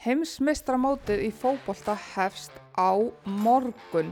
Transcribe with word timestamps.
Heimsmeistramótið 0.00 1.26
í 1.26 1.28
fótbolta 1.28 1.92
hefst 1.92 2.54
á 2.72 2.96
morgun. 3.44 4.08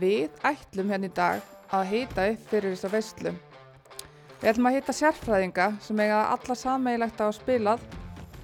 Við 0.00 0.32
ætlum 0.40 0.88
hérna 0.88 1.10
í 1.10 1.12
dag 1.18 1.42
að 1.68 1.84
hýta 1.90 2.24
upp 2.30 2.46
fyrir 2.48 2.72
þessa 2.72 2.90
veislu. 2.94 3.34
Við 4.40 4.48
ætlum 4.54 4.70
að 4.70 4.78
hýta 4.78 4.96
sérfræðinga 4.96 5.68
sem 5.84 6.00
eiga 6.00 6.22
alla 6.32 6.56
sameigilegt 6.56 7.20
á 7.20 7.28
að 7.28 7.36
spilað 7.42 7.84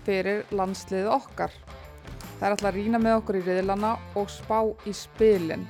fyrir 0.05 0.45
landsliðið 0.53 1.11
okkar. 1.17 1.57
Það 2.37 2.45
er 2.45 2.53
alltaf 2.53 2.69
að 2.75 2.81
rýna 2.83 3.01
með 3.01 3.19
okkur 3.23 3.41
í 3.41 3.45
riðlana 3.49 3.97
og 4.21 4.29
spá 4.37 4.61
í 4.85 4.97
spilin. 5.01 5.65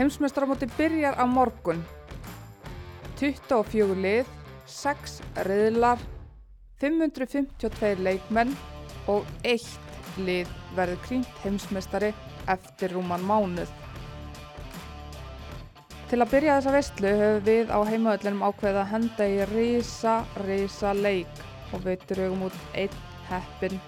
Heimsmeistramótið 0.00 0.72
byrjar 0.80 1.20
á 1.20 1.28
morgun. 1.28 1.84
24 3.20 4.00
lið, 4.00 4.36
6 4.64 5.20
riðlar, 5.44 6.00
552 6.80 7.98
leikmenn 8.00 8.56
og 9.12 9.28
1 9.44 9.84
lið 10.18 10.50
verður 10.76 11.02
krýnt 11.06 11.42
heimsmeistari 11.42 12.12
eftir 12.50 12.94
rúman 12.96 13.24
mánuð. 13.26 13.70
Til 16.06 16.20
að 16.22 16.32
byrja 16.36 16.56
þessa 16.60 16.72
veistlu 16.76 17.12
höfum 17.18 17.46
við 17.48 17.70
á 17.74 17.78
heimaöllinum 17.88 18.44
ákveðið 18.46 18.80
að 18.82 18.90
henda 18.92 19.26
í 19.26 19.38
risa, 19.50 20.16
risa 20.46 20.92
leik 20.94 21.40
og 21.74 21.82
við 21.82 22.04
drögum 22.12 22.44
út 22.46 22.58
einn 22.78 23.00
heppin. 23.26 23.80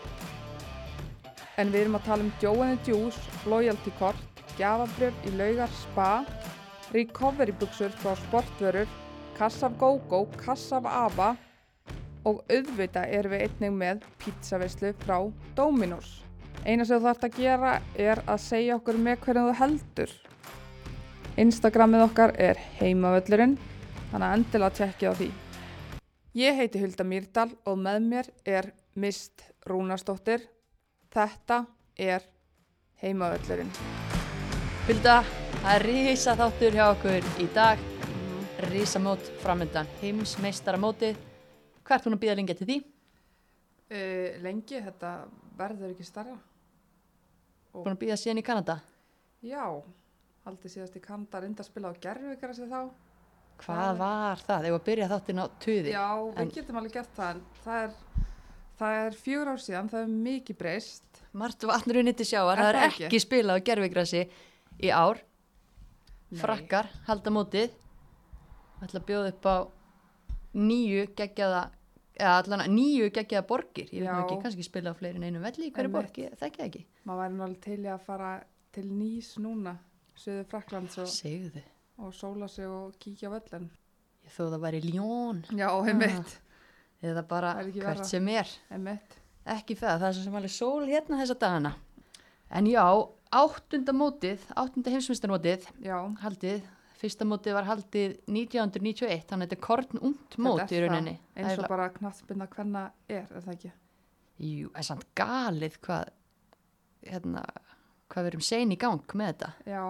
En 1.59 1.71
við 1.71 1.85
erum 1.85 1.99
að 1.99 2.09
tala 2.09 2.27
um 2.27 2.33
the 2.41 2.79
Juice, 2.87 3.19
loyalty 3.47 3.93
kort, 3.99 4.43
gjafabrjöf 4.59 5.15
í 5.27 5.31
laugar 5.39 5.71
spa, 5.71 6.25
recovery 6.93 7.53
buksur 7.53 7.91
frá 8.03 8.17
sportvörur, 8.17 8.89
kassaf 9.39 9.73
GóGó, 9.79 10.27
kassaf 10.43 10.85
ABBA 10.85 11.37
og 12.29 12.45
auðvitað 12.53 13.13
erum 13.19 13.35
við 13.35 13.45
einnig 13.47 13.77
með 13.81 14.07
pizzaveislu 14.23 14.93
frá 15.03 15.19
Dominos. 15.57 16.19
Eina 16.67 16.85
sem 16.85 16.99
þú 16.99 17.07
þarfst 17.07 17.27
að 17.29 17.37
gera 17.39 17.75
er 17.97 18.23
að 18.27 18.41
segja 18.45 18.77
okkur 18.77 18.99
með 19.01 19.21
hvernig 19.25 19.49
þú 19.49 19.59
heldur. 19.63 20.15
Instagramið 21.39 22.05
okkar 22.09 22.35
er 22.43 22.59
heimavöllurinn, 22.81 23.55
þannig 24.11 24.27
að 24.27 24.39
endilega 24.39 24.77
tjekkja 24.81 25.13
á 25.15 25.19
því. 25.21 25.29
Ég 26.39 26.59
heiti 26.59 26.83
Hulda 26.83 27.07
Mýrdal 27.07 27.49
og 27.67 27.79
með 27.81 28.01
mér 28.11 28.33
er 28.47 28.73
Mist 28.99 29.47
Rúnarsdóttir. 29.67 30.43
Þetta 31.15 31.63
er 31.97 32.27
heimavöllurinn. 33.03 33.71
Hulda, 34.89 35.23
það 35.63 35.71
er 35.77 35.87
rísa 35.87 36.35
þáttur 36.39 36.77
hjá 36.77 36.85
okkur 36.91 37.31
í 37.39 37.49
dag. 37.55 37.87
Rísa 38.69 38.99
mót 38.99 39.31
framöndan, 39.45 39.89
heimsmeistaramótið. 40.03 41.28
Hvert 41.89 42.05
hún 42.05 42.17
að 42.19 42.23
býða 42.25 42.37
lengi 42.39 42.57
til 42.59 42.69
því? 42.69 42.79
Uh, 43.89 44.37
lengi, 44.45 44.81
þetta 44.85 45.13
verður 45.57 45.95
ekki 45.95 46.05
starra. 46.05 46.35
Búin 47.73 47.95
að 47.95 48.01
býða 48.03 48.17
síðan 48.21 48.41
í 48.43 48.45
Kanada. 48.45 48.79
Já, 49.45 49.65
haldið 50.45 50.73
síðast 50.75 50.97
í 50.99 51.03
Kanda 51.05 51.41
reynda 51.41 51.63
að 51.65 51.69
spila 51.71 51.93
á 51.93 52.01
gerðvíkara 52.03 52.57
sig 52.57 52.69
þá. 52.69 52.81
Hvað 53.59 53.79
Það- 53.81 53.99
var 53.99 54.43
það? 54.45 54.61
Þegar 54.65 54.79
að 54.79 54.85
byrja 54.89 55.09
þáttinn 55.13 55.41
á 55.43 55.47
tuði. 55.65 55.91
Já, 55.95 56.09
við 56.29 56.41
En- 56.43 56.51
getum 56.51 56.77
alveg 56.77 56.93
gert 56.93 57.15
það 57.17 57.31
en 57.31 57.41
það 57.65 57.83
er, 57.85 57.95
það 58.79 59.07
er 59.07 59.17
fjögur 59.23 59.49
ár 59.53 59.63
síðan, 59.65 59.89
það 59.91 60.03
er 60.03 60.13
mikið 60.29 60.59
breyst. 60.59 61.23
Margt 61.33 61.63
vatnur 61.63 61.97
unni 62.03 62.13
til 62.13 62.27
sjáar. 62.27 62.57
Það 62.59 62.69
er 62.69 62.81
ekki, 62.89 63.05
ekki? 63.09 63.21
spilað 63.25 63.57
á 63.59 63.65
gerfigrassi 63.65 64.23
í 64.81 64.91
ár. 64.91 65.23
Nei. 66.31 66.41
Frakkar 66.41 66.87
halda 67.09 67.31
mótið. 67.31 67.71
Það 68.79 68.87
ætla 68.89 69.01
að 69.01 69.09
bjóða 69.09 69.29
upp 69.33 69.45
á 69.49 69.57
nýju 70.55 71.07
geggjaða 71.17 71.71
allan 72.27 72.61
að 72.65 72.71
nýju 72.75 73.11
geggjaða 73.15 73.47
borgir. 73.47 73.89
Ég 73.95 74.03
veit 74.03 74.11
nú 74.11 74.23
ekki, 74.25 74.39
kannski 74.43 74.65
spila 74.67 74.91
á 74.91 74.99
fleiri 74.99 75.17
en 75.21 75.27
einu 75.29 75.41
velli 75.43 75.69
í 75.69 75.73
hverju 75.73 75.89
Einmitt. 75.89 75.97
borg, 75.99 76.19
ég 76.19 76.39
þekki 76.41 76.59
það 76.59 76.67
ekki. 76.69 76.85
Maður 77.07 77.21
væri 77.23 77.43
alveg 77.47 77.61
til 77.65 77.79
að 77.93 78.01
fara 78.09 78.31
til 78.73 78.85
Nýs 78.91 79.29
núna, 79.39 79.77
söðu 80.19 80.45
Fraklands 80.51 80.99
og, 80.99 81.61
og 81.99 82.13
sóla 82.15 82.49
sig 82.49 82.67
og 82.67 82.95
kíkja 82.99 83.31
völlin. 83.31 83.69
Ég 84.27 84.35
þó 84.35 84.43
það 84.53 84.61
væri 84.67 84.81
Ljón. 84.91 85.45
Já, 85.57 85.69
heimitt, 85.87 86.39
Eða 87.03 87.23
bara 87.31 87.53
er 87.61 87.69
hvert 87.71 87.85
verra. 87.85 88.05
sem 88.05 88.29
er. 88.29 88.49
heimitt. 88.73 89.15
Ekki 89.47 89.77
það, 89.79 90.01
það 90.03 90.09
er 90.09 90.17
sem 90.25 90.35
alveg 90.35 90.51
sól 90.51 90.87
hérna 90.91 91.21
þessa 91.23 91.39
dagana. 91.39 91.75
En 92.51 92.67
já, 92.67 92.83
áttunda 93.33 93.93
mótið, 93.93 94.43
áttunda 94.57 94.91
heimsmyndstarmótið, 94.91 95.69
Já, 95.85 95.97
haldið, 96.21 96.63
fyrsta 96.99 97.25
mótið 97.29 97.55
var 97.57 97.67
haldið 97.69 98.17
1991, 98.27 99.25
þannig 99.31 99.47
að 99.47 99.49
þetta 99.49 99.57
er 99.59 99.65
korn 99.69 100.01
ungt 100.09 100.37
mót 100.43 100.65
í 100.73 100.79
er 100.81 100.87
rauninni. 100.89 101.15
það, 101.19 101.37
eins 101.39 101.49
Það 101.53 101.59
og 101.59 101.65
er- 101.65 101.73
bara 101.75 101.89
knattspinna 101.95 102.49
hvenna 102.55 102.83
er, 103.09 103.27
er 103.31 103.45
það 103.47 103.55
ekki? 103.55 103.73
Jú, 104.49 104.71
en 104.75 104.87
samt 104.87 105.07
galið 105.19 105.79
hvað, 105.87 106.11
hérna, 107.09 107.43
hvað 108.11 108.25
við 108.27 108.31
erum 108.33 108.45
sein 108.49 108.73
í 108.75 108.79
gang 108.81 109.15
með 109.19 109.31
þetta. 109.33 109.51
Já, 109.67 109.83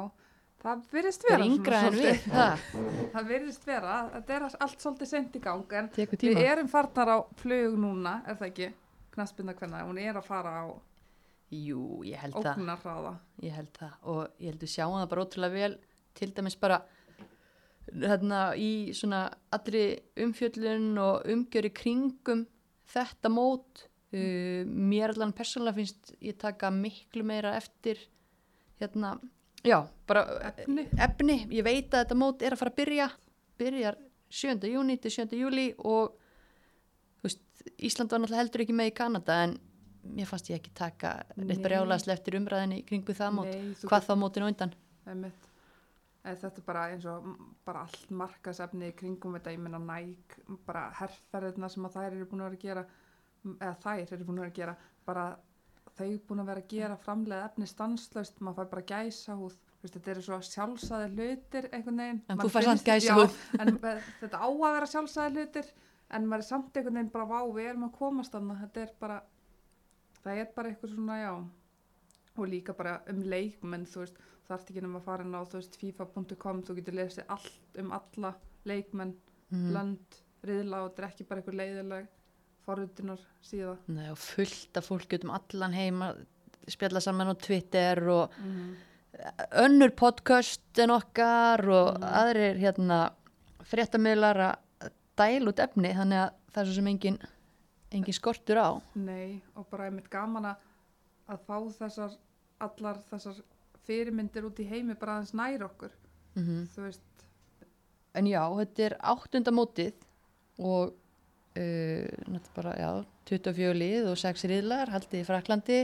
það 0.62 0.82
virðist 0.92 1.24
Það 1.24 1.30
vera 1.32 1.44
er 1.44 1.52
yngra 1.52 1.80
en 1.88 1.96
við, 1.98 2.20
það 2.32 2.66
Það 3.14 3.28
virðist 3.32 3.64
vera, 3.68 3.96
þetta 4.16 4.36
er 4.38 4.46
allt 4.48 4.84
svolítið 4.84 5.10
sent 5.12 5.36
í 5.38 5.42
gang 5.44 5.72
en 5.80 5.90
við 5.96 6.42
erum 6.44 6.68
farnar 6.72 7.12
á 7.14 7.18
flug 7.40 7.76
núna, 7.80 8.16
er 8.26 8.38
það 8.40 8.50
ekki? 8.52 8.70
Knattspinna 9.16 9.54
hvenna, 9.58 9.84
hún 9.88 9.98
er 10.02 10.18
að 10.20 10.26
fara 10.28 10.54
á 10.62 10.66
Jú, 11.48 12.02
ég 12.04 12.20
held 12.20 12.34
það, 12.36 12.58
ógnarhraða. 12.60 13.12
ég 13.40 13.54
held 13.56 13.70
það 13.78 13.92
og 14.12 14.18
ég 14.36 14.50
held 14.52 14.60
við 14.66 14.72
sjáum 14.74 14.98
það 15.00 15.06
bara 15.14 15.22
ótrúlega 15.24 15.54
vel, 15.56 15.78
til 16.18 16.28
dæmis 16.36 16.56
bara 16.60 16.76
hérna 17.92 18.42
í 18.58 18.94
svona 18.96 19.26
allri 19.54 19.84
umfjöllun 20.20 20.90
og 21.02 21.28
umgjöri 21.32 21.70
kringum 21.74 22.44
þetta 22.88 23.30
mót 23.32 23.84
uh, 24.12 24.62
mér 24.66 25.14
allan 25.14 25.34
persónulega 25.36 25.78
finnst 25.80 26.12
ég 26.24 26.38
taka 26.40 26.70
miklu 26.74 27.26
meira 27.26 27.54
eftir 27.58 28.00
hérna, 28.78 29.16
já, 29.66 29.82
bara 30.06 30.24
Efni. 30.52 30.86
efni, 30.98 31.38
ég 31.50 31.66
veit 31.66 31.90
að 31.90 32.04
þetta 32.04 32.18
mót 32.18 32.44
er 32.46 32.54
að 32.54 32.62
fara 32.62 32.74
að 32.74 32.80
byrja 32.82 33.08
byrjar 33.58 33.98
7. 34.28 34.68
júni 34.68 34.98
til 35.00 35.14
7. 35.14 35.38
júli 35.40 35.70
og 35.78 36.14
veist, 37.24 37.42
Ísland 37.80 38.12
var 38.12 38.22
náttúrulega 38.22 38.44
heldur 38.44 38.64
ekki 38.64 38.76
með 38.76 38.92
í 38.92 38.94
Kanada 39.00 39.40
en 39.46 39.56
mér 40.14 40.28
fannst 40.28 40.50
ég 40.52 40.60
ekki 40.60 40.72
taka 40.76 41.16
neitt 41.36 41.58
Nei. 41.58 41.64
brjálaslega 41.64 42.20
eftir 42.20 42.38
umræðinni 42.38 42.84
kringu 42.86 43.16
það 43.16 43.36
mót 43.40 43.50
Nei, 43.50 43.74
hvað 43.82 44.08
þá 44.08 44.14
mótinu 44.20 44.50
undan 44.52 44.74
Einmitt. 45.08 45.44
En 45.44 45.47
þetta 46.36 46.60
er 46.60 46.66
bara 46.66 46.84
eins 46.92 47.06
og 47.08 47.26
bara 47.66 47.82
allt 47.86 48.10
markasefni 48.14 48.92
kringum 48.98 49.36
þetta, 49.38 49.54
ég 49.54 49.62
meina 49.62 49.80
næk, 49.82 50.38
bara 50.66 50.88
herrferðina 50.98 51.70
sem 51.72 51.86
að 51.88 51.98
þær 51.98 52.08
eru 52.10 52.28
búin 52.30 52.42
að 52.44 52.48
vera 52.48 52.58
að 52.58 52.64
gera, 52.66 52.84
eða 53.54 53.74
þær 53.84 54.14
eru 54.16 54.28
búin 54.28 54.38
að 54.38 54.44
vera 54.44 54.52
að 54.52 54.58
gera, 54.60 54.76
bara 55.08 55.26
þau 55.98 56.10
búin 56.28 56.42
að 56.42 56.50
vera 56.52 56.62
að 56.64 56.72
gera 56.74 57.00
framlega 57.02 57.48
efni 57.48 57.68
stanslaust, 57.68 58.40
maður 58.40 58.60
fær 58.60 58.70
bara 58.74 58.86
gæsa 58.92 59.36
húð, 59.38 59.58
þetta 59.82 60.12
eru 60.14 60.24
svo 60.26 60.40
sjálfsæði 60.46 61.10
hlutir 61.14 61.68
einhvern 61.72 62.02
veginn. 62.02 62.22
En 62.28 62.42
þú 62.42 62.50
fær 62.54 62.68
samt. 62.68 62.90
Já, 63.02 63.14
en 63.62 63.74
eh, 63.76 64.10
þetta 64.22 64.42
á 64.42 64.48
að 64.48 64.64
vera 64.64 64.90
sjálfsæði 64.92 65.44
hlutir, 65.44 65.70
en 66.14 66.28
maður 66.28 66.44
er 66.44 66.48
samt 66.50 66.76
einhvern 66.76 67.00
veginn 67.00 67.14
bara, 67.14 67.28
vá, 67.30 67.40
við 67.56 67.70
erum 67.72 67.88
að 67.88 67.94
komast 67.98 68.34
þannig, 68.36 68.60
þetta 68.66 68.84
er 68.84 68.94
bara, 69.02 69.20
það 70.24 70.42
er 70.42 70.52
bara 70.56 70.72
eitthvað 70.72 70.94
svona, 70.94 71.20
já, 71.22 71.32
og 72.38 72.50
líka 72.50 72.74
bara 72.78 72.98
um 73.10 73.22
leikmenn 73.26 73.86
þú 73.90 74.04
veist, 74.04 74.20
það 74.48 74.56
ert 74.58 74.70
ekki 74.72 74.82
nema 74.84 75.00
að 75.00 75.08
fara 75.08 75.24
inn 75.26 75.36
á 75.36 75.42
þú 75.44 75.58
veist, 75.60 75.76
fifa.com, 75.80 76.62
þú 76.64 76.76
getur 76.78 76.96
lesið 76.98 77.28
allt 77.34 77.78
um 77.82 77.92
alla 77.96 78.34
leikmenn, 78.68 79.14
mm. 79.52 79.68
lönd, 79.76 80.18
riðla 80.48 80.82
og 80.84 80.90
þetta 80.90 81.02
er 81.04 81.08
ekki 81.10 81.28
bara 81.28 81.42
einhver 81.42 81.58
leiðileg 81.58 82.08
forrutinar 82.66 83.22
síða 83.44 83.76
Nei, 83.88 84.08
og 84.12 84.18
fullt 84.20 84.76
af 84.80 84.88
fólk 84.88 85.14
út 85.16 85.24
um 85.24 85.32
allan 85.36 85.76
heima 85.76 86.10
spjalla 86.68 87.00
saman 87.00 87.32
á 87.32 87.34
Twitter 87.40 88.02
og 88.12 88.34
mm. 88.44 88.68
önnur 89.64 89.94
podcast 89.96 90.78
en 90.84 90.92
okkar 90.96 91.64
og 91.68 91.94
Mhm. 91.98 92.04
aðrir 92.04 92.58
hérna 92.60 92.98
fréttamiðlar 93.64 94.38
að 94.48 94.90
dæla 95.18 95.50
út 95.50 95.58
efni 95.64 95.92
þannig 95.96 96.20
að 96.22 96.30
það 96.52 96.60
er 96.62 96.66
svo 96.68 96.74
sem 96.74 96.86
engin, 96.92 97.18
engin 97.92 98.14
skortur 98.14 98.56
á 98.60 98.68
Nei, 98.94 99.42
og 99.56 99.66
bara 99.70 99.88
einmitt 99.88 100.10
gaman 100.10 100.52
að 100.52 101.40
fá 101.46 101.56
þessar 101.78 102.14
allar 102.60 103.00
þessar 103.10 103.40
fyrirmyndir 103.88 104.46
út 104.46 104.60
í 104.60 104.68
heimi 104.68 104.94
bara 104.98 105.18
aðeins 105.18 105.34
nær 105.34 105.64
okkur. 105.66 105.94
Mm 106.36 106.66
þú 106.74 106.84
veist, 106.84 107.08
En 108.16 108.26
já, 108.26 108.42
þetta 108.62 108.84
er 108.86 108.96
áttunda 109.12 109.52
mótið 109.54 110.06
og 110.58 110.94
uh, 111.58 112.38
bara, 112.56 112.74
já, 112.78 112.90
24 113.30 113.74
lið 113.78 114.08
og 114.10 114.18
6 114.18 114.46
riðlar, 114.50 114.92
haldið 114.94 115.22
í 115.22 115.26
Fraklandi, 115.28 115.80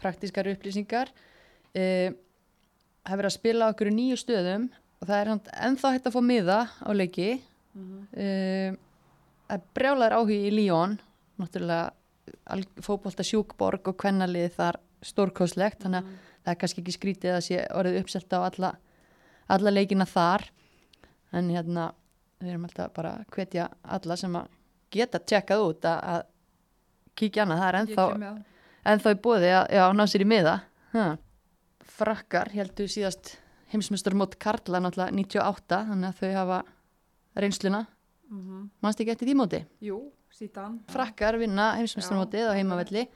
praktískar 0.00 0.48
upplýsingar. 0.50 1.12
Uh, 1.76 2.10
er 3.06 3.20
verið 3.20 3.30
að 3.30 3.36
spila 3.36 3.70
okkur 3.70 3.92
nýju 3.94 4.18
stöðum 4.18 4.70
og 5.00 5.10
það 5.10 5.20
er 5.20 5.32
ennþá 5.68 5.92
hægt 5.94 6.08
að 6.08 6.16
fá 6.16 6.22
miða 6.24 6.60
á 6.82 6.90
leiki. 6.94 7.36
mm 7.74 8.02
Uh, 8.16 8.72
það 9.46 9.60
er 9.60 9.66
brjálar 9.78 10.14
áhugi 10.16 10.36
í 10.48 10.50
Líón, 10.50 10.96
náttúrulega 11.38 11.92
fókbólta 12.82 13.22
sjúkborg 13.22 13.92
og 13.92 13.94
kvennalið 14.00 14.56
þar 14.56 14.78
stórkoslegt, 15.06 15.84
þannig 15.84 16.00
að 16.00 16.32
það 16.46 16.52
er 16.54 16.58
kannski 16.62 16.82
ekki 16.84 16.94
skrítið 16.94 17.34
að 17.34 17.44
sé 17.48 17.62
orðið 17.74 18.00
uppselt 18.04 18.32
á 18.32 18.38
alla, 18.46 18.72
alla 19.50 19.74
leikina 19.74 20.06
þar. 20.08 20.46
En 21.34 21.50
hérna 21.50 21.90
við 22.38 22.52
erum 22.54 22.66
alltaf 22.68 22.92
bara 22.94 23.16
að 23.18 23.30
hvetja 23.34 23.66
alla 23.82 24.16
sem 24.16 24.36
að 24.38 24.52
geta 24.94 25.18
tjekkað 25.18 25.64
út 25.66 25.88
að, 25.90 25.98
að 26.14 27.16
kíkja 27.18 27.44
hana, 27.44 27.56
það 27.58 27.68
er 27.68 27.78
ennþá, 27.80 28.04
ég 28.06 28.14
kem 28.14 28.22
með 28.22 28.44
en 28.86 29.02
þá 29.02 29.08
er 29.10 29.18
bóði 29.24 29.50
að 29.56 29.74
já, 29.74 29.82
ná 29.96 30.04
sér 30.10 30.24
í 30.24 30.28
miða. 30.30 30.54
Ha. 30.96 31.06
frakkar 31.96 32.50
heldur 32.54 32.88
síðast 32.88 33.34
heimsmyndstur 33.72 34.14
mót 34.16 34.36
Karla 34.40 34.80
náttúrulega 34.80 35.14
98 35.16 35.80
þannig 35.90 36.08
að 36.12 36.20
þau 36.20 36.36
hafa 36.36 36.58
reynsluna. 37.36 37.82
Mm 38.30 38.70
mannst 38.82 39.00
ekki 39.00 39.12
eftir 39.14 39.28
því 39.28 39.34
móti? 39.38 39.60
Jú, 39.80 39.98
síðan. 40.30 40.80
frakkar 40.90 41.38
vinna 41.38 41.74
heimsmyndsturmótið 41.78 42.48
á 42.48 42.52
Já. 42.52 42.56
heimavelli 42.58 43.06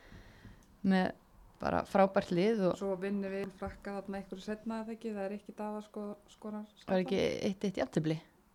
með 0.82 1.12
bara 1.60 1.82
frábært 1.88 2.30
lið 2.32 2.62
og 2.70 2.78
Svo 2.80 2.94
vinnum 3.00 3.32
við 3.32 3.50
frakka 3.60 3.98
þarna 3.98 4.20
einhverju 4.20 4.44
setna 4.44 4.80
eða 4.82 4.94
ekki, 4.96 5.12
það 5.16 5.24
er 5.26 5.34
ekki 5.36 5.54
daða 5.58 5.82
sko, 5.84 6.04
skorar. 6.32 6.66
var 6.88 7.02
ekki 7.04 7.20
eitt 7.50 7.68
eitt 7.68 7.80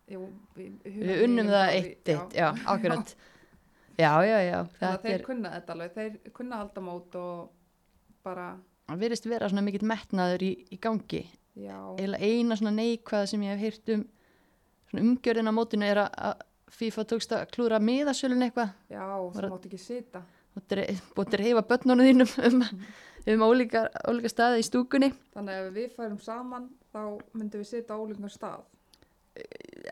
Jú, 0.06 0.22
við, 0.54 0.74
unnum 1.24 1.48
það 1.50 1.72
eitt 1.74 2.10
eitt, 2.12 2.34
já, 2.38 2.46
akkurat 2.70 3.14
já, 3.98 4.10
já, 4.22 4.36
já, 4.46 4.58
þeir 5.02 5.14
er 5.16 5.24
kunna 5.26 5.50
þetta 5.56 5.74
alveg, 5.74 5.94
þeir 5.96 6.18
kunna 6.36 6.60
halda 6.60 6.82
mót 6.84 7.16
og 7.18 7.48
bara, 8.26 8.50
það 8.86 9.00
virðist 9.02 9.26
vera 9.30 9.48
svona 9.50 9.64
mikill 9.66 9.86
metnaður 9.88 10.44
í, 10.46 10.52
í 10.70 10.78
gangi. 10.82 11.24
Eiginlega 11.56 12.28
eina 12.28 12.58
svona 12.58 12.74
neikvæða 12.76 13.30
sem 13.32 13.42
ég 13.46 13.54
hef 13.56 13.64
heyrt 13.64 13.92
um 13.96 14.04
svona 14.90 15.04
umgjörðin 15.06 15.50
á 15.50 15.54
mótinu 15.56 15.88
er 15.90 16.02
að- 16.04 16.44
FIFA 16.76 17.04
tókst 17.06 17.30
að 17.32 17.44
klúra 17.54 17.78
miðasölun 17.78 18.42
eitthvað. 18.42 18.72
Já, 18.90 19.04
það 19.06 19.50
mátt 19.52 19.66
ekki 19.68 19.78
sita. 19.78 20.22
Og 20.56 21.36
reyfa 21.40 21.62
börnunum 21.68 22.06
þínum 22.08 22.32
um, 22.48 22.62
um 23.34 23.44
ólíka, 23.48 23.86
ólíka 24.08 24.30
staði 24.32 24.62
í 24.62 24.66
stúkunni. 24.66 25.12
Þannig 25.34 25.58
að 25.60 25.66
ef 25.68 25.74
við 25.76 25.94
færum 25.98 26.18
saman, 26.22 26.68
þá 26.94 27.00
myndum 27.36 27.62
við 27.62 27.68
sita 27.70 27.94
á 27.94 28.00
ólíkum 28.00 28.30
stað. 28.32 28.64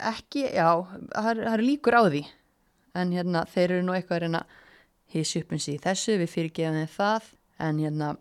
ekki, 0.00 0.46
já, 0.56 0.68
það 1.12 1.30
er- 1.34 1.42
eru 1.58 1.66
líkur 1.68 1.94
á 1.98 2.02
því. 2.08 2.22
En 2.94 3.10
hérna 3.12 3.44
þeir 3.50 3.70
eru 3.74 3.82
nú 3.84 3.92
eitthvað 3.96 4.16
að 4.16 4.22
reyna 4.24 4.44
upp 5.42 5.52
um 5.52 5.58
í 5.58 5.78
þessu, 5.84 6.14
við 6.18 6.30
fyrirgeðum 6.32 6.78
þeim 6.80 6.92
það. 6.96 7.32
En 7.60 7.78
hérna 7.78 8.16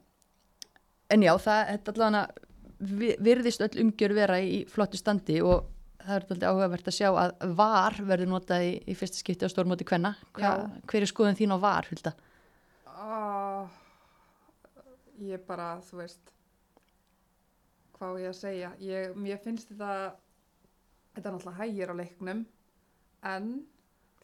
en 1.13 1.21
já, 1.21 1.33
það 1.37 1.69
er 1.69 1.79
allavega 1.93 2.27
vi- 2.79 3.15
virðist 3.19 3.61
öll 3.61 3.81
umgjör 3.85 4.13
vera 4.17 4.39
í 4.41 4.65
flottu 4.67 4.97
standi 4.97 5.39
og 5.41 5.69
það 6.03 6.15
er 6.15 6.25
alltaf 6.27 6.49
áhugavert 6.49 6.87
að 6.89 6.97
sjá 6.97 7.09
að 7.15 7.55
VAR 7.55 7.93
verður 8.03 8.27
notað 8.33 8.65
í, 8.67 8.71
í 8.91 8.93
fyrsta 8.97 9.17
skipti 9.21 9.45
á 9.47 9.53
stórmóti 9.53 9.85
kvenna. 9.87 10.15
Hva, 10.33 10.69
hver 10.89 11.01
er 11.05 11.07
skoðun 11.07 11.37
þín 11.39 11.53
á 11.55 11.57
VAR, 11.63 11.87
Hulda? 11.89 12.13
Ah, 12.93 13.69
ég 15.21 15.41
bara, 15.47 15.77
þú 15.87 16.01
veist, 16.01 16.33
hvað 17.97 18.21
ég 18.21 18.31
að 18.31 18.39
segja? 18.39 18.71
Ég, 18.83 19.15
mér 19.17 19.39
finnst 19.43 19.71
þetta, 19.71 20.15
þetta 21.15 21.29
er 21.29 21.35
náttúrulega 21.37 21.59
hægir 21.61 21.93
á 21.93 21.95
leiknum, 21.99 22.43
en 23.33 23.53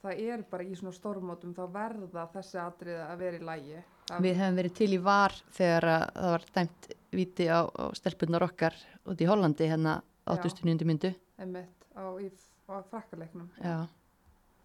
það 0.02 0.22
er 0.26 0.44
bara 0.52 0.68
í 0.68 0.76
svona 0.78 0.96
stórmótum, 0.96 1.56
þá 1.58 1.64
verða 1.74 2.28
þessi 2.34 2.60
atriði 2.62 3.02
að 3.06 3.24
vera 3.24 3.40
í 3.40 3.48
lægi. 3.50 3.82
Það, 4.10 4.24
Við 4.26 4.40
hefum 4.42 4.60
verið 4.62 4.76
til 4.80 4.90
í 4.96 5.02
VAR 5.06 5.36
þegar 5.58 5.90
að 5.94 6.06
það 6.16 6.32
var 6.36 6.46
dæmt 6.56 6.90
viti 7.20 7.50
á, 7.50 7.60
á 7.66 7.86
stelpunar 7.98 8.46
okkar 8.48 8.78
út 9.10 9.22
í 9.22 9.28
Hollandi 9.30 9.70
hérna 9.70 10.00
Já. 10.00 10.36
89. 10.38 10.86
myndu 10.90 11.12
Einmitt, 11.42 11.86
á, 11.98 12.06
á 12.06 12.74
frakkarleiknum. 12.90 13.50
Já, 13.62 13.86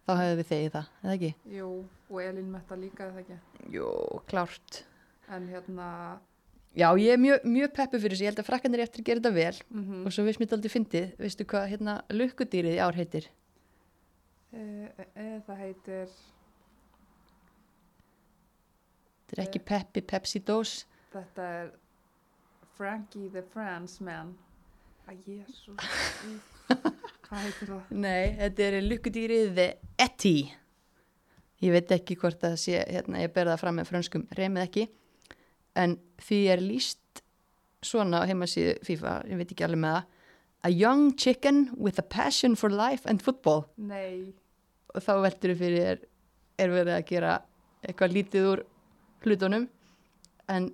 þá 0.05 0.13
hefðu 0.19 0.37
við 0.41 0.49
þegið 0.51 0.71
það, 0.75 0.93
eða 1.03 1.15
ekki? 1.17 1.33
Jú, 1.55 1.71
og 2.09 2.21
Elín 2.21 2.53
Metta 2.53 2.77
líka, 2.79 3.09
eða 3.09 3.23
ekki? 3.23 3.37
Jú, 3.73 3.89
klárt. 4.29 4.83
En 5.33 5.47
hérna, 5.49 5.89
Já, 6.75 6.89
ég 6.99 7.13
er 7.13 7.19
mjög, 7.23 7.43
mjög 7.47 7.71
peppu 7.71 7.99
fyrir 8.03 8.17
þessu, 8.17 8.25
ég 8.25 8.33
held 8.33 8.39
að 8.41 8.47
frakkanir 8.49 8.81
eftir 8.83 8.99
að 9.01 9.07
gera 9.07 9.21
þetta 9.21 9.31
vel 9.37 9.59
mm 9.71 10.01
og 10.05 10.11
svo 10.11 10.23
veist 10.27 10.39
mér 10.41 10.49
þetta 10.49 10.57
aldrei 10.57 10.73
fyndið, 10.73 11.05
veistu 11.23 11.45
hvað 11.47 11.67
hérna 11.71 11.93
lukkudýrið 12.11 12.75
í 12.75 12.81
ár 12.83 12.97
heitir? 12.99 13.29
e, 14.51 14.59
e, 14.59 15.05
e, 15.15 15.27
það 15.47 15.61
heitir, 15.63 16.09
Þetta 19.25 19.41
er 19.41 19.43
ekki 19.47 19.61
Peppi 19.65 20.01
Pepsi 20.05 20.39
Dós, 20.45 20.73
þetta 21.13 21.47
er 21.61 21.71
Frankie 22.75 23.29
the 23.31 23.41
France 23.53 24.03
Man. 24.03 24.35
Æ, 25.07 25.15
jésus, 25.25 25.79
hvað 27.25 27.45
heitir 27.47 27.71
það? 27.73 27.95
nei, 28.05 28.35
þetta 28.39 28.67
er 28.67 28.77
lukkudýrið 28.85 29.53
The 29.57 29.67
Etty. 30.05 30.35
Ég 31.65 31.73
veit 31.75 31.93
ekki 31.95 32.17
hvort 32.19 32.41
það 32.41 32.57
sé, 32.61 32.81
hérna, 32.83 33.21
ég 33.23 33.33
ber 33.33 33.49
það 33.49 33.61
fram 33.63 33.79
með 33.79 33.89
frönskum 33.91 34.25
remið 34.37 34.65
ekki, 34.65 34.87
en 35.79 35.97
því 36.21 36.41
er 36.53 36.63
líst 36.63 37.23
svona 37.85 38.21
á 38.21 38.27
heimasíðu 38.27 38.75
FIFA, 38.85 39.15
ég 39.31 39.39
veit 39.41 39.51
ekki 39.55 39.67
alveg 39.67 39.83
með 39.85 39.97
það, 39.99 40.11
A 40.65 40.69
young 40.69 41.13
chicken 41.13 41.69
with 41.77 41.99
a 41.99 42.01
passion 42.01 42.55
for 42.55 42.71
life 42.71 43.05
and 43.05 43.21
football. 43.21 43.67
Nei, 43.77 44.33
og 44.95 45.03
þá 45.03 45.11
veldur 45.25 45.51
við 45.53 45.59
fyrir 45.61 45.89
er, 45.91 45.99
er 46.57 46.71
verið 46.73 46.95
að 46.95 47.03
gera 47.11 47.33
eitthvað 47.85 48.15
lítið 48.15 48.47
úr 48.49 48.61
hlutunum 49.25 49.67
en 50.49 50.71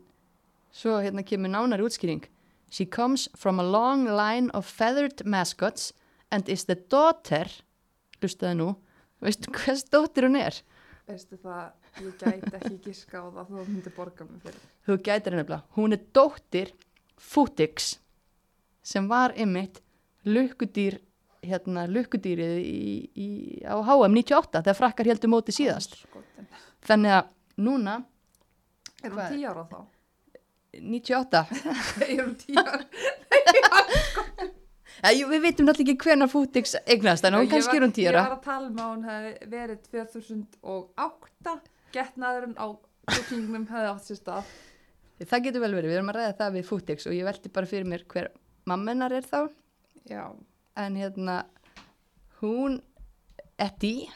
svo 0.71 1.00
hérna 1.03 1.25
kemur 1.27 1.51
nánari 1.51 1.83
útskýring 1.88 2.24
She 2.71 2.86
comes 2.86 3.27
from 3.36 3.59
a 3.59 3.63
long 3.68 4.06
line 4.06 4.48
of 4.56 4.65
feathered 4.65 5.25
mascots 5.25 5.92
and 6.31 6.50
is 6.50 6.66
the 6.66 6.75
daughter 6.75 7.48
hlustaði 8.22 8.57
nú 8.62 8.69
veistu 9.22 9.51
hvers 9.54 9.83
dóttir 9.92 10.28
hún 10.30 10.38
er? 10.39 10.56
veistu 11.12 11.36
það, 11.44 11.72
ég 12.06 12.13
gæti 12.22 12.51
ekki 12.56 12.78
giska 12.86 13.19
á 13.19 13.28
það 13.36 13.50
þú 13.51 13.63
myndir 13.68 13.94
borga 13.95 14.25
mig 14.28 14.42
fyrir. 14.45 14.60
Þú 14.88 14.95
gætir 15.04 15.33
henni 15.33 15.44
nefnilega 15.44 15.78
hún 15.78 15.95
er 15.98 16.04
dóttir 16.16 16.72
Futix 17.22 17.98
sem 18.81 19.07
var 19.12 19.33
ymmit 19.38 19.81
lukkudýr 20.25 21.00
hérna 21.45 21.83
lukkudýrið 21.89 22.56
í, 22.62 23.10
í, 23.18 23.27
á 23.66 23.75
HM 23.81 24.13
98 24.13 24.62
þegar 24.62 24.77
frakkar 24.77 25.10
heldur 25.10 25.31
móti 25.34 25.54
síðast 25.54 25.98
Skotin. 26.04 26.48
þannig 26.86 27.16
að 27.19 27.31
núna 27.66 28.00
Er 29.01 29.10
hún 29.10 29.18
Hvað? 29.18 29.31
tíu 29.34 29.50
ára 29.50 29.63
þá? 29.66 29.80
98 30.77 31.42
Er 32.07 32.22
hún 32.22 32.36
tíu 32.38 32.62
ára? 32.62 32.86
Jú, 35.18 35.27
við 35.31 35.42
veitum 35.48 35.65
náttúrulega 35.65 35.95
ekki 35.95 36.09
hvenar 36.09 36.30
Futix 36.30 36.75
eignast 36.86 37.25
en 37.25 37.33
hún 37.38 37.48
Ég 37.48 37.53
kannski 37.56 37.77
er 37.80 37.86
hún 37.86 37.94
Ég 37.94 37.98
tíra 37.98 38.21
var 38.27 38.36
að 38.36 38.44
tala 38.45 38.68
um 38.69 38.81
að 38.81 38.89
hún 38.92 39.06
hefði 39.07 39.50
verið 39.53 39.80
2008, 39.88 41.56
getnaðurinn 41.95 42.57
á 42.62 42.68
bookingnum 43.09 43.65
hefði 43.71 43.89
átt 43.95 44.06
sér 44.06 44.19
stað. 44.19 44.51
það 45.31 45.44
getur 45.48 45.63
vel 45.65 45.74
verið, 45.74 45.89
við 45.89 45.98
erum 45.98 46.12
að 46.13 46.19
ræða 46.19 46.38
það 46.42 46.53
við 46.57 46.68
Futix 46.69 47.09
og 47.09 47.18
ég 47.18 47.25
velti 47.25 47.53
bara 47.53 47.71
fyrir 47.71 47.89
mér 47.89 48.06
hver 48.13 48.30
mammenar 48.69 49.15
er 49.18 49.25
þá 49.25 49.39
Já, 50.09 50.24
en 50.77 50.95
hérna 50.98 51.39
hún 52.42 52.80
Eddie 53.62 54.09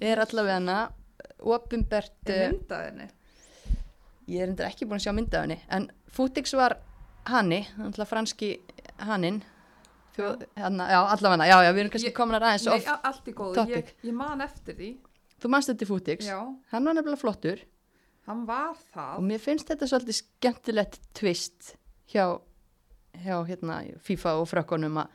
er 0.00 0.22
allavega 0.22 0.58
hana 0.58 0.78
er 1.40 2.10
uh, 2.30 2.52
myndaðinni. 2.52 3.08
ég 4.30 4.42
er 4.42 4.50
endur 4.52 4.66
ekki 4.68 4.86
búin 4.86 5.00
að 5.00 5.06
sjá 5.06 5.14
mynda 5.16 5.40
af 5.40 5.46
henni 5.46 5.58
en 5.70 5.88
Futix 6.10 6.54
var 6.58 6.76
hanni 7.30 7.62
franski 8.10 8.56
hannin 8.98 9.42
Þjó, 10.16 10.30
hana, 10.58 10.86
já, 10.90 10.98
allavega, 11.14 11.46
já, 11.46 11.56
já, 11.64 11.70
við 11.76 11.80
erum 11.84 11.92
kannski 11.94 12.12
komin 12.16 12.36
að 12.38 12.42
ræða 12.44 12.54
eins 12.56 12.66
Nei, 12.66 12.74
of, 12.76 12.88
a- 12.90 13.00
allt 13.10 13.28
í 13.30 13.34
góðu, 13.38 13.64
ég, 13.70 13.92
ég 14.08 14.14
man 14.16 14.40
eftir 14.44 14.74
því. 14.80 14.88
þú 15.40 15.50
manst 15.54 15.70
þetta 15.70 15.86
Futix 15.88 16.26
Já, 16.26 16.38
hann 16.72 16.84
var 16.90 16.96
nefnilega 16.98 17.20
flottur. 17.22 17.62
Hann 18.26 18.42
var 18.46 18.68
og 18.74 18.82
það. 18.94 19.22
mér 19.30 19.40
finnst 19.42 19.70
þetta 19.70 19.86
svolítið 19.90 20.18
skemmtilegt 20.18 20.98
twist 21.16 21.74
hjá, 22.12 22.26
hjá 23.24 23.36
hérna, 23.48 23.78
FIFA 24.06 24.34
og 24.42 24.48
frökkunum 24.50 24.98
að, 25.04 25.08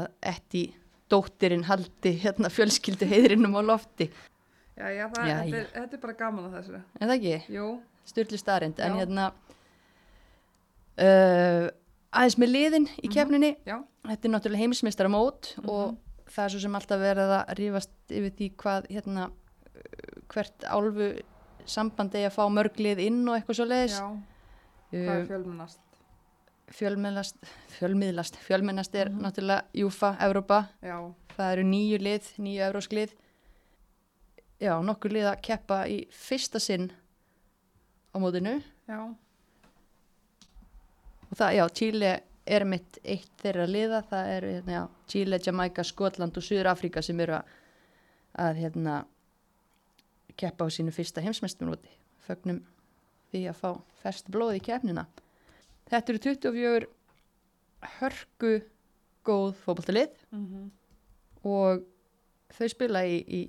að 0.00 0.08
etti 0.32 0.64
dóttirinn 1.10 1.64
haldi 1.68 2.12
hérna, 2.24 2.50
fjölskyldu 2.52 3.06
heiðrinum 3.10 3.54
á 3.56 3.62
lofti. 3.62 4.10
Já, 4.80 4.88
já, 4.96 5.06
það, 5.12 5.28
Já, 5.28 5.36
þetta. 5.44 5.56
Er, 5.60 5.70
þetta 5.76 5.96
er 5.96 6.02
bara 6.06 6.16
gaman 6.24 6.48
að 6.48 6.58
þessu. 6.58 6.82
en 7.00 7.08
það 7.10 7.16
ekki, 7.18 7.54
Jú, 7.56 7.68
styrlu 8.10 8.38
starrend 8.40 8.78
en 8.80 8.94
hérna 8.96 9.24
uh, 10.98 11.66
aðeins 12.12 12.38
með 12.38 12.50
liðin 12.54 12.86
í 12.98 13.06
Mhm. 13.08 13.12
kefninni 13.14 13.56
já. 13.66 13.84
þetta 14.04 14.24
er 14.24 14.30
náttúrulega 14.34 14.62
heimsmeistara 14.64 15.08
mót 15.08 15.54
Mhm. 15.56 15.68
og 15.68 15.96
það 16.26 16.44
er 16.44 16.48
svo 16.50 16.60
sem 16.60 16.74
alltaf 16.74 17.00
verið 17.00 17.30
að 17.38 17.54
rífast 17.58 17.90
yfir 18.10 18.30
því 18.30 18.50
hvað 18.56 18.86
hérna 18.90 19.30
hvert 20.28 20.64
álfu 20.64 21.22
samband 21.66 22.10
eigi 22.14 22.26
að 22.26 22.34
fá 22.36 22.48
mörg 22.50 22.76
lið 22.76 22.98
inn 23.06 23.28
og 23.28 23.36
eitthvað 23.36 23.56
svo 23.56 23.66
leiðis 23.66 23.98
Já, 23.98 24.16
hvað 24.92 25.20
er 25.20 25.26
fjölmennast? 25.26 25.78
fjölmiðlast, 26.70 27.34
fjölmiðlast, 27.78 28.36
fjölmennast 28.36 28.94
er 28.94 29.08
Mhm. 29.10 29.20
náttúrulega 29.22 29.62
Júfa, 29.74 30.16
Evrópa, 30.20 30.68
Já, 30.82 31.12
það 31.36 31.52
eru 31.52 31.62
nýju 31.64 31.98
lið, 31.98 32.22
nýju 32.38 32.60
evrósk 32.70 32.92
lið. 32.92 33.10
Já, 34.60 34.80
nokkur 34.84 35.10
lið 35.10 35.26
að 35.34 35.42
keppa 35.42 35.86
í 35.88 36.06
fyrsta 36.10 36.60
sinn 36.60 36.92
á 38.14 38.18
mótinu 38.18 38.62
já, 38.88 39.14
og 41.30 41.38
það, 41.38 41.54
já, 41.56 41.64
Chile 41.80 42.12
er 42.50 42.66
mitt 42.66 42.98
eitt 43.04 43.30
þeirra 43.42 43.66
liða, 43.70 44.02
það 44.10 44.32
eru 44.34 44.52
hérna, 44.56 44.74
já, 44.74 44.82
Chile, 45.12 45.40
Jamaica, 45.46 45.84
Skotland 45.86 46.36
og 46.36 46.46
Suður 46.46 46.70
Afríka 46.72 47.02
sem 47.04 47.20
eru 47.22 47.36
að, 47.38 47.54
að 48.46 48.62
hérna, 48.64 48.96
keppa 50.40 50.66
á 50.66 50.68
sínu 50.72 50.94
fyrsta 50.94 51.22
heimsmeistumróti. 51.24 51.92
Fögnum 52.26 52.62
því 53.30 53.44
að 53.50 53.60
fá 53.60 53.70
fest 54.02 54.30
blóð 54.32 54.56
í 54.58 54.64
keppnina. 54.64 55.06
Þetta 55.90 56.12
eru 56.12 56.22
24 56.24 56.90
hörku 58.00 58.52
góð 59.26 59.56
fótballtalið 59.64 60.20
mm 60.34 60.68
og 61.40 61.86
þau 62.52 62.66
spila 62.68 63.00
í, 63.08 63.20
í 63.24 63.40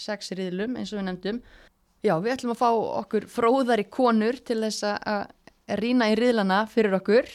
sex 0.00 0.30
riðlum 0.32 0.78
eins 0.80 0.92
og 0.94 1.00
við 1.00 1.06
nefndum 1.10 1.40
Já, 2.00 2.14
við 2.16 2.32
ætlum 2.32 2.54
að 2.54 2.60
fá 2.62 2.68
okkur 3.02 3.26
fróðari 3.28 3.84
konur 3.92 4.38
til 4.40 4.62
þess 4.62 4.86
að 4.88 5.26
rýna 5.78 6.10
í 6.10 6.16
riðlana 6.18 6.64
fyrir 6.70 6.96
okkur. 6.98 7.30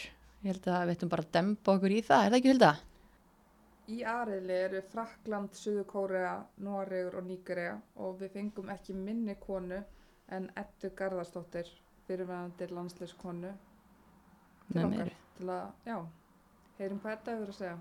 Ég 0.45 0.51
held 0.51 0.67
að 0.67 0.83
við 0.85 0.95
ætlum 0.95 1.11
bara 1.13 1.25
að 1.25 1.33
dempa 1.37 1.73
okkur 1.75 1.95
í 1.95 2.01
það, 2.05 2.25
er 2.25 2.33
það 2.33 2.37
ekki 2.39 2.51
Hulda? 2.51 2.71
Í 3.85 3.97
aðriðli 4.09 4.55
eru 4.65 4.81
Frakland, 4.91 5.57
Suður 5.57 5.87
Kórea, 5.89 6.35
Noregur 6.65 7.19
og 7.19 7.27
Nígeria 7.27 7.75
og 8.01 8.15
við 8.21 8.31
fengum 8.33 8.71
ekki 8.73 8.95
minni 8.97 9.35
konu 9.41 9.77
en 10.33 10.47
Eddu 10.57 10.89
Garðarsdóttir, 10.97 11.69
fyrirvæðandi 12.07 12.69
landsleiskonu 12.73 13.51
til 14.71 14.85
okkar 14.87 15.11
til 15.37 15.51
að, 15.51 15.67
já, 15.85 15.97
heyrum 16.79 17.03
hvað 17.03 17.17
Edda 17.19 17.35
hefur 17.35 17.53
að 17.53 17.59
segja. 17.59 17.77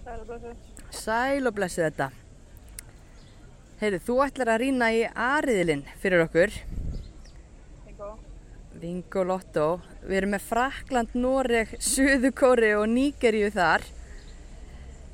Sæl 0.00 0.18
og 0.20 0.26
blessu. 0.30 0.74
Sæl 0.96 1.50
og 1.50 1.56
blessu 1.56 1.84
þetta. 1.84 2.10
Heyrðu, 3.80 4.00
þú 4.06 4.16
ætlar 4.26 4.54
að 4.54 4.62
rýna 4.64 4.90
í 4.96 5.04
aðriðlinn 5.08 5.86
fyrir 6.02 6.24
okkur. 6.26 6.56
Bingo. 8.80 9.24
Lotto. 9.28 9.66
Við 10.02 10.16
erum 10.22 10.34
með 10.34 10.46
Frakland, 10.48 11.16
Noreg, 11.18 11.74
Suður 11.84 12.32
Kóri 12.36 12.72
og 12.78 12.86
Nígeríu 12.88 13.50
þar. 13.52 13.84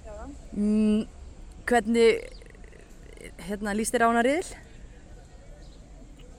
Já. 0.06 0.14
Mm, 0.54 1.02
hvernig, 1.66 2.23
hérna, 3.49 3.75
líst 3.75 3.96
þér 3.96 4.06
á 4.06 4.11
hana 4.12 4.25
riðil? 4.26 4.54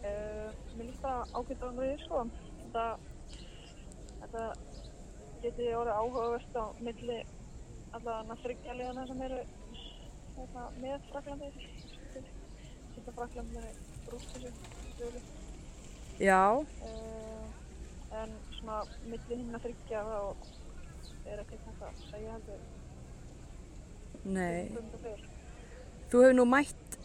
Uh, 0.01 0.49
mér 0.77 0.85
líst 0.85 1.03
það 1.03 1.35
ágætt 1.41 1.67
á 1.67 1.69
því, 1.69 1.91
sko. 2.05 2.23
Þetta, 2.67 2.85
geti 5.43 5.67
orðið 5.77 5.97
áhugavert 6.01 6.57
á 6.59 6.65
milli 6.83 7.17
allavega 7.95 8.37
þryggjarlegana 8.43 9.07
sem 9.09 9.25
eru 9.27 9.41
hérna, 10.37 10.67
með 10.81 11.09
Fraklandi. 11.11 11.51
Þetta 12.97 13.17
Fraklandi 13.19 13.63
er 13.63 13.81
brúst 14.07 14.37
þessu. 14.37 15.36
Já. 16.19 16.57
Uh, 16.57 17.45
en 18.21 18.33
svona 18.57 18.81
milli 19.05 19.37
hinn 19.37 19.55
að 19.55 19.67
þryggja 19.67 20.03
þá 20.07 20.19
er 21.27 21.43
ekkert 21.43 21.65
þetta 21.69 21.89
að 21.91 22.03
segja 22.09 22.35
heldur. 22.35 22.65
Nei. 24.27 24.67
Þú 26.11 26.23
hefur 26.23 26.35
nú 26.35 26.45
mætt 26.49 26.97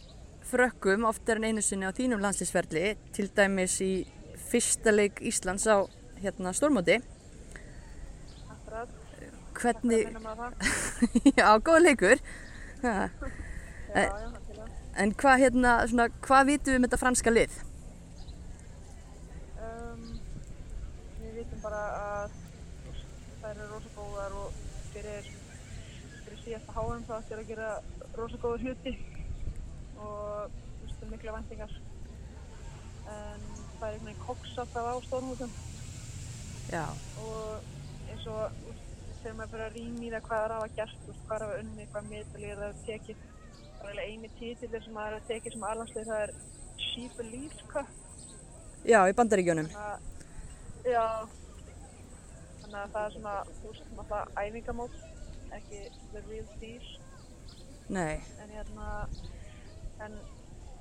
frökkum 0.47 1.07
oftar 1.07 1.39
en 1.39 1.49
einu 1.51 1.63
sinni 1.63 1.87
á 1.87 1.95
þínum 1.95 2.21
landslýsferli, 2.23 2.95
til 3.15 3.29
dæmis 3.35 3.79
í 3.83 3.93
fyrsta 4.49 4.93
leik 4.93 5.21
Íslands 5.23 5.65
á 5.69 5.87
hérna 6.21 6.53
stórmóti. 6.53 6.99
Akkurat. 8.49 8.89
Hvernig, 9.53 10.09
já, 11.37 11.47
góð 11.61 11.83
leikur. 11.85 12.23
Já, 12.83 13.07
já. 13.95 14.33
En 14.99 15.13
hvað 15.17 15.39
hérna, 15.41 15.69
svona, 15.89 16.09
hvað 16.25 16.49
vitum 16.49 16.73
við 16.73 16.77
um 16.77 16.83
þetta 16.85 16.97
franska 17.01 17.31
lið? 17.31 17.53
Um, 19.57 20.03
við 21.21 21.39
vitum 21.39 21.63
bara 21.63 21.79
að 22.01 22.35
það 23.39 23.47
eru 23.53 23.69
rosa 23.71 23.93
góðar 23.95 24.35
og 24.37 24.59
fyrir, 24.91 25.31
fyrir 26.27 26.43
síðasta 26.43 26.61
háum 26.75 27.03
það 27.07 27.19
ættir 27.19 27.41
að 27.41 27.49
gera 27.51 27.69
rosa 28.17 28.39
góða 28.41 28.61
hluti 28.63 28.93
og 30.03 30.53
þú 30.53 30.85
veist, 30.85 31.03
mikla 31.11 31.35
vendingar. 31.37 31.75
En 33.13 33.43
það 33.79 33.87
er 33.87 33.93
einhvern 33.93 34.07
veginn 34.07 34.23
koks 34.23 34.57
alltaf 34.63 34.89
á 34.89 34.95
stórmútum 35.07 35.51
Já. 36.71 36.85
og 37.21 38.09
eins 38.09 38.25
og 38.31 38.55
þegar 39.23 39.35
maður 39.37 39.51
fyrir 39.53 39.65
að 39.65 39.77
rýna 39.77 40.03
í 40.03 40.11
það 40.13 40.25
hvað 40.27 40.41
það 40.43 40.55
hafa 40.55 40.71
gert, 40.77 41.05
veist, 41.07 41.21
hvað 41.27 41.43
það 41.43 41.47
hafa 41.47 41.59
unni, 41.63 41.85
hvað 41.91 42.09
meðalíð 42.11 42.53
það 42.53 42.65
hafa 42.65 42.87
tekið. 42.87 43.21
Það 43.83 43.91
er 43.91 44.01
eiginlega 44.01 44.09
eini 44.09 44.31
títilir 44.39 44.83
sem 44.83 44.97
það 44.97 45.07
hafa 45.09 45.27
tekið 45.29 45.55
sem 45.55 45.67
alhanslið 45.69 46.09
það 46.09 46.25
er 46.25 46.35
She 46.83 47.05
Believes 47.17 47.63
Cup. 47.71 47.93
Já, 48.83 48.99
í 49.07 49.15
bandaríkjónum. 49.15 49.69
Að, 49.79 50.27
já, 50.83 51.05
þannig 52.63 52.79
að 52.81 52.95
það 52.95 53.03
er 53.05 53.15
svona, 53.17 53.35
þú 53.59 53.71
veist, 53.71 53.91
náttúrulega 53.93 54.47
æfingamót, 54.47 54.97
ekki 55.57 55.81
the 56.13 56.21
real 56.29 56.47
deal, 56.61 56.87
Nei. 57.93 58.21
en 58.43 58.53
hérna, 58.55 58.87
en, 60.05 60.17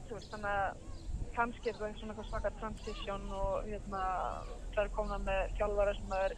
þú 0.09 0.17
veist, 0.19 0.31
þannig 0.33 0.53
að 0.53 0.89
kannski 1.37 1.71
er 1.73 1.79
það 1.81 1.95
svona 1.99 2.13
eitthvað 2.13 2.29
svaka 2.31 2.51
transition 2.61 3.29
og 3.33 3.69
hérna, 3.69 4.03
það 4.75 4.83
er 4.85 4.91
komna 4.97 5.19
með 5.25 5.55
þjálfara 5.59 5.95
sem 5.99 6.17
er 6.19 6.35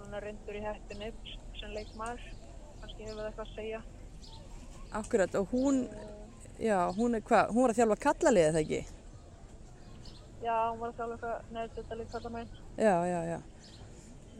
núna 0.00 0.22
reyndur 0.24 0.56
í 0.58 0.62
hættinni 0.64 1.10
sem 1.60 1.74
leikmaður, 1.76 2.24
kannski 2.80 3.04
hefur 3.06 3.20
það 3.20 3.28
eitthvað 3.30 3.46
að 3.46 3.54
segja. 3.58 3.82
Akkurat, 5.00 5.34
og 5.38 5.52
hún, 5.54 5.84
Uh, 5.90 6.64
já, 6.66 6.78
hún 6.96 7.14
er 7.14 7.22
hvað, 7.22 7.52
hún 7.54 7.62
var 7.64 7.72
að 7.72 7.78
þjálfa 7.78 8.00
kallaliðið 8.06 8.56
það 8.56 8.64
ekki? 8.64 8.80
já, 10.42 10.56
hún 10.70 10.80
var 10.80 10.90
að 10.90 10.96
þjálfa 10.98 11.14
eitthvað 11.14 11.54
neður 11.54 11.74
þetta 11.76 11.98
líka 12.00 12.12
kalla 12.16 12.30
meginn. 12.34 12.58
Já, 12.80 12.94
já, 13.06 13.20
já. 13.30 13.38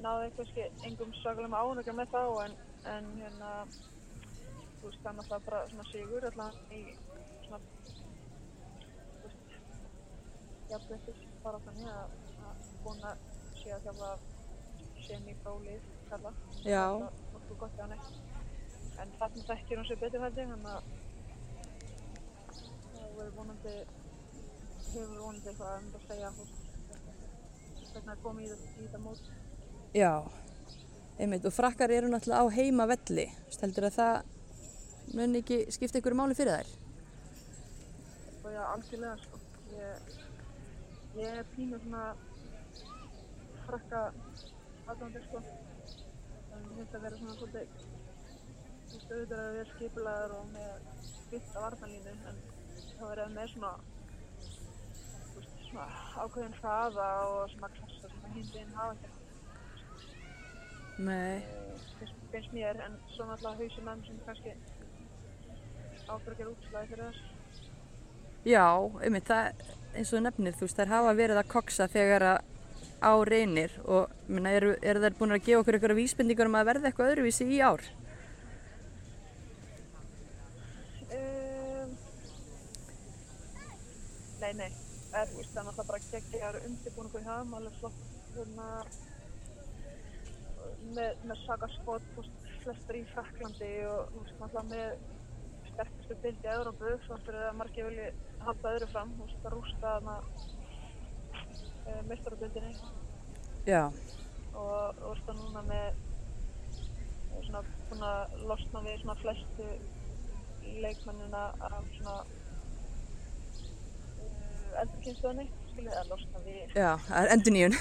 náði 0.01 0.31
kannski 0.37 0.67
engum 0.89 1.11
svakalegum 1.21 1.57
ánökjum 1.61 1.99
með 2.01 2.13
þá 2.15 2.21
en, 2.47 2.55
en 2.89 3.09
hérna 3.21 3.51
þú 4.81 4.89
veist 4.89 5.03
það 5.03 5.11
er 5.11 5.17
náttúrulega 5.19 5.47
bara 5.47 5.69
svona 5.69 5.87
sigur 5.91 6.27
allavega 6.31 6.79
í 6.79 6.83
svona 7.47 7.61
þú 9.21 9.25
veist 9.25 9.57
jafnveitis 10.73 11.25
bara 11.45 11.63
þannig 11.67 11.91
að, 11.93 12.19
búin 12.85 13.05
að 13.11 13.25
sé 13.61 13.73
að 13.75 13.87
þjálfa 13.87 14.11
semi-prólið 15.07 15.87
kalla. 16.11 16.33
Já. 16.65 16.87
það 16.87 17.07
er 17.07 17.21
nokkuð 17.35 17.59
gott 17.63 17.77
hjá 17.77 17.85
henni. 17.85 17.99
En 19.01 19.15
þarna 19.21 19.47
þekkir 19.51 19.81
hún 19.81 19.89
sér 19.89 20.01
betur 20.01 20.25
hætti 20.25 20.47
þannig 20.51 20.71
að 20.71 20.83
það 22.91 23.17
verður 23.19 23.37
vonandi 23.39 23.77
hefur 24.91 25.19
vonandi 25.21 25.53
eitthvað 25.53 25.71
að 25.77 26.07
segja 26.09 26.33
þú 26.37 26.49
veist 26.49 27.93
hvernig 27.95 28.13
að 28.15 28.23
koma 28.25 28.45
í 28.45 28.51
þetta, 28.51 28.71
í 28.77 28.85
þetta 28.85 29.03
mót. 29.05 29.31
Já, 29.97 30.13
einmitt, 31.21 31.47
og 31.47 31.55
frakkar 31.55 31.93
eru 31.93 32.11
náttúrulega 32.11 32.43
á 32.43 32.57
heima 32.57 32.89
velli. 32.91 33.27
Heldur 33.61 33.91
að 33.91 33.99
það 34.01 35.17
mun 35.17 35.41
ekki 35.41 35.65
skipta 35.75 36.01
ykkur 36.01 36.17
máli 36.17 36.39
fyrir 36.39 36.61
þær? 36.61 36.79
og 38.51 38.57
já, 38.57 38.63
algjörlega 38.75 39.17
sko. 39.23 39.39
Ég, 39.71 40.15
ég 41.21 41.37
er 41.39 41.49
pínu 41.55 41.79
svona 41.83 42.05
frakka 43.67 44.01
aðdóndir 44.91 45.23
sko. 45.29 45.43
Finnst 46.51 46.97
að 46.97 47.05
vera 47.05 47.19
svona 47.21 47.37
svolítið, 47.37 47.85
þú 48.91 48.97
veist, 48.97 49.13
auðvitað 49.13 49.43
að 49.45 49.55
vera 49.59 49.75
skipulaður 49.75 50.35
og 50.39 50.51
með 50.57 50.89
byrta 51.31 51.65
varnalínu, 51.67 52.17
en 52.33 52.43
þá 52.97 53.05
er 53.11 53.23
það 53.23 53.37
með 53.37 53.53
svona, 53.53 53.73
þú 55.29 55.37
veist, 55.37 55.63
svona 55.69 55.87
ákveðin 56.25 56.59
hraða 56.59 57.09
og 57.29 57.55
svona 57.55 57.73
klassa 57.77 58.13
sem 58.15 58.27
að 58.27 58.37
hindin 58.41 58.77
hafa 58.81 58.99
ekki. 58.99 59.30
Nei. 61.01 61.41
Finnst, 62.31 62.53
mér, 62.53 62.77
en 62.85 62.97
svo 63.15 63.27
náttúrulega 63.27 63.57
hausin 63.59 63.87
menn 63.87 64.03
sem 64.07 64.19
kannski 64.27 64.53
að 66.11 66.27
gera 66.37 66.53
útslæði 66.53 66.91
fyrir 66.91 67.05
þess. 67.07 67.65
Já, 68.51 68.67
einmitt, 69.05 69.29
það, 69.29 69.65
eins 69.97 70.13
og 70.15 70.25
nefnir, 70.25 70.57
þú 70.59 70.67
veist, 70.67 70.79
þær 70.79 70.93
hafa 70.95 71.17
verið 71.19 71.41
að 71.41 71.51
koksa 71.55 71.89
þegar 71.91 72.27
að 72.35 72.39
á 73.01 73.13
reynir 73.25 73.73
og 73.89 74.13
minna, 74.29 74.53
eru, 74.53 74.75
eru 74.85 75.01
þær 75.01 75.17
búin 75.17 75.35
að 75.37 75.45
gefa 75.47 75.63
okkur 75.63 75.79
ykkur 75.79 75.97
vísbendingur 75.97 76.51
um 76.51 76.59
að 76.61 76.69
verða 76.69 76.91
eitthvað 76.91 77.13
öðruvísi 77.15 77.47
í 77.49 77.61
ár? 77.65 77.85
Um, 81.17 81.95
nei, 84.43 84.53
nei, 84.61 84.69
eða 84.69 85.29
þú 85.31 85.39
veist, 85.41 85.55
það 85.55 85.63
er 85.63 85.71
náttúrulega 85.71 85.89
bara 85.93 86.03
geggjar 86.11 86.61
undirbúningu 86.67 87.23
í 87.23 87.29
það, 87.31 87.55
alveg 87.61 87.79
flott 87.81 88.05
hérna, 88.37 88.69
með, 90.81 91.17
með 91.29 91.41
veist, 92.17 92.37
flestir 92.65 92.99
í 93.01 93.05
Fraklandi 93.13 93.71
og 93.89 94.11
þú 94.13 94.23
veist, 94.25 94.37
náttúrulega 94.41 94.71
með 94.71 94.89
sterkustu 95.71 96.17
bildi 96.23 96.47
í 96.49 96.53
Európu, 96.55 96.93
fyrir 97.27 97.49
að 97.49 97.59
margir 97.61 97.89
vilji 97.89 98.09
halda 98.45 98.75
öðru 98.75 98.89
fram, 98.93 99.15
þú 99.17 99.23
veist, 99.27 99.45
að 99.45 99.55
rústa 99.57 99.95
þarna 99.95 100.17
uh, 101.87 102.03
mestarabildinni 102.09 102.73
Já. 103.69 103.83
og 104.55 105.01
þú 105.01 105.07
veist, 105.13 105.31
að 105.33 105.41
núna 105.41 105.65
með 105.71 105.87
eh, 105.89 107.41
svona 107.47 107.65
búin 107.89 108.05
að 108.11 108.21
losna 108.51 108.85
við 108.87 109.01
svona 109.05 109.21
flestu 109.23 109.67
leikmennina 110.85 111.45
af 111.71 111.85
svona 111.97 112.17
uh, 114.21 114.69
eldri 114.85 115.51
skiljið, 115.71 115.95
að 116.01 116.11
losna 116.13 116.43
við, 116.45 116.61
Já, 116.77 116.91
það 117.07 117.19
er 117.25 117.33
endur 117.35 117.55
nýjun. 117.57 117.77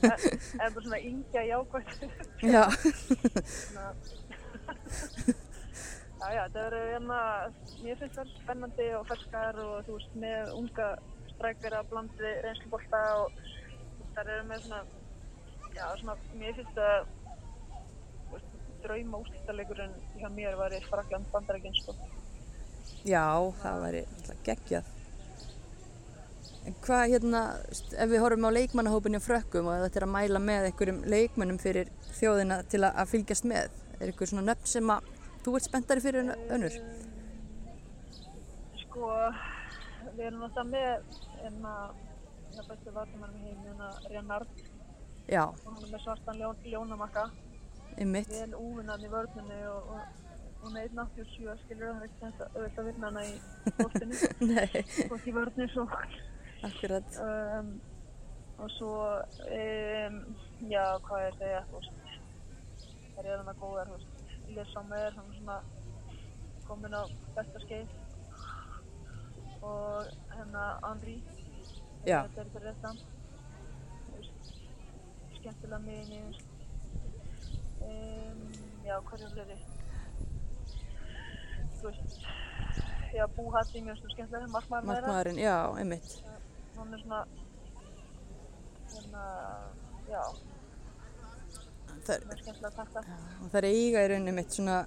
eða 0.00 0.70
bara 0.74 0.84
svona 0.84 1.00
yngja 1.10 1.42
jákvæmt, 1.50 1.92
Já. 2.44 2.64
já, 6.20 6.28
já, 6.34 6.42
þetta 6.44 6.64
verður 6.64 6.90
hérna, 6.92 7.20
mér 7.84 8.00
finnst 8.00 8.18
það 8.18 8.32
spennandi 8.40 8.88
og 8.98 9.06
ferskar 9.08 9.60
og 9.64 9.76
þú 9.88 9.96
veist, 9.98 10.16
með 10.24 10.52
unga 10.58 10.88
strækjara 11.34 11.80
blandi 11.90 12.32
reynslubolta 12.44 13.00
og 13.22 13.40
það 14.16 14.32
eru 14.36 14.44
með 14.50 14.66
svona, 14.66 14.82
já, 15.78 15.84
svona, 16.02 16.16
mér 16.40 16.58
finnst 16.60 16.76
það, 16.78 17.08
drauma 18.80 19.18
úrslitaleikurinn 19.20 19.96
hjá 20.20 20.28
mér 20.32 20.54
var 20.56 20.72
í 20.72 20.80
Frakland 20.86 21.26
bandarækinn, 21.32 21.76
sko. 21.82 21.92
Já, 23.08 23.24
það 23.62 23.82
væri 23.86 24.00
geggjað. 24.46 24.88
En 26.68 26.74
hvað 26.84 27.06
hérna, 27.14 27.40
ef 27.72 28.10
við 28.10 28.20
horfum 28.20 28.44
á 28.44 28.50
leikmannahópinni 28.52 29.16
á 29.16 29.24
frökkum 29.24 29.68
og 29.70 29.78
þetta 29.86 30.00
er 30.02 30.06
að 30.06 30.12
mæla 30.12 30.40
með 30.44 30.66
einhverjum 30.68 30.98
leikmönnum 31.08 31.58
fyrir 31.62 31.88
þjóðina 32.18 32.58
til 32.68 32.82
að, 32.84 32.98
að 33.00 33.12
fylgjast 33.14 33.46
með, 33.48 33.70
er 33.96 34.10
einhver 34.10 34.28
svona 34.28 34.44
nöfn 34.50 34.68
sem 34.68 34.92
að 34.92 35.08
þú 35.46 35.54
ert 35.56 35.68
spenntari 35.70 36.04
fyrir 36.04 36.26
en 36.26 36.34
önnur? 36.58 36.76
Sko, 38.82 39.08
við 40.18 40.24
erum 40.28 40.44
alltaf 40.46 40.68
með 40.68 41.18
enna, 41.48 41.74
það 42.56 42.68
bestu 42.74 42.94
vartumann 42.98 43.36
í 43.38 43.44
heim, 43.46 43.60
enna 43.72 43.90
Renard, 44.12 44.64
Já, 45.30 45.44
og 45.46 45.60
hann 45.64 45.84
er 45.86 45.92
með 45.94 46.02
svartan 46.04 46.40
ljón, 46.42 46.64
ljónamakka, 46.66 47.24
einmitt. 47.96 48.32
vel 48.34 48.56
úvinnan 48.58 49.04
í 49.06 49.10
vörðinni 49.12 49.60
og, 49.70 49.94
og 49.94 50.64
hún 50.66 50.76
er 50.76 50.90
1.87, 50.90 51.54
skilur 51.64 51.94
það 51.94 52.02
er 52.02 52.08
ekki 52.08 52.24
þetta 52.26 52.48
auðvitað 52.50 52.82
að 52.82 52.90
vinna 52.90 53.10
hana 53.12 53.22
í 53.24 53.34
bóttinu, 53.78 54.20
Nei, 54.50 54.84
og 55.06 55.16
ekki 55.20 55.36
vörðinni 55.38 55.70
svo. 55.72 55.86
Akkurat. 56.68 57.08
Um, 57.24 57.80
og 58.58 58.70
svo, 58.70 58.94
um, 59.48 60.16
já, 60.68 60.84
hvað 61.06 61.26
er 61.26 61.36
það, 61.40 61.68
þú 61.70 61.78
veist, 61.78 61.94
það 63.14 63.24
er 63.24 63.30
þarna 63.30 63.54
góðar, 63.60 63.92
þú 63.92 64.56
veist, 64.56 64.74
hann 64.76 64.92
er 64.98 65.16
svona 65.16 65.56
komin 66.66 66.94
á 66.94 67.02
besta 67.36 67.62
skeið 67.64 67.96
og 69.66 70.10
hennar 70.36 70.78
Andri, 70.86 71.16
Já. 72.04 72.22
þetta 72.26 72.40
er 72.44 72.52
þetta 72.52 72.60
réttan, 72.66 73.00
þú 74.06 74.18
veist, 74.18 74.52
skemmtilega 75.38 75.80
minni, 75.86 76.20
þú 76.20 76.28
veist, 76.28 76.48
um, 77.88 78.40
já, 78.84 78.96
er 78.96 79.04
fleiri, 79.08 79.58
þú 81.78 81.88
veist, 81.88 82.20
já, 83.16 83.24
Bú 83.36 83.48
Hatting 83.56 83.88
er 83.88 83.96
svona 84.02 84.14
skemmtilega, 84.18 84.52
markmaður 84.52 84.84
með 84.84 85.00
þeirra 85.00 85.08
Markmaðurinn, 85.08 85.42
já, 85.46 85.56
einmitt. 85.80 86.20
Hún 86.80 86.94
er 86.96 87.02
svona 87.04 87.20
hérna, 88.94 89.24
já, 90.08 90.22
Það, 92.00 92.22
hún 92.24 92.32
er 92.32 92.40
skemmtilega 92.40 92.70
að 92.70 92.76
takta 92.78 93.02
og 93.44 93.48
það 93.52 93.58
er 93.60 93.68
eiga 93.70 94.04
í 94.04 94.10
rauninni 94.12 94.36
mitt 94.38 94.56
svona 94.56 94.78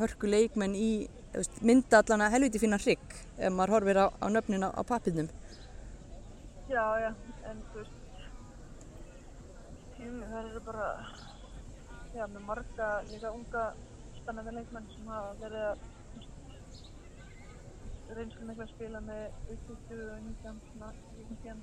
hörku 0.00 0.30
leikmenn 0.30 0.74
í 0.76 0.90
veist, 1.34 1.60
mynda 1.62 2.02
allana 2.02 2.30
helviti 2.32 2.60
fína 2.62 2.78
hrygg 2.82 3.18
ef 3.38 3.52
maður 3.52 3.76
horfir 3.76 4.02
á, 4.02 4.06
á 4.10 4.26
nöfnin 4.32 4.66
á, 4.66 4.70
á 4.74 4.82
pappirnum. 4.88 5.28
já, 6.68 6.84
já, 7.04 7.12
en 7.50 7.62
þú 7.72 7.82
veist 7.82 7.94
það 9.96 10.48
eru 10.50 10.60
bara 10.66 10.88
já, 12.14 12.24
með 12.26 12.42
marga 12.50 12.88
líka 13.10 13.32
unga 13.34 13.66
spennandi 14.18 14.56
leikmenn 14.58 14.90
sem 14.92 15.12
hafa 15.12 15.36
verið 15.40 15.68
að 15.70 15.84
reynslu 18.14 18.46
mikla 18.46 18.64
að 18.66 18.74
spila 18.74 19.00
með 19.04 19.24
uppbyttu 19.54 20.00
og 20.06 20.18
19 20.26 20.60
svona, 20.70 20.92
19 21.18 21.62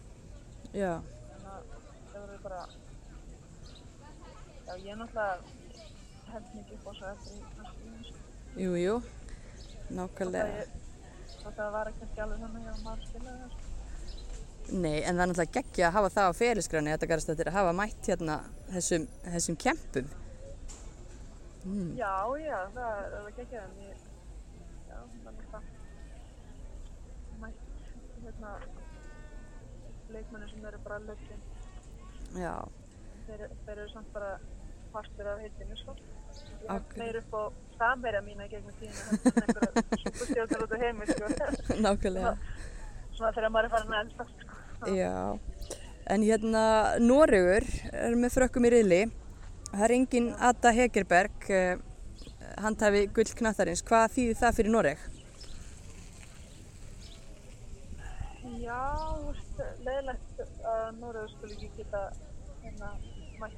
Já, 0.74 0.94
þannig 1.30 1.50
að 1.54 1.64
það 2.12 2.22
verður 2.22 2.42
bara 2.44 2.62
já, 4.68 4.74
ég 4.84 4.98
náttúrulega 5.00 5.36
held 6.34 6.56
mikið 6.58 6.80
upp 6.80 6.88
á 6.88 6.92
svo 6.98 7.12
eftir 7.14 7.34
í 7.34 7.42
næstu 7.60 8.24
jú, 8.64 8.72
jú, 8.78 8.96
nákvæmlega. 9.90 10.66
og 11.44 11.54
það 11.58 11.70
var 11.76 11.92
ekki 11.92 12.24
alveg 12.26 12.44
þannig 12.46 12.68
að 12.72 12.84
maður 12.88 13.08
spilaði 13.10 13.38
það 13.44 13.54
sko. 13.54 13.70
Nei, 14.72 15.04
en 15.04 15.18
það 15.18 15.24
er 15.24 15.30
náttúrulega 15.30 15.56
geggja 15.58 15.88
að 15.90 15.96
hafa 15.98 16.10
það 16.16 16.30
á 16.32 16.40
ferilskráni, 16.40 16.92
þetta 16.94 17.10
garðast 17.12 17.30
þetta 17.32 17.44
er 17.44 17.52
að 17.52 17.58
hafa 17.60 17.74
mætt 17.78 18.10
hérna 18.10 18.38
þessum, 18.72 19.08
þessum 19.26 19.58
kempum. 19.60 20.08
Mm. 21.64 21.92
Já, 22.00 22.14
já, 22.44 22.58
það 22.76 23.18
er 23.20 23.28
ekki 23.32 23.60
en 23.60 23.76
ég, 23.84 24.06
já, 24.90 24.98
það 24.98 25.30
er 25.34 25.50
það 25.52 25.64
mætt, 27.44 27.62
hérna, 28.44 28.60
leikmenni 30.14 30.50
sem 30.50 30.66
eru 30.66 30.80
bara 30.84 31.00
lögin, 31.00 31.42
Já, 32.34 32.56
þeir, 33.28 33.44
þeir 33.66 33.78
eru 33.78 33.90
samt 33.94 34.14
bara 34.14 34.38
partur 34.94 35.28
af 35.28 35.40
heitinu, 35.42 35.78
sko. 35.78 35.94
Ég 35.94 36.64
hef 36.64 36.72
Akkurat. 36.76 36.98
meir 36.98 37.18
upp 37.20 37.34
á 37.34 37.44
samverja 37.78 38.22
mína 38.26 38.48
gegnum 38.50 38.74
einhverja 38.82 39.84
superstjórnir 40.04 40.64
út 40.66 40.74
á 40.74 40.78
heimi, 40.82 41.08
sko. 41.08 41.32
nákvæmlega. 41.86 42.36
Svona 43.14 43.32
þegar 43.36 43.54
maður 43.54 43.66
er 43.70 43.74
farin 43.76 43.94
að 43.94 44.04
eldast, 44.04 44.46
sko. 44.46 44.96
Já, 44.98 45.16
en 46.14 46.28
hérna 46.28 46.66
Noregur 47.00 47.68
er 47.94 48.18
með 48.20 48.36
frökkum 48.38 48.68
í 48.68 48.74
riðli. 48.74 49.02
Það 49.74 49.86
er 49.88 49.96
engin 49.96 50.32
Ada 50.38 50.72
Hegerberg, 50.74 51.50
uh, 51.50 51.78
handhafi 52.62 53.08
gull 53.14 53.32
knattarins. 53.40 53.82
Hvað 53.86 54.18
þýðir 54.18 54.42
það 54.42 54.58
fyrir 54.60 54.74
Noreg? 54.74 55.06
Já, 58.64 58.84
leiðilegt 59.84 60.38
að 60.72 60.86
Nóraður 61.02 61.32
skulle 61.34 61.56
ekki 61.58 61.72
geta 61.82 62.04
hérna 62.62 62.92
mætt 63.42 63.58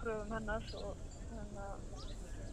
kröfum 0.00 0.34
hennars 0.36 0.68
og 0.78 1.00
hérna 1.32 1.64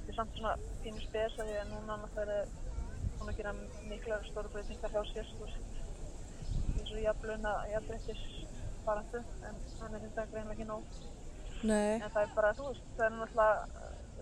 þetta 0.07 0.09
er 0.09 0.17
samt 0.17 0.39
svona 0.39 0.53
pínu 0.81 1.03
spes 1.03 1.37
að 1.37 1.51
því 1.51 1.59
að 1.61 1.69
núna 1.73 1.99
náttúrulega 2.01 2.39
er 2.41 3.19
hún 3.19 3.31
að 3.31 3.37
gera 3.41 3.53
miklar 3.91 4.25
stóru 4.25 4.51
breytingar 4.53 4.93
hjá 4.95 5.03
sér, 5.11 5.29
veist, 5.41 5.77
eins 6.73 6.91
og 6.95 7.01
jafnlauna, 7.03 7.53
jafnbreyttis 7.73 8.25
barandu, 8.87 9.21
en 9.47 9.61
hann 9.81 9.97
er 9.97 10.05
þetta 10.05 10.27
greinlega 10.31 10.55
ekki 10.55 10.67
nóg. 10.69 10.99
Nei. 11.67 11.97
En 11.97 12.11
það 12.13 12.21
er 12.23 12.35
bara, 12.37 12.53
þú 12.57 12.69
veist, 12.71 12.91
það 12.97 13.07
er 13.07 13.17
náttúrulega 13.17 13.55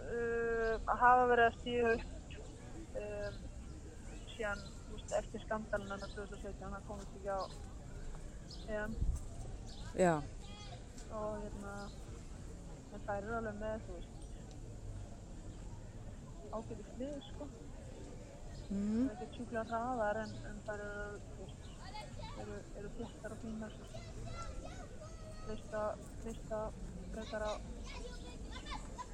uh, 0.04 0.74
að 0.92 1.04
hafa 1.04 1.28
verið 1.32 1.46
að 1.48 1.60
stíða 1.60 1.96
upp 1.96 2.40
um, 3.04 3.44
síðan, 4.36 4.66
þú 5.06 5.12
veist, 5.12 5.20
eftir 5.22 5.46
skandalina 5.46 5.98
2017, 6.02 6.74
það 6.74 6.88
komist 6.90 7.14
ekki 7.20 7.30
á 7.30 7.42
EM 8.76 8.96
Já, 9.96 10.16
og 11.16 11.38
hérna, 11.40 11.74
en 12.94 13.04
það 13.06 13.18
eru 13.22 13.36
alveg 13.38 13.60
með, 13.62 13.86
þú 13.86 13.94
veist, 13.96 14.16
ágæti 16.58 16.88
flið, 16.90 17.14
sko. 17.30 17.48
mm. 18.70 19.06
Það 19.06 19.14
er 19.14 19.14
ekki 19.16 19.30
tjúklega 19.38 19.64
hraðar 19.70 20.20
en, 20.24 20.34
en 20.50 20.58
það 20.68 20.84
eru, 20.88 21.06
þú 21.30 21.38
veist, 21.44 21.70
eru, 22.44 22.58
eru 22.82 22.90
þéttar 22.98 23.36
og 23.38 23.40
fínar, 23.46 23.78
treysta, 25.46 25.86
treysta 26.24 26.60
frekar 27.14 27.48
á, 27.48 27.54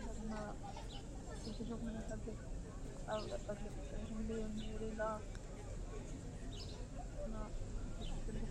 hérna, 0.02 0.42
fyrstisókninu 1.44 2.02
heldur, 2.10 2.38
af 3.12 3.22
öllu 3.22 3.70
þessum 3.92 4.26
liðum 4.32 4.56
í 4.66 4.74
reyla, 4.82 5.12
svona, 7.22 7.46
þú 7.52 8.00
veist, 8.00 8.16
þetta 8.16 8.32
er 8.32 8.42
ekki 8.42 8.51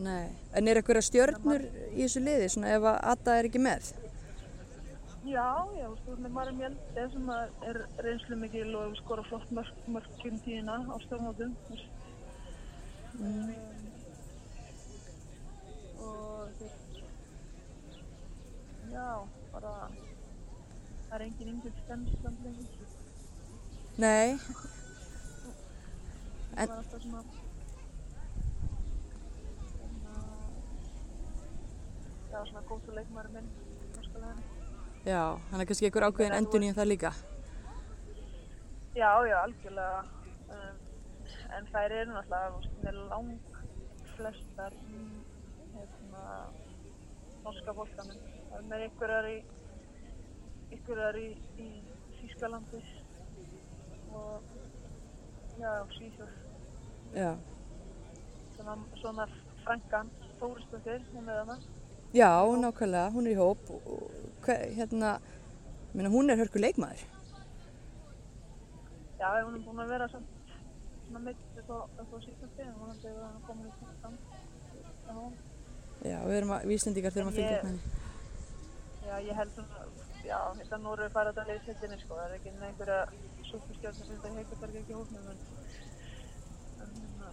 nei. 0.00 0.28
En 0.56 0.68
er 0.68 0.80
eitthvað 0.80 1.02
stjörnur 1.04 1.66
í 1.90 2.04
þessu 2.04 2.22
liði, 2.24 2.48
svona 2.52 2.72
ef 2.76 2.86
að 2.92 3.02
Ada 3.12 3.36
er 3.38 3.48
ekki 3.50 3.62
með? 3.62 3.90
Já, 5.24 5.68
já, 5.76 5.84
veist, 5.84 6.06
með 6.16 6.32
Mari 6.32 6.52
Mjölde 6.56 7.02
sem 7.12 7.26
að 7.34 7.64
er 7.68 7.78
reynslu 8.06 8.36
mikil 8.40 8.70
og 8.80 8.94
skora 9.02 9.24
flott 9.28 9.50
mörk, 9.52 9.82
mörkjum 9.92 10.38
tíðina 10.46 10.78
á 10.88 10.96
stjórnmótum, 11.04 11.52
þú 11.66 11.76
veist. 11.76 11.90
Um, 13.20 13.50
og 16.06 16.62
veist, 16.62 17.02
já, 18.94 19.10
bara, 19.52 19.74
það 21.10 21.14
er 21.18 21.26
engin 21.28 21.52
yngri 21.52 21.74
stensland 21.82 22.44
lengur. 22.46 22.98
Nei. 24.00 24.28
Það 26.50 26.68
var 26.68 26.80
alltaf 26.80 27.02
svona, 27.04 27.20
já, 32.40 32.46
svona 32.48 32.62
góðsú 32.68 32.94
leikmæri 32.96 33.32
minn, 33.34 33.48
norska 33.96 34.20
leginn. 34.22 34.44
Já, 35.04 35.24
hann 35.50 35.60
er 35.60 35.66
kannski 35.68 35.88
einhver 35.88 36.06
ákveðin 36.08 36.36
endun 36.38 36.64
í 36.64 36.72
það 36.76 36.88
líka. 36.88 37.10
Já, 38.96 39.10
já, 39.28 39.36
algjörlega. 39.42 40.00
Um, 40.50 40.78
en 41.56 41.68
þær 41.72 41.94
eru 41.98 42.14
náttúrulega 42.14 42.92
lang 43.10 43.58
flestar 44.14 44.76
hérna, 45.74 46.24
norska 47.44 47.74
fólkanum. 47.76 48.22
Það 48.50 48.56
er 48.58 48.66
með 48.70 48.84
einhverjar 48.86 49.28
í, 49.30 49.36
einhverjar 50.70 51.20
í, 51.20 51.28
í 51.60 51.68
Þýskalandi 52.20 52.80
og 54.16 54.54
já, 55.60 55.74
Svíþjóð. 55.96 56.32
Já. 57.16 57.34
Svona, 58.56 58.78
svona 59.00 59.28
frængan, 59.60 60.10
Þóristundir, 60.40 61.04
hún 61.12 61.28
er 61.28 61.44
þarna. 61.44 61.79
Já, 62.12 62.30
nákvæmlega, 62.62 63.12
hún 63.14 63.26
er 63.26 63.32
í 63.32 63.38
hóp. 63.38 63.70
og- 63.70 64.10
hérna, 64.76 65.20
minna, 65.94 66.08
hún 66.10 66.30
er 66.30 66.36
hörku 66.36 66.58
leikmaður. 66.58 67.04
Já, 69.20 69.28
hún 69.44 69.54
er 69.54 69.62
búin 69.66 69.80
að 69.84 69.88
vera 69.88 70.08
svona 70.08 71.20
meitt 71.20 71.36
upp 71.58 71.70
á, 71.70 71.78
síkvæmsti 72.24 72.60
en 72.62 72.74
hún 72.80 72.90
er 72.90 72.96
að 73.20 73.46
koma 73.46 73.62
í 73.66 73.72
fram. 74.00 74.16
Já, 76.02 76.18
við 76.24 76.36
erum 76.38 76.50
að, 76.54 76.64
við 76.64 76.76
Íslendingar 76.78 77.12
þurfum 77.12 77.30
að 77.30 77.38
fylgja 77.38 77.62
henni. 77.62 77.80
Já, 79.06 79.16
ég 79.28 79.34
held 79.36 79.52
svona, 79.54 79.84
já, 80.24 80.38
þetta 80.60 80.76
Nóru 80.80 81.04
er 81.04 81.12
bara 81.14 81.32
þetta 81.32 81.46
leiðsettinni, 81.50 81.98
sko, 82.00 82.14
það 82.14 82.26
er 82.28 82.36
ekki 82.38 82.52
einhverja 82.68 83.00
superstjórn 83.50 83.94
sem 83.94 84.06
þetta 84.10 84.34
Hegerberg 84.36 84.74
ekki 84.80 84.94
í 84.94 84.98
hóknum, 84.98 85.24
en, 85.30 85.40
en 86.80 86.90
hérna, 87.00 87.32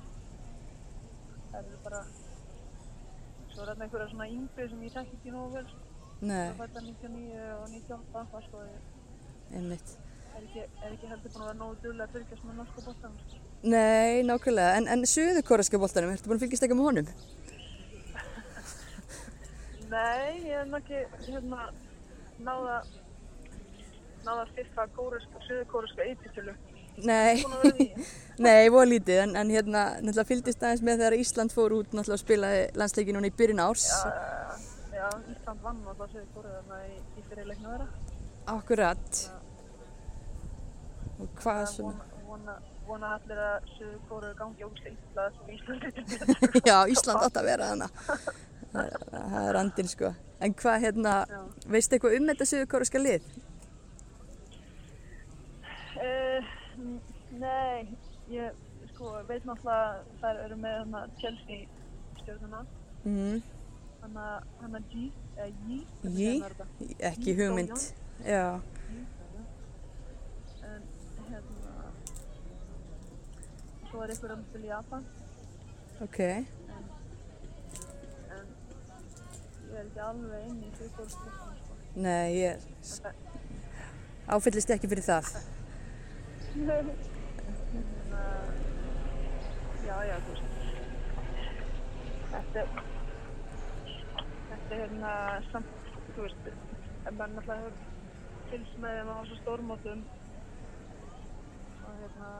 það 1.51 1.59
eru 1.61 1.77
bara, 1.83 2.01
svo 3.57 3.65
er 3.65 3.71
þetta 3.71 3.85
einhverja 3.87 4.07
svona 4.11 4.25
yngri 4.29 4.65
sem 4.69 4.81
ég 4.85 4.91
þekki 4.93 5.15
ekki 5.17 5.31
nógu 5.33 5.47
vel, 5.55 5.69
sko. 5.71 5.85
Nei, 6.29 6.43
það 6.43 6.59
fætta 6.59 6.81
99 6.85 7.45
og 7.55 7.63
98, 7.71 8.25
það 8.33 8.43
sko, 8.45 8.59
einmitt. 9.57 9.93
er 10.35 10.43
ekki, 10.43 10.65
er 10.83 10.91
ekki 10.91 11.09
heldur 11.09 11.33
búin 11.33 11.41
að 11.41 11.47
vera 11.47 11.57
nógu 11.63 11.79
duglega 11.81 12.05
að 12.05 12.13
fylgjast 12.13 12.45
með 12.45 12.59
norska 12.61 12.83
bóttanum, 12.85 13.17
sko. 13.23 13.41
Nei, 13.73 14.21
nákvæmlega. 14.29 14.75
En, 14.77 14.89
en 14.93 15.05
suðurkóreska 15.09 15.81
boltanum, 15.81 16.13
ertu 16.13 16.29
búin 16.29 16.37
að 16.37 16.45
fylgjast 16.45 16.67
eitthvað 16.67 16.81
með 16.83 16.89
honum? 16.91 17.09
Nei, 19.95 20.45
ég 20.45 20.53
hef 20.53 20.69
nokkið, 20.75 21.17
hérna, 21.25 21.65
náða, 22.45 22.77
náða 24.27 24.43
að 24.43 24.53
fyrfa 24.59 24.89
kóreska, 24.99 25.45
suðurkóreska 25.49 26.05
eittitölu. 26.11 26.53
Nei, 27.05 27.43
nei, 28.45 28.69
voru 28.73 28.89
lítið, 28.89 29.19
en, 29.27 29.35
en 29.37 29.51
hérna, 29.53 29.81
náttúrulega 30.01 30.25
fylgdist 30.31 30.63
aðeins 30.65 30.81
með 30.85 31.01
þegar 31.03 31.15
Ísland 31.19 31.53
fór 31.53 31.75
út 31.77 31.91
náttúrulega 31.93 32.17
að 32.17 32.23
spila 32.23 32.49
landsleiki 32.81 33.13
núna 33.15 33.29
í 33.29 33.35
byrjun 33.37 33.61
árs. 33.61 33.85
Já, 33.91 34.13
já, 34.97 35.07
Ísland 35.35 35.61
vann 35.65 35.83
kórið 35.85 36.25
þarna 36.33 36.79
í, 36.87 36.95
í 37.21 37.25
fyrir 37.29 37.49
leikna 37.51 37.73
þeirra. 37.75 37.87
Akkurat. 38.55 39.21
Og 41.17 41.29
hvað 41.41 41.61
Það 41.63 41.71
svona? 41.75 42.05
vona, 42.27 42.57
vona, 42.87 43.13
allir 43.17 43.39
að 43.45 43.71
suðu 43.77 43.97
kórið 44.09 44.35
gangi 44.41 44.67
ógislega 44.67 44.95
illa 44.97 45.29
sem 45.37 45.55
Ísland 45.57 45.87
eitthvað. 45.89 46.61
Já, 46.71 46.77
Ísland 46.95 47.25
átt 47.27 47.41
að 47.41 47.49
vera 47.51 47.71
hana. 47.73 47.89
Það 48.73 48.83
er- 48.85 49.03
það 49.13 49.43
er 49.51 49.59
andinn 49.61 49.89
sko. 49.93 50.13
En 50.45 50.53
hvað 50.53 50.81
hérna, 50.85 51.13
Já. 51.29 51.39
veistu 51.73 51.97
eitthvað 51.97 52.17
um 52.19 52.27
þetta 52.33 52.45
suðurkóreska 52.51 53.01
lið? 53.01 53.29
Uh, 55.97 56.45
nei, 56.77 57.97
ég 58.29 58.51
sko 58.93 59.11
veit 59.27 59.45
náttúrulega 59.45 59.77
að 59.91 60.09
þær 60.21 60.39
eru 60.45 60.57
með 60.61 60.77
hana 60.83 61.01
Chelsea 61.21 61.67
stjórnuna, 62.21 62.65
Mm, 63.07 63.41
hana, 64.01 64.23
hana 64.61 64.79
G, 64.91 65.11
eða 65.37 65.47
J, 65.67 65.77
J? 66.03 66.31
ekki 67.11 67.31
J. 67.31 67.37
hugmynd. 67.39 67.93
Já, 68.25 68.59
En 70.67 70.81
hérna, 71.29 71.91
svo 73.89 74.01
er 74.03 74.09
ykkur 74.15 74.33
um 74.33 74.43
til 74.51 74.61
Japan, 74.67 75.05
ok. 76.01 76.19
en, 76.19 76.45
en 78.35 78.47
ég 79.71 79.77
er 79.77 79.85
ekki 79.85 79.99
alveg 80.09 80.47
inn 80.49 80.63
í 80.67 80.71
suðkórskiptan, 80.79 81.53
sko. 81.61 81.77
Nei, 81.95 82.27
ég 82.41 82.67
áfyllist 84.27 84.69
ekki 84.75 84.89
fyrir 84.91 85.05
það. 85.07 85.31
Hérna, 86.57 88.21
já, 89.85 89.95
já, 90.09 90.15
þú 90.25 90.31
veist. 90.33 90.45
Þetta 92.31 92.61
þetta 94.47 94.71
er 94.71 94.79
hérna 94.81 95.11
samt, 95.51 95.91
þú 96.15 96.23
veist, 96.23 96.47
en 96.49 97.19
maður 97.19 97.35
náttúrulega 97.35 97.59
hefur 97.59 97.75
fylgst 98.49 98.79
með 98.81 98.97
þeim 98.97 99.11
á 99.13 99.15
þessu 99.19 99.37
stórmótum 99.41 100.01
og 101.83 101.99
hérna, 101.99 102.31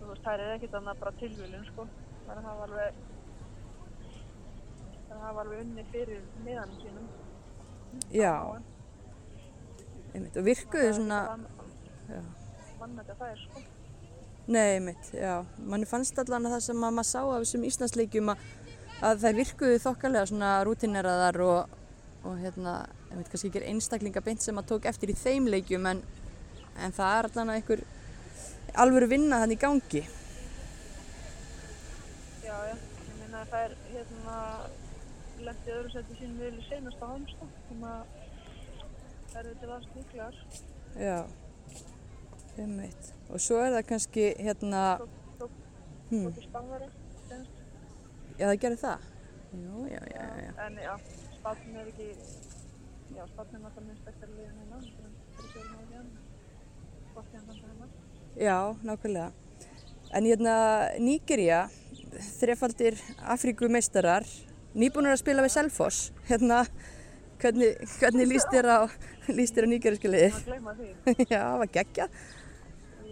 þú 0.00 0.08
veist, 0.08 0.24
þær 0.26 0.42
er 0.46 0.54
ekkert 0.56 0.74
annað 0.80 1.04
bara 1.04 1.12
tilvílun, 1.22 1.68
sko. 1.70 1.86
Það 2.26 2.42
hafa 2.48 2.66
alveg, 2.66 2.98
það 5.04 5.22
hafa 5.28 5.44
alveg 5.44 5.62
unni 5.62 5.86
fyrir 5.92 6.26
miðanum 6.42 6.82
sínum. 6.82 7.06
Já, 8.12 8.34
einmitt. 10.10 10.36
Og 10.42 10.50
virkuðu 10.50 10.90
svona, 10.98 11.22
já. 12.10 12.20
Vann 12.78 12.94
þetta 12.98 13.16
þær, 13.18 13.42
sko. 13.42 13.62
Nei, 14.48 14.66
einmitt, 14.78 15.10
já. 15.12 15.32
Manni 15.68 15.88
fannst 15.88 16.18
allan 16.22 16.46
að 16.48 16.56
það 16.56 16.64
sem 16.68 16.84
að 16.86 16.94
maður 16.96 17.08
sá 17.10 17.20
af 17.20 17.42
þessum 17.42 17.66
Íslandsleikjum 17.68 18.32
að, 18.32 18.46
að 19.04 19.24
þær 19.24 19.38
virkuðu 19.42 19.80
þokkalega 19.84 20.30
svona 20.30 20.52
rútineraðar 20.68 21.40
og, 21.44 21.76
og 22.22 22.38
hérna, 22.40 22.74
einmitt, 23.10 23.28
kannski 23.32 23.50
ekki 23.50 23.64
einstaklinga 23.72 24.24
beint 24.24 24.44
sem 24.44 24.60
að 24.60 24.70
tók 24.72 24.88
eftir 24.88 25.12
í 25.12 25.18
þeim 25.18 25.50
leikjum 25.52 25.90
en, 25.90 26.00
en 26.80 26.96
það 26.96 27.18
er 27.18 27.30
allan 27.30 27.52
að 27.52 27.60
einhver 27.60 27.84
alvöru 28.78 29.10
vinna 29.10 29.42
þannig 29.42 29.58
í 29.58 29.62
gangi. 29.66 30.04
Já, 32.46 32.56
já, 32.70 32.74
ég 32.78 33.16
meina 33.20 33.42
að 33.42 33.52
það 33.52 33.66
er 33.66 33.76
hérna 33.92 34.38
lendið 35.44 35.74
öðru 35.74 35.92
seti 35.92 36.16
sín 36.18 36.38
við 36.40 36.56
í 36.58 36.64
senast 36.66 37.02
á 37.04 37.06
hamsta 37.06 37.48
sem 37.68 37.84
að 37.86 38.16
það 39.28 39.38
eru 39.42 39.52
til 39.60 39.70
aðst 39.74 39.98
líklegar 39.98 40.38
Já, 40.98 41.18
einmitt. 42.64 43.12
Og 43.28 43.42
svo 43.42 43.60
er 43.62 43.74
það 43.76 43.86
kannski 43.92 44.26
hérna, 44.38 44.82
senast 47.28 47.58
já 48.38 48.46
það 48.46 48.60
gerir 48.62 48.80
það. 48.80 49.06
Jú, 49.48 49.86
já, 49.88 50.00
já, 50.12 50.22
já, 50.22 50.42
já. 50.44 50.52
en 50.66 50.74
já, 50.84 50.94
spatn 51.38 51.76
er 51.80 51.86
ekki 51.88 52.08
já, 53.16 53.22
spatn 53.32 53.56
er 53.56 53.62
náttúrulega 53.64 53.86
minnst 53.88 54.10
eftir 54.10 54.28
að 54.28 54.34
liða 54.36 54.52
núna 54.58 54.80
fyrir 54.84 55.12
fyrir 55.38 55.52
sér 55.54 55.64
náðu 55.72 56.02
hvort 57.14 57.32
ég 57.32 57.40
hann 57.40 57.48
þannig 57.48 57.70
hennar 57.72 57.96
Já, 58.38 58.58
nákvæmlega. 58.86 59.32
En 60.14 60.28
hérna 60.28 60.54
Nígeria, 61.02 61.62
þrefaldir 62.38 63.00
Afríkumeistarar, 63.34 64.28
nýbúnur 64.78 65.16
að 65.16 65.22
spila 65.24 65.42
við 65.44 65.54
Selfoss. 65.56 66.12
Hérna, 66.28 66.62
hvernig, 67.42 67.80
hvernig 67.98 68.30
líst 68.30 68.52
þér 68.52 68.68
á, 68.70 68.78
á 68.86 69.66
nígeríska 69.72 70.12
liðið? 70.12 70.38
að 70.38 70.46
gleyma 70.52 70.76
því 70.78 70.92
Já, 71.32 71.40
það 71.40 71.58
var 71.64 71.72
geggjað. 71.78 72.22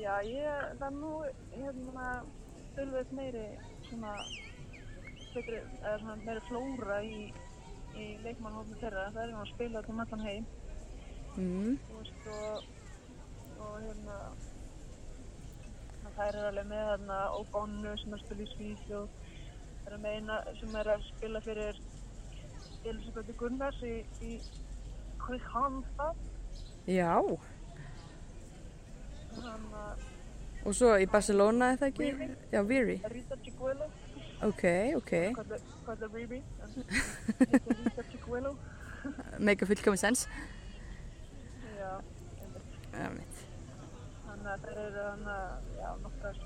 Já, 0.07 0.15
ég, 0.23 0.67
það 0.79 0.87
er 0.89 0.97
nú 1.01 1.13
hérna 1.57 2.11
tölvöld 2.77 3.13
meiri 3.17 3.47
svona 3.89 4.15
betri, 5.35 5.59
eða 5.83 5.99
svona 6.03 6.17
meiri 6.23 6.45
flóra 6.47 7.01
í 7.03 7.27
í 7.97 8.07
leikmannhófni 8.21 8.77
þeirra, 8.81 9.07
það 9.15 9.23
er 9.23 9.31
nú 9.33 9.41
að 9.41 9.53
spila 9.55 9.81
þetta 9.81 9.95
um 9.95 10.03
allan 10.05 10.27
heim. 10.27 10.49
Mm, 11.37 11.79
veist 11.93 12.29
og, 12.33 12.67
og 13.57 13.79
hérna 13.85 14.19
það 16.17 16.23
er 16.27 16.39
alveg 16.51 16.69
með 16.71 16.85
hérna 16.91 17.19
Óbánu 17.39 17.95
sem 18.03 18.13
er 18.13 18.21
að 18.21 18.25
spila 18.27 18.45
í 18.45 18.53
Svíþjóð. 18.53 19.09
Það 19.87 19.97
er 19.97 20.05
með 20.05 20.19
eina 20.21 20.39
sem 20.61 20.79
er 20.83 20.93
að 20.93 21.09
spila 21.09 21.43
fyrir 21.47 21.83
Elisabeth 22.87 23.37
Gunnars 23.41 23.83
í, 23.87 23.95
í 24.23 24.39
Kristianstad 25.25 26.25
já, 26.87 27.19
og 30.67 30.75
svo 30.75 30.95
í 30.99 31.07
Barcelona 31.07 31.73
er 31.73 31.77
það 31.81 31.89
ekki? 31.93 32.03
Viri. 32.11 32.29
Já, 32.53 32.63
Viri. 32.67 32.97
Rita 33.13 33.37
Chicuelo 33.45 33.87
Ok, 34.43 34.63
ok. 34.97 35.13
hvað 35.37 35.53
er- 35.53 35.61
er 36.03 36.09
heitir 37.53 37.77
Rita 37.85 38.03
Chicuelo 38.11 38.57
Make 39.39 39.63
a 39.63 39.67
fullkomin 39.67 39.97
sens. 39.99 40.27
já, 41.79 41.91
einmitt 42.43 42.93
Já, 42.93 43.09
mitt. 43.15 43.37
þannig 44.27 44.49
að 44.55 44.61
þeir 44.65 44.79
eru 44.87 45.03
hann 45.11 45.27
að 45.27 45.51
já, 45.79 45.89
nokkrar 46.03 46.37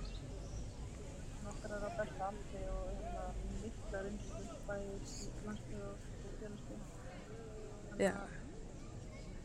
nokkrar 1.44 1.80
á 1.80 1.90
besta 1.98 2.24
aldri 2.28 2.62
og 2.74 2.84
hérna 3.00 3.24
mikla 3.62 3.98
reynslu 4.04 4.42
bæði 4.68 4.92
í 4.92 5.46
landslu 5.46 5.78
og 5.88 5.96
fjölustu 6.40 6.74
Já. 7.98 8.14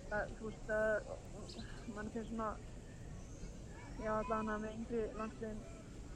það, 0.09 0.23
þú 0.39 0.43
veist 0.49 0.69
að 0.69 0.95
mann 1.95 2.09
finnst 2.13 2.29
svona 2.29 2.49
já 4.05 4.11
allavega 4.13 4.59
með 4.63 4.77
yngri 4.77 5.03
landsliðin. 5.19 5.63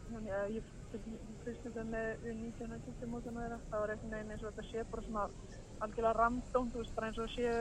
Þannig 0.10 0.36
að 0.40 0.56
ég 0.56 0.70
fyrst 0.92 1.66
þetta 1.66 1.86
með 1.90 2.08
við 2.24 2.40
1990 2.46 3.12
mótana 3.14 3.46
þeirra. 3.46 3.60
Þá 3.70 3.78
er 3.80 3.94
einhvern 3.96 4.16
veginn 4.16 4.34
eins 4.36 4.46
og 4.46 4.54
þetta 4.54 4.70
sé 4.70 4.86
bara 4.94 5.06
svona 5.08 5.28
algjörlega 5.86 6.18
random, 6.20 6.72
þú 6.74 6.84
veist 6.84 6.96
bara 6.98 7.10
eins 7.10 7.22
og 7.24 7.34
sé 7.34 7.54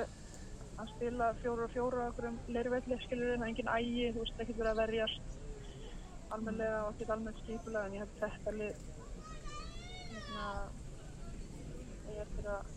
að 0.79 0.91
spila 0.95 1.33
fjóra 1.43 1.67
og 1.67 1.75
fjóra 1.75 2.07
á 2.07 2.09
okkur 2.13 2.29
um 2.31 2.39
leirvelli, 2.55 2.99
skilur 3.05 3.33
það 3.33 3.45
er 3.45 3.49
engin 3.51 3.71
ægi, 3.75 4.11
þú 4.15 4.25
veist 4.25 4.43
ekkert 4.43 4.61
verið 4.61 4.73
að 4.73 4.83
verjast 4.83 5.39
almennilega 6.35 6.83
og 6.85 6.93
ekkert 6.93 7.15
almennt 7.15 7.41
skipulega 7.43 7.89
en 7.89 7.97
ég 7.97 8.05
held 8.05 8.21
þetta 8.21 8.55
lið 8.59 8.75
hérna 10.13 10.45
ég 12.13 12.21
eftir 12.27 12.51
að 12.53 12.71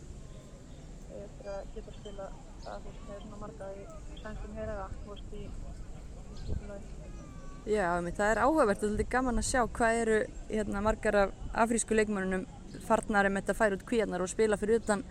ég 1.12 1.28
eftir 1.28 1.52
að 1.52 1.70
geta 1.76 1.96
spila 2.00 2.28
að 2.72 2.86
þú 2.86 2.90
veist 2.90 3.06
með 3.10 3.22
svona 3.26 3.40
marga 3.44 3.70
í 3.76 3.86
sænskum 4.24 4.58
herra, 4.58 4.88
þú 5.04 5.14
veist 5.14 5.38
í, 5.38 5.44
í 6.48 7.01
Já, 7.66 8.00
mitt. 8.02 8.16
það 8.18 8.30
er 8.32 8.40
áhugavert 8.42 8.82
og 8.82 8.88
svolítið 8.90 9.08
gaman 9.12 9.38
að 9.38 9.46
sjá 9.46 9.60
hvað 9.70 9.98
eru 10.02 10.16
hérna, 10.50 10.80
margar 10.82 11.16
af 11.20 11.34
afrísku 11.64 11.94
leikmörnum 11.94 12.46
farnar 12.88 13.28
um 13.28 13.36
þetta 13.38 13.54
færa 13.54 13.76
út 13.78 13.84
kvíarnar 13.86 14.24
og 14.24 14.30
spila 14.32 14.56
fyrir 14.58 14.80
utan 14.82 15.04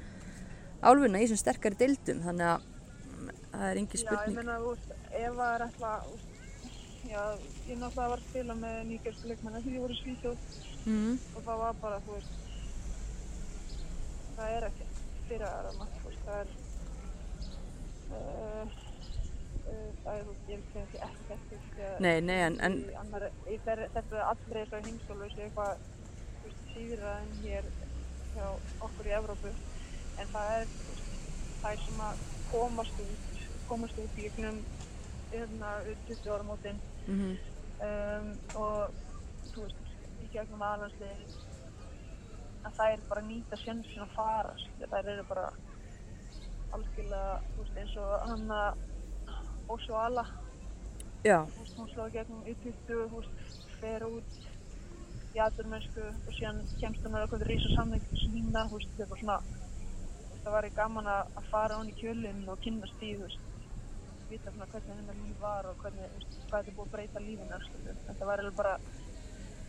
álfuna 0.84 1.22
í 1.22 1.28
þessum 1.30 1.40
sterkari 1.40 1.78
deildum. 1.80 2.20
Þannig 2.26 2.48
að 2.50 2.68
það 3.54 3.66
er 3.70 3.80
engi 3.84 3.96
Já, 3.96 4.02
ég 4.02 4.04
spurning. 4.04 4.36
meina, 4.42 4.58
veist, 4.66 4.92
ef 5.12 5.40
það 5.40 5.54
er 5.56 5.66
veist, 6.12 6.28
já, 7.12 7.24
ég 7.70 7.80
náttúrulega 7.80 8.10
var 8.12 8.18
að 8.20 8.28
spila 8.30 8.58
með 8.66 8.78
nýgersku 8.92 9.32
leikmenni 9.32 9.64
því 9.66 9.76
ég 9.78 9.86
voru 9.86 9.98
í 9.98 10.02
Svíþjóð 10.04 10.38
Mm. 10.82 11.18
og 11.38 11.44
það 11.46 11.58
var 11.62 11.76
bara, 11.78 11.98
þú 12.08 12.14
veist, 12.16 12.38
það 14.36 14.54
er 14.58 14.64
ekkert 14.66 15.02
fyrir 15.28 15.44
aðra 15.46 15.74
veist, 16.08 16.24
það 16.26 16.40
er, 16.42 16.48
uh, 18.18 18.80
það 20.04 20.18
er, 20.18 20.26
þú 20.28 20.34
segja 20.46 20.86
ekki 20.86 21.02
ekkert, 21.08 22.02
Nei, 22.04 22.18
nei, 22.22 22.38
en, 22.48 22.58
en 22.66 22.78
annar, 23.02 23.28
þeirri, 23.46 23.88
þetta 23.96 24.18
er 24.18 24.26
allri 24.28 24.58
þessari 24.60 24.88
heimstólu, 24.90 25.30
sé 25.34 25.46
eitthvað, 25.48 25.80
síðra 26.74 27.16
en 27.22 27.34
hér 27.44 27.68
hjá 28.34 28.46
okkur 28.88 29.10
í 29.10 29.14
Evrópu 29.18 29.52
en 30.22 30.30
það 30.32 30.54
er 30.58 30.68
veist, 30.88 31.10
þær 31.62 31.82
sem 31.86 32.02
að 32.08 32.22
komast 32.52 33.00
út 33.04 33.44
komast 33.70 34.00
út 34.02 34.18
í 34.20 34.26
hérna 35.32 35.72
upp 35.92 36.02
20 36.10 36.32
ára 36.34 36.48
mótin 36.48 36.82
Mhm. 37.08 37.38
um, 37.86 38.32
og 38.54 38.94
þú 39.54 39.66
veist, 39.68 39.94
í 40.22 40.30
gegnum 40.34 40.62
aðlandsliðin 40.62 41.26
að 42.68 42.76
þær 42.80 43.04
bara 43.10 43.22
nýta 43.26 43.58
sjensin 43.58 44.04
að 44.06 44.16
fara 44.16 44.56
þær 44.92 45.12
eru 45.16 45.24
bara 45.30 45.48
algjörlega, 46.76 47.40
veist, 47.58 47.78
eins 47.78 47.96
og 48.00 48.28
hann 48.30 48.52
að 48.56 48.74
Ósvo 49.72 50.00
Alla 50.02 50.26
Já, 51.22 51.38
þú 51.46 51.60
veist, 51.62 51.76
hún 51.78 51.90
slóði 51.92 52.16
gegnum 52.16 52.48
í 52.50 52.56
20, 52.64 53.04
þú 53.12 53.20
veist, 53.20 53.68
fer 53.78 54.06
út 54.08 54.40
í 55.32 55.42
aðurmennsku 55.46 56.08
og 56.08 56.32
síðan 56.36 56.64
kemst 56.82 57.06
hún 57.06 57.14
með 57.14 57.26
er 59.06 59.12
bara 59.12 59.22
svona 59.22 59.38
þú 59.46 60.32
veist, 60.32 60.42
það 60.42 60.56
væri 60.58 60.74
gaman 60.80 61.12
að, 61.14 61.32
fara 61.52 61.78
hún 61.78 61.92
í 61.92 61.96
kjölinn 62.02 62.42
og 62.50 62.60
kynnast 62.66 63.06
í, 63.06 63.12
vita 64.32 64.52
svona 64.56 64.68
hvernig 64.74 64.98
hennar 64.98 65.22
líf 65.22 65.40
var 65.46 65.70
og 65.70 65.80
hvernig, 65.86 66.12
veist, 66.18 66.42
hvað 66.50 66.66
þetta 66.66 66.76
búið 66.80 66.88
að 66.88 66.98
breyta 66.98 67.24
skilju. 67.68 67.96
Þetta 68.10 68.30
var 68.32 68.44
alveg 68.44 68.60
bara 68.60 68.76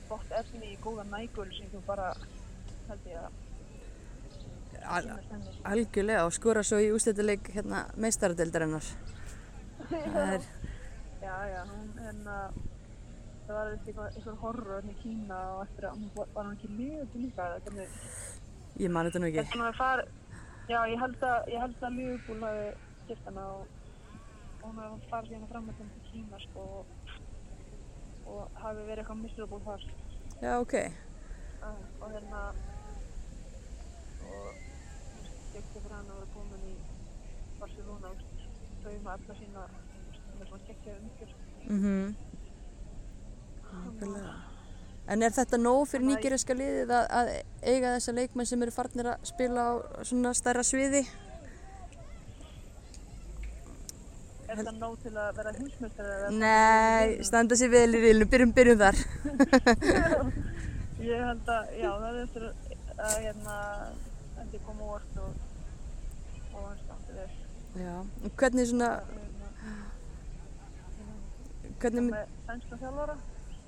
gott 0.08 0.36
efni 0.40 0.72
í 0.72 0.80
góða 0.82 1.06
nægul 1.12 1.48
sem 1.52 1.72
þú 1.72 1.84
bara, 1.86 2.12
held 2.88 3.08
ég 3.12 3.22
að 3.22 3.40
al 4.82 5.04
algjörlega 5.68 6.24
og 6.26 6.32
skora 6.34 6.62
svo 6.66 6.80
í 6.82 6.88
ústættileik 6.94 7.52
hérna 7.54 7.84
meistaradeildarinnar. 8.02 8.86
Það 9.90 10.36
er, 10.36 10.46
Já, 11.22 11.34
já, 11.46 11.60
hún, 11.70 11.90
að 12.26 12.54
það 13.46 13.54
var 13.54 13.68
eitthvað, 13.72 14.06
eitthvað 14.16 14.38
horror 14.40 14.72
hérna 14.74 14.94
í 14.94 14.96
Kína 15.02 15.36
og 15.52 15.60
eftir 15.68 15.86
að 15.86 16.00
hún 16.00 16.08
var 16.16 16.46
hún 16.48 16.56
ekki 16.56 16.70
liðið 16.72 17.14
líka 17.22 17.44
eða 17.46 17.60
hvernig 17.66 17.92
ég 18.82 18.90
man 18.94 19.06
þetta 19.06 19.22
nú 19.22 19.28
ekki. 19.28 19.44
Þetta 19.52 19.60
var 19.62 19.78
far, 19.78 20.02
já, 20.72 20.78
ég 20.90 21.04
held 21.04 21.26
að, 21.28 21.38
ég 21.52 21.62
held 21.62 21.86
að 21.86 21.94
Liverpool 21.98 22.42
hafi 22.42 22.64
gert 23.10 23.30
hana 23.30 23.44
og, 23.52 23.62
og 24.56 24.64
hún 24.66 24.82
hafi 24.82 25.10
farið 25.12 25.30
síðan 25.30 25.52
fram 25.52 25.68
með 25.68 25.78
þeim 25.78 25.92
til 25.94 26.04
Kína, 26.08 26.42
sko, 26.46 26.66
og, 26.80 27.14
og 28.34 28.60
hafi 28.64 28.88
verið 28.88 29.04
eitthvað 29.04 29.22
miserable 29.22 29.62
þar. 29.68 29.88
Já, 30.42 30.52
ok. 30.56 30.76
Uh, 31.62 31.82
og 32.02 32.16
hérna, 32.16 32.42
og, 34.26 34.62
veist, 35.22 35.46
gekk 35.54 35.70
fyrir 35.76 35.94
hann 36.00 36.10
að 36.10 36.18
vera 36.18 36.26
í 36.26 36.31
með 38.84 39.12
alla 39.14 39.34
sína, 39.38 39.66
með 40.38 40.46
svona 40.50 40.64
gekkjaði 40.68 40.98
umgjörð. 41.02 41.34
Mhm. 41.66 42.14
Nákvæmlega. 43.72 44.32
En 45.12 45.22
er 45.22 45.34
þetta 45.34 45.58
nóg 45.58 45.88
fyrir 45.90 46.06
nýgeriska 46.06 46.54
liðið 46.54 46.92
að, 46.94 47.06
að 47.18 47.30
eiga 47.66 47.94
þessa 47.96 48.14
leikmenn 48.14 48.46
sem 48.46 48.62
eru 48.62 48.74
farnir 48.74 49.08
að 49.12 49.24
spila 49.26 49.64
á 49.66 49.72
svona 50.06 50.32
stærra 50.38 50.62
sviði? 50.66 51.02
Er 54.52 54.60
þetta 54.60 54.74
nóg 54.76 54.98
til 55.02 55.14
að 55.16 55.30
vera 55.38 55.54
húsmestari? 55.56 56.30
Nei, 56.36 57.24
standa 57.24 57.56
sér 57.58 57.72
vel 57.72 57.88
í 57.88 58.02
riðlunum, 58.02 58.30
byrjum, 58.34 58.52
byrjum 58.58 58.82
þar. 58.82 59.00
Ég 61.02 61.24
held 61.26 61.48
að, 61.50 61.70
já, 61.80 61.88
það 61.88 62.08
er 62.10 62.18
eftir 62.22 62.44
að, 62.46 63.14
hérna, 63.24 63.56
er 64.44 64.60
komið 64.66 64.84
óvart 64.86 65.16
og. 65.24 65.41
Já, 67.76 67.98
og 68.24 68.30
hvernig 68.38 68.66
svona, 68.68 68.88
hvernig, 71.80 72.02
mynd- 72.02 72.32
sænska 72.46 72.76
þjálfara, 72.82 73.14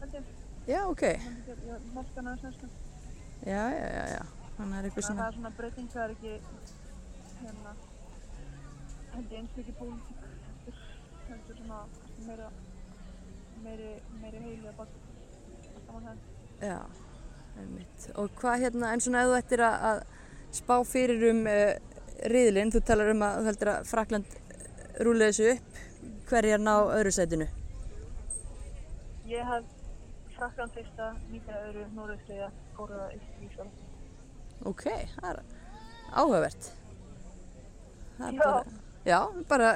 held 0.00 0.14
ég. 0.14 0.24
já, 0.68 0.80
ok. 0.90 1.02
Hann 1.02 1.36
er 1.36 1.52
ekki, 1.52 1.68
ég 1.70 1.86
mælti 1.94 2.14
hann 2.16 2.28
að 2.32 2.40
sænska. 2.42 2.66
Já, 3.46 3.62
já, 3.78 3.86
já, 3.96 4.04
já. 4.16 4.22
Þannig 4.56 4.78
er 4.78 4.84
eitthvað 4.88 5.02
Það 5.02 5.08
svona, 5.08 5.26
er 5.28 5.32
svona 5.38 5.50
breyting, 5.56 5.88
það 5.94 6.04
er 6.04 6.10
ekki, 6.10 6.32
hérna, 7.40 7.72
held 9.14 9.32
ég 9.32 9.38
eins 9.40 9.56
mikið 9.56 9.74
pólitík, 9.80 10.20
heldur, 10.44 10.76
heldur 11.28 11.56
svona, 11.62 11.80
kannski 11.94 12.26
meira, 12.28 12.50
meiri, 13.64 13.90
meiri 14.22 14.44
heili 14.44 14.68
að 14.68 14.76
baka. 14.76 15.02
Það 15.86 15.94
var 15.94 16.02
það. 16.02 16.18
já, 16.60 16.78
einmitt. 17.60 18.10
Og 18.14 18.30
hvað 18.40 18.60
hérna, 18.66 18.92
en 18.92 19.00
svona 19.00 19.24
ef 19.24 19.28
þú 19.32 19.38
ættir 19.40 19.64
að, 19.64 19.88
að 19.90 20.04
spá 20.60 20.76
fyrir 20.86 21.26
um 21.32 21.42
uh, 21.46 21.74
riðlinn, 22.35 22.72
þú 22.74 22.83
talar 22.87 23.11
um 23.12 23.24
að 23.27 23.38
þú 23.40 23.48
heldur 23.50 23.70
að 23.74 23.88
Frakland 23.90 24.37
rúlega 25.05 25.33
þessu 25.33 25.46
upp, 25.55 25.81
hverjar 26.31 26.62
ná 26.62 26.74
öðru 26.83 27.12
sætinu? 27.14 27.48
Ég 29.31 29.50
hef 29.50 29.64
Frakland 30.37 30.77
fyrsta, 30.77 31.11
Míka 31.33 31.59
öðru, 31.66 31.85
Norður 31.96 32.22
þriða, 32.29 32.48
Kóra 32.77 33.09
eitt 33.11 33.27
í 33.40 33.48
Ísland. 33.48 33.83
Ok, 34.70 34.87
það 35.16 35.29
er 35.33 35.42
áhugavert. 36.14 36.72
Það 38.18 38.27
er 38.29 38.35
Já. 38.35 38.42
bara, 38.44 38.64
já, 39.05 39.20
bara, 39.50 39.70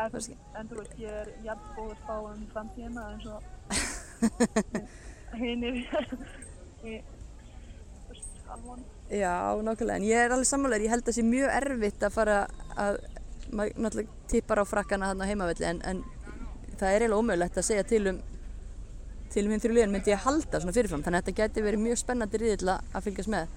En, 0.00 0.14
en 0.56 0.68
þú 0.70 0.76
veist, 0.78 0.92
ég 1.02 1.12
er 1.12 1.28
jafn 1.44 1.72
góð 1.76 1.90
að 1.92 1.98
spá 2.00 2.14
um 2.24 2.44
framtíðina 2.54 3.02
eins 3.10 3.26
og 3.28 3.40
þú 6.80 6.92
veist, 8.08 8.38
alvon. 8.54 8.84
Já, 9.10 9.34
nákvæmlega. 9.62 9.96
En 9.96 10.06
ég 10.06 10.24
er 10.24 10.34
alveg 10.34 10.48
sammálaður, 10.48 10.86
ég 10.86 10.94
held 10.94 11.04
að 11.04 11.10
það 11.10 11.18
sé 11.18 11.26
mjög 11.26 11.54
erfitt 11.60 12.04
að 12.06 12.16
fara 12.16 12.40
að, 12.76 12.98
maður 13.50 13.84
náttúrulega 13.84 14.28
tippar 14.30 14.62
á 14.62 14.64
frakkana 14.70 15.10
þarna 15.10 15.26
á 15.26 15.30
heimavelli, 15.30 15.66
en, 15.66 15.80
en 15.84 16.04
það 16.78 16.90
er 16.90 17.04
eiginlega 17.04 17.22
ómögulegt 17.22 17.58
að 17.60 17.66
segja 17.66 17.86
til 17.90 18.04
um, 18.12 18.20
til 19.30 19.46
um 19.46 19.54
hinn 19.54 19.62
þrjú 19.62 19.74
liðin 19.76 19.92
myndi 19.94 20.10
ég 20.10 20.22
halda 20.24 20.60
svona 20.60 20.74
fyrirfram, 20.74 21.02
þannig 21.06 21.20
að 21.20 21.26
þetta 21.28 21.42
geti 21.42 21.62
verið 21.66 21.84
mjög 21.84 22.00
spennandi 22.00 22.40
riðill 22.40 22.72
að 22.74 23.04
fylgjast 23.04 23.30
með. 23.30 23.52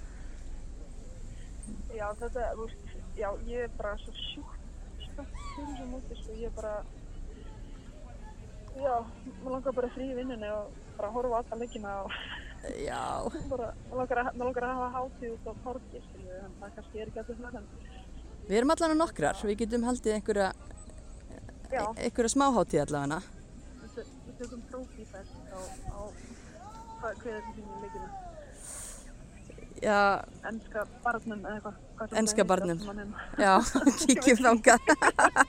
Já, 1.94 2.06
þetta, 2.20 2.50
þú 2.58 2.68
veist, 2.68 2.92
já, 3.18 3.30
ég 3.50 3.66
er 3.66 3.74
bara 3.78 3.94
svo 4.02 4.14
sjúkt 4.18 5.06
spennt 5.08 5.40
fyrir 5.56 5.72
þessu 5.72 5.88
móti, 5.90 6.18
sko, 6.20 6.38
ég 6.38 6.50
er 6.50 6.56
bara, 6.58 6.74
já, 8.78 8.96
maður 9.42 9.56
langar 9.56 9.78
bara 9.80 9.92
frí 9.96 10.10
í 10.12 10.18
vinnunni 10.18 10.52
og 10.54 10.74
bara 10.98 11.14
horfa 11.16 11.40
á 11.40 11.42
alla 11.42 11.62
leikina 11.62 11.96
og 12.04 12.18
Já, 12.64 13.00
maður 13.52 13.64
langar 14.00 14.20
að, 14.22 14.28
hafa 14.78 14.90
hátíð 14.96 15.32
út 15.36 15.48
á 15.52 15.54
skilju, 16.06 16.36
en 16.40 16.54
það 16.62 16.70
kannski 16.78 17.02
er 17.04 17.10
ekki 17.12 17.20
alltaf 17.20 17.40
en 17.60 17.66
við 18.48 18.58
erum 18.60 18.72
allan 18.76 18.94
að 18.94 19.00
nokkrar, 19.02 19.40
við 19.52 19.58
getum 19.64 19.84
haldið 19.88 20.16
einhverja, 20.18 20.48
já, 21.74 21.84
einhverja 22.06 22.32
smáhátíð 22.36 22.84
allavega. 22.86 23.20
við 23.82 23.90
tö- 23.98 24.06
við 24.28 24.38
tökum 24.40 24.62
trófífest 24.72 25.34
á, 25.52 25.60
á, 25.92 26.00
hvað, 27.02 27.20
hver 27.24 27.34
er 27.34 27.42
þetta 27.42 27.54
sem 27.58 27.68
ég 27.68 27.84
leikina? 27.84 28.10
Já, 29.84 30.00
Ennska 30.48 30.86
barnum 31.04 31.42
eða 31.44 31.58
eitthvað. 31.58 32.16
heitir 32.16 32.46
barnum. 32.48 32.80
Já, 33.44 33.54
kíkjum 34.06 34.40
þangað. 34.46 34.80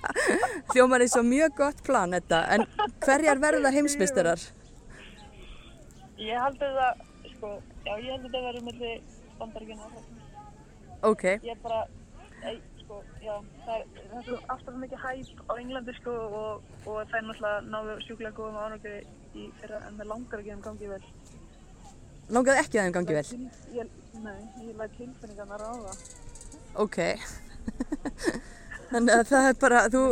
Hljómar 0.75 1.05
eins 1.07 1.15
og 1.21 1.27
mjög 1.31 1.55
gott 1.63 1.83
plan 1.87 2.11
þetta, 2.19 2.43
en 2.57 2.67
hverjar 3.07 3.39
verða 3.47 3.71
heimsmystarar? 3.79 4.43
Ég 6.25 6.41
held 6.41 6.63
að 6.65 6.79
það, 6.79 7.03
sko, 7.35 7.51
já, 7.85 7.93
ég 8.01 8.11
held 8.15 8.29
að 8.29 8.35
það 8.37 8.47
verður 8.49 8.67
melli 8.69 8.93
bandaríkina 9.41 9.89
og 9.89 9.97
það. 9.97 10.23
Ok, 11.05 11.25
Ég 11.45 11.59
bara, 11.65 11.81
ei, 12.49 12.55
sko, 12.81 13.01
já, 13.21 13.35
það 13.67 13.75
er, 13.75 13.85
það 13.99 14.15
er 14.21 14.27
svo 14.29 14.39
alltaf 14.55 14.79
mikið 14.85 15.03
hæp 15.05 15.43
á 15.45 15.53
Englandi, 15.59 15.97
sko, 15.99 16.15
og, 16.41 16.71
og 16.87 17.01
það 17.11 17.19
er 17.19 17.27
náttúrulega 17.29 17.67
náðu 17.75 17.97
sjúklega 18.07 18.37
góðum 18.39 18.61
ánöku 18.63 18.95
í 19.35 19.49
fyrra, 19.61 19.83
en 19.89 19.99
það 20.01 20.11
langar 20.15 20.41
ekki 20.41 20.55
að 20.55 20.57
þeim 20.57 20.65
gangi 20.69 20.93
vel. 20.95 21.03
langaði 22.39 22.63
ekki 22.63 22.81
að 22.81 22.89
þeim 22.89 22.97
gangi 22.99 23.19
vel? 23.19 23.27
Ég, 23.75 23.93
nei, 24.25 24.41
ég 24.65 24.81
læt 24.81 24.97
tilfinningarna 25.01 25.61
ráða. 25.61 25.95
Ok. 26.85 27.01
Þannig 28.95 29.15
að 29.19 29.29
það 29.33 29.51
er 29.51 29.61
bara, 29.61 29.85
þú, 29.93 30.03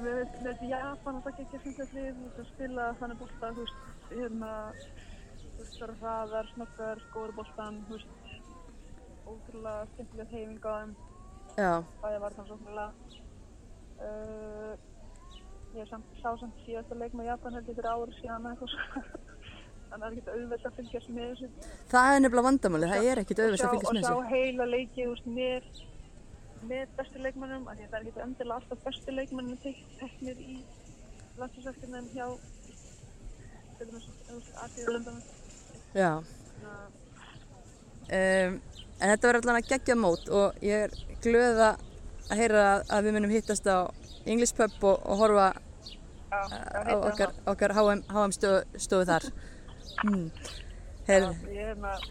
Ég 0.00 0.06
veit, 0.06 0.36
með 0.40 0.46
þetta 0.46 0.68
Japan 0.70 1.16
að 1.18 1.24
það 1.26 1.40
ekki 1.44 1.58
ekki 1.58 1.82
að 1.84 1.94
lið, 1.98 2.20
þú 2.20 2.42
að 2.42 2.46
spila 2.50 2.84
þannig 3.00 3.18
bolta, 3.20 3.48
þú 3.56 3.64
veist, 3.66 3.80
hérna, 4.10 4.52
það 5.80 5.88
eru 5.88 5.96
hraðar, 6.02 6.50
snöggar, 6.54 7.02
góður 7.14 7.34
veist, 7.88 8.12
ótrúlega 9.30 9.88
skemmtilega 9.94 10.30
heiming 10.34 10.64
á 10.66 10.72
þeim, 10.76 10.94
já, 11.56 11.72
bæði 12.02 12.22
var 12.24 12.36
það 12.36 12.48
svo 12.50 12.60
ótrúlega. 12.60 13.18
Uh, 14.00 14.72
ég 15.76 15.88
samt, 15.90 16.06
sá 16.22 16.30
samt 16.40 16.62
síðasta 16.64 16.96
leik 16.98 17.14
með 17.16 17.30
Japan 17.30 17.56
held 17.58 17.68
ég 17.70 17.76
fyrir 17.78 17.90
árið 17.92 18.16
síðan. 18.20 18.48
Þannig 19.90 19.94
að 19.94 20.00
það 20.00 20.06
er 20.06 20.16
ekkert 20.16 20.32
auðvelt 20.34 20.66
að 20.68 20.76
fylgjast 20.78 21.10
með 21.10 21.30
þessu. 21.30 21.48
það 21.90 22.08
er 22.14 22.20
nefnilega 22.22 22.46
vandamáli, 22.46 22.90
það 22.92 23.08
er 23.10 23.20
ekkit 23.24 23.40
auðvitað 23.42 23.64
að 23.66 23.72
fylgjast 23.74 23.94
með 23.96 24.04
Og 24.04 24.04
þessu. 24.04 24.12
sjá 24.12 24.34
heila 24.34 24.66
leiki, 24.70 25.00
þú 25.00 25.14
veist, 25.14 25.30
með, 25.40 25.70
bestu 27.00 27.24
leikmennum, 27.24 27.64
af 27.66 27.78
því 27.80 27.86
að 27.86 27.90
það 27.90 27.98
er 27.98 28.06
ekkert 28.06 28.24
endilega 28.26 28.60
alltaf 28.60 28.84
bestu 28.86 29.16
leikmennum 29.16 29.58
teknir 29.98 30.44
í 30.44 30.60
hjá 32.14 32.26
til 33.80 33.88
dæmis, 33.90 34.08
þú 34.28 34.38
veist, 34.38 34.54
Asíulöndunum. 34.66 35.39
Já. 35.94 36.22
Um, 38.10 38.60
en 39.00 39.10
þetta 39.12 39.26
var 39.28 39.38
allan 39.38 39.58
að 39.60 39.68
gegja 39.70 39.96
mót 39.98 40.28
og 40.34 40.62
ég 40.66 40.86
er 40.86 40.94
glöð 41.22 41.60
að 41.64 41.84
heyra 42.38 42.64
að, 42.82 43.04
við 43.06 43.16
munum 43.16 43.32
hittast 43.34 43.66
á 43.70 43.90
English 44.26 44.54
Pub 44.58 44.86
og, 44.86 45.02
og 45.06 45.20
horfa 45.24 45.50
Já, 46.30 46.40
á 46.46 46.80
já, 46.86 46.96
okkar, 46.96 47.34
okkar 47.50 47.74
HM, 47.74 48.02
HM 48.10 48.34
stofu, 48.34 48.80
stofu 48.86 49.06
þar. 49.08 49.26
Mm. 50.06 50.26
Heyrðu, 51.08 51.32
Ég 51.54 51.72
er 51.72 51.78
með, 51.82 52.04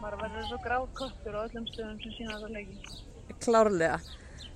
maður 0.00 0.20
verður 0.22 0.46
svo 0.50 0.60
gráð 0.66 0.86
köttur 1.00 1.38
á 1.38 1.40
öllum 1.42 1.66
stöðum 1.72 1.98
sem 2.04 2.14
sína 2.18 2.36
þetta 2.36 2.52
leiki. 2.54 3.00
klárlega. 3.42 3.98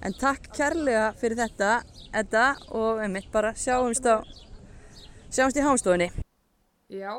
En 0.05 0.15
takk 0.21 0.51
kærlega 0.55 1.09
fyrir 1.19 1.41
þetta, 1.41 1.73
Edda, 2.15 2.47
og 2.71 3.03
einmitt 3.03 3.31
bara 3.35 3.55
sjáumst 3.59 4.07
á, 4.07 4.23
sjáumst 5.35 5.59
í 5.59 5.67
hámstofunni. 5.67 6.13
Já, 6.95 7.13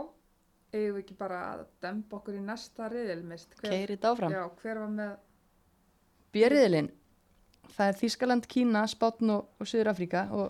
eigum 0.72 0.96
við 0.96 1.02
ekki 1.04 1.16
bara 1.20 1.40
að 1.54 1.64
dempa 1.84 2.20
okkur 2.20 2.38
í 2.38 2.44
næsta 2.44 2.90
riðilmist. 2.92 3.56
Hver, 3.60 3.72
Keiri 3.72 3.96
þetta 3.98 4.12
áfram. 4.14 4.36
Já, 4.36 4.44
hver 4.62 4.82
var 4.84 4.94
með, 4.94 5.16
Björriðilinn, 6.36 6.90
það 7.78 7.90
er 7.90 7.98
Þískaland, 8.02 8.48
Kína, 8.52 8.84
Spátn 8.92 9.32
og, 9.32 9.46
og 9.60 9.70
Suður 9.70 9.94
Afríka 9.94 10.26
og 10.36 10.50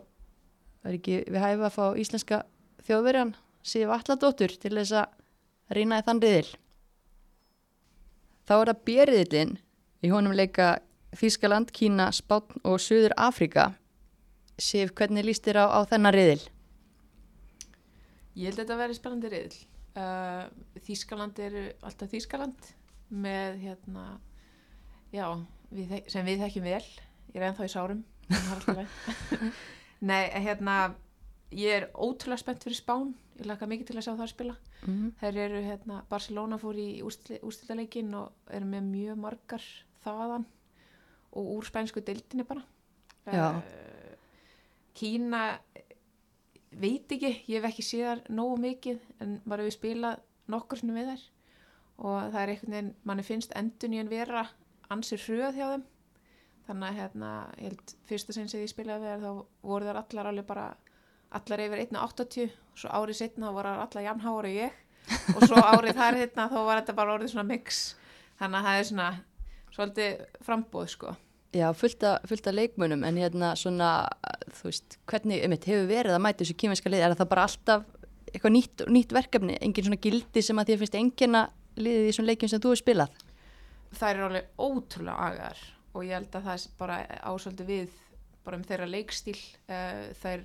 það 0.81 0.89
er 0.89 0.97
ekki 0.97 1.17
við 1.29 1.43
hæfa 1.43 1.67
að 1.67 1.75
fá 1.75 1.85
íslenska 2.01 2.39
þjóðverjan 2.87 3.35
Sif 3.65 3.93
Alladóttur 3.93 4.55
til 4.61 4.73
þess 4.73 4.95
að 5.01 5.75
rýna 5.77 5.99
í 6.01 6.05
þann 6.07 6.21
riðil. 6.23 6.49
Þá 8.45 8.55
er 8.55 8.71
það 8.71 8.81
Björriðilinn, 8.89 9.55
í 10.05 10.11
honum 10.13 10.35
leika 10.37 10.75
Þískaland, 11.15 11.69
Kína, 11.73 12.09
Spátn 12.13 12.61
og 12.65 12.81
Suður 12.81 13.13
Afríka. 13.17 13.71
Sif, 14.57 14.93
hvernig 14.97 15.25
líst 15.25 15.45
þér 15.45 15.65
á, 15.65 15.65
á 15.69 15.79
þennan 15.89 16.15
riðil? 16.15 16.41
Ég 18.35 18.49
held 18.49 18.57
að 18.57 18.63
þetta 18.65 18.77
verði 18.81 18.97
spennandi 18.97 19.31
riðil. 19.31 19.59
Uh, 19.95 20.81
Þískaland 20.83 21.39
eru 21.39 21.61
alltaf 21.87 22.11
Þískaland 22.11 22.71
með 23.15 23.61
hérna, 23.61 24.05
já, 25.13 25.27
við, 25.71 25.93
sem 26.11 26.27
við 26.27 26.43
þekkjum 26.43 26.67
vel. 26.67 26.83
Ég 27.31 27.39
er 27.39 27.47
ennþá 27.49 27.67
í 27.67 27.71
sárum. 27.71 28.01
Nei, 30.09 30.25
hérna, 30.43 30.75
ég 31.55 31.77
er 31.79 31.87
ótrúlega 31.95 32.41
spennt 32.43 32.65
fyrir 32.65 32.79
Spán. 32.79 33.13
Ég 33.39 33.47
laka 33.47 33.67
mikið 33.71 33.89
til 33.89 33.97
að 33.99 34.05
sjá 34.05 34.11
það 34.13 34.25
að 34.25 34.33
spila. 34.33 34.57
Mm. 34.83 35.07
Þær 35.21 35.39
eru, 35.45 35.63
hérna, 35.69 36.01
Barcelona 36.11 36.59
fór 36.59 36.79
í 36.79 36.89
úrstildaleikinn 37.05 38.13
og 38.19 38.51
eru 38.55 38.67
með 38.67 38.91
mjög 38.91 39.21
margar 39.23 39.65
þaðan 40.03 40.45
og 41.35 41.51
úr 41.55 41.67
spænsku 41.67 42.03
deildinni 42.03 42.47
bara. 42.47 42.63
Já. 43.31 43.47
Uh, 43.63 43.95
Kína 44.95 45.41
veit 46.79 47.11
ekki, 47.11 47.31
ég 47.47 47.59
hef 47.59 47.69
ekki 47.69 47.85
séð 47.85 48.05
þar 48.09 48.21
nógu 48.37 48.59
mikið 48.61 49.01
en 49.23 49.35
bara 49.47 49.65
við 49.65 49.75
spilað 49.77 50.21
nokkur 50.51 50.81
svona 50.81 50.97
við 50.97 51.11
þær. 51.11 51.25
Og 51.95 52.15
það 52.33 52.39
er 52.41 52.51
einhvern 52.53 52.75
veginn, 52.75 52.93
manni 53.07 53.25
finnst 53.25 53.53
endun 53.55 53.95
í 53.95 54.01
en 54.01 54.11
vera 54.11 54.45
ansir 54.91 55.21
hröð 55.23 55.59
hjá 55.59 55.67
þeim. 55.73 55.85
Þannig 56.65 56.87
að 56.87 56.99
hérna, 56.99 57.29
ég 57.61 57.69
held 57.69 57.93
fyrsta 58.09 58.35
sinn 58.35 58.49
sem 58.51 58.63
ég 58.63 58.71
spilaði 58.71 59.05
við 59.05 59.13
þær 59.13 59.23
þá 59.25 59.69
voru 59.69 59.89
þær 59.89 60.01
allar 60.01 60.31
alveg 60.31 60.47
bara 60.49 60.65
allar 61.35 61.63
yfir 61.65 61.83
1.80 61.85 62.55
og 62.55 62.81
svo 62.81 62.95
árið 62.99 63.19
setna 63.19 63.53
voru 63.55 63.73
þær 63.73 63.85
allar 63.85 64.07
jafnhára 64.09 64.49
og 64.51 64.57
ég. 64.57 64.81
Og 65.35 65.45
svo 65.45 65.61
árið 65.61 65.99
þar 65.99 66.19
hérna 66.21 66.49
þá 66.49 66.57
var 66.65 66.81
þetta 66.81 66.97
bara 66.97 67.15
orðið 67.15 67.35
svona 67.35 67.49
mix. 67.51 67.85
Þannig 68.39 68.59
að 68.59 68.67
það 68.69 68.79
er 68.79 68.89
svona 68.89 69.11
svolítið 69.75 70.25
frambóð 70.43 70.91
sko 70.95 71.15
Já, 71.55 71.69
fullt 71.77 72.03
af, 72.03 72.31
leikmunum 72.51 73.05
en 73.07 73.19
hérna 73.21 73.53
svona, 73.55 73.91
þú 74.57 74.69
veist, 74.69 74.97
hvernig 75.07 75.45
um 75.45 75.53
hefur 75.55 75.85
verið 75.87 76.17
að 76.17 76.23
mæta 76.25 76.43
þessu 76.43 76.57
kýminska 76.59 76.91
liði, 76.91 77.05
er 77.07 77.15
það 77.15 77.31
bara 77.31 77.45
alltaf 77.47 77.85
eitthvað 78.33 78.55
nýtt, 78.57 78.83
nýtt 78.91 79.15
verkefni, 79.15 79.55
engin 79.63 79.87
svona 79.87 80.01
gildi 80.03 80.43
sem 80.43 80.59
að 80.59 80.73
þér 80.73 80.81
finnst 80.81 80.97
engina 80.99 81.45
liðið 81.79 82.01
í 82.01 82.09
þessum 82.09 82.27
leikjum 82.27 82.51
sem 82.51 82.63
þú 82.63 82.73
hefur 82.73 82.81
spilað? 82.81 83.21
þær 83.95 84.15
eru 84.15 84.27
alveg 84.29 84.49
ótrúlega 84.59 85.29
agaðar 85.29 85.61
og 85.95 86.05
ég 86.05 86.17
held 86.17 86.35
að 86.35 86.47
það 86.47 86.57
er 86.57 86.77
bara 86.79 86.97
ásöldu 87.23 87.67
við 87.67 87.93
bara 88.45 88.59
um 88.59 88.65
þeirra 88.67 88.89
leikstíl 88.89 89.37
uh, 89.37 90.07
þær, 90.21 90.43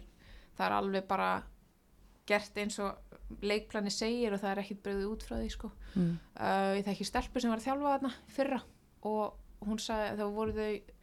það 0.57 0.67
er 0.67 0.77
alveg 0.77 1.09
bara 1.11 1.31
gert 2.31 2.61
eins 2.63 2.79
og 2.83 3.43
leikplani 3.43 3.93
segir 3.95 4.35
og 4.35 4.43
það 4.43 4.53
er 4.53 4.63
ekkit 4.63 4.83
bröðið 4.85 5.11
út 5.11 5.25
frá 5.27 5.37
því 5.39 5.51
sko. 5.55 5.71
Mm. 5.97 6.15
uh, 6.39 6.73
ég 6.79 6.87
þekki 6.87 7.09
stelpu 7.09 7.43
sem 7.43 7.53
var 7.53 7.63
að 7.63 7.67
þjálfa 7.69 7.95
þarna 7.97 8.13
fyrra 8.37 8.61
og 9.11 9.67
hún 9.67 9.83
sagði 9.83 10.09
að 10.13 10.23
þá 10.23 10.37
voru 10.39 10.57
þau 10.57 10.97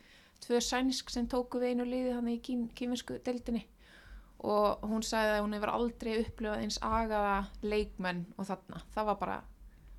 tvö 0.46 0.60
sænsk 0.64 1.10
sem 1.14 1.28
tóku 1.28 1.60
við 1.62 1.74
einu 1.76 1.86
liði 1.88 2.14
hann 2.16 2.28
í 2.32 2.38
kín, 2.44 2.68
kíminsku 2.78 3.18
deildinni. 3.26 3.66
Og 4.46 4.84
hún 4.86 5.02
sagði 5.06 5.38
að 5.38 5.44
hún 5.46 5.56
hefur 5.58 5.72
aldrei 5.74 6.12
upplifað 6.22 6.62
eins 6.64 6.78
agaða 6.86 7.38
leikmenn 7.66 8.26
og 8.38 8.46
þarna, 8.46 8.82
það 8.94 9.08
var 9.10 9.18
bara 9.24 9.38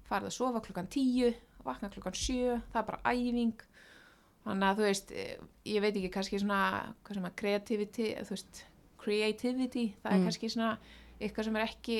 farið 0.09 0.31
að 0.31 0.37
sofa 0.39 0.61
klukkan 0.65 0.87
tíu 0.95 1.33
vakna 1.67 1.91
klukkan 1.93 2.15
sjö, 2.17 2.61
það 2.73 2.79
er 2.81 2.87
bara 2.93 3.13
æfing. 3.13 3.59
Þannig 4.45 4.69
að 4.71 4.79
þú 4.79 4.85
veist 4.87 5.11
eh, 5.13 5.35
ég 5.69 5.83
veit 5.85 5.97
ekki 5.99 6.11
kannski 6.15 6.39
svona 6.41 6.61
hvað 7.05 7.19
sem 7.19 7.27
að 7.29 7.35
creativity, 7.43 8.07
þú 8.25 8.31
veist 8.37 8.63
creativity, 9.03 9.85
það 10.03 10.13
er 10.13 10.19
Mm. 10.19 10.25
kannski 10.29 10.49
svona 10.55 10.71
eitthvað 11.21 11.45
sem 11.45 11.57
er 11.59 11.67
ekki 11.67 11.99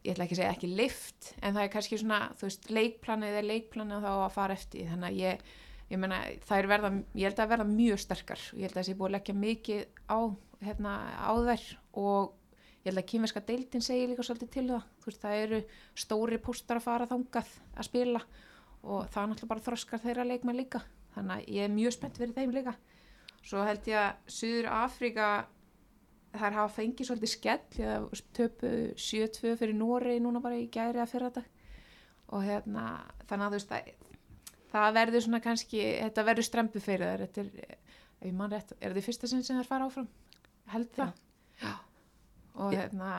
ég 0.00 0.14
ætla 0.14 0.24
ekki 0.24 0.34
að 0.36 0.40
segja 0.40 0.52
ekki 0.54 0.70
lift 0.72 1.30
en 1.42 1.54
það 1.54 1.62
er 1.66 1.72
kannski 1.74 1.98
svona, 2.00 2.20
þú 2.40 2.46
veist, 2.48 2.68
leikplanið 2.72 3.34
er 3.40 3.48
leikplanið 3.50 3.96
og 3.98 4.04
þá 4.06 4.12
að 4.24 4.32
fara 4.36 4.56
eftir 4.56 4.88
þannig 4.88 5.10
að 5.10 5.18
ég, 5.20 5.42
ég 5.90 5.98
meina, 5.98 6.20
það 6.46 6.60
er 6.62 6.68
verða 6.70 6.90
ég 7.18 7.24
held 7.26 7.40
að 7.42 7.50
verða 7.52 7.66
mjög 7.70 8.02
sterkar. 8.04 8.44
Ég 8.54 8.68
held 8.68 8.78
að 8.78 8.86
sé 8.88 8.96
búið 8.98 9.08
að 9.08 9.16
leggja 9.16 9.36
mikið 9.40 9.80
á 10.06 10.18
hérna, 10.60 10.92
á 11.18 11.32
þær 11.48 11.64
og 12.00 12.36
ég 12.80 12.90
held 12.90 13.02
að 13.02 13.08
kýmverska 13.10 13.42
deildin 13.48 13.84
segir 13.84 14.12
líka 14.12 14.26
svolítið 14.26 14.52
til 14.54 14.66
það. 14.70 14.86
Þú 15.00 15.10
veist, 15.10 15.24
það 15.24 15.42
eru 15.44 15.60
stóri 16.04 16.40
póstar 16.42 16.80
að 16.80 16.86
fara 16.86 17.10
þangað 17.10 17.54
að 17.74 17.88
spila 17.90 18.24
og 18.80 19.08
það 19.10 19.22
er 19.22 19.30
náttúrulega 19.32 19.52
bara 19.52 19.66
þroskar 19.66 20.04
þeirra 20.04 20.28
leikmenn 20.30 20.60
líka. 20.60 20.82
Þannig 21.14 21.36
að 21.36 21.56
ég 21.56 21.66
er 21.66 21.74
mjög 21.74 21.96
spennt 21.96 22.20
fyrir 22.20 22.36
þeim 22.36 22.54
líka. 22.54 22.76
Svo 23.40 23.64
held 23.64 23.88
ég 23.88 23.98
að 23.98 24.30
Suður 24.30 24.68
Afríka 24.76 25.30
þær 26.30 26.56
hafa 26.60 26.74
fengið 26.76 27.08
svolítið 27.08 27.32
skell. 27.34 27.88
Að 27.90 28.22
töpu 28.36 28.74
7-2 28.94 29.56
fyrir 29.58 29.76
Nóri 29.76 30.20
núna 30.22 30.42
bara 30.44 30.60
í 30.60 30.68
gæri 30.72 31.02
að 31.02 31.10
fyrra 31.16 31.32
dag 31.34 31.56
og 32.30 32.44
hérna 32.46 32.84
þannig 33.26 33.42
að 33.42 33.50
þú 33.50 33.56
veist 33.56 33.72
það, 33.72 33.88
það 34.72 34.96
verður 34.98 35.24
svona 35.26 35.42
kannski 35.44 35.82
þetta 35.86 36.26
verður 36.28 36.48
strempu 36.48 36.82
fyrir 36.84 37.10
þær 37.10 37.24
þetta 37.26 37.44
er, 37.44 37.76
ef 38.20 38.28
ég 38.28 38.36
man 38.36 38.52
rétt, 38.52 38.72
er 38.78 38.94
þetta 38.94 39.06
fyrsta 39.08 39.30
sinn 39.30 39.44
sem 39.46 39.58
þær 39.60 39.70
fara 39.70 39.88
áfram? 39.90 40.08
Held 40.70 40.90
það. 40.96 41.12
Já. 41.60 41.72
og 42.60 42.72
hérna 42.74 43.10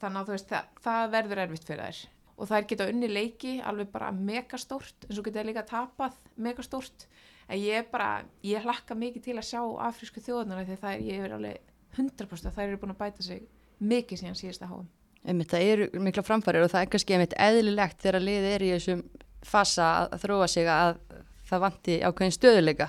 þannig 0.00 0.20
að 0.20 0.28
þú 0.28 0.34
veist 0.34 0.50
það, 0.50 0.74
það 0.84 1.06
verður 1.14 1.42
erfitt 1.46 1.68
fyrir 1.68 1.86
þær. 1.86 2.02
Og 2.36 2.50
þær 2.50 2.66
geta 2.68 2.88
unni 2.92 3.08
leiki 3.08 3.54
alveg 3.64 3.88
bara 3.94 4.10
megastórt 4.12 5.06
en 5.06 5.16
svo 5.16 5.24
geta 5.24 5.40
þær 5.40 5.48
líka 5.48 5.64
tapað 5.70 6.18
megastórt 6.36 7.06
en 7.48 7.60
ég 7.62 7.80
er 7.80 7.88
bara, 7.90 8.26
ég 8.44 8.64
hlakka 8.66 8.96
mikið 8.98 9.24
til 9.28 9.38
að 9.38 9.48
sjá 9.48 9.62
afrísku 9.86 10.20
þjóðunar 10.24 10.66
því 10.66 10.78
það 10.82 10.92
er, 10.92 11.06
ég 11.06 11.24
er 11.24 11.36
alveg 11.36 11.72
100% 11.96 12.50
að 12.50 12.58
þær 12.58 12.66
eru 12.66 12.80
búin 12.82 12.92
að 12.92 13.02
bæta 13.04 13.24
sig 13.24 13.46
mikið 13.78 14.22
síðan 14.22 14.38
síðasta 14.38 14.70
háum 14.70 14.88
Einmitt, 15.26 15.50
það 15.50 15.68
eru 15.72 16.02
mikla 16.06 16.22
framfærir 16.22 16.62
og 16.62 16.70
það 16.70 16.84
er 16.84 16.90
kannski 16.92 17.14
einmitt 17.16 17.32
eðlilegt 17.42 18.02
þegar 18.02 18.22
liðið 18.22 18.52
er 18.52 18.64
í 18.64 18.68
þessum 18.74 19.00
fasa 19.44 19.88
að, 20.04 20.16
þróa 20.24 20.48
sig 20.50 20.68
að 20.70 20.96
það 21.46 21.64
vanti 21.66 21.98
ákveðin 22.02 22.36
stöðuleika. 22.36 22.88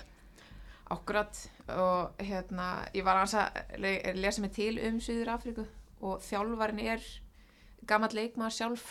Akkurat 0.93 1.41
og 1.75 2.21
hérna 2.23 2.67
ég 2.95 3.03
var 3.03 3.19
að 3.25 3.79
le 3.81 3.97
lesa 4.15 4.41
mig 4.41 4.53
til 4.55 4.77
um 4.88 5.01
Suður 5.03 5.33
Afríku 5.36 5.65
og 6.05 6.21
þjálfarin 6.23 6.86
er 6.86 7.03
gammal 7.88 8.13
leikmaður 8.15 8.55
sjálf 8.55 8.88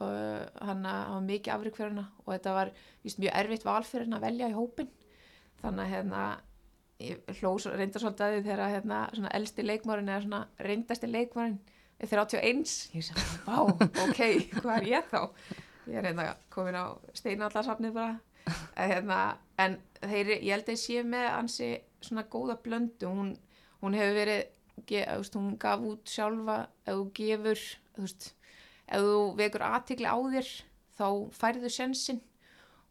og 0.00 0.60
hann 0.64 0.86
var 0.86 1.24
mikið 1.24 1.54
afrík 1.54 1.76
fyrir 1.76 1.92
hana 1.92 2.06
og 2.24 2.30
þetta 2.32 2.54
var 2.56 2.70
víst, 3.04 3.18
mjög 3.20 3.34
erfitt 3.42 3.66
val 3.66 3.82
fyrir 3.84 4.06
hann 4.06 4.16
að 4.16 4.26
velja 4.28 4.48
í 4.48 4.56
hópin 4.56 4.92
þannig 5.60 5.82
að 5.84 5.92
hérna 5.94 6.22
hlós 7.40 7.66
reyndar 7.68 8.02
svolítið 8.02 8.26
að 8.26 8.34
því 8.34 8.40
þegar 8.46 8.72
hérna 8.74 9.00
svona 9.14 9.34
elsti 9.36 9.66
leikmaðurinn 9.66 10.12
eða 10.12 10.24
svona 10.24 10.40
reyndasti 10.66 11.10
leikmaðurinn 11.10 11.58
er 12.00 12.12
31 12.12 12.74
ég 12.96 13.04
sem, 13.04 13.20
vá, 13.44 13.58
ok, 14.06 14.22
hvað 14.60 14.74
er 14.78 14.88
ég 14.88 15.12
þá 15.12 15.20
ég 15.86 16.00
er 16.00 16.10
hérna 16.10 16.34
komin 16.52 16.78
á 16.78 16.84
steinallarsafnið 17.16 17.94
bara. 17.96 18.18
En, 18.74 18.90
hérna, 18.90 19.20
en 19.60 19.76
þeir, 20.00 20.34
ég 20.40 20.52
held 20.54 20.70
að 20.72 20.80
sé 20.80 21.02
með 21.06 21.26
ansi 21.34 21.70
svona 22.02 22.24
góða 22.32 22.56
blöndu. 22.64 23.08
Hún, 23.08 23.34
hún 23.82 23.96
hefur 23.96 24.16
verið 24.16 24.42
ge, 24.88 25.04
veist, 25.04 25.36
hún 25.36 25.56
gaf 25.60 25.84
út 25.86 26.08
sjálfa 26.08 26.62
ef 26.84 26.94
þú 26.94 27.04
gefur 27.16 27.64
veist, 27.98 28.30
ef 28.88 29.04
þú 29.04 29.20
vekur 29.38 29.66
aðtikli 29.66 30.08
á 30.08 30.16
þér 30.34 30.50
þá 31.00 31.06
færðu 31.36 31.70
sjensin 31.72 32.20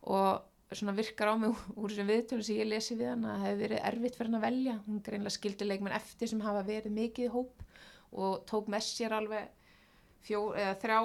og 0.10 0.46
svona 0.70 0.94
virkar 0.98 1.34
á 1.34 1.36
mig 1.42 1.56
úr 1.76 1.90
þessum 1.90 2.10
viðtölu 2.10 2.46
sem 2.46 2.60
ég 2.60 2.70
lesi 2.70 2.98
við 2.98 3.12
hann 3.12 3.26
að 3.26 3.32
það 3.34 3.46
hefur 3.48 3.64
verið 3.64 3.86
erfitt 3.90 4.18
fyrir 4.18 4.30
hann 4.30 4.40
að 4.40 4.46
velja. 4.46 4.76
Hún 4.86 5.02
greinlega 5.06 5.36
skildi 5.36 5.68
leikmenn 5.68 5.98
eftir 5.98 6.30
sem 6.30 6.44
hafa 6.46 6.66
verið 6.68 6.96
mikið 6.96 7.34
hóp 7.34 7.64
og 8.10 8.44
tók 8.50 8.70
með 8.70 8.86
sér 8.86 9.16
alveg 9.18 9.50
fjó, 10.26 10.40
þrjá 10.82 11.00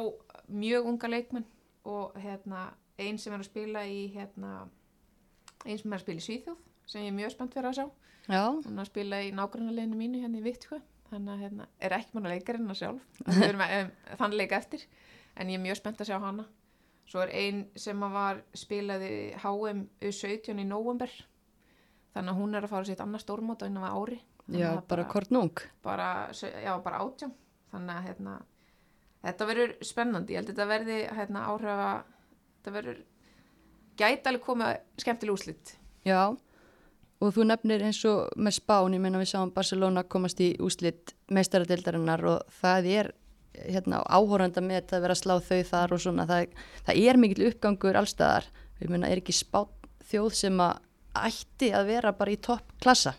mjög 0.53 0.91
unga 0.93 1.11
leikmenn 1.11 1.49
og 1.85 2.17
hérna, 2.21 2.71
einn 3.01 3.19
sem 3.21 3.35
er 3.35 3.43
að 3.43 3.51
spila 3.51 3.85
í 3.89 4.07
hérna, 4.15 4.55
einn 5.65 5.79
sem 5.81 5.93
er 5.93 5.99
að 5.99 6.05
spila 6.07 6.23
í 6.23 6.27
Svíþjóð 6.29 6.65
sem 6.89 7.05
ég 7.05 7.13
er 7.13 7.17
mjög 7.17 7.35
spennt 7.35 7.55
fyrir 7.57 7.71
að 7.71 7.79
sjá. 7.79 7.87
Já, 8.25 8.43
hún 8.49 8.75
er 8.75 8.83
að 8.85 8.91
spila 8.91 9.21
í 9.25 9.31
nágrunarleginu 9.37 10.01
mínu 10.01 10.21
hérna 10.23 10.41
í 10.41 10.45
Vittkvæ 10.45 10.81
þannig 11.11 11.35
að 11.35 11.43
hérna, 11.45 11.69
er 11.79 11.95
ekki 11.97 12.17
mann 12.17 12.29
að 12.29 12.35
leika 12.35 12.55
hérna 12.57 12.77
sjálf. 12.79 13.07
Um, 13.25 13.91
þann 14.21 14.37
leika 14.39 14.59
eftir. 14.59 14.85
En 15.39 15.51
ég 15.51 15.59
er 15.59 15.65
mjög 15.65 15.81
spennt 15.81 16.03
að 16.03 16.11
sjá 16.11 16.19
hana. 16.23 16.47
Svo 17.11 17.21
er 17.21 17.33
ein 17.37 17.65
sem 17.77 18.01
var 18.15 18.41
spilaði 18.57 19.35
HM 19.43 19.85
U17 20.01 20.61
í 20.63 20.67
november 20.67 21.13
þannig 22.15 22.31
að 22.33 22.39
hún 22.39 22.55
er 22.55 22.65
að 22.65 22.73
fara 22.73 22.89
sitt 22.89 23.03
annað 23.03 23.25
stórmót 23.25 23.65
á 23.65 23.69
innan 23.69 23.87
ári. 23.91 24.21
Þannig 24.45 24.63
já, 24.63 24.69
það 24.71 24.87
bara 24.93 25.07
kortnung. 25.11 25.63
bara, 25.83 26.09
já, 26.33 26.73
bara 26.85 27.01
átján. 27.03 27.35
Þannig 27.73 27.95
að 27.97 28.09
hérna, 28.09 28.35
þetta 29.25 29.49
verður 29.51 29.75
spennandi. 29.85 30.35
Ég 30.35 30.43
held 30.43 30.51
að 30.51 30.55
þetta 30.55 30.71
verði 30.71 31.01
hérna, 31.19 31.47
áhrifa 31.51 31.91
það 32.65 32.79
verður 32.79 33.03
gæti 33.99 34.31
alveg 34.31 34.45
komið 34.45 34.79
skemmtileg 35.03 35.37
úslit 35.37 35.75
Já, 36.05 36.23
og 37.23 37.35
þú 37.35 37.47
nefnir 37.49 37.85
eins 37.87 38.01
og 38.09 38.33
með 38.37 38.59
Spán, 38.59 38.97
ég 38.97 39.03
menna 39.03 39.21
við 39.21 39.31
sáum 39.33 39.53
Barcelona 39.55 40.05
komast 40.05 40.41
í 40.45 40.53
úslit 40.63 41.15
meistaradeildarinnar 41.33 42.25
og 42.29 42.57
það 42.61 42.91
er 42.93 43.13
hérna, 43.55 44.03
áhóranda 44.11 44.65
með 44.65 44.97
að 44.97 45.07
vera 45.07 45.15
að 45.15 45.23
slá 45.23 45.37
þau 45.39 45.63
þar 45.71 45.95
og 45.95 46.03
svona, 46.03 46.27
það, 46.29 46.57
það 46.89 47.01
er 47.05 47.21
mikil 47.23 47.47
uppgangur 47.49 48.01
allstaðar, 48.01 48.49
ég 48.83 48.91
menna 48.93 49.09
er 49.09 49.23
ekki 49.23 49.37
Spán 49.37 49.71
þjóð 50.05 50.35
sem 50.37 50.61
að 50.61 50.83
ætti 51.15 51.71
að 51.75 51.89
vera 51.93 52.13
bara 52.17 52.35
í 52.35 52.41
topp 52.43 52.75
klassa? 52.83 53.15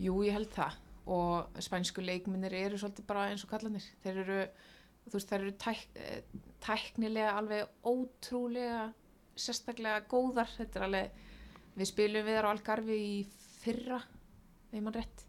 Jú, 0.00 0.20
ég 0.26 0.36
held 0.36 0.52
það. 0.54 0.76
Og 1.10 1.62
spænsku 1.64 2.04
leikminnir 2.04 2.52
eru 2.54 2.78
svolítið 2.78 3.06
bara 3.08 3.30
eins 3.30 3.42
og 3.42 3.50
kallanir 3.50 3.82
þeir 4.04 4.20
eru, 4.22 4.40
þú 5.06 5.16
veist, 5.16 5.30
þeir 5.30 5.40
eru 5.40 5.54
tæk, 5.64 5.84
eh, 5.96 6.22
tæknilega 6.64 7.36
alveg 7.38 7.68
ótrúlega 7.84 8.82
sérstaklega 9.40 10.04
góðar, 10.10 10.50
þetta 10.58 10.80
er 10.80 10.86
alveg 10.88 11.22
við 11.76 11.88
spilum 11.88 12.26
við 12.26 12.36
þar 12.36 12.50
á 12.50 12.52
Algarvi 12.52 12.98
í 13.00 13.16
fyrra, 13.60 14.02
þegar 14.70 14.84
mann 14.84 14.98
rétt. 14.98 15.24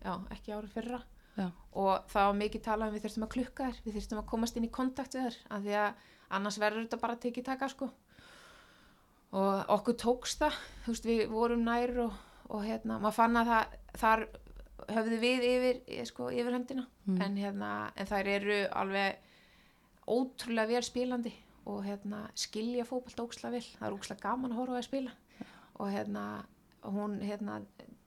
Já, 0.00 0.12
ekki 0.34 0.54
árið 0.56 0.76
fyrra. 0.76 1.02
Já. 1.38 1.46
og 1.78 2.06
það 2.10 2.26
var 2.26 2.38
mikið 2.40 2.62
talað 2.64 2.90
um 2.90 2.94
við 2.96 3.04
þurftum 3.04 3.24
að 3.24 3.32
klukka 3.34 3.66
þær, 3.68 3.76
við 3.84 3.96
þurftum 3.96 4.20
að 4.20 4.30
komast 4.32 4.56
inn 4.58 4.66
í 4.66 4.72
kontakt 4.74 5.14
við 5.14 5.26
þær, 5.26 5.36
af 5.54 5.62
því 5.64 5.76
að 5.80 6.06
annars 6.36 6.58
verður 6.60 6.84
þetta 6.84 7.00
bara 7.04 7.18
tekið 7.22 7.46
taka 7.46 7.68
sko. 7.70 7.88
Og 9.40 9.70
okkur 9.76 9.96
tókst 10.02 10.42
það 10.42 10.58
þú 10.84 10.94
veist, 10.94 11.06
við 11.06 11.22
vorum 11.30 11.62
nær 11.64 11.92
og, 12.06 12.16
og 12.50 12.66
hérna, 12.66 12.98
maður 12.98 13.18
fann 13.20 13.40
að 13.40 13.52
það 13.52 13.76
þar 14.02 14.24
höfðu 14.96 15.18
við 15.22 15.46
yfir, 15.48 15.78
sko, 16.08 16.30
yfir 16.32 16.56
höndina. 16.56 16.86
Mm. 17.06 17.20
en, 17.24 17.38
hérna, 17.40 17.70
en 17.96 18.10
þær 18.10 18.30
eru 18.34 18.58
alveg 18.80 20.10
ótrúlega 20.10 20.70
vel 20.70 20.84
spilandi 20.86 21.32
og 21.70 21.84
hérna, 21.84 22.24
skilja 22.38 22.86
fótballt 22.88 23.22
óksla 23.22 23.52
vel, 23.52 23.62
það 23.78 23.86
er 23.88 23.96
óksla 23.96 24.18
gaman 24.20 24.54
að 24.54 24.62
horfa 24.62 24.80
að 24.80 24.88
spila. 24.88 25.14
Og 25.80 25.90
hérna 25.92 26.24
hún, 26.88 27.18
hérna, 27.22 27.60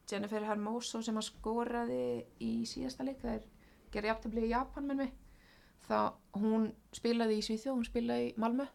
Jennifer 0.09 0.45
Hermoso 0.45 1.01
sem 1.05 1.17
að 1.17 1.29
skoraði 1.29 2.03
í 2.43 2.53
síðasta 2.69 3.05
leik, 3.07 3.21
það 3.21 3.37
er 3.37 3.49
gerði 3.93 4.11
jafntabli 4.11 4.45
í 4.47 4.53
Japan 4.53 4.87
með 4.89 5.03
mig. 5.03 5.17
Þá 5.83 5.97
hún 6.39 6.69
spilaði 6.95 7.39
í 7.39 7.43
Svíþjóð, 7.45 7.75
hún 7.75 7.87
spilaði 7.87 8.29
í 8.29 8.37
Malmö. 8.39 8.67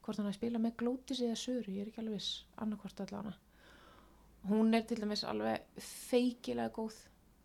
Hvort 0.00 0.18
hann 0.18 0.30
að 0.30 0.38
spila 0.38 0.62
með 0.62 0.78
glótis 0.80 1.20
eða 1.22 1.38
söru, 1.38 1.74
ég 1.74 1.84
er 1.84 1.92
ekki 1.92 2.02
alveg 2.02 2.18
viss 2.18 2.44
annarkvort 2.58 3.02
allavega 3.04 3.38
hún 4.48 4.74
er 4.74 4.86
til 4.88 5.00
dæmis 5.00 5.24
alveg 5.24 5.64
feikilega 5.84 6.72
góð 6.72 6.96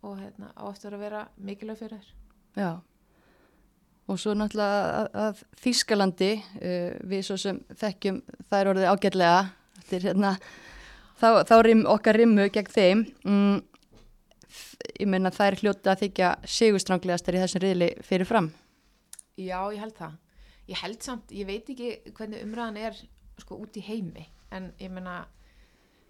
og 0.06 0.20
hérna, 0.20 0.52
á 0.54 0.64
eftir 0.70 0.94
að 0.94 1.02
vera 1.06 1.24
mikilvæg 1.36 1.80
fyrir 1.80 1.98
þér 1.98 2.12
Já, 2.56 2.70
og 4.06 4.20
svo 4.22 4.34
náttúrulega 4.38 4.82
að, 5.00 5.08
að 5.24 5.40
Þískalandi, 5.62 6.30
uh, 6.60 6.92
við 7.10 7.24
svo 7.26 7.38
sem 7.40 7.58
þekkjum 7.82 8.20
þær 8.50 8.72
orðið 8.72 8.90
ágætlega, 8.92 9.40
þetta 9.80 9.98
er 9.98 10.06
hérna, 10.10 10.34
þá, 11.20 11.28
þá 11.48 11.56
rim, 11.66 11.82
okkar 11.90 12.20
rimmu 12.20 12.46
gegn 12.54 12.72
þeim, 12.72 13.02
mm, 13.26 13.58
ég 15.02 15.10
meina 15.10 15.34
þær 15.34 15.58
hljóta 15.60 15.94
að 15.94 16.06
þykja 16.06 16.30
sigurstránglegastar 16.56 17.36
í 17.36 17.42
þessum 17.42 17.64
riðli 17.64 17.90
fyrir 18.06 18.28
fram. 18.28 18.50
Já, 19.36 19.58
ég 19.74 19.82
held 19.82 19.96
það. 19.98 20.16
Ég 20.66 20.80
held 20.82 21.04
samt, 21.04 21.34
ég 21.34 21.46
veit 21.46 21.68
ekki 21.70 21.92
hvernig 22.16 22.42
umræðan 22.42 22.80
er 22.88 22.96
sko 23.38 23.58
út 23.60 23.76
í 23.78 23.84
heimi, 23.84 24.24
en 24.54 24.72
ég 24.80 24.90
meina 24.90 25.20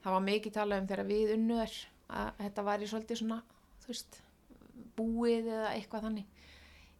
það 0.04 0.14
var 0.14 0.24
mikið 0.28 0.54
talað 0.54 0.82
um 0.82 0.88
þegar 0.92 1.08
við 1.10 1.32
unnuðar 1.34 1.76
að 2.06 2.28
þetta 2.44 2.64
væri 2.68 2.88
svolítið 2.90 3.20
svona, 3.20 3.40
þú 3.86 3.94
veist, 3.94 4.20
búið 4.96 5.50
eða 5.54 5.72
eitthvað 5.76 6.06
þannig. 6.08 6.44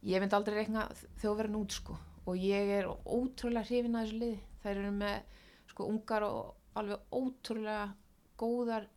Ég 0.07 0.21
myndi 0.21 0.37
aldrei 0.37 0.55
reikna 0.61 0.85
þjóðverðin 1.21 1.59
út 1.59 1.75
sko 1.75 1.97
og 2.27 2.37
ég 2.39 2.71
er 2.77 2.87
ótrúlega 2.87 3.67
hrifin 3.67 3.97
að 3.97 4.07
þessu 4.07 4.19
liði. 4.21 4.39
Þær 4.63 4.73
eru 4.75 4.93
með 4.95 5.17
sko 5.71 5.87
ungar 5.91 6.25
og 6.27 6.77
alveg 6.79 7.15
ótrúlega 7.17 7.85
góðar 8.39 8.87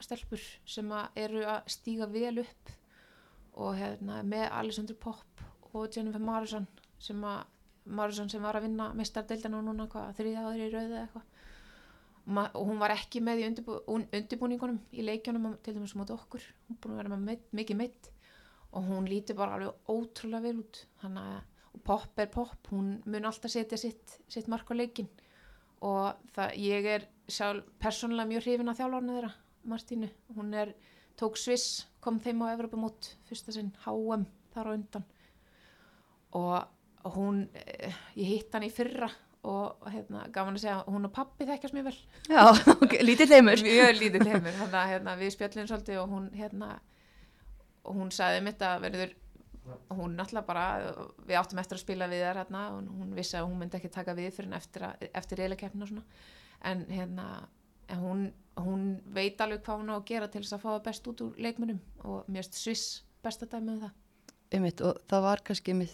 stelpur 0.00 0.42
sem 0.68 0.92
að 0.96 1.22
eru 1.24 1.42
að 1.44 1.70
stíga 1.74 2.08
vel 2.10 2.40
upp 2.42 2.74
og 3.60 3.76
hérna 3.76 4.20
með 4.26 4.46
Alessandru 4.56 4.96
Popp 4.98 5.42
og 5.74 5.90
Jennifer 5.92 6.22
Morrison 6.22 6.66
sem 7.00 7.20
að 7.26 7.42
Morrison 7.90 8.30
sem 8.30 8.42
var 8.44 8.58
að 8.58 8.68
vinna 8.68 8.90
mestardeildina 8.96 9.60
núna 9.64 9.86
hvað, 9.90 10.14
þriðja 10.18 10.46
áður 10.46 10.62
í 10.62 10.70
rauðu 10.72 10.94
eða 10.94 11.04
eitthvað 11.04 11.29
og, 12.38 12.66
hún 12.66 12.78
var 12.78 12.90
ekki 12.94 13.20
með 13.24 13.40
í 13.42 13.46
undirbú, 13.48 13.80
un- 13.88 14.08
undirbúningunum 14.12 14.78
í 14.92 15.02
leikjunum 15.02 15.46
á- 15.50 15.58
til 15.62 15.74
dæmis 15.74 15.94
móti 15.98 16.14
okkur, 16.14 16.42
hún 16.68 16.78
búin 16.80 16.94
að 16.94 17.00
vera 17.02 17.16
með 17.16 17.40
mikið 17.52 17.76
meitt 17.76 18.10
og 18.72 18.84
hún 18.86 19.08
lítur 19.08 19.34
bara 19.36 19.56
alveg 19.56 19.74
ótrúlega 19.88 20.42
vel 20.42 20.58
út. 20.62 20.84
Hanna, 21.02 21.42
og 21.74 21.82
Popp 21.84 22.18
er 22.18 22.26
Popp, 22.26 22.68
hún 22.70 23.02
mun 23.06 23.24
alltaf 23.24 23.50
setja 23.50 23.78
sitt, 23.78 24.20
sitt 24.28 24.48
mark 24.48 24.68
á 24.70 24.74
leikin 24.74 25.08
og 25.82 26.14
það, 26.34 26.54
ég 26.58 26.84
er 26.84 27.06
sjálf 27.28 27.64
persónulega 27.80 28.28
mjög 28.28 28.42
hrifin 28.44 28.68
að 28.68 28.78
þjálfarnu 28.82 29.16
þeirra 29.16 29.32
Martínu, 29.70 30.10
hún 30.36 30.54
er 30.54 30.74
tók 31.16 31.36
Sviss, 31.36 31.86
kom 32.00 32.18
þeim 32.20 32.42
á 32.42 32.54
Evropamót 32.56 33.14
fyrsta 33.28 33.52
sinn, 33.52 33.72
HM 33.84 34.24
þar 34.54 34.66
á 34.66 34.72
undan. 34.72 35.04
Og 36.32 36.64
hún 37.16 37.48
eh, 37.54 37.92
ég 38.16 38.26
hitt 38.26 38.52
hann 38.54 38.62
í 38.64 38.70
fyrra 38.72 39.10
og 39.48 39.88
hérna, 39.88 40.26
gaman 40.34 40.58
að 40.58 40.64
segja, 40.66 40.76
hún 40.90 41.08
og 41.08 41.12
pappi 41.16 41.46
þekkjast 41.48 41.76
mjög 41.76 41.88
vel. 41.88 41.96
Já, 42.28 42.42
ok, 42.74 42.96
lítið 43.06 43.34
þeimur. 43.34 43.62
mjög 43.64 43.94
lítið 43.96 44.26
heimur 44.28 44.58
þannig 44.58 44.78
að 44.82 44.90
hérna, 44.92 45.16
við 45.20 45.32
spjöllum 45.36 45.70
svolítið 45.70 46.00
og 46.02 46.12
hún 46.12 46.26
hérna 46.36 46.70
og 47.88 47.96
hún 47.96 48.12
sagði 48.12 48.42
mitt 48.44 48.60
að 48.62 48.84
verður 48.84 49.14
hún 49.94 50.16
náttúrulega 50.18 50.48
bara, 50.48 50.66
við 51.28 51.38
áttum 51.40 51.60
eftir 51.62 51.78
að 51.78 51.84
spila 51.84 52.08
við 52.10 52.24
þær 52.26 52.42
hérna 52.42 52.66
og 52.74 52.90
hún 53.00 53.14
vissi 53.16 53.38
að 53.38 53.46
hún 53.48 53.62
myndi 53.62 53.78
ekki 53.78 53.92
taka 53.94 54.16
við 54.18 54.34
fyrir 54.36 54.56
eftir, 54.56 54.86
eftir 55.08 55.40
reyðleikeppna 55.40 55.86
og 55.86 55.92
svona. 55.92 56.04
En 56.68 56.84
hérna 56.90 57.26
en 57.90 57.98
hún, 57.98 58.20
hún 58.60 58.84
veit 59.14 59.40
alveg 59.40 59.64
hvað 59.64 59.80
hún 59.82 59.92
á 59.92 59.96
að 59.96 60.06
gera 60.10 60.28
til 60.30 60.42
þess 60.44 60.56
að 60.56 60.62
fá 60.64 60.68
það 60.70 60.84
best 60.88 61.08
út 61.10 61.22
úr 61.24 61.40
leikmunum 61.42 61.80
og 62.04 62.28
finnst 62.28 62.58
Sviss 62.58 63.02
besta 63.24 63.48
dæmi 63.50 63.74
um 63.74 63.80
það 63.84 63.96
Einmitt, 64.50 64.80
og 64.82 64.98
það 65.10 65.26
var 65.28 65.42
kannski 65.46 65.74
með 65.78 65.92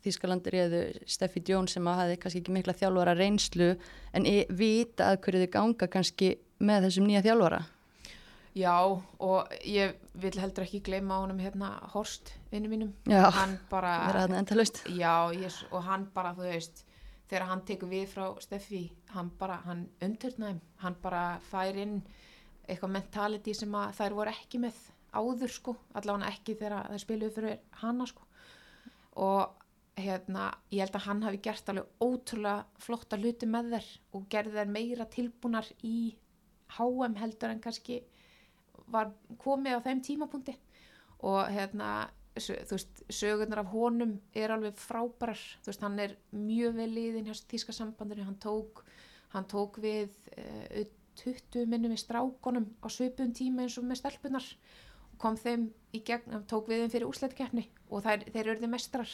Þískalandir 0.00 0.56
eða 0.62 0.84
Steffi 1.10 1.42
Jones 1.44 1.74
sem 1.76 1.88
að 1.90 1.98
hafi 1.98 2.20
kannski 2.22 2.40
ekki 2.40 2.54
mikla 2.54 2.74
þjálfara 2.78 3.16
reynslu 3.18 3.74
en 4.16 4.28
vita 4.56 5.10
að 5.10 5.18
hverju 5.26 5.42
þau 5.42 5.52
ganga 5.56 5.88
kannski 5.92 6.30
með 6.64 6.86
þessum 6.86 7.08
nýja 7.08 7.24
þjálfara. 7.26 7.60
Já, 8.56 8.74
og 9.22 9.52
ég 9.62 9.98
vil 10.18 10.32
heldur 10.40 10.64
ekki 10.64 10.80
gleyma 10.86 11.20
honum 11.22 11.38
hérna 11.38 11.68
Horst, 11.92 12.32
vinnu 12.50 12.70
mínum 12.72 12.94
Já, 13.06 13.28
hann 13.30 13.58
bara. 13.70 13.92
Já, 15.02 15.30
yes, 15.36 15.60
og 15.70 15.84
hann 15.86 16.08
bara, 16.14 16.32
þú 16.34 16.48
veist, 16.48 16.82
þegar 17.30 17.46
hann 17.52 17.62
tekur 17.68 17.92
við 17.92 18.08
frá 18.10 18.24
Steffi, 18.42 18.88
hann 19.14 19.30
bara, 19.38 19.60
hann 19.68 19.84
umturnaðum, 20.02 20.58
hann 20.82 20.98
bara 21.02 21.24
fær 21.50 21.78
inn 21.78 22.00
eitthvað 22.66 22.96
mentality 22.96 23.54
sem 23.54 23.74
að 23.74 23.94
þær 24.00 24.18
voru 24.18 24.34
ekki 24.34 24.62
með 24.64 24.82
áður, 25.12 25.52
sko, 25.52 25.76
allavega 25.94 26.30
ekki 26.30 26.56
þegar 26.60 26.90
þær 26.92 27.02
spiluðu 27.04 27.34
fyrir 27.36 27.58
hana, 27.82 28.06
sko. 28.10 28.26
Og 29.20 29.60
hérna, 30.00 30.46
ég 30.72 30.84
held 30.84 30.96
að 30.96 31.06
hann 31.08 31.24
hafi 31.26 31.40
gert 31.44 31.68
alveg 31.72 32.04
ótrúlega 32.04 32.64
flotta 32.80 33.18
hluti 33.20 33.48
með 33.50 33.74
þær 33.74 33.90
og 34.16 34.28
gerði 34.32 34.56
þær 34.56 34.72
meira 34.76 35.06
tilbúnar 35.10 35.68
í 35.86 35.98
HM 36.76 37.18
heldur 37.18 37.52
en 37.52 37.62
kannski 37.62 38.00
var 38.90 39.10
komið 39.42 39.80
á 39.82 39.84
þeim 39.86 40.02
tímapunkti. 40.06 40.54
Og 41.26 41.42
hérna 41.52 42.08
þú 42.38 42.76
veist, 42.76 43.02
sögurnar 43.12 43.64
af 43.64 43.72
honum 43.74 44.14
er 44.36 44.54
alveg 44.54 44.78
frábærar, 44.78 45.40
þú 45.64 45.72
veist, 45.72 45.84
hann 45.84 45.98
er 46.02 46.14
mjög 46.32 46.76
vel 46.78 46.90
liðin 46.94 47.26
hjá 47.28 47.34
þýska 47.50 47.74
sambandinu. 47.74 48.26
Hann 48.28 48.38
tók, 48.42 48.84
hann 49.34 49.48
tók 49.50 49.80
við 49.82 50.14
uh, 50.38 50.86
20 51.20 51.66
minnum 51.68 51.92
í 51.92 52.00
strákonum 52.00 52.70
á 52.80 52.88
svipum 52.88 53.34
tíma 53.36 53.66
eins 53.66 53.76
og 53.80 53.88
með 53.88 54.00
stelpunar 54.00 54.46
kom 55.20 55.36
þeim 55.36 55.68
í 55.94 56.00
gegn 56.06 56.46
tók 56.50 56.70
við 56.70 56.84
þeim 56.84 56.94
fyrir 56.94 57.10
úsleitkeppni 57.10 57.66
og 57.90 58.04
þær, 58.06 58.24
þeir 58.32 58.54
eru 58.54 58.70
mestrar. 58.72 59.10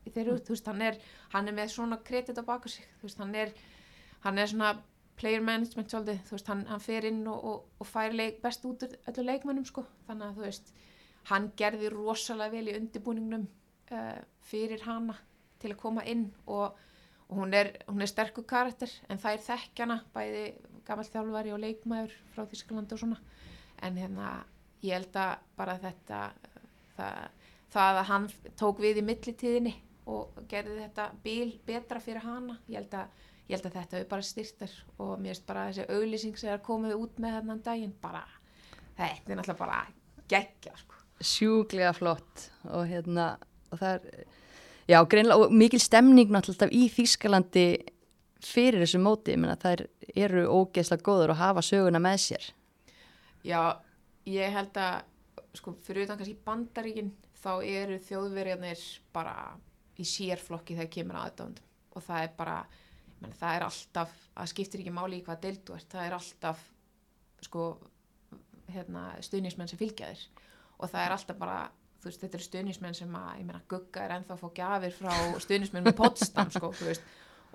Þeir 0.00 0.22
eru, 0.22 0.38
þú 0.40 0.54
veist, 0.54 0.68
hann 0.70 0.80
er, 0.82 0.96
hann 1.34 1.50
er 1.50 1.54
með 1.54 1.74
svona 1.74 1.98
kredit 2.04 2.38
á 2.40 2.44
baka 2.44 2.70
sig, 2.72 2.86
þú 2.98 3.08
veist, 3.08 3.20
hann 3.20 3.34
er 3.36 3.52
hann 4.24 4.38
er 4.38 4.48
svona 4.48 4.74
player 5.20 5.42
management 5.44 5.92
svolítið, 5.92 6.20
þú 6.28 6.36
veist, 6.36 6.48
hann, 6.48 6.62
hann 6.70 6.82
fer 6.82 7.06
inn 7.08 7.20
og, 7.28 7.44
og, 7.44 7.64
og 7.80 7.88
fær 7.88 8.14
leik, 8.16 8.40
best 8.44 8.64
út 8.68 8.84
úr 8.86 8.96
öllu 9.10 9.26
leikmönnum 9.26 9.66
sko, 9.68 9.84
þannig 10.08 10.28
að 10.28 10.38
þú 10.38 10.46
veist 10.46 10.72
hann 11.28 11.50
gerði 11.56 11.90
rosalega 11.92 12.54
vel 12.54 12.70
í 12.70 12.76
undirbúningnum 12.78 13.44
uh, 13.92 14.20
fyrir 14.48 14.84
hana 14.86 15.16
til 15.60 15.74
að 15.74 15.80
koma 15.82 16.04
inn 16.08 16.30
og, 16.46 16.78
og 17.28 17.42
hún 17.42 17.52
er, 17.56 17.74
hún 17.90 18.00
er 18.00 18.08
sterkur 18.08 18.46
karakter 18.48 18.92
en 19.12 19.20
það 19.20 19.36
er 19.36 19.44
þekkjana, 19.48 19.98
bæði 20.14 20.44
gammal 20.86 21.06
þjálfari 21.10 21.52
og 21.54 21.60
leikmaður 21.62 22.16
frá 22.32 22.46
Þísklandi 22.48 22.96
og 22.96 23.02
svona. 23.02 23.20
En 23.84 24.00
hérna, 24.00 24.30
ég 24.82 24.96
held 24.96 25.16
að 25.20 25.46
bara 25.58 25.76
þetta 25.82 26.20
það, 26.96 27.30
það 27.74 28.00
að 28.02 28.10
hann 28.10 28.28
tók 28.60 28.82
við 28.82 29.00
í 29.02 29.06
millitíðinni 29.06 29.74
og 30.10 30.40
gerði 30.50 30.78
þetta 30.84 31.10
bíl 31.24 31.50
betra 31.66 32.00
fyrir 32.02 32.24
hana, 32.24 32.58
ég 32.68 32.80
held 32.80 32.96
að 32.98 33.28
ég 33.50 33.58
held 33.58 33.66
að 33.66 33.76
þetta 33.78 33.98
hefur 33.98 34.10
bara 34.12 34.26
styrtar 34.26 34.74
og 34.98 35.14
mér 35.18 35.34
finnst 35.34 35.46
bara 35.48 35.66
þessi 35.70 35.86
auglýsing 35.90 36.38
sem 36.38 36.52
er 36.54 36.62
komið 36.64 36.96
út 36.98 37.22
með 37.22 37.36
þennan 37.38 37.62
daginn 37.66 37.94
bara, 38.02 38.22
þetta 38.98 39.32
er 39.32 39.40
náttúrulega 39.40 39.60
bara 39.64 39.80
geggja 40.30 40.74
sko. 40.78 41.00
sjúklega 41.20 41.94
flott 41.96 42.46
og 42.70 42.86
hérna 42.90 43.32
og 43.70 43.80
það 43.82 43.96
er, 43.96 44.26
já, 44.90 44.98
greinlega 45.10 45.46
og 45.46 45.56
mikil 45.62 45.82
stemning 45.82 46.30
náttúrulega 46.30 46.70
í 46.74 46.86
Þýskalandi 46.94 47.66
fyrir 48.40 48.84
þessu 48.84 49.02
móti, 49.02 49.34
ég 49.34 49.42
meina 49.42 49.58
þær 49.60 49.84
eru 50.14 50.46
ógeðslega 50.48 51.06
góður 51.06 51.34
og 51.34 51.42
hafa 51.42 51.64
söguna 51.66 52.02
með 52.02 52.22
sér 52.28 52.50
Já, 53.40 53.80
ég 54.30 54.54
held 54.54 54.78
að 54.80 55.00
sko, 55.58 55.74
fyrir 55.84 56.06
utan 56.06 56.20
kannski 56.20 56.38
bandaríkin 56.46 57.10
þá 57.40 57.52
eru 57.64 57.98
þjóðverjarnir 58.06 58.84
bara 59.14 59.34
í 60.00 60.06
sérflokki 60.06 60.76
þegar 60.78 60.94
kemur 60.96 61.20
aðdándum 61.20 61.96
og 61.96 62.04
það 62.04 62.24
er 62.24 62.34
bara 62.36 62.58
menn, 63.20 63.32
það 63.36 63.56
er 63.56 63.64
alltaf, 63.66 64.12
það 64.36 64.52
skiptir 64.52 64.82
ekki 64.82 64.92
máli 64.94 65.20
í 65.20 65.24
hvað 65.26 65.42
deild 65.46 65.64
þú 65.66 65.76
ert, 65.76 65.88
það 65.92 66.06
er 66.06 66.16
alltaf 66.16 66.62
sko 67.44 67.64
hérna, 68.70 69.06
stuðnismenn 69.24 69.70
sem 69.70 69.80
fylgja 69.80 70.10
þér. 70.10 70.26
Og 70.80 70.92
það 70.92 71.04
er 71.04 71.14
alltaf 71.16 71.40
bara 71.40 71.58
þú 72.00 72.08
veist, 72.08 72.22
þetta 72.22 72.38
eru 72.38 72.46
stuðnismenn 72.46 72.96
sem 72.96 73.16
að, 73.18 73.32
ég 73.40 73.48
meina, 73.48 73.64
Gugga 73.70 74.04
er 74.04 74.14
ennþá 74.16 74.36
að 74.36 74.44
fá 74.44 74.54
gjafir 74.60 74.94
frá 74.96 75.10
stuðnismenn 75.44 75.88
með 75.88 75.98
Potsdam, 75.98 76.52
sko, 76.54 76.70
þú 76.76 76.88
veist. 76.88 77.10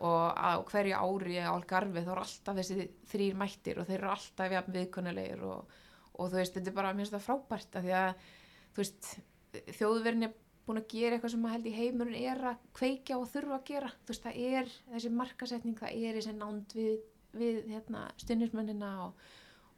Og 0.06 0.24
á 0.36 0.60
hverju 0.68 1.00
ári 1.00 1.40
á 1.40 1.56
Algarvi 1.56 2.04
þá 2.04 2.12
eru 2.12 2.26
alltaf 2.26 2.60
þessi 2.60 2.90
þrýr 3.14 3.38
mættir 3.40 3.80
og 3.80 3.88
þeir 3.88 4.02
eru 4.02 4.12
alltaf 4.12 4.70
viðkunnulegir 4.76 5.46
og, 5.48 5.78
og 6.18 6.32
þú 6.32 6.40
veist, 6.40 6.54
þetta 6.58 6.72
er 6.72 6.76
bara 6.80 6.94
mér 6.94 7.06
finnst 7.06 7.16
það 7.18 7.26
frábært 7.28 7.76
af 7.80 7.84
því 7.86 7.94
að, 8.00 8.26
þú 8.76 8.84
veist 8.84 9.10
þjóðverðin 9.80 10.28
er 10.28 10.34
búin 10.66 10.80
að 10.82 10.88
gera 10.96 11.16
eitthvað 11.18 11.32
sem 11.36 11.46
að 11.46 11.54
held 11.56 11.68
í 11.70 11.74
heimurinn 11.78 12.22
er 12.32 12.44
að 12.52 12.62
kveikja 12.74 13.18
og 13.22 13.28
þurfa 13.30 13.58
að 13.60 13.66
gera. 13.70 13.90
Þú 14.06 14.14
veist, 14.14 14.24
það 14.26 14.40
er 14.50 14.72
þessi 14.96 15.12
markasetning 15.14 15.78
það 15.80 16.00
er 16.10 16.18
þessi 16.20 16.34
nánd 16.40 16.74
við, 16.76 16.96
við 17.36 17.60
hérna, 17.70 18.06
stundismennina 18.24 18.92
og, 19.06 19.28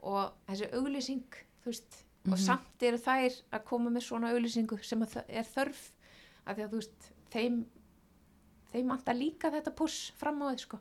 og 0.08 0.38
þessi 0.48 0.70
auglýsing, 0.78 1.42
veist. 1.66 2.04
Og 2.28 2.34
Mhm. 2.34 2.42
samt 2.44 2.84
eru 2.84 2.98
þær 3.00 3.36
að 3.56 3.64
koma 3.64 3.90
með 3.90 4.04
svona 4.04 4.32
auglýsingu 4.36 4.78
sem 4.84 5.00
að 5.06 5.24
er 5.28 5.46
þörf. 5.48 5.92
Af 6.46 6.58
því 6.58 6.64
að 6.66 6.72
þú 6.74 6.80
veist, 6.82 7.12
þeim 7.32 7.60
þeim 8.74 8.90
vantar 8.92 9.16
líka 9.16 9.52
þetta 9.52 9.72
puss 9.76 10.12
fram 10.20 10.42
á 10.44 10.52
þið 10.52 10.60
sko. 10.66 10.80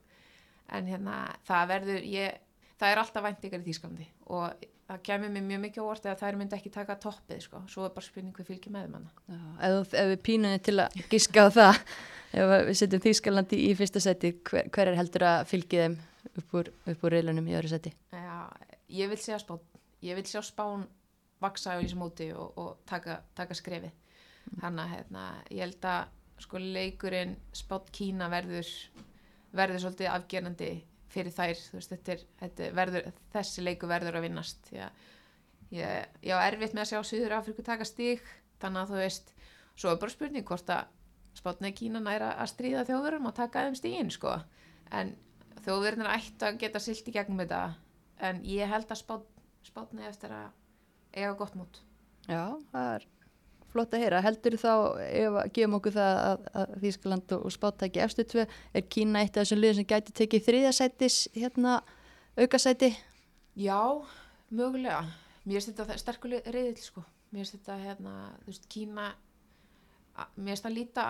En 0.74 0.86
hérna 0.90 1.36
það 1.46 1.68
verður 1.70 2.02
ég, 2.10 2.40
það 2.80 2.90
er 2.92 2.98
alltaf 3.02 3.22
væntingar 3.22 3.62
í 3.62 3.68
Þýskalandi. 3.68 4.06
Og 4.26 4.66
það 4.86 5.00
kemur 5.08 5.32
mér 5.34 5.46
mjög 5.46 5.62
mikið 5.64 5.86
orð 5.86 6.08
að 6.10 6.20
þær 6.22 6.38
myndi 6.38 6.56
ekki 6.56 6.72
taka 6.74 6.96
toppið 7.02 7.40
sko. 7.42 7.62
Svo 7.70 7.86
er 7.86 7.94
bara 7.94 8.06
spurning 8.06 8.34
hvað 8.36 8.50
fylgir 8.50 8.74
með 8.74 8.98
Já, 9.26 9.40
ef, 9.68 9.94
ef 9.94 10.10
við 10.12 10.20
pínunni 10.28 10.60
til 10.62 10.76
að 10.82 11.00
giska 11.10 11.46
á 11.46 11.48
það 11.56 11.80
ef 12.40 12.52
við 12.68 12.78
setjum 12.80 13.04
Þýskalandi 13.06 13.62
í 13.66 13.72
fyrsta 13.78 14.02
seti 14.02 14.32
hver, 14.46 14.68
hver 14.74 14.92
er 14.92 14.98
heldur 15.00 15.26
að 15.26 15.48
fylgi 15.50 15.82
þeim 15.82 15.96
upp 16.32 16.56
úr, 16.60 16.70
upp 16.92 17.06
úr 17.06 17.16
reilunum 17.16 17.48
í 17.50 17.56
öðru 17.58 17.72
seti 17.72 17.92
Já, 18.14 18.46
ég 18.92 19.10
vil 19.10 19.20
sjá 19.20 19.38
spán 19.42 19.62
ég 20.06 20.18
vil 20.18 20.26
sjá 20.28 20.42
spán 20.44 20.86
vaksa 21.42 21.76
á 21.76 21.80
þessu 21.80 21.98
móti 22.00 22.30
og, 22.34 22.52
og 22.56 22.70
taka, 22.88 23.20
taka 23.36 23.56
skrefi 23.56 23.90
þannig 24.60 24.84
að 24.84 24.92
hérna, 24.94 25.24
ég 25.50 25.64
held 25.64 25.88
að 25.90 26.14
sko 26.46 26.60
leikurinn 26.62 27.36
spán 27.56 27.90
Kína 27.92 28.30
verður 28.32 28.68
verður 29.56 29.82
svolítið 29.82 30.12
afgerandi 30.12 30.70
fyrir 31.16 31.34
þær, 31.34 31.60
veist, 31.74 31.92
þetta 31.92 32.14
er, 32.14 32.24
þetta 32.42 32.66
er 32.66 32.74
verður, 32.76 33.12
þessi 33.32 33.64
leiku 33.64 33.88
verður 33.90 34.20
að 34.20 34.26
vinnast 34.28 34.68
Já, 34.74 34.90
ég, 35.72 36.18
ég 36.22 36.36
á 36.36 36.44
erfitt 36.44 36.76
með 36.76 36.84
að 36.84 36.92
sjá 36.92 37.10
Suður 37.10 37.38
Afriku 37.38 37.64
taka 37.66 37.88
stík 37.88 38.26
þannig 38.60 38.82
að 38.82 38.92
þú 38.92 39.00
veist, 39.00 39.32
svo 39.76 39.92
er 39.92 40.00
bara 40.02 40.14
spurning 40.14 40.46
hvort 40.46 40.72
að 40.72 40.92
spátni 41.36 41.72
Kína 41.76 42.00
næra 42.00 42.32
að 42.40 42.52
stríða 42.54 42.84
þjóðverðum 42.88 43.28
og 43.30 43.36
taka 43.36 43.66
þeim 43.66 43.76
stígin 43.78 44.12
sko. 44.14 44.36
En 44.94 45.12
þjóðverðin 45.66 46.08
ætti 46.08 46.48
að 46.48 46.60
geta 46.62 46.80
silt 46.82 47.10
í 47.10 47.14
gegnum 47.16 47.42
þetta 47.42 47.60
en 48.28 48.40
ég 48.48 48.70
held 48.70 48.88
að 48.88 49.02
spát, 49.02 49.26
spátni 49.66 50.06
eftir 50.08 50.32
að 50.32 50.48
eiga 51.16 51.34
gott 51.38 51.58
mót. 51.58 51.82
Já, 52.26 52.56
það 52.72 52.92
er 52.94 53.06
flott 53.76 53.96
að 53.96 54.06
heyra. 54.06 54.22
Heldur 54.24 54.56
þá, 54.60 54.72
ef 55.06 55.38
að 55.42 55.50
gefum 55.58 55.76
okkur 55.78 55.96
það 55.96 56.22
að, 56.24 56.46
að 56.62 56.72
Þýskaland 56.84 57.36
og, 57.36 57.46
spáttæki 57.54 58.02
efstu 58.04 58.26
tvö, 58.32 58.46
er 58.48 58.86
Kína 58.90 59.22
eitt 59.22 59.36
af 59.36 59.44
þessum 59.44 59.62
liðum 59.62 59.80
sem 59.80 59.90
gæti 59.92 60.16
tekið 60.22 60.48
þriðasætis 60.48 61.20
hérna 61.36 61.76
aukasæti? 62.40 62.90
Já, 63.56 63.80
mögulega 64.50 65.04
mér 65.46 65.60
finnst 65.60 65.76
þetta 65.76 66.00
sterkuleg 66.00 66.48
reyðil 66.50 66.82
sko 66.82 67.04
mér 67.30 67.44
finnst 67.44 67.56
þetta 67.56 67.78
hérna, 67.82 68.16
þú 68.42 68.52
veist, 68.52 68.68
Kína 68.72 69.06
mér 70.36 70.52
finnst 70.52 70.66
það 70.66 70.76
líta 70.76 71.06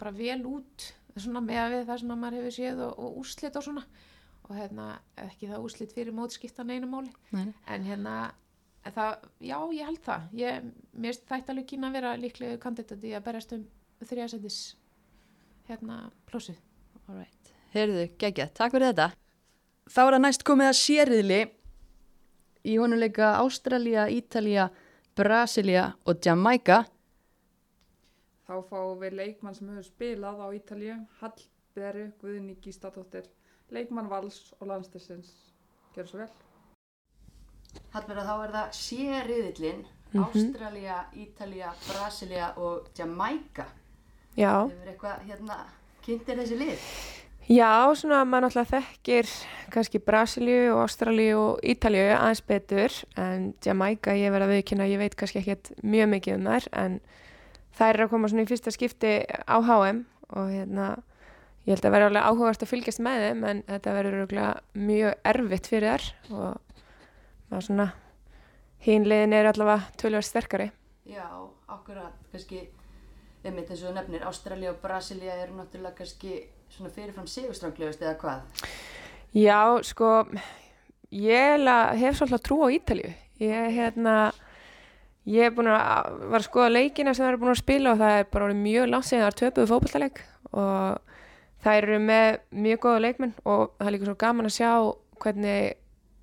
bara 0.00 0.12
vel 0.16 0.42
út 0.48 0.90
svona 1.16 1.40
með 1.44 1.72
við 1.72 1.86
það 1.88 2.00
sem 2.02 2.12
að 2.12 2.20
maður 2.22 2.38
hefur 2.40 2.56
séð 2.56 2.82
og, 2.86 2.98
og 3.00 3.20
úrslit 3.22 3.56
og 3.56 3.64
svona 3.64 3.84
og 4.46 4.50
hérna, 4.54 4.88
ekki 5.18 5.48
það 5.50 5.64
úrslit 5.66 5.94
fyrir 5.96 6.14
mótskiptan 6.14 6.70
einu 6.70 6.90
máli 6.90 7.12
Nei. 7.34 7.54
en 7.72 7.86
hérna 7.86 8.16
það, 8.94 9.26
já, 9.40 9.58
ég 9.74 9.90
held 9.90 10.02
það 10.04 10.38
ég, 10.38 10.70
mér 10.92 11.18
þetta 11.18 11.52
alveg 11.52 11.68
Kína 11.72 11.90
að 11.90 11.98
vera 11.98 12.14
líklega 12.20 12.62
kandidat 12.62 13.04
í 13.04 13.12
að 13.16 13.26
berast 13.26 13.52
um 13.56 13.66
þriðasendis 14.06 14.60
hérna 15.66 16.06
plósið 16.30 16.60
Alright. 17.06 17.52
Heyrðu, 17.70 18.08
geggjað, 18.18 18.50
takk 18.56 18.74
fyrir 18.74 18.90
þetta. 18.90 19.06
Þá 19.86 20.00
er 20.02 20.14
það 20.16 20.22
næst 20.24 20.44
komið 20.48 20.68
að 20.70 20.78
sériðli 20.80 21.38
í 22.66 22.74
honum 22.80 22.98
leika 22.98 23.28
Ástralía, 23.38 24.08
Ítalía, 24.10 24.66
Brasilia 25.18 25.84
og 26.06 26.18
Jamaica. 26.26 26.80
Þá 28.46 28.56
fáum 28.70 28.98
við 29.02 29.18
leikmann 29.20 29.54
sem 29.54 29.70
hefur 29.70 29.86
spilað 29.86 30.42
á 30.42 30.46
Ítalíu, 30.54 30.98
Hallberu 31.20 32.08
Guðni 32.22 32.58
Gístadóttir, 32.62 33.30
leikmann 33.70 34.10
Vals 34.10 34.50
og 34.58 34.66
landstessins. 34.72 35.30
Gjör 35.94 36.10
svo 36.10 36.24
vel. 36.24 36.45
Hallberða, 37.94 38.24
þá 38.26 38.34
er 38.46 38.56
það 38.56 38.80
sériðlin 38.84 39.84
Mhm. 40.14 40.24
Ástralía, 40.24 40.96
Ítalía, 41.14 41.70
Brasilia 41.88 42.52
og 42.56 42.86
Jamaica. 42.98 43.66
Já, 44.36 44.68
Hefur 44.68 44.88
eitthvað 44.92 45.20
hérna, 45.28 45.56
kynntir 46.04 46.36
þessi 46.38 46.56
lið? 46.60 46.78
já, 47.48 47.94
svona 47.94 48.24
maður 48.24 48.46
náttúrulega 48.46 48.82
þekkir 48.82 49.28
kannski 49.70 49.98
Brasilíu 49.98 50.74
og 50.76 50.84
Ástralíu 50.88 51.36
og 51.38 51.60
Ítalíu 51.62 52.14
aðeins 52.16 52.42
betur 52.46 52.92
en 53.16 53.54
Jamaica 53.64 54.10
ég 54.12 54.30
verð 54.30 54.46
að 54.48 54.54
viðkynna, 54.62 54.88
ég 54.88 54.98
veit 54.98 55.16
kannski 55.16 55.40
ekkert 55.42 55.72
mjög 55.82 56.08
mikið 56.14 56.34
um 56.34 56.44
þær 56.44 56.68
en 56.72 57.00
þær 57.78 57.94
eru 57.94 58.04
að 58.06 58.10
koma 58.10 58.28
svona 58.28 58.42
í 58.42 58.50
fyrsta 58.50 58.70
skipti 58.72 59.12
á 59.46 59.56
HM 59.62 60.04
og 60.36 60.48
hérna 60.50 60.98
ég 61.66 61.74
held 61.74 61.84
að 61.84 61.90
vera 61.96 62.06
alveg 62.06 62.22
áhugast 62.22 62.62
að 62.62 62.72
fylgjast 62.72 63.00
með 63.00 63.18
þeim 63.26 63.44
en 63.50 63.62
þetta 63.62 63.96
verður 63.98 64.60
mjög 64.74 65.14
erfitt 65.24 65.66
fyrir 65.66 65.98
þær 65.98 66.12
og 66.30 66.60
maður 67.50 67.68
svona 67.68 67.86
hín 68.86 69.06
liðin 69.08 69.36
er 69.36 69.50
allavega 69.50 69.90
tölvöld 70.00 70.26
sterkari. 70.26 70.70
Já, 71.06 71.26
akkurat, 71.70 72.14
kannski, 72.32 72.64
einmitt 73.44 73.70
eins 73.70 73.84
og 73.86 73.94
nefnir, 73.94 74.26
Ástralía 74.26 74.72
og 74.72 74.80
Brasilia 74.82 75.36
eru 75.42 75.58
náttúrulega 75.60 76.00
kannski 76.00 76.40
svona 76.72 76.90
fyrirfram 76.94 77.28
sigurstranglegust 77.30 78.02
eða 78.02 78.16
hvað? 78.20 78.66
Já, 79.36 79.60
sko, 79.86 80.10
ég 81.14 81.68
hef 82.00 82.18
svolítið 82.18 82.44
trú 82.46 82.60
á 82.66 82.68
Ítalíu. 82.74 83.14
Ég, 83.42 83.70
hérna, 83.76 84.16
ég 85.28 85.50
er 85.50 85.54
búin 85.54 85.68
að, 85.70 86.20
var 86.30 86.40
að 86.40 86.46
skoða 86.46 86.72
leikina 86.72 87.14
sem 87.14 87.24
það 87.24 87.32
eru 87.32 87.42
búin 87.42 87.52
að 87.52 87.62
spila 87.62 87.92
og 87.92 88.00
það 88.00 88.20
er 88.20 88.30
bara 88.32 88.52
mjög 88.56 88.88
langt 88.90 89.08
síðan 89.08 89.24
það 89.24 89.32
er 89.32 89.38
töpuð 89.40 89.72
fótballtaleik 89.72 90.22
og 90.52 91.16
það 91.64 91.80
eru 91.80 91.98
með 92.06 92.28
mjög 92.66 92.82
góða 92.86 93.02
leikmenn 93.04 93.34
og 93.44 93.74
það 93.76 93.88
er 93.88 93.94
líka 93.94 94.08
svo 94.08 94.16
gaman 94.22 94.48
að 94.48 94.56
sjá 94.56 94.70
hvernig 95.22 95.76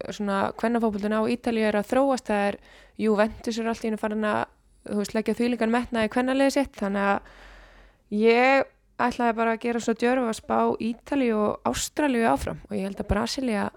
svona 0.10 0.40
hvernafótballtun 0.60 1.16
á 1.16 1.22
Ítalíu 1.32 1.68
er 1.70 1.78
að 1.80 1.90
þróast. 1.94 2.28
Það 2.28 2.48
er 2.50 2.60
Juventus 3.04 3.60
er 3.60 3.70
allt 3.72 3.84
í 3.84 3.90
hennu 3.90 4.02
farin 4.02 4.28
að, 4.28 4.44
þú 4.90 5.00
veist, 5.00 5.16
leggja 5.18 5.38
þvílingan 5.40 5.74
metna 5.74 6.06
í 6.06 6.12
hvernaliði 6.14 6.56
sitt, 6.58 6.74
þannig 6.80 7.10
að 7.14 7.32
ég 8.24 8.72
ætlaði 9.04 9.38
bara 9.38 9.56
að 9.56 9.64
gera 9.64 9.82
svo 9.82 9.96
djörf 9.98 10.28
að 10.30 10.38
spá 10.38 10.58
Ítalíu 10.90 11.38
og 11.40 11.72
Ástralíu 11.72 12.28
áfram 12.30 12.60
og 12.70 12.76
ég 12.78 12.86
held 12.88 13.02
að 13.02 13.10
Brasilia 13.10 13.70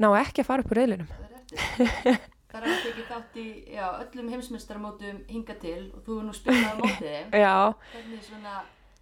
ná 0.00 0.10
ekki 0.20 0.42
að 0.42 0.50
fara 0.50 0.64
upp 0.64 0.74
úr 0.74 0.80
reyðlunum. 0.80 1.14
Það 1.50 2.60
er 2.60 2.66
að 2.66 2.82
tekið 2.84 3.06
þátt 3.08 3.40
í 3.40 3.46
já, 3.74 3.86
öllum 4.02 4.28
heimsmeistaramótum 4.34 5.22
hinga 5.30 5.56
til 5.62 5.80
og 5.94 6.04
þú 6.06 6.18
er 6.18 6.28
nú 6.28 6.36
spilað 6.36 6.68
á 6.70 6.76
mótið 6.80 7.16
Hvernig, 7.36 8.22
svona, 8.26 8.54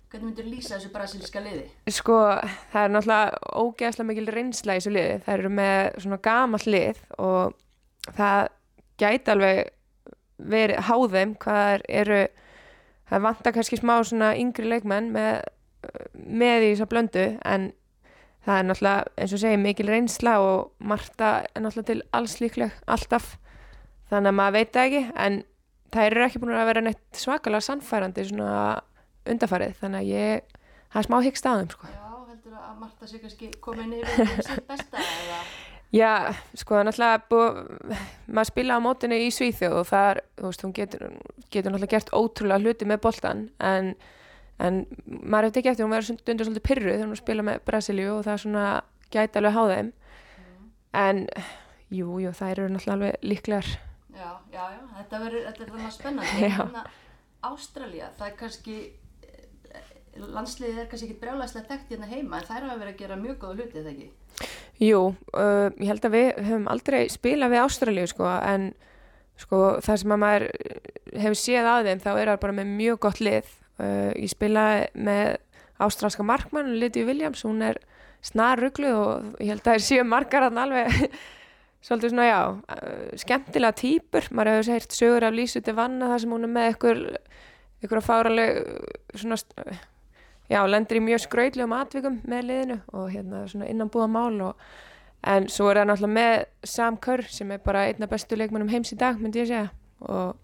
hvernig 0.09 0.31
myndir 0.31 0.47
lýsa 0.49 0.77
þessu 0.77 0.91
brasilíska 0.93 1.43
liði? 1.45 1.67
sko 1.93 2.19
það 2.73 2.85
er 2.85 2.93
náttúrulega 2.95 3.57
ógeðslega 3.61 4.09
mikil 4.09 4.29
reynsla 4.33 4.77
í 4.77 4.81
þessu 4.81 4.93
liði. 4.95 5.17
Það 5.25 5.35
eru 5.35 5.51
með 5.59 5.81
svona 6.05 6.21
gamall 6.25 6.65
lið 6.67 7.03
og 7.19 7.59
það 8.17 8.49
gæti 8.99 9.35
alveg 9.35 9.75
verið 10.39 10.85
háðum 10.89 11.35
hvað 11.43 11.85
eru, 11.89 12.23
það 13.11 13.27
vantar 13.27 13.57
kannski 13.57 13.81
smá 13.81 13.97
svona 14.07 14.33
yngri 14.39 14.71
leikmenn 14.71 15.11
með, 15.15 15.43
með 16.15 16.69
í 16.69 16.71
þess 16.73 16.87
að 16.87 16.93
blöndu 16.95 17.27
en 17.43 17.69
það 18.47 18.61
er 18.61 18.69
náttúrulega 18.69 19.13
eins 19.19 19.35
og 19.35 19.43
segja 19.43 19.61
mikil 19.61 19.89
reynsla 19.91 20.39
og 20.41 20.73
Marta 20.79 21.33
er 21.53 21.65
náttúrulega 21.65 21.91
til 21.91 22.03
alls 22.17 22.39
líkleg 22.41 22.77
alltaf 22.87 23.35
þannig 24.09 24.33
að 24.33 24.39
maður 24.41 24.57
veit 24.57 24.79
ekki 24.85 25.03
en 25.27 25.41
það 25.93 26.07
eru 26.11 26.25
ekki 26.25 26.43
búin 26.43 26.57
að 26.57 26.71
vera 26.71 26.85
neitt 26.85 27.19
svakalega 27.19 27.67
sannfærandi 27.67 28.25
svona 28.31 28.55
undarfarið 29.33 29.79
þannig 29.81 30.05
að 30.05 30.11
ég, 30.13 30.61
það 30.93 31.01
er 31.01 31.09
smá 31.09 31.17
hyggst 31.25 31.49
aðeim 31.51 31.73
sko. 31.73 31.89
Já, 31.93 32.05
heldur 32.29 32.59
að 32.59 32.77
Marta 32.83 33.09
sé 33.11 33.23
kannski 33.23 33.51
komin 33.65 33.97
yfir 33.99 34.23
um 34.27 34.43
sitt 34.49 34.69
besta 34.69 35.03
eða? 35.05 35.41
Já, 35.89 36.13
sko, 36.61 36.83
náttúrulega 36.85 37.23
búið, 37.31 37.59
maður 38.29 38.51
spila 38.51 38.77
á 38.77 38.85
mótinu 38.85 39.19
í 39.25 39.31
Svíþjóð 39.33 39.79
og 39.79 39.89
það 39.89 40.11
er, 40.11 40.23
þú 40.37 40.51
veist, 40.51 40.65
hún 40.67 40.77
getur, 40.77 41.05
getur 41.49 41.73
náttúrulega 41.73 41.95
gert 41.95 42.13
ótrúlega 42.13 42.61
hluti 42.61 42.89
með 42.89 43.03
boltan 43.07 43.47
en 43.65 43.95
en 44.59 44.81
maður 45.07 45.49
hefði 45.49 45.57
tekið 45.61 45.71
eftir 45.71 45.87
hún 45.87 45.93
verður 45.95 46.19
stundur 46.19 46.49
svolítið 46.49 46.67
pyrruð 46.67 46.97
þegar 46.97 47.11
hún 47.13 47.21
spila 47.21 47.45
með 47.47 47.61
Brasilíu 47.69 48.15
og 48.17 48.25
það 48.27 48.33
er 48.33 48.41
svona 48.43 48.65
gæti 49.15 49.39
alveg 49.39 49.55
há 49.55 49.63
þeim 49.71 49.91
en 50.99 51.21
jú, 51.95 52.17
jú, 52.25 52.33
það 52.35 52.55
eru 52.57 52.65
náttúrulega 52.75 52.97
alveg 52.97 53.29
líklegar 53.31 53.69
Já, 54.19 54.31
já, 54.51 54.65
já, 54.75 54.81
þetta 54.97 55.19
verður, 55.23 55.45
þetta 55.47 55.63
er 55.63 55.69
þannig 55.73 55.93
spennandi. 55.95 56.39
Já. 56.49 56.57
Hérna, 56.57 56.81
Ástralía, 57.47 58.09
það 58.19 58.27
er 58.27 58.33
kannski, 58.41 58.79
landsliðið 60.19 60.83
er 60.83 60.91
kannski 60.91 61.09
ekki 61.09 61.21
brjálæslega 61.23 61.71
þekkt 61.71 61.95
hérna 61.95 62.11
heima, 62.11 62.41
en 62.41 62.49
þær 62.49 62.67
hafa 62.67 62.81
verið 62.81 62.93
að 62.95 63.01
gera 63.03 63.21
mjög 63.21 63.39
góða 63.43 63.57
hluti, 63.59 63.83
eða 63.83 63.95
ekki? 63.95 64.11
Jú, 64.79 65.01
uh, 65.35 65.69
ég 65.75 65.89
held 65.91 66.05
að 66.07 66.15
við 66.15 66.29
höfum 66.47 66.69
aldrei 66.71 67.01
spilað 67.11 67.55
við 67.55 67.65
Ástralíu 67.65 68.07
sko, 68.11 68.29
en 68.29 68.69
sko, 69.39 69.63
það 69.85 70.01
sem 70.03 70.15
að 70.15 70.23
maður 70.23 70.47
hefur 71.15 71.39
séð 71.39 71.71
að 71.71 71.89
þeim 71.89 72.05
þá 72.05 72.11
er 72.13 72.31
það 72.33 72.41
bara 72.45 72.57
með 72.59 72.77
mjög 72.79 73.01
gott 73.07 73.23
lið. 73.23 73.51
Uh, 73.79 74.11
ég 74.19 74.31
spilaði 74.33 74.87
með 75.09 75.25
ástralska 75.79 76.27
markmann, 76.27 76.77
Lydia 76.79 77.07
Williams, 77.07 77.45
hún 77.47 77.63
er 77.63 77.79
snar 78.25 78.59
ruglu 78.59 78.91
og 78.91 79.43
ég 79.43 79.53
held 79.53 79.63
að 79.63 79.69
það 79.69 79.77
er 79.77 79.85
séu 79.87 80.07
margar 80.07 80.49
hann 80.49 80.59
alveg 80.59 80.89
svolítið 81.87 82.15
svona, 82.15 82.27
já, 82.27 82.41
uh, 82.75 83.13
skemmtilega 83.23 83.79
týpur. 83.79 84.31
Maður 84.35 84.57
hefur 84.57 84.75
heyrt 84.75 84.99
sögur 84.99 85.29
af 85.29 85.37
Lísu 85.37 85.63
til 85.63 85.77
vanna 85.79 86.11
þar 86.13 86.25
sem 86.25 86.35
hún 86.35 86.49
er 86.49 86.55
með 86.57 86.73
ykkur, 86.75 87.05
ykkur 87.87 88.05
fáraleg 88.05 88.59
svona, 89.15 89.39
já, 90.49 90.61
lendir 90.67 91.01
í 91.01 91.05
mjög 91.05 91.25
skrautlegum 91.27 91.77
atvikum 91.77 92.21
með 92.29 92.45
liðinu 92.51 92.79
og 92.93 93.09
hérna 93.13 93.45
svona 93.51 93.69
innanbúða 93.71 94.09
mál 94.13 94.43
og 94.51 94.69
en 95.29 95.49
svo 95.51 95.71
er 95.71 95.81
það 95.81 95.89
náttúrulega 95.91 96.17
með 96.19 96.35
Sam 96.73 96.99
Kerr 97.05 97.25
sem 97.33 97.51
er 97.55 97.63
bara 97.65 97.87
einna 97.89 98.09
bestu 98.11 98.39
leikmannum 98.39 98.71
heims 98.73 98.93
í 98.95 98.99
dag 99.01 99.19
myndi 99.21 99.43
ég 99.43 99.51
segja. 99.51 99.71
Og, 99.99 100.37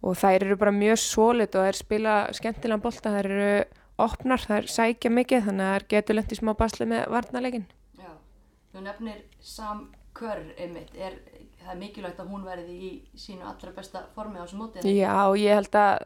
og 0.00 0.16
þær 0.16 0.46
eru 0.46 0.56
bara 0.56 0.72
mjög 0.72 1.02
sólit 1.02 1.56
og 1.58 1.66
þær 1.68 1.78
spila 1.78 2.14
skemmtilegan 2.36 2.80
bolta, 2.80 3.12
þær 3.12 3.28
eru 3.28 3.50
opnar, 4.00 4.40
þær 4.40 4.68
sækja 4.72 5.12
mikið 5.12 5.46
þannig 5.48 5.66
að 5.66 5.74
þær 5.74 5.86
getur 5.94 6.16
lent 6.16 6.32
í 6.32 6.38
smá 6.38 6.54
basli 6.56 6.86
með 6.88 7.02
varnarleikin 7.12 7.66
Já, 8.00 8.12
þú 8.72 8.84
nefnir 8.86 9.18
Sam 9.44 9.90
Kerr 10.16 10.40
einmitt, 10.58 10.94
er, 10.96 11.18
það 11.60 11.74
er 11.74 11.80
mikilvægt 11.80 12.22
að 12.22 12.32
hún 12.32 12.46
verði 12.48 12.78
í 12.88 12.90
sínu 13.20 13.44
allra 13.46 13.74
besta 13.76 14.06
formi 14.16 14.40
á 14.40 14.44
þessu 14.44 14.58
móti. 14.58 14.82
Já, 14.96 15.12
ég 15.38 15.60
held 15.60 15.76
að 15.78 16.00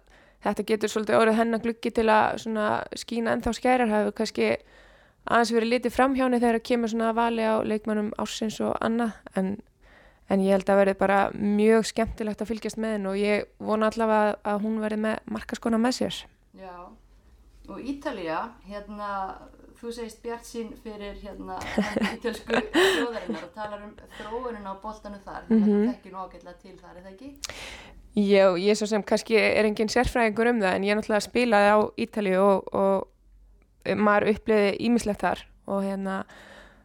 þetta 0.45 0.67
getur 0.71 0.93
svolítið 0.93 1.19
orðið 1.21 1.39
hennar 1.41 1.63
gluggi 1.65 1.91
til 1.97 2.09
að 2.13 2.41
skína 3.01 3.35
ennþá 3.37 3.53
skærar 3.57 3.89
hafi 3.93 4.13
kannski 4.21 4.49
aðeins 5.25 5.53
verið 5.57 5.71
litið 5.73 5.95
framhjáni 5.97 6.41
þegar 6.43 6.59
það 6.59 6.67
kemur 6.69 6.93
svona 6.93 7.09
að 7.13 7.19
vali 7.21 7.47
á 7.49 7.55
leikmannum 7.65 8.11
ársins 8.21 8.59
og 8.61 8.75
annað 8.85 9.15
en, 9.41 9.55
en 10.29 10.45
ég 10.45 10.53
held 10.53 10.69
að 10.69 10.81
verði 10.83 10.95
bara 11.01 11.19
mjög 11.33 11.87
skemmtilegt 11.89 12.45
að 12.45 12.51
fylgjast 12.53 12.77
með 12.85 12.93
henn 12.99 13.09
og 13.09 13.17
ég 13.23 13.47
vona 13.59 13.89
allavega 13.89 14.37
að 14.53 14.63
hún 14.67 14.79
verði 14.85 15.01
með 15.07 15.19
markaskona 15.33 15.81
með 15.81 15.97
sér. 15.99 16.21
Já, 16.61 16.77
og 17.73 17.81
Ítalía, 17.81 18.43
hérna, 18.69 19.09
þú 19.81 19.93
segist 19.97 20.21
Bjart 20.23 20.45
sín 20.45 20.75
fyrir 20.85 21.17
hérna 21.25 21.57
ítölsku 22.13 22.61
þjóðarinnar 22.75 23.49
og 23.49 23.53
talar 23.57 23.81
um 23.89 23.97
þróunin 24.21 24.69
á 24.69 24.73
boltanu 24.85 25.19
þar, 25.25 25.49
að 25.49 25.57
Mhm. 25.57 25.65
þú 25.65 25.81
þekkir 25.89 26.13
nú 26.13 26.21
ágætlega 26.29 26.59
til 26.61 26.77
þar, 26.83 26.97
er 27.01 27.03
það 27.09 27.15
ekki? 27.17 27.33
Ég, 28.15 28.61
ég 28.63 28.77
svo 28.79 28.87
sem 28.87 29.03
kannski 29.03 29.35
er 29.35 29.67
engin 29.67 29.91
sérfræðingur 29.91 30.53
um 30.53 30.61
það 30.63 30.77
en 30.77 30.85
ég 30.87 30.99
náttúrulega 30.99 31.25
spilaði 31.25 31.71
á 31.75 31.79
Ítalíu 32.05 32.43
og, 32.45 32.69
og 32.71 33.95
maður 33.99 34.31
uppliði 34.37 34.75
ímislegt 34.87 35.25
þar. 35.25 35.43
Og 35.67 35.83
hérna 35.83 36.21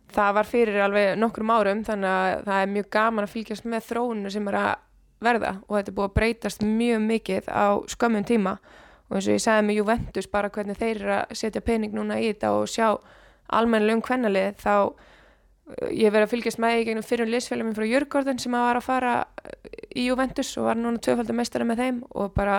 það 0.09 0.35
var 0.39 0.49
fyrir 0.49 0.79
alveg 0.81 1.19
nokkrum 1.21 1.53
árum 1.53 1.83
þannig 1.85 2.09
að 2.09 2.45
það 2.47 2.61
er 2.63 2.73
mjög 2.73 2.89
gaman 2.95 3.27
að 3.27 3.33
fylgjast 3.35 3.67
með 3.69 3.85
þróuninu 3.91 4.33
sem 4.33 4.49
er 4.49 4.57
að 4.57 4.71
verða. 5.27 5.53
Og 5.67 5.77
þetta 5.77 5.91
er 5.91 5.97
búið 5.99 6.09
að 6.09 6.17
breytast 6.17 6.65
mjög 6.65 7.05
mikið 7.05 7.51
á 7.53 7.67
skömmun 7.93 8.27
tíma. 8.29 8.55
Og 9.09 9.19
eins 9.19 9.29
og 9.29 9.37
ég 9.37 9.45
sagði 9.45 9.67
með 9.67 9.79
Juventus 9.81 10.29
bara 10.33 10.49
hvernig 10.53 10.81
þeir 10.81 10.95
eru 10.95 11.15
að 11.19 11.37
setja 11.37 11.65
pening 11.65 11.93
núna 11.93 12.17
í 12.17 12.31
þetta 12.31 12.55
og 12.57 12.69
sjá 12.69 12.87
almennilegum 13.59 14.01
kvennalið 14.05 14.57
þá 14.61 14.73
ég 15.93 16.13
verið 16.13 16.25
að 16.25 16.31
fylgjast 16.33 16.61
með 16.61 16.79
í 16.79 16.85
gegnum 16.87 17.05
fyrir 17.05 17.29
liðsfélagum 17.29 17.75
frá 17.77 17.85
Jörgården 17.85 18.39
sem 18.41 18.55
var 18.55 18.79
að 18.79 18.87
fara 18.87 19.13
í 19.93 20.07
Juventus 20.07 20.51
og 20.57 20.69
var 20.69 20.79
núna 20.79 21.01
tvöfaldar 21.03 21.37
meistara 21.37 21.67
með 21.67 21.83
þeim 21.83 21.99
og 22.09 22.33
bara 22.33 22.57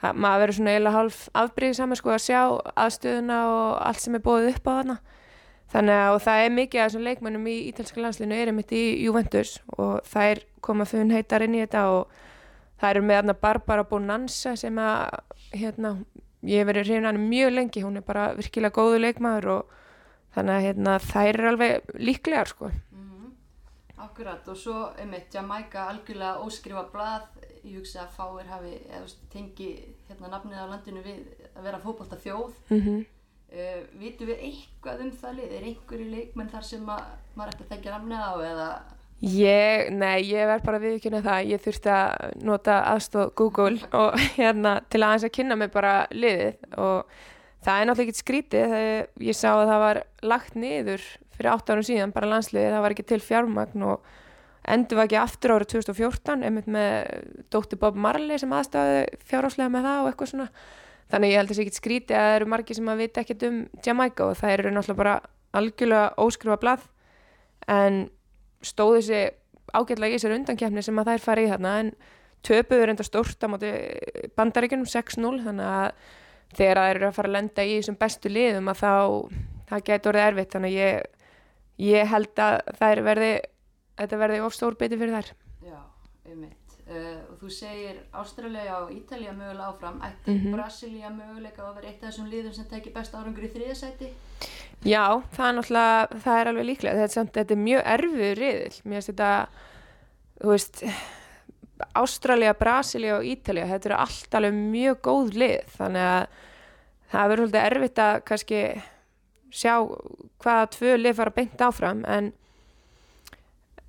það, 0.00 0.18
maður 0.20 0.42
verður 0.42 0.58
svona 0.58 0.74
eiginlega 0.74 0.98
hálf 0.98 1.20
afbríðið 1.42 1.78
saman 1.78 2.00
sko 2.00 2.14
að 2.14 2.24
sjá 2.26 2.40
aðstöðuna 2.84 3.38
og 3.50 3.68
allt 3.88 4.02
sem 4.04 4.18
er 4.18 4.24
bóðið 4.24 4.50
upp 4.52 4.68
á 4.68 4.72
þarna. 4.74 4.96
Þannig 5.74 6.00
að 6.04 6.18
það 6.26 6.42
er 6.44 6.52
mikið 6.54 6.80
af 6.80 6.90
þessum 6.90 7.06
leikmönnum 7.08 7.46
í 7.50 7.54
ítalska 7.70 8.02
landslinu 8.02 8.36
er 8.36 8.50
einmitt 8.52 8.74
í 8.76 8.82
Juventus 9.02 9.56
og 9.78 10.04
þær 10.06 10.44
koma 10.62 10.86
fyrir 10.86 11.14
heitar 11.16 11.44
inn 11.46 11.56
í 11.56 11.62
þetta 11.64 11.86
og 11.96 12.12
það 12.80 12.90
eru 12.90 13.06
með 13.08 13.18
þarna 13.20 13.36
Barbara 13.40 13.86
Bonanza 13.88 14.54
sem 14.60 14.78
að 14.78 15.16
hérna, 15.54 15.96
ég 16.46 16.68
verið 16.68 16.90
hrifin 16.90 17.08
hann 17.08 17.24
mjög 17.30 17.56
lengi, 17.56 17.82
hún 17.82 17.98
er 17.98 18.06
bara 18.06 18.28
virkilega 18.36 18.76
góðu 18.76 19.00
leikmaður 19.02 19.50
og 19.56 19.80
þannig 20.34 20.54
að 20.54 20.66
hérna, 20.68 20.98
þær 21.04 21.30
eru 21.32 21.48
alveg 21.52 21.96
líklegar 22.00 22.50
sko. 22.50 22.70
Mm 22.92 23.32
Akkurat, 24.04 24.48
og 24.50 24.56
svo 24.58 24.90
einmitt 25.00 25.32
Jamaica 25.32 25.86
algjörlega 25.88 26.42
óskrifa 26.44 26.84
blað. 26.92 27.28
Ég 27.64 27.78
hugsa 27.78 28.02
að 28.02 28.16
fáir 28.18 28.48
hafi 28.50 28.74
eða, 28.90 29.06
tengi 29.32 29.68
hérna 30.10 30.28
nafnið 30.34 30.60
á 30.60 30.66
landinu 30.68 31.00
við 31.04 31.22
að 31.54 31.62
vera 31.64 31.80
fótbolta 31.80 32.18
þjóð 32.20 32.52
Mm 32.68 33.04
uh, 33.54 33.80
vitum 34.00 34.30
við 34.30 34.42
eitthvað 34.50 35.04
um 35.06 35.12
það 35.20 35.38
lið? 35.38 35.54
Er 35.54 35.68
einhverju 35.70 36.10
leikmenn 36.10 36.52
þar 36.52 36.66
sem 36.68 36.90
að 36.90 37.06
maður 37.34 37.54
ætti 37.54 37.64
að 37.64 37.72
þekka 37.74 37.94
nafnið 37.94 38.24
á 38.24 38.32
eða? 38.50 38.68
Ég, 39.24 39.92
nei, 39.94 40.24
ég 40.26 40.48
verð 40.50 40.64
bara 40.66 40.80
viðkynna 40.82 41.20
það, 41.24 41.46
ég 41.54 41.62
þurfti 41.64 41.92
að 41.94 42.40
nota 42.44 42.80
aðstóð 42.90 43.30
Google 43.38 43.92
og 43.96 44.18
hérna 44.36 44.74
til 44.90 45.00
að 45.00 45.06
aðeins 45.06 45.28
að 45.28 45.34
kynna 45.38 45.56
mig 45.60 45.70
bara 45.72 45.94
liðið 46.12 46.74
og 46.82 47.14
það 47.64 47.80
er 47.80 47.88
náttúrulega 47.88 48.12
ekki 48.12 48.22
skrítið 48.22 48.74
þegar 48.74 49.28
ég 49.28 49.38
sá 49.38 49.48
að 49.52 49.70
það 49.70 49.82
var 49.84 50.00
lagt 50.32 50.58
niður 50.58 51.06
fyrir 51.34 51.50
8 51.54 51.74
árum 51.74 51.86
síðan 51.88 52.14
bara 52.14 52.30
landsliðið, 52.30 52.74
það 52.74 52.84
var 52.84 52.94
ekki 52.94 53.06
til 53.10 53.20
fjármagn 53.24 53.86
og 53.88 54.12
endur 54.74 54.98
var 55.00 55.08
ekki 55.08 55.20
aftur 55.20 55.54
árið 55.54 55.70
2014 55.74 56.46
einmitt 56.46 56.70
með 56.70 57.44
dóttir 57.52 57.80
Bob 57.80 57.98
Marley 58.00 58.40
sem 58.40 58.52
aðstáði 58.54 59.04
fjáráslega 59.28 59.72
með 59.72 59.88
það 59.88 60.00
og 60.00 60.10
eitthvað 60.10 60.32
svona. 60.32 60.48
Þannig 61.12 61.32
ég 61.34 61.40
held 61.40 61.52
þessi 61.52 61.64
ekki 61.66 61.78
skrítið 61.78 62.16
að 62.16 62.26
það 62.26 62.36
eru 62.38 62.50
margir 62.54 62.78
sem 62.78 62.88
að 62.88 63.00
vita 63.02 63.22
ekkert 63.22 63.46
um 63.48 63.58
Jamaica 63.84 64.28
og 64.30 64.38
það 64.40 64.54
eru 64.54 64.72
náttúrulega 64.72 65.02
bara 65.02 65.14
algjörlega 65.60 66.24
óskrifa 66.24 66.58
blað. 66.62 66.86
En 67.70 67.98
stóð 68.64 68.96
þessi 68.98 69.20
ágætlega 69.74 70.14
í 70.14 70.18
þessari 70.18 70.38
undankefni 70.40 70.84
sem 70.84 71.00
að 71.00 71.10
þær 71.12 71.24
fara 71.26 71.44
í 71.44 71.50
þarna 71.50 71.74
en 71.82 71.92
töpuður 72.44 72.92
enda 72.92 73.06
stórt 73.06 73.44
á 73.44 73.48
móti 73.52 73.70
bandaríkjunum 74.38 74.88
6-0 74.88 75.44
þannig 75.44 75.70
að 75.76 76.08
þegar 76.58 76.80
þær 76.82 76.96
eru 76.96 77.08
að 77.08 77.16
fara 77.18 77.28
að 77.30 77.36
lenda 77.38 77.64
í 77.64 77.76
þessum 77.78 77.98
bestu 78.00 78.32
liðum 78.32 78.68
að 78.72 78.82
þá 78.82 78.92
það 79.70 79.84
getur 79.88 80.12
orðið 80.14 80.26
erfitt 80.28 80.52
þannig 80.54 80.74
að 80.74 80.80
ég, 80.80 81.06
ég 81.90 82.12
held 82.14 82.42
að 82.44 82.58
þær 82.80 83.02
verði 83.08 83.32
þetta 83.98 84.20
verði 84.24 84.42
of 84.44 84.54
stór 84.54 84.76
biti 84.80 84.98
fyrir 85.00 85.16
þær 85.18 85.32
Já, 85.64 85.80
einmitt. 86.28 86.60
Uh, 86.84 87.16
og 87.32 87.38
þú 87.40 87.48
segir 87.48 87.96
Ástralja 88.12 88.74
og 88.82 88.90
Ítalía 88.92 89.32
mögulega 89.32 89.70
áfram. 89.72 90.02
Ætti 90.04 90.34
Mhm. 90.34 90.52
Brasilia 90.52 91.08
möguleika 91.10 91.62
að 91.64 91.74
vera 91.78 91.88
eitt 91.88 92.02
af 92.04 92.10
þessum 92.10 92.28
liðum 92.28 92.52
sem 92.52 92.66
tekir 92.68 92.92
besta 92.92 93.18
árangur 93.22 93.46
í 93.46 93.48
þriðasæti? 93.54 94.10
Já, 94.84 95.22
það 95.32 95.48
er 95.48 95.54
náttúrulega, 95.56 96.20
það 96.26 96.40
er 96.40 96.50
alveg 96.50 96.66
líklega 96.68 96.94
þetta 96.98 97.08
er, 97.08 97.14
samt, 97.14 97.32
þetta 97.32 97.54
er 97.56 97.62
mjög 97.64 97.82
erfiður 97.94 98.36
riðil 98.42 98.80
mér 98.84 99.00
finnst 99.00 99.08
þetta, 99.14 99.30
þú 100.42 100.52
veist 100.52 100.84
Ástralja, 102.00 102.54
Brasilia 102.58 103.18
og 103.18 103.26
Ítalja, 103.28 103.68
þetta 103.70 103.90
eru 103.90 104.00
allt 104.00 104.36
alveg 104.38 104.58
mjög 104.58 105.00
góð 105.04 105.38
lið, 105.42 105.70
þannig 105.78 106.08
að 106.08 106.40
það 107.14 107.30
verður 107.30 107.44
svolítið 107.44 107.68
erfitt 107.68 108.02
að 108.04 108.16
kannski 108.30 108.62
sjá 109.54 109.74
hvaða 110.42 110.70
tvö 110.74 110.96
lið 110.98 111.16
fara 111.20 111.34
beint 111.34 111.62
áfram 111.62 112.02
en 112.10 112.32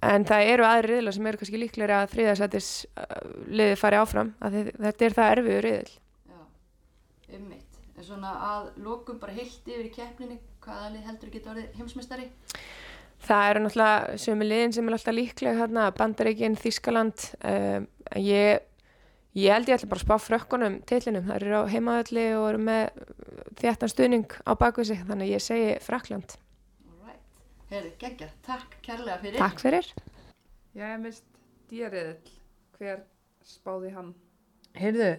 en 0.05 0.25
það 0.27 0.49
eru 0.53 0.65
aðri 0.67 0.91
riðla 0.91 1.13
sem 1.15 1.27
eru 1.29 1.39
kannski 1.41 1.59
líklega 1.61 2.01
að 2.03 2.11
þriðasætis 2.13 2.71
liðið 3.49 3.79
fari 3.81 3.99
áfram, 3.99 4.33
þetta 4.41 5.07
er 5.07 5.15
það 5.17 5.31
erfiður 5.35 5.65
riðil 5.65 5.93
Já, 5.95 6.41
einmitt. 7.33 7.79
En 7.95 8.05
svona 8.05 8.33
að 8.51 8.67
lokum 8.85 9.17
bara 9.21 9.33
heilt 9.33 9.65
yfir 9.65 9.87
í 9.87 9.93
keppninni, 9.95 10.37
hvaða 10.65 10.91
lið 10.93 11.07
heldur 11.09 11.31
geta 11.33 11.53
orðið 11.53 11.79
heimsmeistari? 11.79 12.27
Það 13.25 13.49
eru 13.49 13.63
náttúrulega 13.63 14.21
sömu 14.21 14.45
liðin 14.45 14.73
sem 14.75 14.87
er 14.87 14.95
alltaf 14.97 15.15
líklega 15.17 15.57
hérna, 15.57 15.89
Bandaríkin, 15.97 16.57
Þískaland 16.61 17.27
um, 17.41 17.87
ég, 18.21 18.65
ég 19.33 19.55
held 19.55 19.71
ég 19.71 19.79
ætla 19.79 19.89
bara 19.91 20.03
að 20.03 20.05
spá 20.05 20.15
frökkunum 20.21 20.79
tillinum, 20.89 21.25
það 21.25 21.39
eru 21.39 21.61
á 21.65 21.71
heimaðalli 21.73 22.25
og 22.37 22.47
eru 22.51 22.63
með 22.69 22.99
þéttan 23.61 23.93
stuðning 23.95 24.37
á 24.45 24.51
bakvið 24.61 24.91
sig, 24.91 25.05
þannig 25.09 25.33
ég 25.33 25.45
segi 25.45 25.77
Frakland 25.81 26.37
Alright. 26.91 27.23
Herri, 27.71 27.93
geggja, 28.01 28.29
takk 28.45 28.77
kærlega 28.85 29.17
fyrir. 29.23 29.41
Takk 29.41 29.63
fyrir 29.63 29.89
Ég 30.75 30.83
hef 30.83 30.99
mist 30.99 31.25
dýriðill. 31.71 32.33
Hver 32.75 33.05
spáði 33.47 33.93
hann? 33.95 34.09
Heyrðu, 34.75 35.13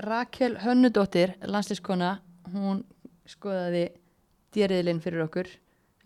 Rakel 0.00 0.56
Hönnudóttir, 0.62 1.34
landslískona, 1.44 2.14
hún 2.54 2.80
skoðaði 3.28 3.90
dýriðlinn 4.56 5.02
fyrir 5.04 5.26
okkur, 5.26 5.50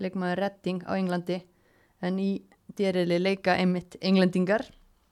leikmaður 0.03 0.43
Redding 0.45 0.83
á 0.85 0.93
Englandi, 0.99 1.41
en 2.03 2.19
í 2.19 2.31
dýriðli 2.77 3.19
leika 3.23 3.55
einmitt 3.57 3.97
englendingar 4.01 4.67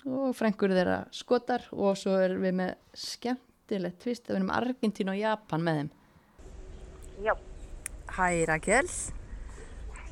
og 0.04 0.34
frængur 0.36 0.74
þeirra 0.76 1.04
skotar 1.14 1.64
og 1.72 1.96
svo 1.96 2.18
erum 2.20 2.42
við 2.44 2.56
með 2.60 2.74
skemmt 2.92 3.44
skemmtilegt 3.64 4.02
tvist 4.02 4.26
að 4.28 4.34
við 4.34 4.36
erum 4.36 4.50
Argentínu 4.52 5.12
og 5.14 5.16
Japan 5.16 5.62
með 5.64 5.76
þeim. 5.78 5.86
Já, 7.24 7.32
Hæ 8.12 8.26
Rakel. 8.46 8.88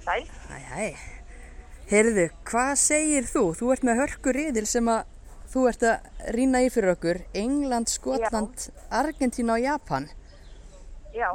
sæl. 0.04 0.24
Hæ 0.48 0.58
hæ. 0.72 0.96
Heyrðu, 1.90 2.30
hvað 2.48 2.72
segir 2.80 3.28
þú? 3.28 3.42
Þú 3.58 3.72
ert 3.74 3.84
með 3.84 4.00
hörku 4.00 4.32
riðil 4.32 4.66
sem 4.66 4.88
að 4.88 5.04
þú 5.52 5.66
ert 5.68 5.82
að 5.84 6.08
rýna 6.32 6.62
í 6.64 6.70
fyrir 6.72 6.94
okkur. 6.94 7.20
England, 7.34 7.88
Skotland, 7.92 8.70
Argentína 8.90 9.52
og 9.58 9.60
Japan. 9.60 10.08
Já, 11.12 11.28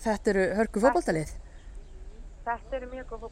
Þetta 0.00 0.30
eru 0.30 0.44
hörku 0.56 0.80
fótboltalið. 0.80 1.34
Þetta 2.50 2.76
eru 2.80 2.90
mjög 2.94 3.06
góð. 3.14 3.30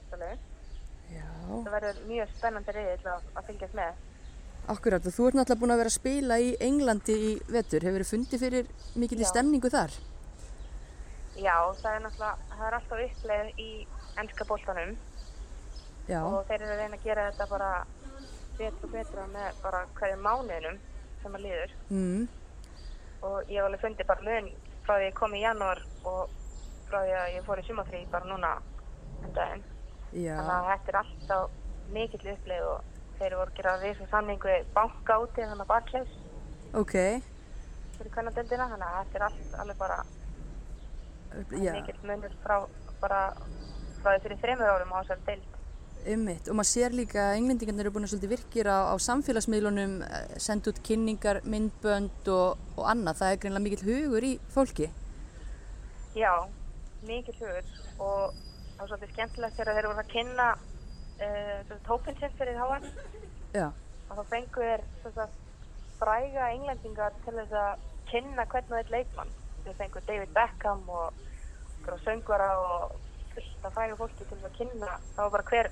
Já. 1.09 1.27
Það 1.49 1.73
verður 1.73 2.01
mjög 2.09 2.33
spennandi 2.37 2.73
reyðill 2.77 3.11
að, 3.15 3.27
að 3.35 3.47
fylgjast 3.49 3.75
með. 3.79 4.05
Akkurat, 4.69 5.07
og 5.09 5.15
þú 5.17 5.27
ert 5.29 5.37
náttúrulega 5.39 5.61
búin 5.63 5.73
að 5.73 5.81
vera 5.81 5.91
að 5.93 5.97
spila 5.97 6.37
í 6.45 6.49
Englandi 6.61 7.15
í 7.29 7.31
vetur. 7.49 7.87
Hefur 7.89 8.03
þið 8.05 8.11
fundið 8.13 8.43
fyrir 8.45 8.67
mikil 9.01 9.21
í 9.23 9.29
stemningu 9.31 9.71
þar? 9.73 9.95
Já, 11.39 11.55
það 11.81 11.95
er 11.95 12.03
náttúrulega, 12.05 12.49
það 12.53 12.67
er 12.69 12.77
alltaf 12.79 13.05
uppleið 13.07 13.63
í 13.63 13.71
ennska 14.19 14.45
bóltanum 14.49 14.97
Já. 16.09 16.21
og 16.27 16.41
þeir 16.49 16.63
eru 16.65 16.73
að 16.75 16.81
reyna 16.83 16.99
að 16.99 17.05
gera 17.07 17.27
þetta 17.31 17.47
bara 17.53 17.71
betur 18.59 18.89
og 18.89 18.93
betra 18.97 19.27
með 19.31 19.61
bara 19.63 19.83
hverju 20.01 20.17
mánuðinum 20.25 20.79
sem 21.23 21.37
að 21.39 21.45
líður 21.47 21.75
Mm. 21.91 22.25
og 23.23 23.37
ég 23.51 23.57
hef 23.61 23.69
alveg 23.69 23.81
fundið 23.85 24.07
bara 24.11 24.27
mun 24.27 24.51
frá 24.87 24.95
því 24.99 25.07
ég 25.09 25.15
kom 25.15 25.35
í 25.39 25.43
janúar 25.45 25.81
og 26.05 26.35
frá 26.91 26.99
því 27.05 27.15
að 27.23 27.33
ég 27.37 27.47
fór 27.47 27.63
í 27.63 27.67
sumafrí 27.69 28.01
bara 28.11 28.25
núna 28.33 28.53
en 29.25 29.35
daginn. 29.37 29.65
Þannig 30.13 30.55
að 30.55 30.69
þetta 30.73 30.93
er 30.93 31.01
alltaf 31.03 31.51
mikill 31.93 32.33
uppleið 32.35 32.69
og 32.69 32.95
þeir 33.19 33.37
voru 33.39 33.51
að 33.51 33.59
gera 33.59 33.75
við 33.83 33.97
svo 33.99 34.07
samning 34.13 34.41
við 34.45 34.71
banka 34.77 35.19
úti 35.25 35.43
þannig 35.43 35.65
að 35.65 35.71
Barclays 35.73 36.17
Ok. 36.79 36.95
fyrir 37.99 38.13
kvennadeldina 38.15 38.69
þannig 38.73 38.89
að 38.89 38.99
þetta 38.99 39.19
er 39.19 39.27
allt 39.29 39.55
alveg 39.63 39.79
bara 39.81 39.99
mikill 41.51 42.03
munur 42.09 42.35
frá 42.45 42.57
bara 43.03 43.21
frá 44.03 44.13
því 44.15 44.21
fyrir 44.25 44.43
þreymur 44.43 44.73
árum 44.73 44.93
á 44.95 44.99
þessari 45.03 45.27
deild. 45.27 45.55
Ummitt 46.09 46.49
og 46.49 46.57
maður 46.57 46.71
sér 46.71 46.95
líka 46.95 47.25
að 47.25 47.37
englendingarnir 47.41 47.85
eru 47.85 47.93
búin 47.97 48.07
að 48.07 48.13
svolítið 48.15 48.33
virkir 48.37 48.69
á, 48.71 48.79
á 48.87 48.95
samfélagsmiðlunum, 49.03 49.97
eh, 50.07 50.37
senda 50.39 50.71
út 50.71 50.79
kynningar, 50.87 51.41
myndbönd 51.43 52.31
og, 52.33 52.61
og 52.79 52.85
annað. 52.87 53.19
Það 53.19 53.33
er 53.33 53.41
greinlega 53.43 53.65
mikill 53.67 53.89
hugur 53.89 54.27
í 54.29 54.33
fólki. 54.55 54.89
Já, 56.15 56.33
mikill 57.03 57.35
hugur 57.43 57.67
og 57.99 58.39
það 58.79 58.85
var 58.85 58.91
svolítið 58.93 59.15
skemmtilegt 59.15 59.57
þegar 59.59 59.77
þeir 59.77 59.89
voru 59.91 60.03
að 60.03 60.11
kynna 60.13 60.49
uh, 61.27 61.77
tópinn 61.89 62.19
sinn 62.21 62.35
fyrir 62.39 62.59
háan 62.61 62.85
Já. 63.57 63.67
og 64.09 64.21
þá 64.21 64.23
fengu 64.31 64.67
þeir 65.03 65.25
fræga 65.99 66.51
englendingar 66.55 67.17
til 67.25 67.35
þess 67.41 67.57
að 67.59 67.87
kynna 68.09 68.45
hvernig 68.53 68.71
þeir 68.77 68.93
leikmann. 68.95 69.33
Þeir 69.65 69.79
fengu 69.81 70.03
David 70.07 70.35
Beckham 70.37 70.85
og 70.95 71.97
söngvara 72.05 72.51
og 72.63 72.95
fullt 73.35 73.67
af 73.67 73.75
fræga 73.75 73.97
fólki 73.99 74.21
til 74.21 74.37
þess 74.37 74.47
að 74.51 74.59
kynna. 74.61 74.93
Það 75.17 75.25
var 75.25 75.35
bara 75.35 75.49
hver, 75.51 75.71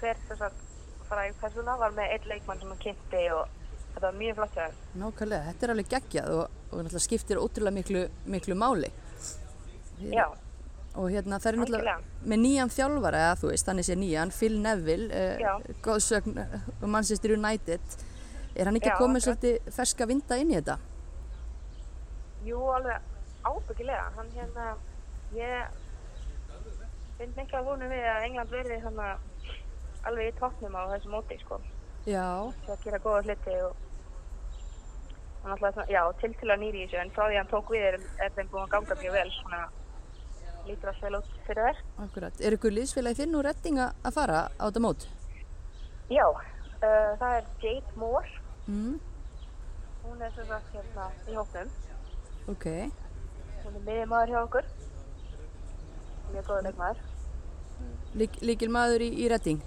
hver 0.00 0.24
þess 0.26 0.46
að 0.48 0.58
fræg 1.06 1.38
persóna 1.38 1.76
var 1.78 1.94
með 1.94 2.16
einn 2.16 2.28
leikmann 2.32 2.62
sem 2.62 2.72
hann 2.72 2.82
kynnti 2.82 3.22
og 3.36 3.54
þetta 3.92 4.08
var 4.08 4.18
mjög 4.18 4.40
flott 4.40 4.58
þeim. 4.58 4.80
Nákvæmlega, 5.04 5.46
þetta 5.50 5.66
er 5.68 5.74
alveg 5.76 5.92
geggjað 5.94 6.34
og, 6.40 6.58
og 6.74 6.98
skiptir 7.06 7.42
ótrúlega 7.42 7.78
miklu, 7.78 8.02
miklu 8.34 8.58
máli. 8.58 8.90
Já, 10.02 10.26
Og 10.96 11.10
hérna 11.12 11.38
það 11.42 11.50
er 11.50 11.58
náttúrulega 11.60 11.96
með 12.24 12.42
nýjan 12.42 12.72
þjálfara, 12.72 13.22
eða 13.26 13.38
þú 13.40 13.52
veist, 13.52 13.68
þannig 13.68 13.86
sé 13.88 13.96
nýjan, 14.00 14.32
Phil 14.32 14.58
Neville, 14.64 15.08
uh, 15.12 15.72
góðsögn 15.84 16.40
uh, 16.40 16.58
Manchester 16.86 17.34
United. 17.36 17.96
Er 18.56 18.70
hann 18.70 18.78
ekki 18.80 18.92
að 18.94 19.02
koma 19.02 19.20
svolítið 19.20 19.72
ferska 19.76 20.08
vinda 20.08 20.38
inn 20.40 20.54
í 20.54 20.56
þetta? 20.56 20.78
jú 22.46 22.60
alveg 22.70 23.00
ábyggilega. 23.42 24.10
Hann 24.16 24.28
hérna, 24.34 24.66
ég 25.34 25.64
finnst 27.18 27.38
mikla 27.38 27.62
vonum 27.66 27.90
við 27.90 28.04
að 28.10 28.26
England 28.28 28.52
verði 28.54 28.76
þannig 28.84 29.50
alveg 30.06 30.30
í 30.30 30.36
toppnum 30.38 30.78
á 30.78 30.82
þessu 30.94 31.10
móti, 31.10 31.38
sko. 31.42 31.58
Já. 32.06 32.52
til 32.62 32.70
að 32.70 32.84
gera 32.84 33.02
góða 33.02 33.22
hluti 33.26 33.54
og 33.66 33.72
hann 35.42 35.54
alltaf 35.56 35.88
já, 35.90 36.02
til 36.20 36.34
til 36.38 36.52
að 36.52 36.60
nýri 36.62 36.84
í 36.84 36.86
þessu 36.86 37.00
en 37.02 37.10
frá 37.16 37.24
því 37.24 37.34
að 37.34 37.40
hann 37.40 37.50
tók 37.50 37.72
við 37.74 37.86
er, 37.88 37.96
er 38.22 38.36
þeim 38.36 38.52
búin 38.52 38.62
að 38.62 38.74
ganga 38.76 38.98
mjög 39.00 39.16
vel 39.16 39.32
svona 39.34 39.62
lítur 40.66 40.88
allt 40.92 41.02
vel 41.02 41.18
út 41.20 41.28
fyrir 41.46 41.62
þær. 41.68 41.80
Akkurat. 42.04 42.40
Er 42.40 42.56
ykkur 42.56 42.74
liðsfélagi 42.74 43.20
þinn 43.22 43.36
úr 43.38 43.46
retting 43.48 43.78
að 43.82 44.12
fara 44.16 44.40
á 44.58 44.64
þetta 44.68 44.82
mót? 44.84 45.06
Já, 46.10 46.26
uh, 46.28 47.12
það 47.20 47.36
er 47.38 47.44
Jade 47.62 47.96
Moore, 47.96 48.28
Mm. 48.66 48.98
hún 50.04 50.22
er 50.22 50.32
sem 50.34 50.46
sagt 50.46 50.72
hérna 50.74 51.10
í 51.30 51.34
hóknum, 51.34 51.68
Ok. 52.48 52.64
hún 53.64 53.74
er 53.76 53.82
miðjumæður 53.86 54.32
hjá 54.32 54.40
okkur, 54.42 54.64
mjög 56.32 56.44
góða 56.50 56.62
leikmaður. 56.66 56.96
Lík, 58.16 58.32
líkil 58.42 58.68
maður 58.70 59.00
í, 59.06 59.10
í 59.22 59.28
retting? 59.30 59.60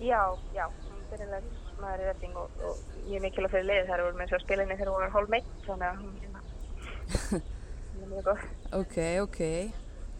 Já, 0.00 0.36
já, 0.54 0.66
er 0.66 1.04
fyrirlega 1.10 1.42
maður 1.80 2.00
í 2.00 2.06
retting 2.10 2.36
og, 2.36 2.50
og 2.64 2.76
mjög 3.08 3.22
mikilvæg 3.22 3.50
fyrir 3.50 3.68
liðið 3.68 3.88
þær 3.90 4.02
voru 4.04 4.18
með 4.18 4.28
svo 4.32 4.38
spilinni 4.42 4.76
þegar 4.76 4.92
hún 4.92 5.04
var 5.04 5.14
hálfmeitt, 5.14 5.50
þannig 5.66 5.88
að 5.88 5.96
hún 6.02 6.14
er 8.04 8.10
mjög 8.12 8.28
góð. 8.28 8.44
Ok, 8.80 8.96
ok. 9.24 9.40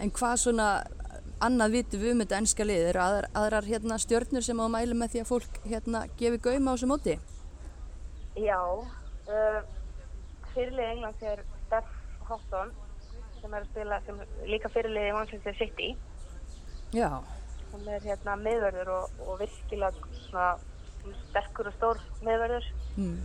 En 0.02 0.10
hvað 0.16 0.36
svona 0.42 0.68
annað 1.44 1.76
vitum 1.78 2.02
við 2.02 2.14
um 2.14 2.22
þetta 2.24 2.38
ennska 2.40 2.66
lið? 2.66 2.88
Eru 2.90 3.02
aðrar, 3.04 3.28
aðrar 3.38 3.68
hérna, 3.68 3.98
stjörnur 4.02 4.44
sem 4.46 4.60
á 4.60 4.64
að 4.64 4.74
mæla 4.74 4.98
með 4.98 5.14
því 5.14 5.22
að 5.22 5.30
fólk 5.30 5.60
hérna, 5.68 6.04
gefi 6.18 6.40
gaum 6.46 6.70
á 6.70 6.72
þessu 6.74 6.90
móti? 6.90 7.16
Já, 8.34 8.58
uh, 8.64 9.60
fyrirlið 10.54 10.90
Englands 10.90 11.22
er 11.22 11.44
Steph 11.66 11.92
Houghton 12.28 12.74
sem 13.40 13.54
er 13.54 13.62
að 13.62 13.70
spila 13.70 14.00
sem 14.06 14.20
líka 14.48 14.70
fyrirlið 14.72 15.08
í 15.10 15.14
Manchester 15.14 15.56
City. 15.60 15.94
Já, 16.94 17.10
Hún 17.74 17.88
er 17.90 18.04
hérna 18.06 18.36
miðvörður 18.38 18.90
og, 18.94 19.22
og 19.26 19.40
virkilega 19.40 20.10
svona 20.28 20.52
sterkur 21.28 21.66
og 21.68 21.74
stór 21.78 22.02
miðvörður. 22.22 22.68
mm. 22.96 23.16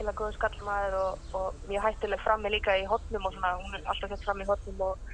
Virkilega 0.00 0.16
góður 0.16 0.36
skallmaður 0.38 0.94
og, 0.96 1.24
og 1.36 1.56
mjög 1.68 1.82
hættuleg 1.84 2.20
frammi 2.24 2.48
líka 2.48 2.72
í 2.80 2.86
hotnum 2.88 3.26
og 3.28 3.34
svona, 3.34 3.50
hún 3.60 3.74
er 3.76 3.82
alltaf 3.84 4.08
sett 4.08 4.22
fram 4.24 4.38
í 4.40 4.46
hotnum 4.48 4.78
og, 4.86 5.10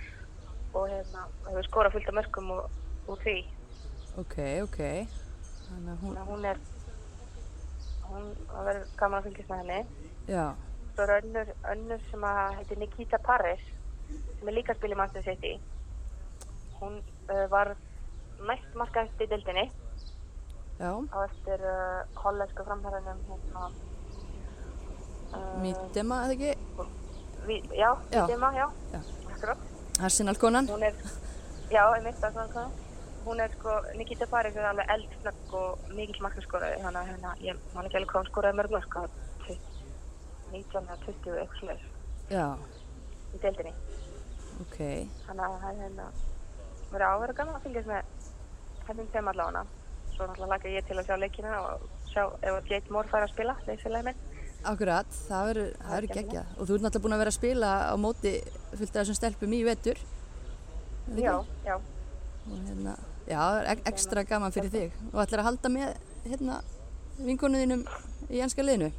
og 0.78 0.84
hérna, 0.87 1.24
hefur 1.49 1.66
skorað 1.66 1.95
fullt 1.97 2.11
af 2.12 2.14
mörgum 2.14 2.53
og, 2.55 2.68
og 3.11 3.16
því. 3.24 3.34
ok, 4.22 4.37
ok. 4.62 4.78
Þannig 5.64 5.91
að 5.91 6.05
hún, 6.05 6.20
hún 6.28 6.47
er, 6.53 6.61
hún, 8.05 8.28
verður 8.53 8.84
gaman 9.01 9.18
að 9.18 9.26
fylgjast 9.26 9.51
með 9.51 9.62
henni. 9.64 10.05
já, 10.30 10.45
Svo 10.93 11.07
er 11.09 11.14
önnur, 11.16 11.51
önnur 11.72 12.05
sem 12.12 12.28
að 12.30 12.55
heitir 12.61 12.80
Nikita 12.84 13.20
Paris 13.26 13.64
sem 14.07 14.53
er 14.53 14.55
líka 14.55 14.76
að 14.76 14.78
spila 14.78 14.95
í 14.95 15.01
Manchester 15.01 15.26
City. 15.32 15.57
Hún 16.78 17.01
uh, 17.03 17.43
var 17.51 17.72
næst 18.53 18.78
markaðist 18.78 19.26
í 19.26 19.28
dildinni 19.34 19.66
já, 20.78 20.95
á 20.95 21.18
eftir 21.26 21.66
uh, 21.72 22.07
hollensku 22.22 22.68
framherranum 22.70 23.26
hérna, 23.32 23.66
uh, 25.33 25.45
Mítema, 25.62 26.22
eða 26.27 26.37
ekki? 26.37 26.55
vi, 27.47 27.61
Já. 28.12 28.27
Dima, 28.27 28.53
já. 28.57 28.66
Já. 28.93 29.01
Akkurat. 29.35 29.59
Arsenal 30.01 30.37
konan? 30.37 30.68
Hún 30.68 30.83
er, 30.83 30.95
já, 31.70 31.83
að 31.87 32.33
svona 32.33 32.49
hvað. 32.55 32.83
Hún 33.27 33.41
er 33.43 33.55
sko, 33.57 33.72
Nikita 33.99 34.27
Paris 34.31 34.57
er 34.57 34.68
alveg 34.68 34.91
eldsnögg 34.95 35.55
og 35.59 35.89
mikill 35.99 36.22
markaskoraði, 36.22 36.83
þannig 36.85 37.01
að 37.01 37.09
hérna, 37.11 37.33
ég 37.43 37.62
man 37.74 37.89
ekki 37.89 37.99
alveg 37.99 38.12
hvað 38.12 38.22
hún 38.22 38.31
skoraði 38.31 38.59
mörg 38.61 38.74
mörg, 38.77 38.87
hvað, 38.93 39.16
19 40.53 40.87
eða 40.87 40.97
20 41.07 41.41
eitthvað 41.41 41.59
slags 41.62 41.87
Já, 42.31 42.47
í 43.35 43.41
dildinni. 43.43 43.72
ok. 44.62 44.79
Þannig 45.27 45.45
að 45.47 45.57
það 45.62 45.66
er 45.70 45.81
hérna 45.83 46.07
verið 46.93 47.07
áverða 47.11 47.37
gaman 47.41 47.59
að 47.59 47.66
fylgjast 47.66 47.91
með 47.91 48.31
hennum 48.87 49.11
þeim 49.14 49.31
allavega. 49.33 49.64
Svo 50.14 50.27
náttúrulega 50.27 50.53
laka 50.55 50.72
ég 50.72 50.87
til 50.89 50.99
að 51.01 51.09
sjá 51.11 51.18
leikina 51.20 51.57
og 51.66 51.87
sjá 52.12 52.22
ef 52.24 52.53
að 52.55 52.70
Jade 52.70 52.95
Moore 52.95 53.11
fær 53.11 53.27
að 53.27 53.33
spila, 53.35 53.57
leysfélagi 53.66 54.07
minn. 54.09 54.20
Akkurat, 54.66 55.07
það 55.28 55.48
verður 55.50 56.07
geggjað. 56.14 56.54
Og 56.57 56.66
þú 56.66 56.76
ert 56.76 56.86
náttúrulega 56.86 57.04
búin 57.04 57.16
að 57.16 57.22
vera 57.22 57.32
að 57.32 57.38
spila 57.38 57.72
á 57.92 57.94
móti 58.00 58.32
fullt 58.72 58.96
af 58.96 59.00
þessum 59.02 59.18
stelpum 59.18 59.52
í 59.54 59.62
vetur. 59.66 60.00
Já, 61.14 61.34
já. 61.66 61.76
Hérna, 62.46 62.96
já, 63.28 63.42
ek 63.74 63.84
ekstra 63.92 64.24
gaman 64.26 64.54
fyrir 64.54 64.72
þig. 64.72 64.96
Og 65.12 65.20
ætlar 65.22 65.44
að 65.44 65.48
halda 65.50 65.72
með 65.76 65.92
hérna 66.26 66.61
vinkonuðinum 67.22 67.84
í 68.30 68.42
ennska 68.42 68.64
liðinu? 68.64 68.90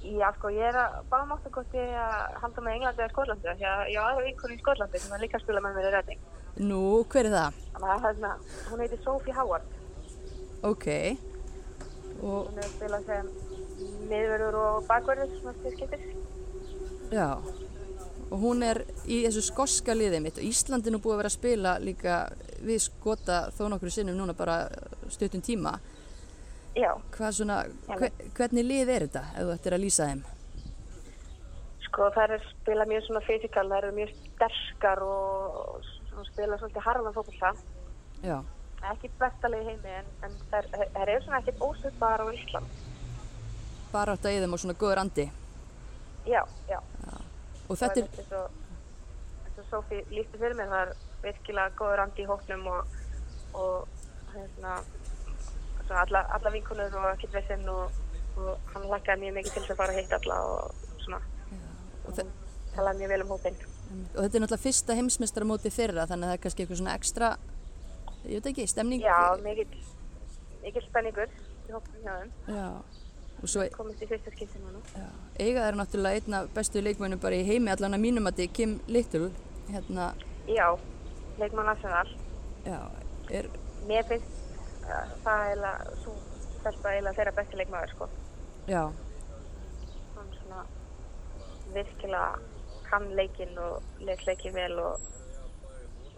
Já, 0.00 0.30
sko, 0.38 0.48
ég 0.48 0.64
er 0.64 0.76
að 0.80 0.94
báða 1.10 1.26
mátt 1.28 1.46
að 1.46 1.54
kosti 1.58 1.80
að 2.00 2.36
halda 2.40 2.62
með 2.64 2.76
Englandi 2.78 3.02
eða 3.04 3.12
Skólandi, 3.12 3.54
því 3.60 3.66
að 3.68 3.82
ég 3.92 4.00
á 4.00 4.04
aðra 4.08 4.22
vinkonu 4.24 4.54
í 4.54 4.60
Skólandi 4.62 5.00
sem 5.02 5.12
er 5.12 5.20
líka 5.20 5.36
að 5.36 5.44
spila 5.44 5.62
með 5.64 5.76
mér 5.76 5.88
í 5.88 5.90
ræting. 5.94 6.22
Nú, 6.70 6.80
hver 7.12 7.28
er 7.28 7.34
það? 7.36 7.58
Þannig 7.74 8.06
hérna, 8.06 8.30
hún 8.70 8.82
heitir 8.82 9.02
Sophie 9.04 9.36
Howard. 9.36 9.66
Ok. 10.64 10.86
Og, 12.20 12.48
Hún 12.48 12.56
er 12.56 12.64
að 12.64 12.72
spila 12.72 13.02
sem 13.06 13.28
miðverður 14.10 14.58
og 14.60 14.86
bakverður, 14.88 15.34
svona 15.40 15.56
til 15.62 15.74
skiptir. 15.76 16.06
já. 17.10 17.28
Og 18.30 18.38
hún 18.38 18.62
er 18.62 18.84
í 19.10 19.24
þessu 19.24 19.42
skoska 19.42 19.94
liðið 19.96 20.20
mitt. 20.22 20.36
Og 20.38 20.46
Íslandi 20.46 20.92
er 20.92 21.00
búið 21.02 21.16
að 21.16 21.22
vera 21.22 21.30
að 21.32 21.38
spila 21.38 21.72
líka 21.82 22.18
við 22.62 22.84
skota 22.84 23.38
þó 23.56 23.64
nokkru 23.72 23.90
sinnum 23.90 24.20
núna 24.20 24.36
bara 24.38 24.68
stuttum 25.10 25.42
tíma. 25.42 25.80
Já, 26.78 26.92
svona, 27.34 27.64
hve, 27.88 28.12
hvernig 28.38 28.68
lið 28.68 28.92
er 28.94 29.08
þetta 29.08 29.24
ef 29.34 29.48
þú 29.48 29.56
ættir 29.56 29.74
að 29.74 29.82
lýsa 29.82 30.06
þeim? 30.12 30.22
sko 31.90 32.06
þær 32.14 32.36
er 32.36 32.46
spila 32.46 32.86
mjög 32.86 33.06
svona 33.06 33.22
fysikal, 33.26 33.66
þær 33.70 33.88
eru 33.88 33.96
mjög 33.98 34.14
sterkar 34.14 35.02
og 35.02 35.88
spila 36.30 36.58
svolítið 36.60 36.86
harðan 36.86 37.16
fókbalta. 37.16 37.52
Já, 38.22 38.38
Ekki 38.90 39.10
bestalegi 39.20 39.66
heimi 39.66 39.90
en, 39.92 40.06
en 40.24 40.36
þær, 40.52 40.68
þær 40.94 41.10
eru 41.10 41.24
svona 41.24 41.40
ekkert 41.42 41.64
ósvipar 41.66 42.22
á 42.24 42.26
Ísland. 42.32 42.78
Bara 43.92 44.16
átt 44.16 44.26
að 44.28 44.42
þeim 44.44 44.56
og 44.56 44.62
svona 44.62 44.78
góður 44.80 45.02
andi. 45.04 45.26
Já, 46.28 46.42
já. 46.68 46.78
Og 47.70 47.78
þetta 47.78 48.02
er, 48.02 48.08
eins 48.18 48.32
og, 48.34 48.58
og 49.56 49.66
Sofí 49.70 50.00
lísti 50.10 50.40
fyrir 50.40 50.56
mér, 50.58 50.70
það 50.72 50.82
er 50.82 50.94
virkilega 51.24 51.76
góður 51.78 52.04
andi 52.04 52.24
í 52.24 52.28
hóknum 52.30 52.66
og, 52.70 52.96
og 53.54 54.34
hérna, 54.34 54.78
alla, 55.90 56.24
alla 56.36 56.52
vinkunur 56.54 56.96
og 57.00 57.08
ekkert 57.12 57.36
vesinn 57.38 57.66
og, 57.70 57.98
og 58.38 58.72
hann 58.74 58.88
lakkaði 58.90 59.26
mjög 59.26 59.36
mikið 59.38 59.54
til 59.54 59.62
þess 59.62 59.74
að 59.74 59.82
fara 59.82 59.94
að 59.94 60.00
hitta 60.00 60.20
alla 60.20 60.38
og 60.50 61.04
svona. 61.04 61.20
og, 62.06 62.22
talaði 62.74 63.02
mjög 63.02 63.12
vel 63.14 63.22
um 63.24 63.32
hópinn. 63.34 63.60
og 63.90 64.20
þetta 64.22 64.36
er 64.38 64.44
náttúrulega 64.44 64.64
fyrsta 64.64 64.96
heimsmeistaramóti 64.98 65.72
þeirra 65.74 66.06
þannig 66.10 66.26
að 66.26 66.30
það 66.30 66.36
er 66.38 66.42
kannski 66.44 66.64
eitthvað 66.64 66.80
svona 66.82 66.96
ekstra, 66.98 67.30
ég 68.24 68.38
veit 68.38 68.50
ekki, 68.52 68.66
stemning. 68.70 69.02
Já, 69.02 69.18
mikill, 69.42 69.84
mikill 70.62 70.86
spenningur 70.86 71.30
í 71.30 71.74
hópnum 71.74 72.04
hjá 72.04 72.12
þeim. 72.20 72.32
Já, 72.54 72.68
svo 73.48 73.64
Komist 73.76 74.02
í 74.02 74.08
fyrsta 74.10 74.30
skipti 74.34 74.58
núna. 74.60 74.80
já, 74.94 75.06
eiga 75.40 75.66
þeir 75.66 75.78
náttúrulega 75.80 76.20
einna 76.20 76.40
bestu 76.54 76.82
leikmönnum 76.84 77.20
bara 77.22 77.38
í 77.40 77.46
heimi 77.46 77.70
allan 77.72 77.94
að 77.96 78.04
mínum 78.04 78.26
að 78.28 78.40
þetta 78.42 78.52
Kim 78.58 78.80
Little, 78.88 79.30
hérna, 79.70 80.12
Já, 80.50 80.66
leikmann 81.38 81.68
er, 83.30 83.46
Mér 83.88 84.04
finnst 84.08 84.26
uh, 84.84 85.06
það 85.24 85.44
eiginlega, 85.46 85.94
svo 86.02 86.14
stelpa 86.60 86.92
eiginlega 86.92 87.16
þeirra 87.20 87.36
besti 87.38 87.56
leikmaður, 87.60 87.94
sko. 87.94 88.08
já, 88.68 88.82
Hann 90.16 90.32
svona 90.40 90.64
virkilega 91.74 92.38
kann 92.90 93.06
leikinn 93.16 93.58
og 93.62 93.82
leik 94.02 94.26
leikinn 94.26 94.54
vel 94.54 94.78
og 94.82 95.06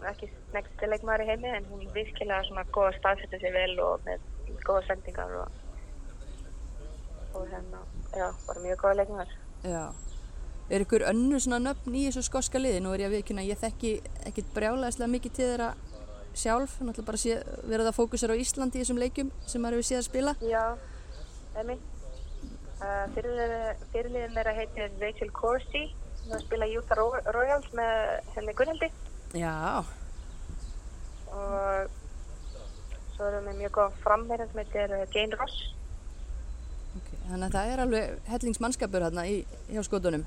ekki 0.09 0.27
neksti 0.53 0.89
leikmaður 0.89 1.23
í 1.23 1.27
heimi 1.29 1.51
en 1.55 1.67
hún 1.71 1.85
virkilega 1.95 2.43
svona 2.49 2.65
góða 2.75 2.95
staðsetja 2.97 3.39
sig 3.39 3.53
vel 3.53 3.75
og 3.79 4.01
með 4.07 4.25
góða 4.65 4.81
sendingar 4.89 5.35
og 5.43 5.59
og 7.33 7.47
hérna, 7.49 7.79
já, 8.15 8.27
bara 8.47 8.59
mjög 8.65 8.77
góða 8.83 8.95
leikmaður. 9.01 9.31
já. 9.63 9.83
Er 10.71 10.81
ykkur 10.85 11.03
önnu 11.09 11.37
svona 11.43 11.59
nöfn 11.59 11.93
í 11.95 12.05
þessu 12.07 12.21
skoska 12.23 12.57
liði? 12.61 12.79
Nú 12.81 12.93
er 12.95 13.01
ég 13.03 13.09
að 13.09 13.15
viðkynna, 13.17 13.43
ég 13.45 13.59
þekki 13.59 13.89
ekkit 14.29 14.53
brjálæðislega 14.55 15.11
mikið 15.11 15.33
til 15.35 15.47
þeirra 15.49 15.73
sjálf, 16.33 16.77
náttúrulega 16.79 17.05
bara 17.09 17.19
sé, 17.21 17.35
verið 17.69 17.89
að 17.91 17.97
fókusera 17.97 18.33
á 18.33 18.41
Íslandi 18.41 18.79
í 18.79 18.81
þessum 18.83 19.01
leikjum 19.01 19.31
sem 19.45 19.61
maður 19.61 19.77
hefur 19.81 19.89
séð 19.89 19.99
að 19.99 20.07
spila. 20.07 20.33
Já, 20.41 20.63
Emi. 21.61 21.75
Uh, 22.83 23.05
fyrirliðin 23.93 24.33
þeirra 24.37 24.53
heitir 24.57 24.95
Rachel 25.03 25.29
Corsi. 25.35 25.83
Er 26.23 26.37
að 26.39 26.45
spila 26.47 26.65
Ro- 26.97 27.23
Royals 27.35 27.67
með 27.75 28.31
henni 28.37 28.53
Gunnildi 28.55 28.87
Já, 29.35 29.83
og 31.33 31.89
svo 33.15 33.27
erum 33.27 33.47
við 33.49 33.57
mjög 33.61 33.73
góðan 33.77 33.97
framherjan 34.03 34.51
sem 34.51 34.61
heitir 34.63 34.93
uh, 34.95 35.03
Jane 35.13 35.37
Ross. 35.39 35.57
Þannig 37.29 37.45
að 37.47 37.55
það 37.57 37.71
er 37.73 37.81
alveg 37.83 38.29
hellingsmannskapur 38.31 39.05
hérna 39.07 39.25
í, 39.29 39.35
hjá 39.71 39.83
skotunum. 39.87 40.25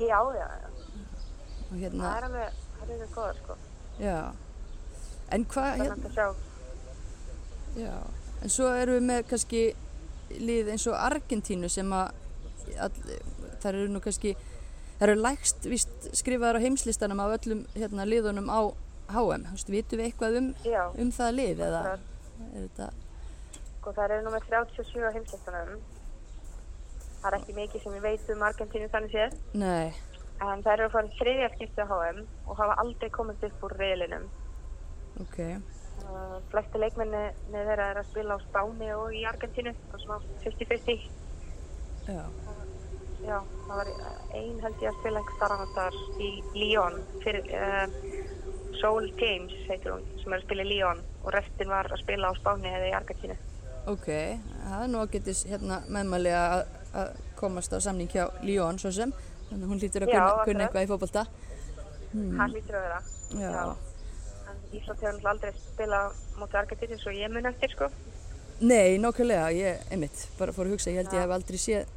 Já, 0.00 0.18
já, 0.36 0.46
já. 0.46 0.70
Og 1.72 1.72
Það 1.72 1.82
hérna, 1.84 2.08
er 2.16 2.26
alveg, 2.28 2.56
það 2.78 2.88
er 2.88 2.94
alveg 2.96 3.14
góða 3.16 3.34
sko. 3.40 3.56
já. 4.02 4.16
En 5.32 5.44
hvað, 5.48 5.78
Það 5.78 5.86
hérna, 5.86 6.26
já, 7.80 7.94
en 8.42 8.52
svo 8.52 8.68
erum 8.76 8.98
við 8.98 9.06
með 9.08 9.22
kannski 9.30 9.62
lið 10.42 10.72
eins 10.74 10.86
og 10.90 10.96
Argentínu 11.00 11.70
sem 11.72 11.92
að, 11.96 12.10
það 13.62 13.68
eru 13.72 13.86
nú 13.94 14.02
kannski, 14.04 14.34
það 14.98 15.06
eru 15.08 15.16
lægst 15.22 15.68
víst 15.70 16.08
skrifaðar 16.18 16.60
á 16.60 16.64
heimslistanum 16.64 17.22
af 17.24 17.36
öllum 17.38 17.64
hérna 17.76 18.04
liðunum 18.08 18.50
á 18.52 18.60
HM. 19.12 19.46
Þú 19.48 19.56
veist, 19.56 19.72
vitum 19.72 20.00
við 20.02 20.10
eitthvað 20.10 20.38
um, 20.40 20.50
um 21.04 21.10
það 21.12 21.32
lið 21.38 21.64
eða 21.68 21.80
er 21.92 22.04
þetta, 22.66 22.90
sko 23.82 23.92
það 23.96 24.12
eru 24.14 24.22
nummer 24.28 24.44
37 24.46 25.02
á 25.02 25.10
heimslistanum. 25.10 25.82
Það 27.18 27.28
er 27.28 27.36
ekki 27.40 27.54
mikið 27.56 27.82
sem 27.82 27.94
ég 27.98 28.04
veit 28.06 28.30
um 28.34 28.44
Argentínu 28.46 28.88
þannig 28.94 29.14
séð. 29.16 29.36
nei, 29.58 29.92
En 30.42 30.62
þær 30.62 30.72
eru 30.74 30.86
að 30.88 30.94
fara 30.96 31.10
þriðja 31.18 31.48
skipti 31.54 31.82
á 31.82 31.86
HM 31.86 32.22
og 32.46 32.56
hafa 32.58 32.74
aldrei 32.82 33.10
komist 33.14 33.44
upp 33.46 33.62
úr 33.66 33.76
reyðlinum. 33.78 34.26
ok, 35.20 35.38
Uh, 36.02 36.38
flesti 36.50 36.78
leikmenni 36.80 37.20
þeirra 37.52 37.90
er 37.92 37.98
að 38.00 38.08
spila 38.08 38.34
á 38.34 38.40
Spáni 38.42 38.88
og 38.96 39.12
í 39.14 39.20
Argentínu 39.28 39.70
og 39.92 40.00
svona 40.00 40.16
50-50 40.42 41.04
já, 42.08 42.24
já, 43.22 43.36
það 43.68 43.76
var 43.76 43.90
ein 44.34 44.58
held 44.64 44.82
ég 44.82 44.88
að 44.90 44.98
spila 44.98 45.20
einhver 45.20 45.36
starf 45.36 45.74
þar 45.76 45.98
í 46.18 46.30
Lyon 46.56 46.98
fyrir 47.22 47.52
uh, 47.54 47.86
Soul 48.80 49.12
Games 49.20 49.54
heitir 49.68 49.92
hún, 49.92 50.08
sem 50.24 50.32
er 50.32 50.40
að 50.40 50.46
spila 50.48 50.66
í 50.66 50.70
Lyon 50.72 51.04
og 51.22 51.30
restin 51.36 51.70
var 51.70 51.92
að 51.92 52.02
spila 52.02 52.32
á 52.32 52.40
Spáni 52.40 52.72
eða 52.72 52.88
í 52.90 52.96
Argentínu 52.98 53.36
ok, 53.90 54.08
það 54.64 54.82
er 54.84 54.90
nú 54.92 55.04
getis 55.12 55.44
hérna 55.50 55.80
meðmæli 55.88 56.34
að, 56.36 56.66
komast 57.38 57.72
á 57.74 57.78
samning 57.82 58.10
hjá 58.12 58.28
Lyon 58.46 58.78
svo 58.78 58.92
sem, 58.94 59.12
þannig 59.48 59.64
að 59.64 59.72
hún 59.72 59.82
lítur 59.82 60.06
að 60.06 60.12
kunna, 60.12 60.44
kunna 60.46 60.66
eitthvað 60.66 60.86
í 60.86 60.90
fótbolta. 60.92 61.24
hann 62.12 62.52
lítur 62.52 62.78
að 62.78 62.86
vera 62.86 63.00
Já, 63.32 63.50
Já. 63.50 63.64
Ísland 64.72 65.00
hefur 65.04 65.28
aldrei 65.30 65.52
spila 65.56 66.00
móti 66.36 66.56
Argentínu 66.60 66.98
svo 67.00 67.12
ég 67.16 67.32
mun 67.32 67.48
eftir 67.48 67.72
sko 67.72 67.88
Nei, 68.62 68.98
nákvæmlega, 69.00 69.48
ég, 69.56 69.80
einmitt, 69.90 70.28
bara 70.38 70.52
fór 70.54 70.68
að 70.68 70.76
hugsa, 70.76 70.92
ég 70.92 71.00
held 71.02 71.14
ég 71.16 71.24
hef 71.24 71.32
aldrei 71.34 71.58
séð 71.58 71.88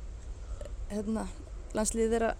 hérna, 0.90 1.28
landsliðið 1.78 2.16
þeirra 2.16 2.32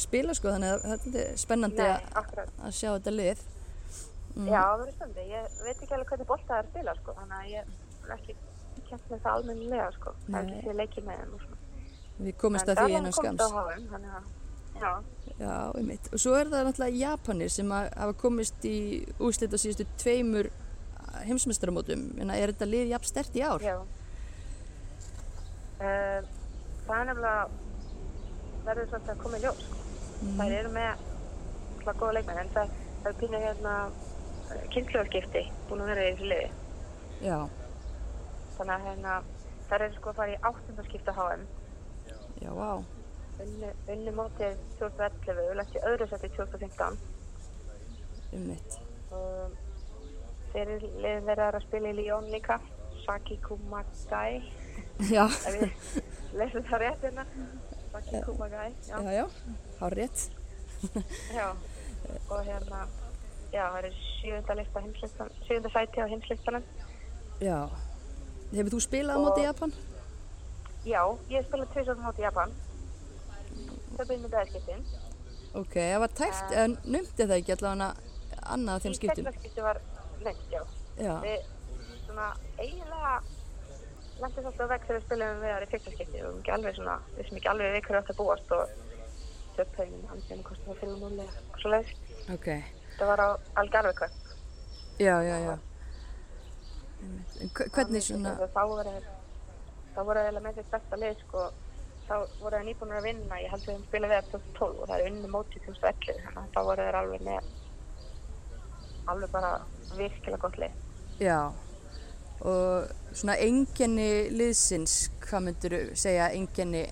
spila 0.00 0.34
sko, 0.34 0.54
þannig 0.54 0.72
að 0.72 0.84
þetta 0.90 1.22
er 1.22 1.38
spennandi 1.38 1.84
Nei, 1.84 2.08
að, 2.18 2.72
sjá 2.74 2.88
þetta 2.96 3.14
lið. 3.14 3.42
Mm. 4.34 4.48
Já, 4.48 4.60
það 4.62 4.80
verður 4.80 4.96
spennandi. 4.96 5.26
Ég 5.30 5.58
veit 5.66 5.74
ekki 5.74 5.94
alveg 5.96 6.12
hvernig 6.12 6.30
bolta 6.30 6.48
það 6.48 6.56
er 6.56 6.64
að 6.64 6.70
spila, 6.72 6.94
sko. 7.00 7.14
Þannig 7.18 7.36
að 7.38 7.50
ég 7.52 7.60
er 7.60 8.14
ekki 8.16 8.36
kent 8.90 9.08
með 9.10 9.22
það 9.24 9.38
almennilega, 9.38 9.88
sko. 9.96 10.14
Það 10.26 10.38
er 10.40 10.50
ekki 10.50 10.66
sér 10.66 10.78
leikið 10.80 11.08
með 11.08 11.22
þeim. 11.22 11.56
Við 12.20 12.36
komumst 12.40 12.70
að 12.70 12.80
því 12.80 12.96
innan 12.98 13.16
skams. 13.16 13.40
Það 13.40 13.70
HM, 13.70 13.86
þannig 13.94 14.16
að, 14.18 14.30
já. 14.80 14.90
Já, 15.40 15.54
einmitt. 15.80 16.10
Og 16.12 16.20
svo 16.20 16.34
er 16.36 16.50
það 16.52 16.66
náttúrulega 16.68 17.00
Japanir 17.00 17.52
sem 17.54 17.70
að 17.72 17.86
hafa 17.96 18.16
komist 18.20 18.66
í 18.68 18.78
úslit 19.22 19.54
á 19.56 19.58
síðustu 19.62 19.86
tveimur 20.02 20.50
heimsmeistaramótum. 21.24 22.04
En 22.20 22.32
er 22.34 22.52
þetta 22.52 22.68
lið 22.68 22.92
jafn 22.92 23.08
stert 23.08 23.38
í 23.38 23.44
ár? 23.46 23.64
Já. 23.64 23.78
Uh, 25.80 26.20
það 26.84 26.96
er 26.98 27.08
nefnilega, 27.08 27.48
verður 28.66 28.90
svolítið 28.90 29.14
að 29.14 29.22
koma 29.24 29.40
í 29.40 29.44
ljós, 29.46 29.64
sko. 29.64 29.80
Mhm. 30.20 30.36
Þær 30.36 30.54
eru 30.58 30.72
með 30.74 30.90
alltaf 31.78 32.00
góða 32.02 32.16
leikmenn, 32.18 32.42
en 32.42 32.54
það, 32.54 32.74
það 33.00 33.10
er 33.10 33.20
pínu 33.22 33.42
hérna 33.46 33.74
kynnsljóðskipti 34.74 35.42
búin 35.68 35.82
að 35.84 35.90
vera 35.92 36.04
í 36.04 36.12
þessu 36.12 36.28
liði. 36.30 36.50
Já, 37.24 37.38
Þannig 38.60 38.74
að 38.74 38.82
hérna, 38.90 39.12
þær 39.70 39.82
eru 39.86 39.94
sko 39.96 40.10
að 40.12 40.18
fara 40.20 40.32
í 40.34 40.40
áttundarskipta 40.50 41.12
HM. 41.16 41.44
já, 42.44 42.50
vá. 42.52 42.72
Unnu, 43.40 43.70
unnu 43.94 44.12
mótið 44.12 44.58
2011 44.80 45.38
og 45.48 45.56
lett 45.56 45.76
í 45.78 45.82
öðru 45.88 46.08
seti 46.10 46.28
2015. 46.36 46.98
Einmitt. 48.36 48.76
og 49.10 49.56
fyrir 50.52 50.84
liðin 51.02 51.24
þeirra 51.26 51.46
er 51.48 51.56
að 51.58 51.64
spila 51.64 51.90
í 51.90 51.96
Lyon 51.96 52.28
líka 52.30 52.60
Saki 53.02 53.38
Kumagai 53.42 54.42
Já, 55.10 55.24
lesum 56.38 56.62
það 56.68 56.82
rétt 56.84 57.06
hérna 57.08 57.24
Saki 57.90 58.20
Kumagai 58.28 58.68
já. 58.86 59.00
já, 59.02 59.12
já, 59.16 59.26
hár 59.80 59.96
rétt. 59.98 60.26
já 61.34 61.48
og 62.30 62.44
hérna 62.46 62.84
já 63.50 63.64
það 63.72 64.54
er 64.60 64.66
heimslistan 64.76 65.32
sjönda 65.48 65.72
sæti 65.74 66.04
á 66.04 66.06
heimslistanum 66.06 66.62
Já. 67.40 67.66
Hefur 68.50 68.72
þú 68.74 68.80
spilað 68.82 69.16
á 69.16 69.20
móti 69.22 69.40
Og- 69.44 69.48
Japan? 69.50 69.72
já 70.84 71.02
ég 71.28 71.36
hef 71.36 71.46
spilað 71.50 71.72
tvisar 71.74 71.96
móti 72.00 72.22
í 72.22 72.26
Japan 72.26 72.52
það 73.96 74.06
byrjum 74.08 74.22
með 74.24 74.34
dæðskiptin 74.36 74.84
Ok, 75.60 75.74
það 75.74 75.98
var 76.00 76.12
tæft, 76.14 76.52
en 76.54 76.76
nömdi 76.86 77.26
það 77.26 77.36
ekki 77.40 77.52
allavega 77.56 77.88
annað 78.54 78.82
þeim 78.84 78.92
í 78.94 78.98
skiptum? 79.00 79.24
þetta 79.26 79.40
skipti 79.40 79.64
var 79.66 79.80
lengt 80.24 80.46
já 80.54 80.62
Já, 81.00 81.14
við 81.24 81.40
svona 82.06 82.28
eiginlega 82.58 83.12
lendum 84.20 84.44
svolítið 84.44 84.68
vekk 84.72 84.86
þegar 84.86 84.98
við 85.00 85.04
spilum 85.06 85.40
við 85.42 85.52
þar 85.54 85.66
í 85.66 85.70
fyrsta 85.74 85.94
skipti 85.96 86.22
og 86.26 86.38
ekki 86.40 86.54
alveg 86.56 86.74
svona, 86.76 86.96
við 87.16 87.28
sem 87.28 87.36
ekki 87.40 87.50
alveg 87.52 87.74
við 87.76 87.84
hverju 87.86 88.00
átt 88.02 88.12
að 88.14 88.20
búast 88.20 88.52
og 88.56 88.74
töpphauðin, 89.56 90.04
hann 90.10 90.22
sem 90.28 90.42
kostum 90.46 90.72
að 90.74 90.80
fyrir 90.80 90.98
núli 91.00 91.26
og 91.28 91.58
svo 91.60 91.72
leiðis. 91.74 91.94
ok. 92.34 92.48
Það 93.00 93.06
var 93.10 93.20
á 93.20 93.28
Algarve 93.60 93.92
Cup. 93.96 94.10
Já, 95.00 95.16
já, 95.24 95.36
já. 95.44 95.54
Hvernig 97.74 98.04
svona, 98.04 98.36
Þá 99.90 100.04
voru 100.06 100.20
eiginlega 100.22 100.44
með 100.44 100.58
sitt 100.60 100.70
besta 100.70 100.98
lið 101.00 101.16
sko, 101.24 101.46
þá 102.06 102.14
voru 102.40 102.58
þeir 102.58 102.66
nýbúinir 102.68 102.98
að 103.00 103.06
vinna, 103.08 103.40
ég 103.42 103.50
held 103.50 103.64
að 103.64 103.72
þeim 103.72 103.86
spila 103.88 104.10
við 104.10 104.18
að 104.20 104.28
2012 104.34 104.68
og 104.76 104.90
það 104.90 104.94
er 104.96 105.08
unni 105.10 105.30
mótið 105.32 105.64
2011 105.66 106.20
þannig 106.26 106.38
að 106.42 106.52
þá 106.54 106.60
voru 106.68 106.86
þeir 106.86 106.98
alveg 107.00 107.24
með 107.26 107.48
alveg 109.10 109.32
bara 109.34 109.50
virkilega 109.98 110.42
gott 110.44 110.60
lið. 110.62 110.76
já. 111.20 111.40
og 112.40 112.92
svona 113.12 113.36
engenni 113.42 114.10
liðsins, 114.32 114.94
hvað 115.24 115.44
myndur 115.48 115.76
segja 115.98 116.30
engenni 116.36 116.84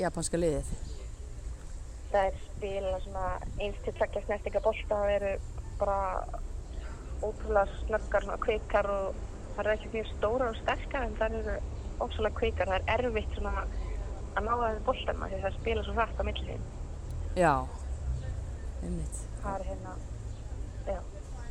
japanska 0.00 0.40
liðið? 0.40 0.70
Það 2.10 2.28
er 2.28 2.38
spila 2.44 3.00
svona 3.04 3.26
eins 3.58 3.82
til 3.84 3.94
tveggja 3.98 4.22
snertinga 4.24 4.62
bolta 4.64 5.02
og 5.02 5.12
eru 5.16 5.34
bara 5.82 5.98
ótrúlega 7.20 7.66
snöggar 7.82 8.24
svona 8.24 8.40
kvikar 8.40 8.88
og 8.90 9.26
það 9.60 9.68
eru 9.68 9.76
ekki 9.76 9.92
mjög 9.92 10.10
stóra 10.14 10.48
og 10.48 10.58
sterkar 10.60 11.04
en 11.04 11.16
það 11.18 11.34
eru 11.40 11.54
ótrúlega 12.00 12.36
kvikar. 12.38 12.70
Það 12.70 12.76
er 12.78 13.06
erfitt 13.06 13.36
svona 13.36 13.64
að 14.30 14.46
ná 14.46 14.52
að 14.54 14.62
þessu 14.64 14.84
boltanum 14.86 15.24
af 15.26 15.32
því 15.32 15.40
það 15.44 15.56
spila 15.58 15.84
svo 15.84 15.96
hrætt 15.98 16.20
á 16.20 16.22
milli 16.28 16.46
sín. 16.46 16.66
Já, 17.36 17.54
einmitt. 18.80 19.20
Það 19.42 19.56
er 19.58 19.66
hérna, 19.68 19.94
já, 20.86 20.98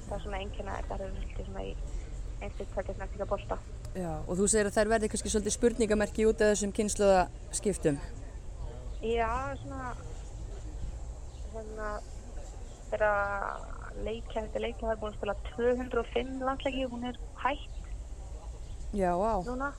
það 0.07 0.16
er 0.18 0.24
svona 0.26 0.41
engina, 0.43 0.78
það 0.89 1.05
eru 1.05 1.10
svolítið 1.20 1.49
svona 1.49 1.66
í 1.68 1.74
eins 2.39 2.55
til 2.57 2.70
tveggja 2.74 2.97
snertinga 2.97 3.30
bolta. 3.30 3.60
Já, 3.97 4.12
og 4.26 4.38
þú 4.39 4.47
segir 4.49 4.70
að 4.70 4.78
þær 4.78 4.93
verði 4.95 5.10
kannski 5.12 5.34
svolítið 5.34 5.57
spurningamerki 5.57 6.30
út 6.30 6.41
af 6.45 6.53
þessum 6.53 6.76
kynsluða 6.80 7.26
skiptum. 7.60 7.99
Já, 9.05 9.32
svona, 9.62 9.93
hérna, 11.53 11.91
þegar 12.89 13.99
leikja 14.05 14.45
eftir 14.45 14.64
leikja 14.64 14.88
það 14.88 14.93
er 14.95 15.01
búin 15.01 15.14
að 15.14 15.20
spila 15.20 15.36
205 15.51 16.34
landsleiki 16.47 16.86
og 16.88 16.95
hún 16.95 17.10
er 17.10 17.20
hætt 17.43 17.79
Já, 18.94 19.12
á. 19.14 19.34
núna. 19.46 19.70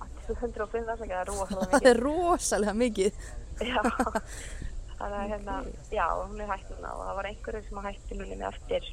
Að 0.00 0.08
205 0.26 0.86
landsleiki, 0.88 1.14
það 1.14 1.20
er 1.20 1.30
rosalega 1.30 1.68
Það 1.70 1.76
mikið. 1.76 1.90
er 1.90 2.00
rosalega 2.06 2.74
mikið. 2.80 3.20
Já, 3.60 3.82
þannig 5.00 5.18
að 5.20 5.30
hérna, 5.32 5.56
já, 5.94 6.06
hún 6.24 6.40
er 6.44 6.50
hætt 6.54 6.70
núna 6.74 6.90
og 6.96 7.02
það 7.06 7.16
var 7.20 7.28
einhverju 7.30 7.62
sem 7.68 7.82
hætti 7.86 8.18
núna 8.20 8.48
eftir, 8.50 8.88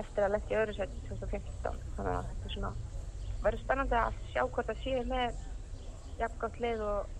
eftir 0.00 0.26
að 0.26 0.34
leggja 0.36 0.62
öðru 0.64 0.76
seti 0.78 1.02
2015. 1.10 1.82
Þannig 1.96 2.14
að 2.16 2.30
þetta 2.30 2.48
er 2.50 2.54
svona, 2.56 2.72
verður 3.44 3.62
spennandi 3.64 3.98
að 4.00 4.18
sjá 4.32 4.42
hvort 4.46 4.70
það 4.72 4.82
séu 4.84 5.04
með 5.12 5.44
jafngátt 6.20 6.58
lið 6.64 6.82
og, 6.88 7.12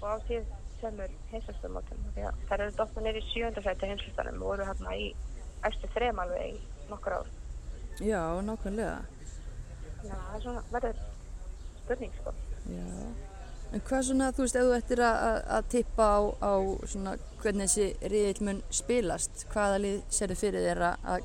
og 0.00 0.06
á 0.08 0.16
síð 0.28 0.52
semur 0.80 1.12
heimslistamótum. 1.32 2.00
Því 2.14 2.26
að 2.28 2.40
þær 2.50 2.62
eru 2.66 2.76
dottna 2.78 3.04
neyri 3.06 3.22
í 3.24 3.28
sjöndasæti 3.32 3.88
heimslistanum 3.90 4.42
og 4.42 4.50
voru 4.52 4.66
hérna 4.68 4.96
í 5.00 5.06
eftir 5.64 5.92
þrem 5.96 6.18
alveg 6.20 6.50
í 6.52 6.88
nokkur 6.90 7.16
ár. 7.22 7.30
Já, 8.04 8.20
nákvæmlega. 8.44 8.98
Þannig 10.04 10.16
að 10.16 10.24
það 10.28 10.34
er 10.36 10.42
svona, 10.44 10.62
verður 10.72 10.98
spurning 11.84 12.16
sko. 12.20 12.32
Já. 12.68 12.88
En 13.74 13.80
hvað 13.88 14.02
svona, 14.06 14.26
þú 14.36 14.44
veist, 14.44 14.56
ef 14.60 14.66
þú 14.68 14.74
ættir 14.76 15.00
að, 15.02 15.38
að, 15.56 15.64
tippa 15.72 16.04
á, 16.14 16.20
á 16.44 16.52
svona 16.92 17.14
hvernig 17.42 17.70
þessi 17.72 18.10
riðil 18.12 18.44
mun 18.46 18.60
spilast, 18.70 19.46
hvaða 19.50 19.80
lið 19.82 19.96
serðu 20.14 20.36
fyrir 20.38 20.66
þér 20.68 20.82
að- 20.92 21.24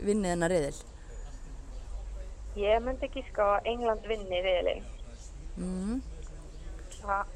vinni 0.00 0.30
þennan 0.30 0.50
riðil? 0.54 0.78
Ég 2.56 2.80
myndi 2.82 3.10
gíska 3.12 3.42
á 3.44 3.48
að 3.58 3.68
England 3.74 4.06
vinni 4.08 4.40
riðilinn. 4.46 4.84
Mm, 5.58 6.00
Það 7.00 7.26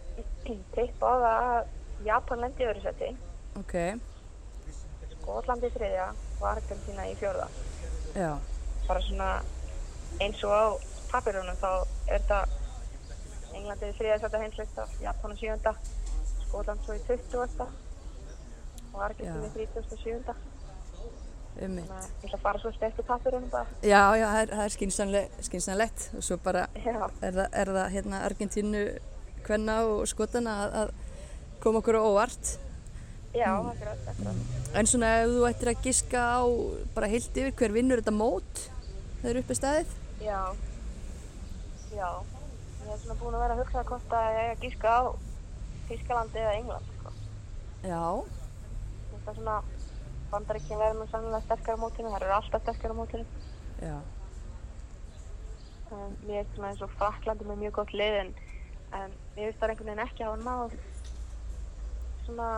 tippa 0.74 1.06
á 1.10 1.14
það 1.24 1.26
að 1.42 2.06
Japan 2.06 2.40
lendi 2.44 2.64
öðru 2.68 2.82
seti, 2.84 3.10
ok, 3.60 3.74
Skotland 5.14 5.64
í 5.64 5.70
þriðja 5.74 6.08
og 6.40 6.48
Argentina 6.48 7.06
í 7.08 7.14
fjórða. 7.20 7.46
já, 8.14 8.38
Bara 8.88 9.00
svona 9.00 9.28
eins 10.22 10.42
og 10.46 10.52
á 10.54 10.64
papirunum 11.12 11.56
þá 11.60 11.70
er 12.08 12.18
þetta 12.20 12.40
England 13.54 13.82
í 13.86 13.92
þriðja 13.98 14.18
seti 14.24 14.40
heimslista, 14.42 14.86
Japan 15.02 15.34
á 15.34 15.36
sjönda, 15.38 15.72
Skotland 16.48 16.82
svo 16.84 16.96
í 16.96 17.02
20. 17.06 17.68
og 18.94 19.00
Argentina 19.02 19.46
í 19.46 19.68
37. 19.74 20.34
um 20.34 20.42
Þannig 21.54 21.86
að 21.86 22.02
ég 22.02 22.26
ætla 22.26 22.38
að 22.38 22.42
fara 22.42 22.58
svo 22.58 22.70
eftir 22.74 23.06
papirunum 23.06 23.50
bara. 23.52 23.66
Já, 23.86 24.00
já, 24.18 24.26
það 24.26 24.40
er, 24.42 24.48
það 24.56 24.64
er 24.64 24.72
skynsanle- 24.74 25.28
skynsanlegt 25.46 26.08
og 26.18 26.24
svo 26.26 26.36
bara 26.42 26.64
Já, 26.74 26.96
er 27.22 27.32
það, 27.38 27.48
er 27.62 27.70
það 27.76 27.92
hérna 27.94 28.22
Argentínu 28.26 28.82
kvenna 29.46 29.76
og 29.86 30.02
skotana 30.10 30.54
að, 30.64 30.74
að 30.80 30.94
koma 31.62 31.78
okkur 31.78 32.00
á 32.00 32.02
óvart. 32.02 32.54
já, 33.34 33.50
akkurat, 33.54 34.02
akkurat. 34.10 34.42
En 34.74 34.86
svona 34.90 35.12
ef 35.22 35.30
þú 35.30 35.46
ættir 35.48 35.70
að 35.70 35.82
giska 35.86 36.18
á 36.18 36.42
bara 36.94 37.06
heilt 37.12 37.38
yfir 37.38 37.54
hver 37.54 37.72
vinnur 37.78 38.02
þetta 38.02 38.14
mót 38.18 38.64
þegar 39.22 39.40
uppi 39.44 39.54
staðið? 39.58 39.94
Já, 40.20 40.54
já. 41.90 42.10
Ég 42.84 42.90
hef 42.90 43.00
svona 43.02 43.16
búin 43.20 43.34
að 43.36 43.42
vera 43.44 43.54
að 43.56 43.60
hugsa 43.62 43.84
hvort 43.88 44.14
að 44.14 44.26
ég 44.34 44.40
eiga 44.42 44.54
að 44.54 44.64
gíska 44.64 44.94
á 44.94 45.02
Þískalandi 45.88 46.40
eða 46.40 46.54
England, 46.58 46.92
sko. 46.98 47.12
Já, 47.84 48.02
Þetta 49.10 49.30
er 49.30 49.36
svona, 49.38 49.56
bandaríkinn 50.32 50.80
verður 50.80 51.00
nú 51.00 51.06
sannlega 51.10 51.44
sterkar 51.44 51.76
á 51.76 51.82
mótinu, 51.82 52.12
það 52.12 52.22
eru 52.22 52.36
alltaf 52.38 52.62
sterkar 52.64 52.94
á 52.94 52.96
mótinu. 53.00 53.26
já, 53.82 53.96
En 55.94 56.16
mér 56.26 56.40
er 56.40 56.48
svona 56.54 56.70
eins 56.72 56.82
og 56.82 56.90
Fraklandi 56.96 57.44
með 57.44 57.60
mjög 57.60 57.74
gott 57.78 57.92
lið 57.92 58.16
en, 58.22 58.30
en 58.98 59.12
mér 59.36 59.50
finnst 59.50 59.60
það 59.60 59.74
einhvern 59.74 59.90
veginn 59.90 60.06
ekki 60.06 60.24
hafa 60.24 60.40
náð 60.42 60.78
svona 62.24 62.48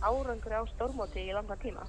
árangur 0.00 0.54
á 0.56 0.62
stórmóti 0.70 1.26
í 1.26 1.34
langan 1.34 1.58
tíma. 1.60 1.84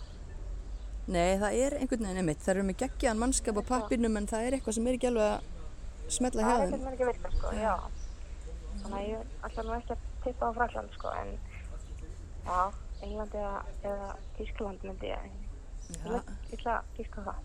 Nei, 1.12 1.36
það 1.42 1.56
er 1.66 1.74
einhvern 1.82 2.06
veginn 2.06 2.20
einmitt. 2.22 2.40
Það 2.46 2.54
eru 2.56 2.64
með 2.70 2.78
geggjaðan 2.82 3.20
mannskap 3.22 3.58
á 3.60 3.64
pappirnum 3.72 4.18
en 4.22 4.28
það 4.32 4.46
er 4.48 4.56
eitthvað 4.58 4.76
sem 4.78 4.88
er 4.88 4.98
ekki 4.98 5.10
alveg 5.10 5.28
að 5.28 6.14
smetla 6.16 6.46
hjá 6.46 6.52
Það 6.52 6.62
er 6.62 6.72
þeim. 6.72 6.72
eitthvað 6.72 6.80
sem 6.80 6.88
er 6.88 6.94
ekki 6.94 7.04
að 7.04 7.12
virka, 7.12 7.32
sko, 7.36 7.52
já. 7.60 7.74
Þannig 8.82 8.98
að 9.02 9.10
ég 9.12 9.34
ætla 9.50 9.66
nú 9.68 9.74
ekki 9.78 9.96
að 9.96 10.06
tippa 10.24 10.48
á 10.48 10.52
Frakland, 10.58 10.96
sko, 10.96 11.12
en 11.22 11.30
já, 12.48 12.60
England 13.02 13.36
eða, 13.42 13.54
eða 13.92 14.10
Þískland 14.38 14.86
myndi 14.88 15.12
ég, 15.12 15.30
ég 15.92 16.32
ætla- 16.56 16.78
að 16.78 16.98
gíska 16.98 17.22
á 17.22 17.24
það. 17.28 17.40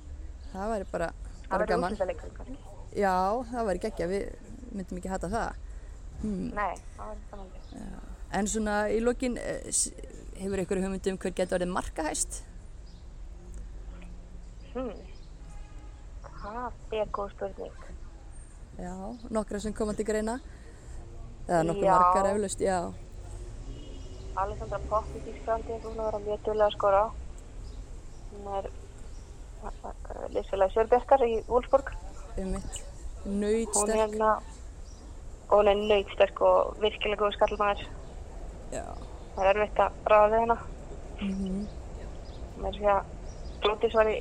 það 0.52 0.72
væri 0.74 0.86
bara, 0.92 1.10
Það 1.46 1.50
bara 1.56 1.66
gaman. 1.72 1.92
úrslitaleikur 1.92 2.34
kannski. 2.38 2.56
Já, 2.96 3.14
það 3.52 3.66
væri 3.70 3.82
geggja, 3.86 4.06
við 4.06 4.24
myndum 4.76 4.98
ekki 5.00 5.08
hata 5.12 5.28
það. 5.28 5.54
Hmm. 6.22 6.48
Nei, 6.54 6.74
það 6.96 7.06
verður 7.10 7.24
spennandi. 7.26 7.58
En 8.32 8.46
svona 8.46 8.76
í 8.90 9.00
lokin, 9.02 9.36
eh, 9.38 9.62
hefur 10.40 10.58
ykkur 10.64 10.80
hugmynd 10.82 11.06
um 11.12 11.18
hver 11.18 11.32
getur 11.34 11.58
orðið 11.58 11.72
markahæst? 11.74 12.42
Hmm. 14.76 14.92
Það 16.42 16.96
er 17.00 17.08
góð 17.16 17.30
spurning. 17.32 17.76
Já, 18.76 18.92
nokkra 19.32 19.60
sem 19.62 19.72
koma 19.74 19.94
til 19.96 20.04
greina. 20.08 20.36
Eða 21.46 21.62
nokkuð 21.70 21.86
Já. 21.86 21.94
margar 21.96 22.28
eflaust, 22.34 22.60
já. 22.60 22.78
Alessandra 24.36 24.80
Popp 24.90 25.06
í 25.16 25.22
Þísklandi 25.24 25.72
er 25.72 25.80
búin 25.84 26.02
að 26.04 26.18
mjög 26.26 26.42
duglega 26.44 26.66
að 26.66 26.74
skora. 26.76 27.02
Hún 28.34 28.50
er 28.58 28.68
liðsfélagi 30.34 30.74
Sjörbjörkar 30.74 31.24
í 31.24 31.32
Wolfsburg. 31.48 31.92
Einmitt. 32.36 32.82
Hún 33.24 33.40
Nautsterk. 33.40 33.88
er 33.94 34.02
hérna, 34.02 34.30
hún 35.50 35.68
er 35.72 35.80
nautsterk 35.80 36.40
og 36.44 36.76
virkilega 36.84 37.22
góð 37.24 37.32
skallmaður. 37.38 37.86
Já. 38.74 38.84
Það 39.36 39.46
er 39.46 39.50
erfitt 39.54 39.80
að 39.86 39.98
ráða 40.12 40.28
við 40.34 40.40
hennar. 40.44 40.62
Mm 41.20 41.66
Mér 42.56 42.72
sé 42.76 42.86
að 42.88 43.04
Glótis 43.60 43.94
var 43.96 44.08
í, 44.08 44.20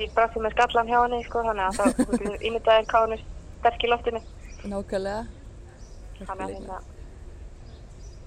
í 0.00 0.08
brasi 0.16 0.42
með 0.42 0.54
skallan 0.56 0.90
hjá 0.90 0.98
henni, 0.98 1.20
sko, 1.26 1.42
þannig 1.46 1.66
að 1.66 1.78
það 1.78 1.88
hvað 2.90 3.06
hún 3.06 3.16
er 3.16 3.24
sterk 3.60 3.84
í 3.84 3.90
loftinu. 3.92 4.22
Nákvæmlega. 4.70 5.22
Þannig 6.20 6.44
að 6.44 6.54
hérna, 6.54 6.78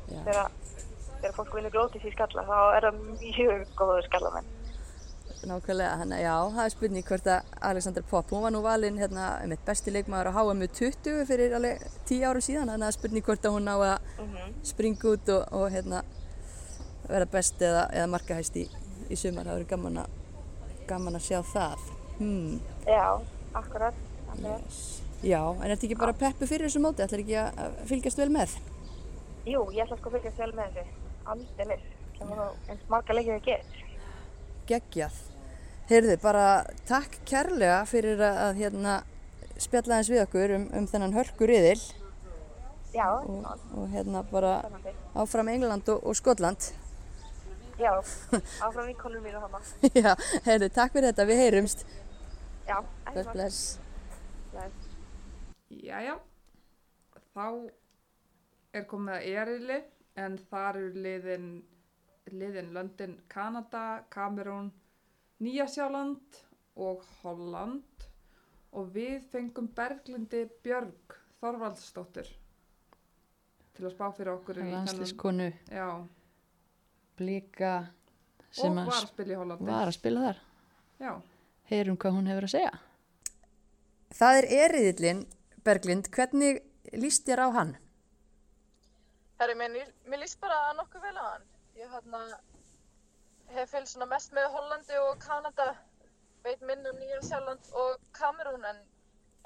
þegar, 0.10 0.52
þegar 1.22 1.38
fólk 1.38 1.56
vinnur 1.58 1.74
Glótis 1.74 2.06
í 2.10 2.14
skalla, 2.14 2.46
þá 2.50 2.58
er 2.78 2.88
það 2.88 3.00
mjög 3.22 3.66
góður 3.80 4.08
skallamenn. 4.10 4.52
Nákvæmlega, 5.44 6.00
þannig 6.00 6.18
að 6.18 6.24
já, 6.24 6.36
það 6.56 6.64
er 6.64 6.72
spurning 6.72 7.08
hvort 7.08 7.30
að 7.34 7.54
Alexander 7.70 8.04
Popp, 8.08 8.30
hún 8.32 8.46
var 8.46 8.54
nú 8.56 8.62
valinn 8.64 9.00
hérna, 9.02 9.26
einmitt 9.44 9.66
besti 9.68 9.92
leikmaður 9.92 10.32
á 10.32 10.36
HM 10.40 10.62
20 10.80 11.26
fyrir 11.28 11.56
alveg 11.58 11.84
10 12.08 12.28
árum 12.30 12.46
síðan, 12.46 12.72
þannig 12.72 12.78
að 12.78 12.86
það 12.86 12.92
er 12.94 12.98
spurning 12.98 13.26
hvort 13.28 13.48
að 13.50 13.56
hún 13.58 13.68
ná 13.68 13.74
að 13.76 13.96
Mm 14.24 14.54
springa 14.64 15.10
út 15.12 15.30
og, 15.34 15.44
og 15.52 15.72
hérna 15.74 16.04
vera 17.10 17.26
best 17.28 17.62
eða, 17.62 17.88
eða 17.92 18.08
markahæst 18.14 18.56
í, 18.62 18.64
í 19.12 19.16
sumar, 19.20 19.44
það 19.44 19.58
verður 19.58 19.70
gaman 19.74 19.98
að, 20.06 20.14
gaman 20.94 21.20
að 21.20 21.26
sjá 21.28 21.40
það. 21.54 21.88
Hmm, 22.20 22.60
Já, 22.88 23.06
akkurat. 23.60 24.04
yes. 24.44 24.82
Já, 25.24 25.40
en 25.56 25.72
ertu 25.72 25.88
ekki 25.88 25.96
bara 26.00 26.14
peppu 26.20 26.48
fyrir 26.50 26.68
þessu 26.68 26.82
móti, 26.84 27.04
ætlar 27.06 27.22
ekki 27.24 27.38
að 27.40 27.78
fylgjast 27.88 28.20
vel 28.20 28.30
með? 28.34 28.58
Jú, 29.48 29.62
ég 29.72 29.86
ætla 29.86 29.98
sko 30.00 30.12
að 30.12 30.18
fylgjast 30.18 30.42
vel 30.44 30.52
með 30.58 30.76
þessu. 30.78 30.98
Aldeilis. 31.34 31.86
Það 32.18 32.34
var 32.34 32.52
eins 32.70 32.84
marga 32.92 33.16
leikið 33.16 33.34
að 33.38 33.46
geta. 33.48 33.88
Geggjað. 34.68 35.22
Heyrðu, 35.90 36.18
bara 36.24 36.44
takk 36.88 37.16
kærlega 37.28 37.82
fyrir 37.88 38.22
að, 38.24 38.38
að 38.46 38.60
hérna, 38.62 38.94
spjalla 39.60 39.98
eins 40.00 40.12
við 40.12 40.24
okkur 40.24 40.54
um, 40.58 40.68
um 40.80 40.88
þennan 40.92 41.16
hörkur 41.16 41.52
yðil 41.52 41.80
Já, 42.94 43.08
og, 43.20 43.48
og 43.76 43.90
hérna 43.92 44.22
bara 44.30 44.54
áfram 45.18 45.50
England 45.52 45.88
og, 45.92 46.04
og 46.08 46.16
Skotland. 46.20 46.70
Já, 47.80 47.92
áfram 48.62 48.86
vinkonum 48.88 49.24
mínu 49.26 49.40
hama. 49.42 49.60
Já, 50.04 50.14
heyrðu, 50.46 50.70
takk 50.76 50.94
fyrir 50.94 51.10
þetta, 51.12 51.26
við 51.30 51.40
heyrumst. 51.42 51.86
Já, 52.68 52.78
ekki 53.10 53.24
Bless, 53.34 53.62
bless. 54.54 54.90
Jæja, 55.74 56.20
þá 57.34 57.46
er 58.78 58.86
komið 58.90 59.16
að 59.18 59.28
erili 59.42 59.80
en 60.22 60.38
þar 60.52 60.78
eru 60.84 61.02
liðin, 61.08 61.48
liðin 62.32 62.70
Löndin, 62.76 63.16
Kanada, 63.34 64.04
Kamerún, 64.14 64.70
Nýjasjáland 65.44 66.40
og 66.80 67.02
Holland 67.24 68.06
og 68.74 68.94
við 68.96 69.26
fengum 69.34 69.68
Berglindi 69.76 70.46
Björg 70.66 71.18
Þorvaldsdóttur 71.42 72.30
til 73.74 73.86
að 73.90 73.92
spá 73.96 74.06
fyrir 74.16 74.32
okkur 74.38 74.62
í 74.62 74.64
þennan- 74.64 74.78
landslískonu 74.88 75.50
Já, 75.74 75.90
og 77.20 78.56
sem 78.56 78.80
var 78.80 78.90
að 78.90 79.04
að 79.04 79.12
spila 79.12 79.34
í 79.34 79.38
Hollandi. 79.42 79.70
var 79.72 79.92
að 79.92 79.98
spila 79.98 80.26
þar 80.28 80.42
Já, 81.04 81.14
heyrum 81.70 81.98
hvað 81.98 82.18
hún 82.18 82.30
hefur 82.32 82.50
að 82.50 82.54
segja 82.56 82.74
Það 84.14 84.38
er 84.40 84.48
eriðillin, 84.64 85.22
Berglind, 85.66 86.10
hvernig 86.14 86.60
líst 86.94 87.26
þér 87.26 87.40
á 87.42 87.48
hann? 87.56 87.72
Herri, 89.42 89.56
mér, 89.58 89.88
mér 90.06 90.22
líst 90.22 90.38
bara 90.44 90.74
nokkuð 90.78 91.02
vel 91.08 91.16
á 91.18 91.26
hann. 91.32 91.48
Ég 91.80 91.90
hérna, 91.90 92.20
hef 93.56 93.74
fylgst 93.74 93.98
mest 94.12 94.36
með 94.38 94.52
Hollandi 94.54 95.00
og 95.02 95.18
Kanada, 95.24 95.72
veit 96.46 96.62
minn 96.62 96.86
um 96.92 97.00
Nýja 97.02 97.24
Sjálland 97.26 97.74
og 97.74 98.06
Kamerún, 98.14 98.68
en, 98.70 98.84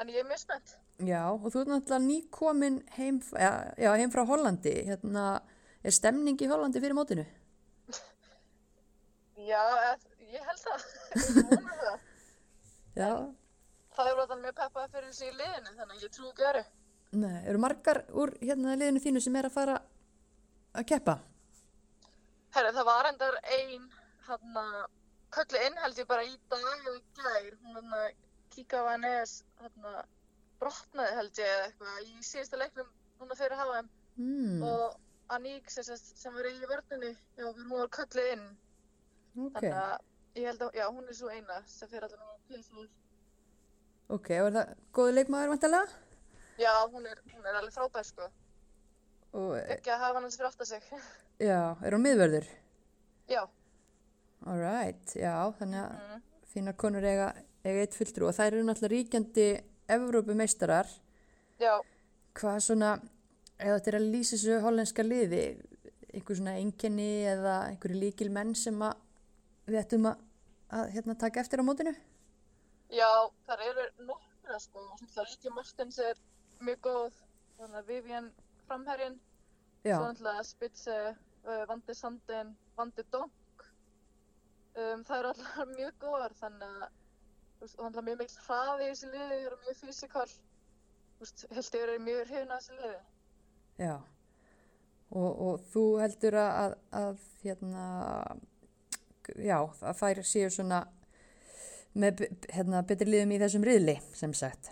en 0.04 0.12
ég 0.12 0.20
er 0.20 0.28
mjög 0.28 0.44
spennt. 0.44 0.76
Já, 1.00 1.24
og 1.32 1.48
þú 1.48 1.64
ert 1.64 1.72
náttúrulega 1.72 2.04
nýkomin 2.04 2.82
heim, 2.98 3.22
ja, 3.40 3.96
heim 3.96 4.12
frá 4.12 4.26
Hollandi. 4.28 4.76
Hérna, 4.90 5.30
er 5.80 5.96
stemning 5.96 6.44
í 6.44 6.52
Hollandi 6.52 6.84
fyrir 6.84 6.98
mótinu? 6.98 7.24
Já, 9.48 9.62
eð, 9.94 10.02
ég 10.34 10.44
held 10.44 10.60
það. 10.60 10.86
Ég 11.38 11.52
vona 11.52 11.76
það. 11.80 12.00
Já. 12.98 13.12
Það 13.96 14.10
er 14.10 14.20
alltaf 14.22 14.42
mjög 14.42 14.58
peppað 14.58 14.90
fyrir 14.96 15.08
þessi 15.12 15.30
í 15.30 15.36
liðinu, 15.38 15.72
þannig 15.78 15.94
að 15.96 16.04
ég 16.04 16.14
trú 16.18 16.32
ekki 16.32 16.48
öru. 16.50 16.64
Nei, 17.22 17.38
eru 17.48 17.62
margar 17.64 18.02
úr 18.12 18.34
hérna 18.42 18.76
liðinu 18.76 19.02
þínu 19.06 19.22
sem 19.24 19.38
er 19.40 19.48
að 19.48 19.56
fara 19.56 19.78
að 20.76 20.88
keppa? 20.92 21.16
Herri, 22.58 22.74
það 22.76 22.90
var 22.90 23.10
endar 23.14 23.40
ein, 23.56 23.88
hérna, 24.28 24.66
köllu 25.38 25.64
inn 25.70 25.82
held 25.86 26.04
ég 26.04 26.12
bara 26.12 26.28
í 26.28 26.36
dag 26.52 26.68
og 26.92 27.00
í 27.00 27.02
gær. 27.22 27.50
Hún 27.64 27.80
hérna, 27.80 28.04
kíka 28.58 28.84
á 28.84 28.90
henni 28.92 29.16
eða, 29.22 29.26
hérna, 29.64 29.96
brotnaði 30.60 31.18
held 31.22 31.44
ég 31.46 31.56
eða 31.56 31.66
eitthvað 31.72 32.04
í 32.04 32.30
síðasta 32.34 32.64
leiknum 32.66 32.94
núna 33.22 33.40
fyrir 33.40 33.64
HM. 33.64 33.92
Mm, 34.20 34.62
og 34.68 35.36
Aník 35.38 35.72
sem, 35.72 35.88
sem 35.96 36.36
var 36.36 36.48
í 36.48 36.58
vörnunni, 36.68 37.16
já, 37.40 37.48
hún 37.48 37.72
var 37.72 37.90
kölluð 37.96 38.34
inn 38.36 38.48
ok, 39.38 39.54
þannig 39.60 39.78
að 39.82 40.42
ég 40.42 40.50
held 40.52 40.62
að, 40.68 40.76
já, 40.80 40.86
hún 40.94 41.08
er 41.12 41.18
svo 41.18 41.30
eina 41.34 41.62
sem 41.70 41.90
fyrir 41.92 42.08
alltaf 42.08 42.20
nú 42.22 42.36
pilsur 42.52 42.90
ok, 44.18 44.30
og 44.42 44.50
er 44.50 44.58
það 44.58 44.74
góði 44.98 45.16
leikmaður 45.18 45.54
vantilega? 45.54 45.88
já, 46.62 46.74
hún 46.94 47.06
er, 47.12 47.22
hún 47.34 47.46
er 47.46 47.60
alveg 47.62 47.74
frábær 47.78 48.08
sko 48.08 48.30
Og, 49.38 49.58
eh, 49.60 49.74
ekki 49.76 49.92
að 49.92 50.00
hafa 50.06 50.22
hann 50.22 50.32
fyrir 50.32 50.48
aftar 50.50 50.70
sig 50.70 50.86
já, 51.50 51.60
er 51.84 51.94
hún 51.98 52.06
miðvörður? 52.06 52.48
já, 53.30 53.44
Alright, 54.48 55.16
já, 55.18 55.34
þannig 55.60 55.82
að 55.82 55.96
mm. 55.98 56.22
fínar 56.54 56.76
konur 56.80 57.06
eiga, 57.10 57.32
eiga 57.66 57.82
eitt 57.84 57.98
fulltrú 57.98 58.30
og 58.30 58.36
þær 58.38 58.52
eru 58.54 58.64
náttúrulega 58.68 58.94
ríkjandi 58.94 59.48
Evrópumeistarar. 59.98 60.88
já, 61.60 61.74
Hvað 62.38 62.58
svona, 62.62 62.92
eða 63.58 63.80
þetta 63.80 63.92
er 63.92 63.98
að 63.98 64.08
lýsa 64.14 64.36
þessu 64.36 64.58
hollenska 64.62 65.04
liði, 65.06 65.42
einhver 66.14 66.38
svona 66.38 66.54
einkenni 66.62 67.10
eða 67.32 67.56
einhverju 67.72 68.00
líkil 68.04 68.30
menn 68.36 68.54
sem 68.56 68.78
að 68.86 68.94
við 69.68 69.80
ættum 69.82 70.08
að, 70.10 70.22
að 70.80 70.94
hérna, 70.96 71.16
taka 71.20 71.44
eftir 71.44 71.64
á 71.64 71.68
mótinu? 71.68 71.94
já, 72.94 73.10
þar 73.48 73.64
eru 73.70 73.86
nokkra 74.08 74.60
sko, 74.64 74.84
og 74.94 75.02
svona 75.02 75.26
Líki 75.28 75.54
Martins 75.54 75.98
er 76.00 76.20
mjög 76.64 76.84
góð. 76.88 77.24
Þannig 77.58 77.80
að 77.80 77.90
Vivian 77.92 78.30
framherjinn. 78.68 79.18
Já, 79.84 79.96
svo 79.96 80.06
náttúrulega 80.06 80.46
Spitze, 80.46 80.98
uh, 81.48 81.64
Vandi 81.70 81.96
Sandin, 81.96 82.54
Vandi 82.78 83.06
Donk. 83.12 83.66
Um, 84.78 85.04
það 85.08 85.18
eru 85.20 85.32
alltaf 85.34 85.72
mjög 85.74 86.00
góðar 86.04 86.36
þannig 86.38 86.82
að 86.86 86.96
og 87.58 87.70
náttúrulega 87.70 88.04
mjög 88.06 88.20
mikil 88.22 88.44
hraði 88.46 88.84
í 88.86 88.90
þessu 88.92 89.08
liði, 89.12 89.30
þeir 89.32 89.46
eru 89.48 89.58
mjög 89.64 89.78
fysikal. 89.80 90.28
Held 91.18 91.72
ég 91.74 91.82
verið 91.82 92.04
mjög 92.06 92.20
hrifin 92.28 92.54
af 92.54 92.60
þessu 92.62 92.78
liði. 92.82 93.00
Já. 93.82 93.96
Og, 95.08 95.32
og 95.48 95.66
þú 95.72 95.86
heldur 96.04 96.38
að, 96.38 96.52
að, 96.62 96.76
að 97.00 97.26
hérna, 97.42 97.86
já, 99.36 99.58
að 99.82 100.00
þær 100.02 100.22
séu 100.28 100.50
svona 100.54 100.82
með 101.98 102.26
hérna, 102.54 102.84
betri 102.88 103.08
liðum 103.10 103.32
í 103.36 103.40
þessum 103.42 103.66
riðli, 103.66 103.98
sem 104.14 104.34
sagt. 104.38 104.72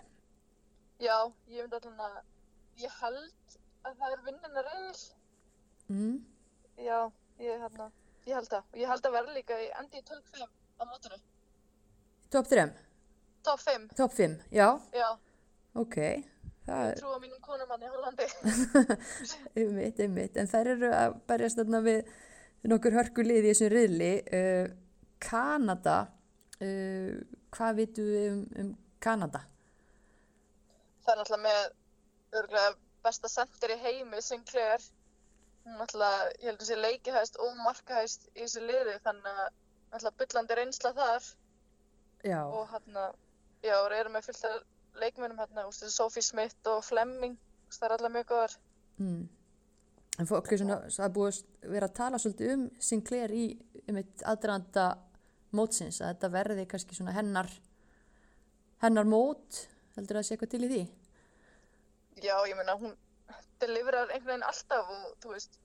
já, 1.02 1.16
ég 1.50 1.62
myndi 1.66 1.76
alltaf 1.76 2.00
að 2.06 2.18
ég 2.82 2.92
held 3.02 3.56
að 3.86 3.96
það 4.00 4.12
er 4.16 4.24
vinnina 4.30 4.66
reyðil 4.70 5.04
Mm. 5.86 6.16
já, 6.82 6.96
ég, 7.38 7.60
hérna, 7.62 7.84
ég 8.26 8.34
held 8.34 8.54
og 8.58 8.64
ég 8.80 8.88
held 8.90 9.04
að 9.06 9.12
verða 9.14 9.34
líka 9.36 9.58
í 9.62 9.68
endi 9.78 10.00
í 10.00 10.06
12-5 10.08 10.48
á 10.50 10.82
mótinu, 10.90 11.18
Top 12.30 12.48
3, 12.50 12.64
top 13.46 13.60
5 13.62 13.92
top 13.96 14.12
5, 14.16 14.40
já, 14.50 14.66
já, 14.92 15.12
ok. 15.78 15.98
Það 16.66 16.80
ég 16.82 16.90
er 16.90 16.98
trúa 16.98 17.20
mínum 17.22 17.38
konum 17.40 17.70
hann 17.70 17.84
í 17.86 17.90
Hollandi. 17.92 18.26
Einmitt, 19.60 20.00
einmitt, 20.02 20.36
en 20.42 20.48
þær 20.50 20.72
eru 20.72 20.88
að 20.90 21.14
berjast 21.30 21.60
þarna 21.60 21.80
við 21.86 22.08
nokkur 22.64 22.96
hörku 22.96 23.24
lið 23.26 23.44
í 23.44 23.52
þessum 23.52 23.72
riðli. 23.74 24.12
Uh, 24.30 24.70
Kanada, 25.22 25.98
uh, 26.60 27.12
hvað 27.56 27.78
vitum 27.82 28.08
við 28.14 28.30
um, 28.30 28.40
um 28.62 28.72
Kanada? 29.02 29.46
það 31.06 31.12
er 31.12 31.20
náttúrulega 31.20 31.42
með 31.46 32.38
örgulega 32.40 32.70
besta 33.06 33.30
sendir 33.30 33.74
í 33.76 33.78
heimi 33.84 34.22
Sinclair 34.24 34.82
hún 35.66 35.78
náttúrulega, 35.80 36.30
ég 36.40 36.48
held 36.50 36.62
að 36.62 36.70
sé 36.70 36.78
leikihæst 36.80 37.38
og 37.42 37.60
markahæst 37.62 38.28
í 38.34 38.40
þessu 38.42 38.64
liði 38.64 38.96
þannig 39.04 39.42
að 39.44 39.50
náttúrulega 39.92 40.18
byllandi 40.22 40.58
reynsla 40.58 40.92
þar 40.96 41.28
Já, 42.26 42.40
og 42.42 42.64
hérna, 42.72 43.04
já, 43.62 43.76
og 43.78 43.94
eru 43.94 44.10
með 44.10 44.26
fullt 44.26 44.46
af 44.48 44.62
leikmennum 44.98 45.38
hérna, 45.38 45.66
Sophie 45.70 46.24
Smith 46.24 46.70
og 46.72 46.82
Fleming, 46.86 47.36
úst, 47.68 47.78
það 47.78 47.88
er 47.88 47.96
allar 47.98 48.14
mjög 48.16 48.30
góðar 48.32 48.56
mm. 48.98 49.22
En 50.16 50.28
fólk 50.28 50.52
er 50.52 50.62
svona, 50.62 50.80
það 50.88 51.06
er 51.06 51.14
búið 51.16 51.32
að 51.40 51.72
vera 51.76 51.88
að 51.90 51.96
tala 52.00 52.20
svolítið 52.22 52.52
um 52.54 52.66
Sinclair 52.90 53.34
í 53.36 53.46
um 53.86 54.00
eitt 54.00 54.26
aðdraðanda 54.26 54.86
mótsins, 55.56 56.00
að 56.00 56.14
þetta 56.14 56.32
verði 56.34 56.68
kannski 56.70 56.96
svona 56.98 57.14
hennar, 57.16 57.50
hennar 58.84 59.08
mót, 59.08 59.66
heldur 59.96 60.18
það 60.18 60.22
að 60.22 60.28
sé 60.28 60.36
eitthvað 60.36 60.54
til 60.54 60.64
í 60.66 60.70
því? 60.72 60.84
já, 62.22 62.36
ég 62.48 62.56
meina, 62.56 62.76
hún 62.80 62.96
deliverar 63.60 64.10
einhvern 64.10 64.36
veginn 64.36 64.46
alltaf 64.46 64.90
og 64.92 65.16
þú 65.22 65.32
veist 65.34 65.58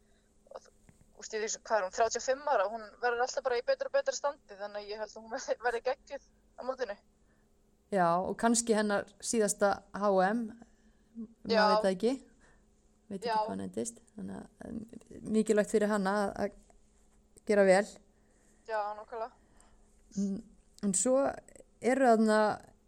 úst, 1.22 1.36
ég 1.36 1.43
því, 1.43 1.62
hvað 1.68 1.78
er 1.78 1.86
hún, 1.86 1.95
35 1.95 2.49
ára? 2.49 2.68
Hún 2.72 2.84
verður 3.04 3.24
alltaf 3.26 3.45
bara 3.45 3.60
í 3.60 3.66
betur 3.68 3.91
og 3.91 3.95
betur 3.95 4.18
standi 4.18 4.58
þannig 4.58 4.82
að 4.82 4.89
ég 4.89 5.02
held 5.02 5.16
að 5.16 5.22
hún 5.22 5.34
verði, 5.68 5.84
geggjuð 5.86 6.28
á 6.58 6.62
mótinu. 6.66 6.97
Já, 7.91 8.08
og 8.16 8.36
kannski 8.39 8.76
hennar 8.76 9.08
síðasta 9.20 9.72
HM, 9.93 10.46
maður 11.46 11.74
veit 11.74 11.86
það 11.86 11.92
ekki, 11.92 12.13
veit 13.12 13.21
ekki 13.25 13.36
hvað 13.36 13.50
hann 13.54 13.63
endist, 13.67 14.01
þannig 14.16 14.39
að 14.39 14.70
um, 14.70 15.32
mikilvægt 15.36 15.71
fyrir 15.75 15.92
hanna 15.92 16.13
að- 16.33 16.58
gera 17.50 17.63
vel. 17.67 17.86
já, 18.67 18.79
nokkala 18.97 19.32
Mm, 20.17 20.42
En 20.83 20.93
svo 20.97 21.16
eru 21.82 22.05
þarna 22.09 22.38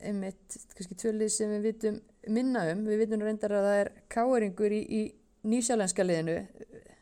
einmitt, 0.04 0.56
kannski 0.76 0.96
tvölið 1.00 1.30
sem 1.32 1.50
við 1.54 1.62
vitum 1.70 2.00
minna 2.36 2.66
um, 2.74 2.82
við 2.90 3.00
vitum 3.06 3.22
reyndar 3.24 3.54
að 3.56 3.68
það 3.68 3.78
er 3.84 3.90
káeringur 4.12 4.74
í, 4.76 4.82
í 4.84 5.02
nýsjálenska 5.48 6.04
liðinu, 6.04 6.36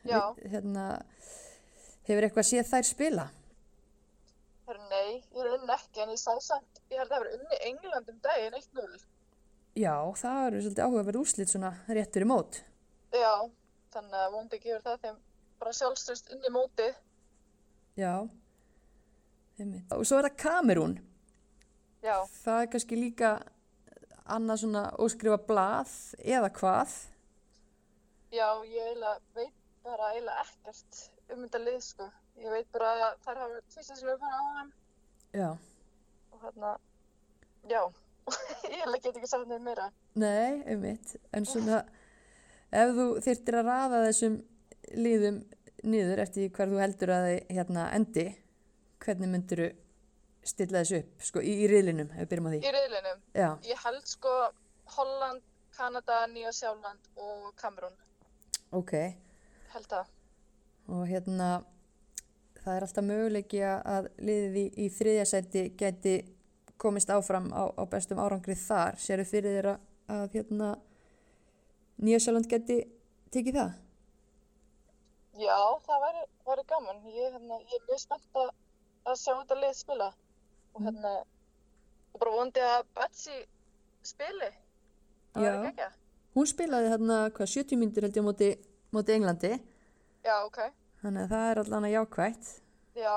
Við- 0.04 0.44
hérna, 0.52 0.84
hefur 2.06 2.26
eitthvað 2.28 2.46
séð 2.52 2.70
þær 2.70 2.86
spila? 2.86 3.24
Nei, 4.92 5.22
ég 5.34 5.42
er 5.42 5.50
unni 5.56 5.72
ekki, 5.74 6.00
en 6.04 6.12
ég 6.14 6.20
sá 6.20 6.32
samt, 6.40 6.78
ég 6.92 7.00
held 7.00 7.10
að 7.10 7.16
það 7.16 7.24
verið 7.24 7.40
unni 7.40 7.58
England 7.68 8.08
um 8.12 8.18
daginn 8.24 8.54
1-0. 8.56 9.02
Já, 9.82 9.94
það 10.22 10.46
eru 10.46 10.60
svolítið 10.62 10.84
áhugaverð 10.86 11.20
úrslit 11.22 11.50
svona 11.52 11.70
réttur 11.88 12.24
í 12.24 12.28
mót. 12.30 12.60
Já, 13.12 13.32
þannig 13.92 14.18
að 14.24 14.32
vondi 14.32 14.58
gefur 14.62 14.84
það 14.86 15.00
þeim 15.06 15.16
bara 15.62 15.72
sjálfströst 15.78 16.30
inn 16.34 16.44
í 16.48 16.52
mótið. 16.54 16.94
Já, 18.00 18.14
einmitt. 19.60 19.92
Og 19.92 20.04
svo 20.08 20.18
er 20.20 20.28
það 20.30 20.38
Kamerún. 20.42 20.94
Já, 22.02 22.16
Það 22.42 22.60
er 22.64 22.70
kannski 22.72 22.96
líka 22.98 23.32
annað 24.32 24.62
svona 24.64 24.84
óskrifa 25.02 25.38
blað 25.46 25.92
eða 26.18 26.48
hvað. 26.56 26.94
já, 28.32 28.48
ég 28.64 28.86
eiginlega 28.88 29.18
veit 29.36 29.52
bara 29.84 30.08
eiginlega 30.14 30.44
ekkert 30.46 31.02
um 31.34 31.42
þetta 31.44 31.58
lið, 31.62 31.80
sko. 31.84 32.06
Ég 32.40 32.50
veit 32.50 32.68
bara 32.72 32.92
að 32.96 33.18
þær 33.26 33.40
hafa 33.42 33.60
tvist 33.74 33.92
sem 33.92 34.08
við 34.08 34.18
fara 34.22 34.38
á 34.40 34.44
þeim 34.56 34.70
Já. 35.36 35.48
og 36.32 36.42
hérna, 36.46 36.70
já, 37.68 37.82
ég 38.72 38.94
get 39.02 39.16
ekki 39.16 39.28
sagt 39.28 39.46
nefnir 39.46 39.62
meira. 39.66 39.90
Nei, 40.14 40.62
einmitt. 40.66 41.14
En 41.32 41.44
svona, 41.46 41.82
ef 42.72 42.92
þú 42.96 43.06
þyrtir 43.24 43.58
að 43.60 43.68
raða 43.68 44.00
þessum 44.08 44.38
liðum 44.96 45.38
niður 45.82 46.22
eftir 46.24 46.50
hver 46.54 46.70
þú 46.72 46.80
heldur 46.82 47.12
að 47.14 47.26
þið 47.28 47.54
hérna 47.56 47.86
endi, 47.96 48.26
hvernig 49.02 49.32
myndir 49.32 49.62
þú 49.64 49.70
stilla 50.52 50.82
þessu 50.82 50.98
upp, 51.02 51.22
sko, 51.22 51.40
í, 51.42 51.52
í 51.62 51.66
riðlinum, 51.70 52.08
ef 52.14 52.22
við 52.24 52.30
byrjum 52.32 52.46
á 52.48 52.50
því? 52.52 52.60
Í 52.66 52.72
reyðlinum, 52.76 53.20
Já, 53.38 53.48
ég 53.68 53.82
held 53.84 54.06
sko 54.10 54.32
Holland, 54.96 55.42
Kanada, 55.76 56.16
Nýja 56.32 56.50
Sjáland 56.54 57.10
og 57.16 57.52
Kamerún, 57.60 57.94
ok. 58.74 58.92
held 59.74 59.86
það. 59.90 60.10
Og 60.92 61.04
hérna, 61.08 61.50
það 62.62 62.76
er 62.76 62.86
alltaf 62.88 63.04
möguleiki 63.06 63.60
að- 63.62 63.82
að 63.94 64.08
liðið 64.18 64.56
í, 64.62 64.64
í 64.84 64.88
þriðja 64.98 65.26
sæti 65.30 65.62
geti 65.78 66.16
komist 66.78 67.08
áfram 67.14 67.52
á, 67.54 67.70
á 67.78 67.82
bestum 67.86 68.18
árangri 68.18 68.54
þar, 68.58 68.98
séru 68.98 69.24
fyrir 69.24 69.64
að, 69.76 69.78
að 70.08 70.32
hérna, 70.34 70.72
Nýjasjáland 72.02 72.48
geti 72.50 72.78
tekið 73.34 73.58
það? 73.58 73.72
Já, 75.42 75.58
það 75.86 76.04
væri, 76.06 76.24
væri 76.48 76.64
gaman. 76.68 77.00
Ég, 77.08 77.32
hérna, 77.36 77.58
ég 77.68 77.78
er 77.78 77.86
mjög 77.88 78.00
spennt 78.02 78.38
að, 78.42 78.52
að 79.08 79.18
sjá 79.20 79.32
þetta 79.32 79.58
lið 79.60 79.74
spila. 79.78 80.08
Og 80.72 80.86
hérna, 80.86 81.12
ég 82.12 82.20
bara 82.20 82.34
vondi 82.36 82.64
að 82.64 82.86
Betsy 82.96 83.38
spili. 84.06 84.50
Það 85.32 85.48
væri 85.48 85.72
ekki 85.72 85.90
Hún 86.32 86.48
spilaði 86.48 86.88
hérna, 86.88 87.16
hvað, 87.36 87.50
70 87.52 87.76
myndir 87.76 88.06
held 88.06 88.16
ég 88.16 88.24
móti, 88.24 88.46
móti 88.96 89.12
Englandi, 89.12 89.50
Já, 90.24 90.38
ok. 90.46 90.62
þannig 91.02 91.26
að 91.26 91.34
það 91.34 91.48
er 91.50 91.60
allan 91.60 91.86
að 91.88 91.92
jákvætt. 91.92 92.52
Já, 92.96 93.16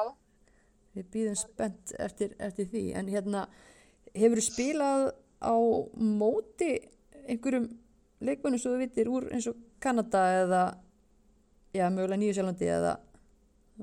Við 0.96 1.08
býðum 1.14 1.38
spennt 1.40 1.94
eftir, 2.00 2.36
eftir 2.40 2.68
því, 2.72 2.84
en 2.96 3.12
hérna, 3.12 3.46
hefur 4.16 4.40
þú 4.40 4.46
spilað 4.50 5.06
á 5.44 5.56
móti 5.96 6.70
einhverjum 7.26 7.70
leikmönnum 8.22 8.60
svo 8.62 8.74
þú 8.76 8.82
vitir 8.84 9.10
úr 9.12 9.28
eins 9.34 9.48
og 9.52 9.58
Kanada 9.84 10.22
eða, 10.42 10.62
já, 11.76 11.90
mögulega 11.90 12.20
Nýjasjálandi 12.22 12.70
eða, 12.72 12.94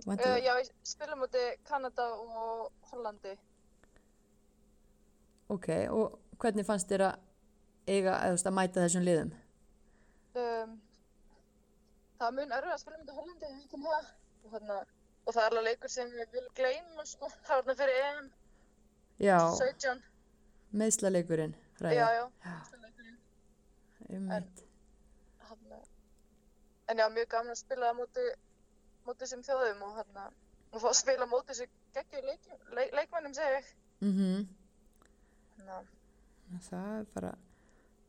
uh, 0.07 0.39
já, 0.41 0.53
ég 0.57 0.71
spila 0.89 1.17
múti 1.17 1.43
Kanada 1.69 2.09
og 2.17 2.73
Hollandi. 2.91 3.37
ok, 5.53 5.69
og 5.91 6.19
hvernig 6.41 6.67
fannst 6.67 6.89
þér 6.89 7.07
að 7.11 7.21
eiga, 7.87 8.17
eða 8.17 8.31
þú 8.31 8.37
veist, 8.39 8.49
að 8.49 8.57
mæta 8.57 8.87
þessum 8.87 9.07
liðum? 9.07 9.33
Um, 10.33 10.77
það 12.19 12.29
er 12.29 12.37
mun 12.39 12.55
erfið 12.57 12.75
að 12.75 12.83
spila 12.85 13.01
múti 13.03 13.17
Hollandi, 13.19 13.51
ég 13.51 13.59
veit 13.59 13.75
um 13.77 13.89
það. 13.89 14.13
Og, 14.43 14.55
og 15.27 15.35
það 15.35 15.43
er 15.43 15.51
alveg 15.51 15.67
leikur 15.69 15.93
sem 15.93 16.09
við 16.11 16.33
viljum 16.33 16.55
gleyma, 16.57 17.05
sko. 17.07 17.29
Það 17.47 17.55
var 17.55 17.67
þarna 17.67 17.77
fyrir 17.83 18.07
EM 18.07 18.31
Já, 19.23 19.39
17. 19.61 20.01
meðslaleikurinn, 20.81 21.53
fræði. 21.79 22.01
Já, 22.01 22.09
já. 22.17 22.25
Já. 22.47 22.82
Meðslaleikurinn. 24.21 24.33
Einmitt. 24.33 24.63
Hérna, 25.49 25.79
en 26.89 26.99
já, 27.03 27.07
mjög 27.17 27.29
gaman 27.35 27.55
að 27.55 27.61
spila 27.61 27.91
á 27.91 27.95
móti, 27.97 28.25
móti 29.07 29.25
þessum 29.25 29.45
þjóðum 29.47 29.85
og 29.87 29.95
hérna, 29.99 30.27
og 30.73 30.83
fá 30.83 30.89
að 30.91 30.99
spila 31.01 31.29
móti 31.31 31.53
þessu 31.53 31.67
geggjur 31.97 32.29
leik, 32.29 32.49
leik, 32.77 32.93
leikmennum, 32.99 33.35
segi 33.37 33.57
ég. 33.59 33.71
Mm 34.03 34.43
Hérna, 35.57 35.83
Það 36.69 36.99
er 36.99 37.05
bara, 37.15 37.33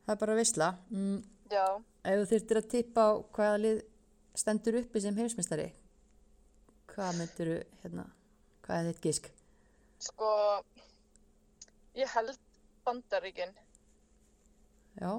það 0.04 0.14
er 0.14 0.20
bara 0.20 0.34
veisla. 0.36 0.68
Mm, 0.90 1.20
já, 1.50 1.64
ef 2.04 2.18
þú 2.20 2.26
þurftir 2.32 2.60
að 2.60 2.68
tippa 2.74 3.00
á 3.08 3.12
hvaða 3.36 3.60
lið 3.62 3.78
stendur 4.34 4.80
uppi 4.82 5.00
sem 5.00 5.16
heimsmeistari, 5.16 5.70
hvað 6.92 7.16
myndir 7.20 7.50
þú, 7.52 7.56
hérna, 7.84 8.04
hvað 8.66 8.80
er 8.82 8.92
þitt 8.92 9.02
gísk? 9.08 9.30
sko, 10.04 10.28
ég 11.96 12.10
held 12.12 12.36
bandaríkin. 12.84 13.54
Já, 15.00 15.10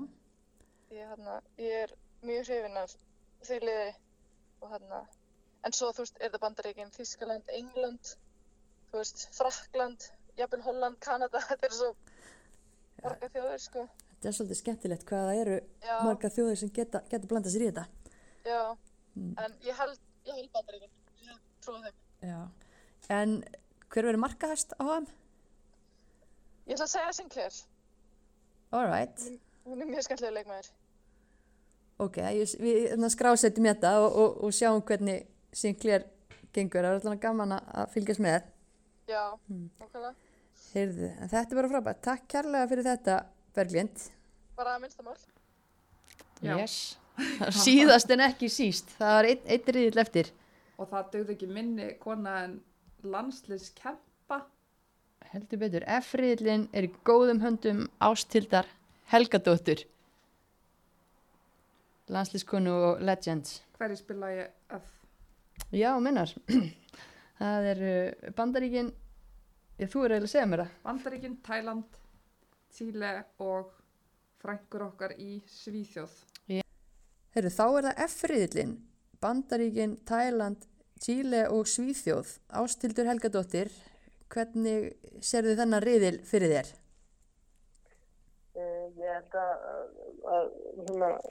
Ég, 0.96 1.04
hérna, 1.12 1.40
ég 1.60 1.74
er 1.84 1.94
mjög 2.24 2.46
hrifin 2.48 2.78
af 2.80 2.94
því 3.46 3.58
liði 3.66 3.88
og 4.64 4.70
hérna, 4.72 5.00
en 5.68 5.76
svo, 5.76 5.90
þú 5.92 6.06
veist, 6.06 6.20
er 6.24 6.32
það 6.34 6.44
bandaríkin, 6.46 6.92
Þískaland, 6.96 7.50
England, 7.58 8.12
þú 8.92 9.02
veist, 9.02 9.26
Frakland, 9.36 10.06
jafnvel 10.40 10.64
Holland, 10.66 11.00
Kanada, 11.04 11.42
þetta 11.50 11.68
er 11.70 11.76
svo 11.76 11.90
marga 13.04 13.30
þjóðir, 13.34 13.60
sko. 13.66 13.84
þetta 14.14 14.30
er 14.32 14.38
svolítið 14.38 14.60
skemmtilegt 14.62 15.04
hvað 15.10 15.28
það 15.30 15.42
eru 15.44 15.58
Já, 15.84 15.96
marga 16.08 16.32
þjóðir 16.38 16.62
sem 16.64 16.72
geta, 16.80 17.02
geta 17.12 17.30
blandað 17.34 17.56
sér 17.58 17.66
í 17.68 17.72
þetta. 17.72 17.88
já, 18.48 18.62
Mm. 19.16 19.30
en 19.40 19.54
ég 19.64 19.78
held, 19.80 20.00
ég 20.28 20.36
held 20.36 20.50
bandaríkin, 20.52 20.90
ég 21.24 21.36
trúi 21.64 21.78
þeim. 21.86 22.00
Já. 22.28 22.40
En 23.16 23.36
hver 23.94 24.04
verður 24.10 24.20
markahæst 24.20 24.74
á 24.76 24.84
hann? 24.90 25.06
Ég 26.68 26.74
ætla 26.76 26.84
að 26.84 26.92
segja 26.92 27.14
Sinclair, 27.16 27.60
All 28.76 28.90
right, 28.90 29.24
hún 29.64 29.80
er 29.86 29.88
mjög 29.88 30.04
skemmtilega 30.04 30.36
leikmaður. 30.36 30.68
Ok, 32.00 32.18
ég, 32.36 32.56
við 32.60 32.80
hérna, 32.90 33.10
skrásetjum 33.14 33.66
þetta 33.70 33.92
og, 34.04 34.16
og, 34.24 34.44
og 34.44 34.52
sjáum 34.56 34.82
hvernig 34.86 35.26
Sinclair 35.56 36.04
gengur. 36.56 36.82
Það 36.84 36.90
er 36.90 37.00
alltaf 37.00 37.20
gaman 37.24 37.56
að- 37.58 37.90
fylgjast 37.94 38.20
með. 38.24 38.44
Já, 39.08 39.24
Mm. 39.50 39.70
okkarlega. 39.82 40.16
Heyrðu, 40.76 41.10
en 41.22 41.30
þetta 41.30 41.52
er 41.52 41.56
bara 41.62 41.70
frábært. 41.72 42.02
Takk 42.04 42.28
kærlega 42.28 42.68
fyrir 42.70 42.84
þetta, 42.84 43.18
Berglind. 43.56 44.10
Bara 44.58 44.76
að 44.78 44.82
minnstamál. 44.82 45.18
Já. 46.44 46.58
Yes. 46.60 46.98
Síðast 47.64 48.10
en 48.12 48.20
ekki 48.26 48.50
síst. 48.52 48.90
Það 49.00 49.14
var 49.16 49.28
einn 49.30 49.46
ein 49.48 49.70
riðill 49.78 50.02
eftir. 50.04 50.32
Og 50.78 50.90
það 50.92 51.12
dögði 51.14 51.36
ekki 51.38 51.48
minni 51.48 51.94
kona 52.02 52.34
en 52.44 52.58
landsliðs 53.04 53.70
kempa. 53.78 54.42
Heldur 55.32 55.62
betur. 55.62 55.86
F-riðillin 55.88 56.68
er 56.76 56.90
í 56.90 56.92
góðum 57.08 57.40
höndum 57.44 57.86
ástildar 58.04 58.68
Helgadóttur. 59.14 59.86
Landslískonu 62.14 62.74
og 62.90 63.02
Legends. 63.02 63.62
Hverju 63.80 63.98
spila 63.98 64.30
ég 64.34 64.52
F? 64.78 64.92
Já, 65.74 65.90
minnar. 66.00 66.32
Það 67.40 67.70
er 67.72 67.82
uh, 67.86 68.30
Bandaríkin. 68.38 68.92
Ég, 69.80 69.90
þú 69.92 70.06
er 70.06 70.16
eiginlega 70.16 70.30
að 70.30 70.34
segja 70.36 70.50
mér 70.52 70.62
það. 70.64 70.76
Bandaríkin, 70.86 71.40
Tæland, 71.44 71.98
Tíle 72.76 73.12
og 73.44 73.74
frængur 74.40 74.86
okkar 74.88 75.16
í 75.20 75.42
Svíþjóð. 75.52 76.14
Heyrðu, 77.36 77.52
þá 77.52 77.66
er 77.66 77.88
það 77.90 78.02
F-riðillin, 78.06 78.70
Bandaríkin, 79.20 79.98
Tæland, 80.08 80.70
Tíle 81.04 81.42
og 81.52 81.68
Svíþjóð. 81.68 82.30
Ástildur 82.62 83.10
Helgadóttir, 83.10 83.74
hvernig 84.32 84.94
serðu 85.20 85.58
þennan 85.60 85.84
riðil 85.84 86.22
fyrir 86.28 86.54
þér? 86.54 86.72
Eh, 88.56 88.86
Ég 88.96 89.12
held 89.12 89.36
að, 89.42 89.68
að, 90.32 90.48
að 91.10 91.28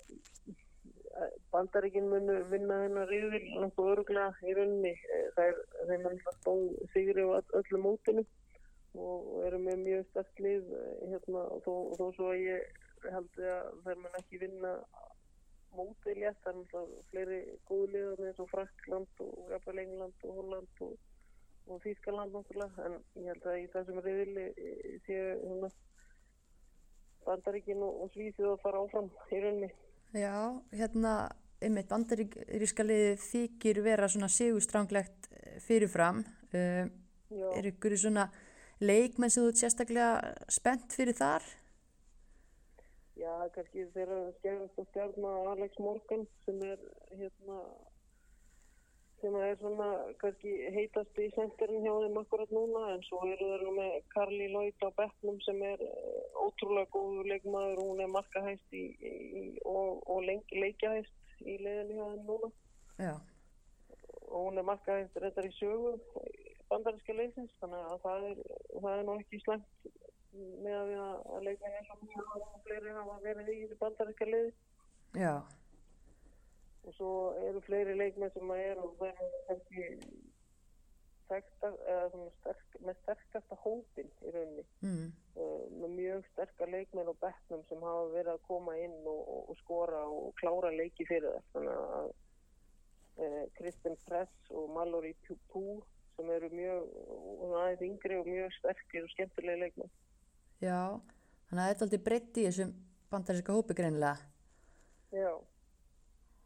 bandaríkin 1.55 2.09
munu 2.11 2.36
vinna 2.51 2.81
þennan 2.85 3.09
riðil 3.11 3.45
nokkuð 3.62 3.91
öruglega 3.93 4.32
í 4.51 4.55
rauninni. 4.57 4.95
Eh, 5.15 5.27
Það 5.36 5.51
er, 5.51 5.61
þeim 5.91 6.09
alltaf 6.11 6.39
stóð 6.41 6.65
sigri 6.95 7.23
á 7.27 7.28
öll- 7.39 7.55
öllu 7.61 7.81
mótinu 7.85 8.24
og 8.95 9.31
eru 9.47 9.59
með 9.59 9.81
mjög 9.82 10.05
sterk 10.11 10.43
lið 10.43 10.69
eh, 10.81 11.09
hérna 11.12 11.45
þó, 11.66 11.73
þó 11.99 12.05
svo 12.16 12.28
að 12.32 12.43
ég 12.45 12.82
held 13.15 13.41
að 13.43 13.73
þeir 13.86 13.99
mun 14.03 14.19
ekki 14.20 14.41
vinna 14.43 14.74
mótið 15.74 16.20
létt, 16.23 16.39
það 16.45 16.53
er 16.53 16.59
náttúrulega 16.61 17.09
fleiri 17.11 17.39
góðu 17.69 17.89
liðar 17.95 18.20
eins 18.28 18.39
og 18.45 18.51
Frakland 18.53 19.24
og 19.24 19.51
jafnvel 19.51 19.81
England 19.82 20.28
og 20.28 20.36
Holland 20.39 20.82
og, 20.86 20.93
og 21.66 21.81
Þýskaland 21.82 22.36
náttúrulega 22.36 22.86
en 22.86 22.95
ég 23.19 23.32
held 23.32 23.49
að 23.51 23.59
í 23.59 23.66
þessum 23.74 23.99
riðili 24.07 24.47
eh, 24.55 25.01
séu 25.07 25.24
hérna 25.43 25.70
Bandaríkin 27.24 27.82
og, 27.82 28.03
og 28.05 28.11
Svíþjóð 28.15 28.53
að 28.55 28.62
fara 28.62 28.81
áfram 28.85 29.11
í 29.32 29.41
rauninni. 29.43 29.70
Já, 30.15 30.36
hérna, 30.70 31.15
einmitt 31.65 31.91
bandaríska 31.91 32.86
liðið 32.86 33.23
þykir 33.24 33.82
vera 33.82 34.09
svona 34.09 34.31
sigurstranglegt 34.31 35.31
eh, 35.32 35.59
fyrirfram. 35.65 36.23
Já, 36.55 37.47
er 37.51 37.66
ykkur 37.66 37.97
svona 37.99 38.28
leikmenn 38.78 39.32
sem 39.32 39.43
þú 39.43 39.51
ert 39.51 39.61
sérstaklega 39.65 40.11
spennt 40.53 40.95
fyrir 40.95 41.16
þar? 41.19 41.43
já 43.19 43.32
kannski 43.55 43.86
þeirra 43.95 44.20
skemmast 44.39 44.81
að 44.81 44.89
stjarna 44.91 45.32
Alex 45.53 45.81
Morgan 45.82 46.24
sem 46.45 46.62
er 46.66 46.81
hérna 47.15 47.59
sem 49.25 49.37
er 49.41 49.59
svona 49.59 49.89
kannski 50.21 50.55
heitast 50.77 51.21
í 51.25 51.31
senterinn 51.35 51.85
hjá 51.87 51.93
þeim 52.05 52.21
akkurat 52.21 52.55
núna 52.55 52.85
en 52.93 53.05
svo 53.09 53.25
eru 53.25 53.51
þeir 53.51 53.67
nú 53.67 53.75
með 53.81 53.99
Carly 54.15 54.49
Lloyd 54.53 54.87
á 54.87 54.91
bekknum 55.01 55.43
sem 55.49 55.63
er 55.73 55.85
eh, 55.89 56.41
ótrúlega 56.45 56.93
góður 56.93 57.31
leikmaður. 57.33 57.83
Og 57.83 57.93
hún 57.93 58.05
er 58.05 58.15
markahæst 58.15 58.77
í, 58.77 58.87
í, 59.01 59.45
og, 59.65 60.05
og 60.13 60.27
leikjahæst 60.29 61.41
í 61.45 61.57
leiðinni 61.65 61.99
hjá 61.99 62.11
þeim 62.13 62.27
núna. 62.29 62.53
Já, 63.01 63.15
og 64.29 64.49
hún 64.49 64.59
er 64.61 64.69
markahæst 64.69 65.17
reyndar 65.23 65.49
í 65.49 65.55
sögu 65.59 65.97
bandarinska 66.71 67.17
leysins 67.17 67.53
þannig 67.61 67.91
að 67.91 68.01
það 68.05 68.29
er, 68.31 68.41
það 68.75 68.95
er 68.95 69.05
nú 69.07 69.17
ekki 69.21 69.41
slæmt 69.43 69.91
með 70.65 70.79
að 70.79 70.95
að 71.37 71.45
leika 71.49 71.71
eins 71.71 71.91
og 71.95 72.01
mjög 72.03 72.33
og 72.39 72.57
fleiri 72.67 72.95
hafa 72.97 73.19
verið 73.25 73.51
í 73.55 73.79
bandarinska 73.83 74.29
leiði 74.31 74.53
já, 75.21 75.35
og 76.85 76.94
svo 76.98 77.11
eru 77.48 77.61
fleiri 77.65 77.97
leikmenn 77.98 78.32
sem 78.35 78.55
að 78.55 78.62
eru 78.69 78.89
og 78.90 79.05
er 79.09 79.20
kannski 79.48 79.89
svona 81.28 82.31
sterk, 82.39 82.74
með 82.85 82.98
sterkasta 83.02 83.56
hópin 83.62 84.11
í 84.23 84.32
rauninni 84.35 84.65
mm, 84.85 85.06
uh, 85.40 85.62
með 85.81 85.94
mjög 85.97 86.27
sterka 86.32 86.69
leikmenn 86.69 87.09
og 87.11 87.16
bekknum 87.23 87.65
sem 87.70 87.81
hafa 87.82 88.05
verið 88.12 88.35
að 88.35 88.44
koma 88.51 88.77
inn 88.78 88.98
og, 89.09 89.23
og, 89.23 89.48
og 89.51 89.59
skora 89.62 90.05
og 90.05 90.28
klára 90.40 90.70
leiki 90.74 91.09
fyrir 91.09 91.32
það 91.32 91.48
þannig 91.56 91.81
að 91.97 92.12
uh, 93.24 93.43
Kristen 93.56 93.98
Press 94.05 94.52
og 94.52 94.70
Mallory 94.77 95.15
Pupú 95.27 95.81
sem 96.15 96.31
eru 96.31 96.52
mjög 96.52 96.93
og 97.09 97.56
aðeins 97.62 97.89
yngri 97.89 98.20
og 98.20 98.28
mjög 98.31 98.55
sterkir 98.61 99.09
og 99.09 99.15
skemmtilegi 99.16 99.65
leikmenn 99.65 99.94
já. 100.62 101.01
Þannig 101.48 101.62
að 101.65 101.70
þetta 101.70 101.82
er 101.82 101.86
aldrei 101.86 102.05
breytt 102.09 102.39
í 102.39 102.47
þessum 102.48 102.70
bandaríska 103.12 103.55
hópi 103.55 103.77
greinilega. 103.78 104.16
Já, 105.15 105.31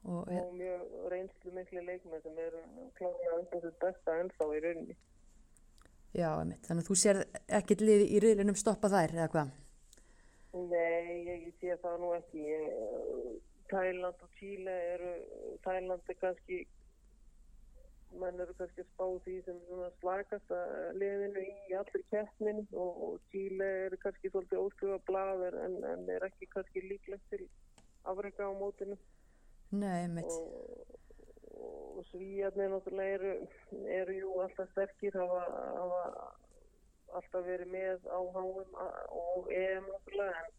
Og, 0.09 0.25
og 0.33 0.53
mjög 0.57 0.93
reynslu 1.13 1.53
miklu 1.53 1.85
leikmenn 1.85 2.23
sem 2.25 2.39
eru 2.41 2.65
klára 2.97 3.35
undan 3.37 3.61
þessu 3.61 3.75
besta 3.83 4.15
ennþá 4.23 4.47
í 4.57 4.61
rauninni 4.65 4.97
Já, 6.17 6.31
einmitt. 6.39 6.65
Þannig 6.65 6.85
að 6.85 6.89
þú 6.89 6.97
sér 6.97 7.19
ekkert 7.59 7.83
lið 7.85 8.03
í 8.07 8.21
riðlinum 8.25 8.57
stoppa 8.57 8.89
þær, 8.89 9.13
eða 9.19 9.29
hvað? 9.35 9.51
Nei, 10.57 11.19
ég 11.29 11.51
sé 11.61 11.77
það 11.83 12.01
nú 12.03 12.15
ekki. 12.17 12.45
Ég, 12.49 13.39
Þæland 13.69 14.25
og 14.25 14.37
Chile 14.39 14.75
eru, 14.95 15.13
Þæland 15.67 16.09
er 16.09 16.17
kannski, 16.23 16.63
menn 18.17 18.41
eru 18.41 18.55
kannski 18.57 18.81
að 18.81 18.89
spá 18.95 19.05
því 19.27 19.35
sem 19.45 19.59
slagast 19.99 20.55
að 20.57 20.73
liðinu 21.03 21.45
í 21.45 21.77
allir 21.77 22.07
keppnin 22.09 22.63
og, 22.73 23.03
og 23.09 23.19
Chile 23.35 23.69
eru 23.85 24.01
kannski 24.01 24.33
svolítið 24.33 24.63
óskrifa 24.65 24.99
blaður 25.11 25.59
en, 25.67 25.77
en 25.93 26.09
er 26.17 26.25
ekki 26.31 26.49
kannski 26.55 26.87
líklegt 26.87 27.29
til 27.35 27.45
afreika 28.09 28.49
á 28.49 28.53
mótinu 28.57 28.97
Nei, 29.71 30.03
einmitt. 30.03 30.25
og, 30.25 31.99
og 31.99 32.05
svíjarnir 32.09 32.71
náttúrulega 32.73 33.17
eru, 33.19 33.33
eru 34.01 34.15
jú 34.17 34.37
alltaf 34.45 34.71
sterkir 34.73 35.17
hafa, 35.21 35.43
hafa 35.77 36.05
alltaf 37.19 37.45
verið 37.45 37.73
með 37.73 38.09
á 38.09 38.19
HM 38.21 38.79
og 39.19 39.51
EM 39.53 39.91
náttúrulega 39.91 40.45
en, 40.45 40.55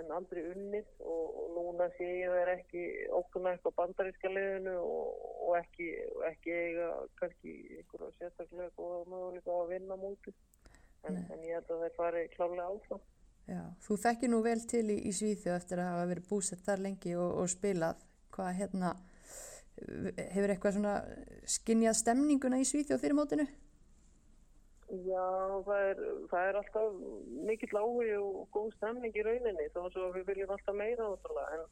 en 0.00 0.12
aldrei 0.18 0.42
unnið 0.50 0.90
og, 1.00 1.38
og 1.42 1.48
núna 1.56 1.88
sé 1.96 2.08
ég 2.22 2.36
þeir 2.36 2.52
ekki 2.56 2.84
okkurna 3.20 3.54
eitthvað 3.54 3.78
bandaríska 3.80 4.32
liðinu 4.32 4.76
og, 4.80 5.24
og 5.46 5.56
ekki, 5.60 5.88
ekki 6.28 6.56
eiga 6.58 6.90
kannski 7.20 7.56
einhverja 7.78 8.12
sérstaklega 8.18 8.70
góða 8.76 9.02
möguleika 9.14 9.52
á 9.52 9.58
að 9.62 9.72
vinna 9.74 10.00
mótið 10.00 10.36
en, 11.08 11.18
en 11.18 11.44
ég 11.44 11.58
held 11.58 11.74
að 11.74 11.84
þeir 11.86 11.98
fari 11.98 12.28
klálega 12.36 12.68
áfram. 12.68 13.02
Já, 13.50 13.62
þú 13.82 13.98
þekkir 14.04 14.30
nú 14.30 14.38
vel 14.44 14.60
til 14.70 14.84
í, 14.94 14.96
í 15.08 15.12
Svíþjóð 15.16 15.56
eftir 15.56 15.82
að 15.82 15.90
hafa 15.90 16.08
verið 16.12 16.28
búsett 16.30 16.62
þar 16.62 16.82
lengi 16.84 17.14
og, 17.18 17.30
og 17.42 17.50
spilað. 17.50 18.04
Hvað 18.32 18.54
hérna, 18.60 18.94
hefur 20.32 20.54
eitthvað 20.54 20.78
svona 20.78 20.94
skinjað 21.56 21.98
stemninguna 22.00 22.60
í 22.62 22.66
Svíþjóð 22.68 23.02
fyrir 23.02 23.18
mótinu? 23.18 23.46
Já, 24.92 25.28
það 25.64 25.86
er, 25.88 26.00
það 26.28 26.48
er 26.48 26.58
alltaf 26.60 26.96
mikill 27.48 27.78
áhugi 27.80 28.16
og 28.18 28.42
góð 28.52 28.74
stemning 28.76 29.14
í 29.16 29.22
rauninni 29.24 29.70
þó 29.72 29.86
svo 29.94 30.10
við 30.12 30.26
viljum 30.28 30.52
alltaf 30.52 30.76
meira 30.76 31.06
náttúrulega 31.08 31.56
en, 31.56 31.62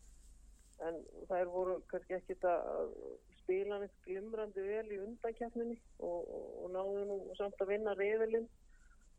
en 0.89 0.97
það 1.29 1.51
voru 1.53 1.75
kannski 1.91 2.17
ekkit 2.17 2.47
að 2.49 2.95
spila 3.43 3.83
neitt 3.83 3.99
glimrandi 4.07 4.65
vel 4.65 4.87
í 4.89 5.03
undankeppninni 5.05 5.77
og, 5.99 6.33
og, 6.33 6.49
og 6.65 6.73
náðu 6.79 7.05
nú 7.11 7.19
samt 7.37 7.61
að 7.61 7.75
vinna 7.75 7.97
reyðilinn 7.99 8.49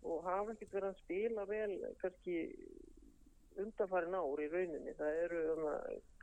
og 0.01 0.26
hafa 0.26 0.55
ekkert 0.55 0.76
verið 0.80 0.89
að 0.89 1.01
spila 1.03 1.45
vel 1.51 1.77
kannski 2.01 2.38
undanfarin 3.60 4.15
ár 4.15 4.44
í 4.44 4.48
rauninni. 4.52 4.94
Það 4.99 5.19
eru 5.26 5.41
þarna, 5.48 5.73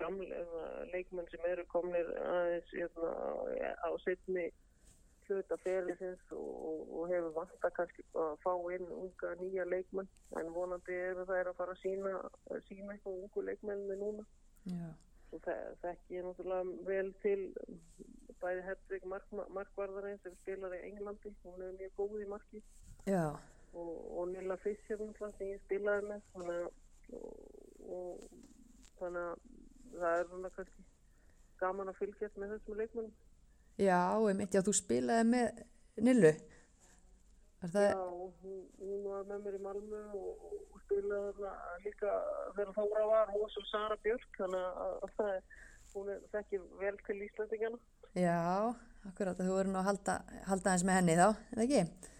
gamle 0.01 0.41
þarna, 0.53 0.87
leikmenn 0.95 1.29
sem 1.33 1.45
eru 1.51 1.67
komnir 1.73 2.11
aðeins 2.23 2.73
hérna, 2.77 3.13
á 3.85 3.91
setni 4.05 4.49
hluta 5.29 5.59
ferisins 5.61 6.33
og, 6.33 6.53
og, 6.69 6.79
og 6.99 7.11
hefur 7.13 7.35
vanta 7.37 7.71
kannski 7.77 8.05
að 8.17 8.39
fá 8.45 8.53
inn 8.77 8.87
unga 9.01 9.35
nýja 9.43 9.67
leikmenn. 9.69 10.09
En 10.41 10.55
vonandi 10.55 10.97
eru 11.11 11.27
þær 11.29 11.53
að 11.53 11.59
fara 11.61 11.77
að 11.77 11.83
sína, 11.83 12.15
sína 12.69 12.95
eitthvað 12.95 13.21
ungu 13.25 13.45
leikmenni 13.51 14.01
núna. 14.01 14.25
Já. 14.69 14.89
og 15.33 15.43
það 15.45 15.77
þekki 15.83 16.17
ég 16.17 16.25
náttúrulega 16.25 16.87
vel 16.89 17.09
til 17.23 17.43
bæði 18.41 18.65
Hedvig 18.67 19.07
mark, 19.13 19.31
markvarðarinn 19.55 20.21
sem 20.23 20.35
spilar 20.43 20.75
í 20.77 20.83
Englandi. 20.89 21.33
Hún 21.45 21.65
er 21.67 21.77
mjög 21.77 21.95
góð 22.01 22.23
í 22.23 22.29
marki. 22.33 22.63
Já, 23.09 23.25
og, 23.75 23.91
og 24.19 24.29
Nilla 24.33 24.57
Fischer 24.63 25.01
sem 25.01 25.51
ég 25.51 25.65
spilaði 25.67 26.13
með. 26.13 26.23
Þannig 26.35 26.61
að 26.63 26.69
og, 27.17 27.31
og, 27.89 28.29
þannig 28.99 29.25
að 29.25 29.49
það 29.99 30.19
er 30.19 30.29
svona 30.29 30.53
kannski 30.57 30.87
gaman 31.59 31.91
að 31.91 31.99
fylgjast 32.03 32.39
með 32.39 32.55
þessum 32.55 32.79
leikmennum 32.79 33.17
já, 33.79 34.01
einmitt, 34.29 34.55
já, 34.55 34.63
þú 34.67 34.75
spilaði 34.77 35.27
með 35.33 35.63
Nillu. 35.99 36.33
Er 37.59 37.71
það, 37.73 37.89
Já, 37.91 38.03
hún, 38.43 38.59
hún 38.79 39.07
var 39.09 39.25
með 39.27 39.47
mér 39.47 39.57
í 39.57 39.63
Malmö 39.65 40.03
og, 40.15 40.43
og 40.71 40.83
spilaði 40.85 41.33
þarna 41.41 41.79
líka 41.83 42.13
þegar 42.55 42.75
Þóra 42.77 43.07
var 43.11 43.33
og 43.35 43.49
svo 43.51 43.65
Sara 43.67 43.97
Björk 44.05 44.39
þannig 44.39 44.67
að, 44.69 44.93
að 45.07 45.17
það 45.17 45.33
er, 45.33 45.57
hún 45.95 46.13
er 46.13 46.21
þekkir 46.35 46.69
vel 46.85 46.93
til 47.09 47.17
Íslandingana. 47.27 47.81
já, 48.15 48.39
akkurat, 49.11 49.43
þú 49.43 49.57
verður 49.57 49.73
nú 49.73 49.81
að 49.83 49.91
halda, 49.91 50.17
halda 50.53 50.75
eins 50.77 50.87
með 50.87 51.01
henni 51.01 51.19
þá, 51.19 51.27
eða 51.57 51.67
ekki? 51.67 52.15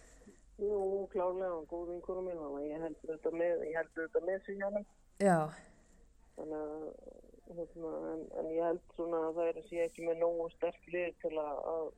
Jú, 0.59 1.07
klálega, 1.13 1.55
hún 1.55 1.67
góð 1.71 1.93
vinkonu 1.93 2.27
mín 2.27 2.41
þannig 2.43 2.59
að 2.59 2.69
ég 2.73 2.85
heldur 2.87 3.15
þetta 3.15 3.33
með, 3.43 3.65
ég 3.69 3.79
heldur 3.79 4.09
þetta 4.09 4.25
með 4.27 4.45
sig 4.47 4.61
hérna. 4.63 4.85
Já, 5.23 5.39
Þannig 6.39 6.59
að, 6.59 6.83
hérna, 7.59 7.93
en, 8.13 8.21
en 8.41 8.51
ég 8.55 8.69
held 8.69 8.95
svona 8.95 9.25
að 9.29 9.39
það 9.39 9.51
er 9.51 9.61
að 9.61 9.69
sé 9.71 9.81
ekki 9.85 10.07
með 10.07 10.21
nógu 10.23 10.47
sterk 10.55 10.89
lið 10.95 11.17
til 11.23 11.35
að, 11.43 11.61
að 11.73 11.89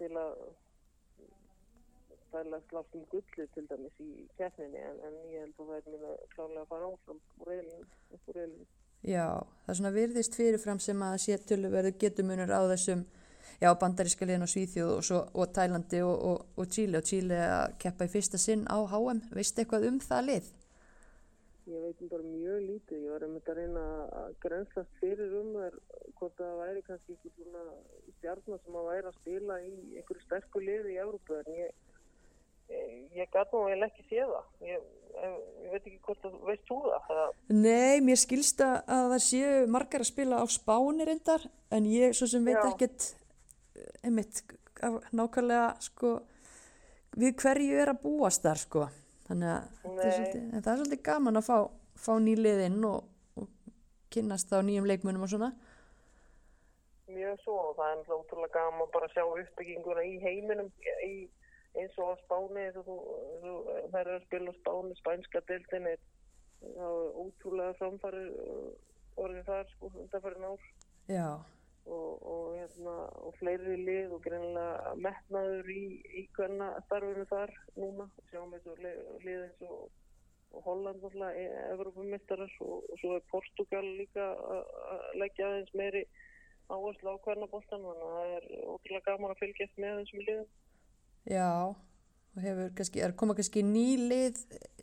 til 0.00 0.10
að 0.18 0.34
það 2.32 2.38
er 2.40 2.54
að 2.56 2.68
slast 2.70 2.94
um 2.96 3.02
gullu 3.12 3.46
til 3.54 3.64
dæmis 3.68 3.98
í 4.02 4.10
keppninni 4.38 4.80
en, 4.80 5.00
en 5.06 5.18
ég 5.32 5.44
held 5.44 5.58
að 5.58 5.68
það 5.68 5.74
er 5.76 5.90
minna 5.94 6.14
klálega 6.32 6.62
að 6.62 6.70
fara 6.70 6.88
áfram 6.88 7.20
úr 7.42 7.50
reilinu, 7.50 7.88
upp 8.16 8.30
úr 8.32 8.38
reilinu. 8.38 8.68
já, 9.02 9.26
það 9.64 9.74
er 9.74 9.78
svona 9.80 9.94
virðist 9.98 10.38
fyrirfram 10.38 10.80
sem 10.82 11.04
að 11.08 11.18
sé 11.26 11.38
tölverðu 11.50 11.92
getumunur 12.02 12.54
á 12.54 12.60
þessum, 12.72 13.04
já, 13.60 13.68
bandaríska 13.82 14.28
liðin 14.28 14.46
og 14.46 14.52
Svíþjóð 14.54 14.96
og, 14.96 15.04
svo, 15.04 15.20
og 15.34 15.52
Tælandi 15.52 16.02
og, 16.06 16.16
og, 16.30 16.48
og 16.56 16.72
Chile 16.72 17.02
og 17.02 17.08
Chile 17.08 17.44
að 17.50 17.78
keppa 17.84 18.08
í 18.08 18.12
fyrsta 18.16 18.40
sinn 18.40 18.66
á 18.70 18.78
HM, 18.80 19.24
veistu 19.36 19.62
eitthvað 19.62 19.88
um 19.90 20.02
það 20.02 20.28
lið? 20.30 20.52
Ég 21.70 21.78
veit 21.78 22.00
bara 22.10 22.24
mjög 22.26 22.62
lítið, 22.66 23.02
ég 23.04 23.12
var 23.14 23.22
um 23.22 23.34
þetta 23.36 23.52
að 23.52 23.58
reyna 23.60 23.82
að 24.18 24.32
grænslast 24.42 24.96
fyrir 24.98 25.34
um 25.38 25.52
þær 25.54 25.76
hvort 26.18 26.34
það 26.40 26.56
væri 26.58 26.82
kannski 26.88 27.14
einhver 27.14 27.34
svona 27.36 27.62
stjarnar 28.16 28.60
sem 28.64 28.78
að 28.80 28.88
væri 28.88 29.10
að 29.10 29.18
spila 29.20 29.58
í 29.62 29.70
einhverju 30.00 30.24
sterku 30.24 30.62
liði 30.62 30.96
í 30.96 30.98
Európa 31.04 31.38
en 31.38 31.52
ég, 31.60 31.70
ég, 33.14 33.30
gæti 33.30 33.54
nú 33.54 33.62
eiginlega 33.68 33.92
ekki 33.92 34.08
sé 34.08 34.26
það. 34.32 34.50
Ég, 34.72 34.90
ég, 35.20 35.38
veit 35.70 35.80
ekki 35.86 36.02
hvort 36.08 36.26
það, 36.26 36.36
veist 36.48 36.66
þú 36.66 36.80
það? 37.06 37.22
Nei, 37.54 38.02
mér 38.08 38.22
skilst 38.24 38.66
að 38.66 38.76
að 38.98 39.08
það 39.14 39.24
séu 39.28 39.64
margar 39.76 40.02
að 40.02 40.10
spila 40.10 40.42
á 40.42 40.44
Spáni 40.58 41.08
reyndar 41.08 41.46
en 41.70 41.90
ég 41.94 42.18
svo 42.18 42.30
sem 42.34 42.50
veit 42.50 42.62
ekkert 42.64 43.12
einmitt 44.02 44.42
nákvæmlega 45.14 45.66
sko 45.82 46.12
við 47.18 47.36
hverju 47.42 47.80
er 47.82 47.92
að 47.92 48.02
búast 48.04 48.44
þar 48.46 48.60
sko. 48.62 48.86
Þannig 49.26 49.50
að 49.52 49.66
þetta 49.82 50.06
er 50.06 50.14
svolítið, 50.16 50.46
það 50.52 50.72
er 50.72 50.80
svolítið 50.80 51.02
gaman 51.08 51.40
að 51.40 51.46
fá, 51.48 51.58
fá 52.04 52.12
nýliðinn 52.20 52.80
og, 52.88 53.04
og 53.38 53.50
kynnast 54.12 54.50
þá 54.50 54.58
nýjum 54.66 54.88
leikmunum 54.90 55.26
og 55.26 55.32
svona. 55.32 55.52
Mjög 57.12 57.38
svo 57.44 57.58
og 57.68 57.76
það 57.76 57.90
er 57.90 58.00
náttúrulega 58.00 58.18
ótrúlega 58.22 58.56
gaman 58.56 58.92
bara 58.94 59.08
að 59.08 59.14
sjá 59.16 59.24
uppbygginguna 59.28 60.04
í 60.08 60.14
heiminum 60.22 60.70
í, 61.04 61.12
eins 61.76 61.98
og 62.00 62.12
á 62.12 62.14
Spáni 62.24 62.66
þær 62.72 64.00
eru 64.00 64.16
að 64.16 64.24
spila 64.26 64.52
á 64.52 64.60
Spáni 64.60 64.98
spænska 65.00 65.44
deildinni 65.50 65.96
það 66.62 66.96
er 66.96 67.18
ótrúlega 67.22 67.78
framfæri 67.80 68.24
orðið 69.22 69.48
þar 69.48 69.72
sko 69.74 69.90
undanfærin 69.92 70.48
ár. 70.48 70.68
Já, 71.10 71.26
og, 71.86 72.22
og, 72.22 72.44
hérna, 72.56 72.94
og 73.26 73.34
fleiri 73.38 73.76
lið 73.82 74.14
og 74.14 74.22
greinlega 74.24 74.94
metnaður 75.02 75.70
í, 75.72 75.84
í 76.20 76.24
hvernig 76.36 76.78
starfinu 76.86 77.26
þar 77.30 77.52
núna. 77.78 78.08
Sjáum 78.30 78.54
við 78.54 78.66
svo 78.66 78.76
lið, 78.84 79.44
eins 79.48 79.62
og, 79.66 79.86
og 80.52 80.66
Holland 80.68 81.02
náttúrulega, 81.02 81.46
Evropamistarar 81.74 82.58
og, 82.66 82.90
svo 83.00 83.16
er 83.18 83.24
Portugal 83.32 83.84
líka 83.98 84.28
að 84.56 85.16
leggja 85.22 85.48
aðeins 85.48 85.72
meiri 85.78 86.04
áherslu 86.72 87.16
á 87.16 87.22
hvernig 87.24 87.50
bóltan 87.52 87.82
þannig 87.84 88.04
að 88.06 88.18
það 88.18 88.34
er 88.36 88.68
ótrúlega 88.72 89.06
gaman 89.08 89.34
að 89.34 89.40
fylgjast 89.42 89.80
með 89.82 89.96
þessum 90.02 90.26
liðum. 90.26 90.52
já 91.28 91.48
og 92.32 92.40
hefur 92.40 92.70
kannski, 92.76 93.02
er 93.04 93.12
koma 93.18 93.34
kannski 93.36 93.62
nýlið 93.66 94.38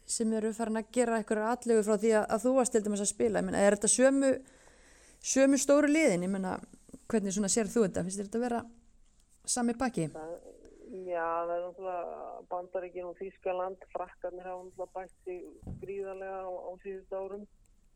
sem 0.09 0.33
eru 0.37 0.51
farin 0.53 0.81
að 0.81 0.91
gera 0.93 1.17
eitthvað 1.17 1.47
allegu 1.49 1.85
frá 1.85 1.95
því 2.01 2.11
að, 2.19 2.25
að 2.35 2.43
þú 2.43 2.53
varst 2.57 2.75
til 2.75 2.81
dæmis 2.85 3.03
að 3.05 3.11
spila, 3.13 3.41
ég 3.41 3.47
meina, 3.47 3.61
er 3.63 3.77
þetta 3.77 3.91
sömu 3.93 4.29
sömu 5.19 5.59
stóru 5.59 5.89
liðin, 5.89 6.25
ég 6.27 6.31
meina 6.31 6.57
hvernig 7.09 7.35
svona 7.35 7.51
sér 7.51 7.69
þú 7.71 7.85
þetta, 7.87 8.05
finnst 8.05 8.21
þetta 8.23 8.39
að 8.39 8.45
vera 8.45 8.61
sami 9.49 9.75
pakki? 9.77 10.09
Það, 10.13 10.35
já, 11.09 11.25
það 11.25 11.55
er 11.55 11.63
náttúrulega 11.65 12.43
Bandaríkin 12.51 13.09
og 13.09 13.17
Þýskaland, 13.19 13.87
frakkarnir 13.93 14.49
hafa 14.49 14.67
náttúrulega 14.67 14.95
bætt 14.97 15.15
sig 15.25 15.73
gríðarlega 15.81 16.43
á, 16.45 16.51
á 16.53 16.71
síðust 16.83 17.17
árum. 17.17 17.47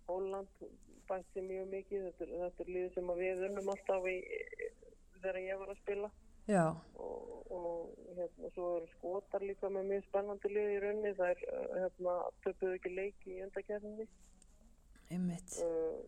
Holland 0.07 0.67
bætt 1.09 1.29
sig 1.33 1.45
mjög 1.47 1.69
mikið, 1.71 2.09
þetta 2.09 2.25
er, 2.25 2.35
þetta 2.43 2.65
er 2.65 2.73
lið 2.75 2.89
sem 2.97 3.15
við 3.19 3.47
unnum 3.49 3.73
alltaf 3.73 4.09
í, 4.09 4.17
þegar 5.19 5.41
ég 5.43 5.61
var 5.61 5.73
að 5.73 5.81
spila 5.83 6.11
Já, 6.43 6.63
og, 6.99 7.51
og 7.55 7.91
hérna, 8.17 8.49
svo 8.51 8.65
eru 8.77 8.87
skotar 8.97 9.45
líka 9.47 9.69
með 9.71 9.85
mjög 9.93 10.09
spennandi 10.09 10.49
lið 10.51 10.71
í 10.73 10.81
raunni, 10.83 11.13
það 11.15 11.29
er 11.29 11.43
hérna, 11.77 12.15
töpuðu 12.43 12.79
ekki 12.79 12.91
leik 12.97 13.29
í 13.31 13.37
undarkerninni. 13.45 14.07
einmitt 15.13 15.55
Uh, 15.63 16.01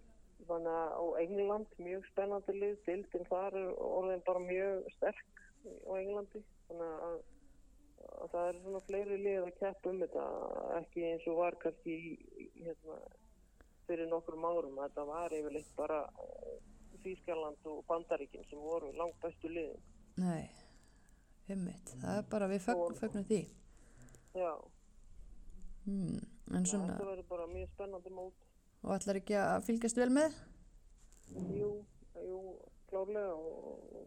þannig 0.49 0.73
að 0.73 0.97
á 0.99 1.03
England 1.21 1.77
mjög 1.81 2.09
spennandi 2.11 2.55
lið, 2.57 2.75
dildin 2.87 3.29
þar 3.29 3.57
er 3.61 3.71
orðin 3.85 4.25
bara 4.27 4.43
mjög 4.43 4.89
sterk 4.97 5.41
á 5.65 5.91
Englandi 5.97 6.41
þannig 6.67 7.05
að, 7.07 7.17
að 8.19 8.35
það 8.35 8.49
er 8.49 8.59
svona 8.63 8.83
fleiri 8.89 9.21
lið 9.23 9.39
að 9.45 9.57
keppa 9.61 9.93
um 9.93 10.03
þetta 10.03 10.27
ekki 10.81 11.07
eins 11.09 11.25
og 11.31 11.39
var 11.39 11.59
kannski 11.63 11.97
hérna, 12.59 12.99
fyrir 13.87 14.11
nokkrum 14.11 14.45
árum 14.45 14.77
þetta 14.83 15.07
var 15.09 15.39
yfirleitt 15.39 15.73
bara 15.79 16.03
uh, 16.05 16.53
Þýskaland 17.05 17.67
og 17.69 17.83
Bandaríkin 17.89 18.45
sem 18.49 18.61
voru 18.61 18.93
langt 18.97 19.19
bestu 19.23 19.51
liðin 19.51 19.83
Nei, 20.15 20.47
Einmitt, 21.51 21.91
það 22.01 22.21
er 22.21 22.29
bara, 22.31 22.47
við 22.47 22.61
fögn, 22.63 22.93
fögnum 22.97 23.25
því. 23.27 23.41
Já, 24.35 24.53
Hmm. 25.85 26.17
En 26.55 26.65
svona, 26.65 26.93
þetta 26.93 27.09
verður 27.11 27.27
bara 27.29 27.45
mjög 27.51 27.69
spennandi 27.75 28.11
mót. 28.13 28.44
Og 28.85 28.95
ætlar 28.95 29.19
ekki 29.19 29.35
að 29.41 29.65
fylgjast 29.67 29.99
vel 29.99 30.11
með? 30.13 30.37
Jú, 31.57 31.71
jú, 32.21 32.41
klárlega 32.87 33.33
og 33.33 34.05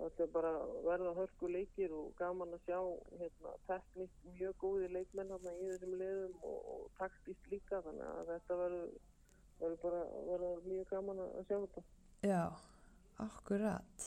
og 0.00 0.08
þetta 0.08 0.24
er 0.24 0.32
bara 0.32 0.50
verða 0.84 1.12
hörku 1.18 1.48
leikir 1.52 1.92
og 1.92 2.12
gaman 2.18 2.54
að 2.56 2.62
sjá 2.68 2.78
hérna, 3.20 3.52
tekníkt 3.68 4.28
mjög 4.38 4.54
góði 4.62 4.88
leikmenn 4.94 5.32
hérna, 5.34 5.52
í 5.60 5.68
þessum 5.72 5.96
liðum 6.00 6.36
og, 6.48 6.60
og 6.74 6.86
taktíst 7.00 7.48
líka 7.52 7.82
þannig 7.84 8.06
að 8.08 8.30
þetta 8.30 8.58
verður, 8.62 9.74
bara 9.82 10.02
verður 10.30 10.62
mjög 10.70 10.86
gaman 10.94 11.24
að 11.26 11.42
sjá 11.50 11.56
þetta. 11.56 11.84
Já, 12.30 12.42
akkurat. 13.26 14.06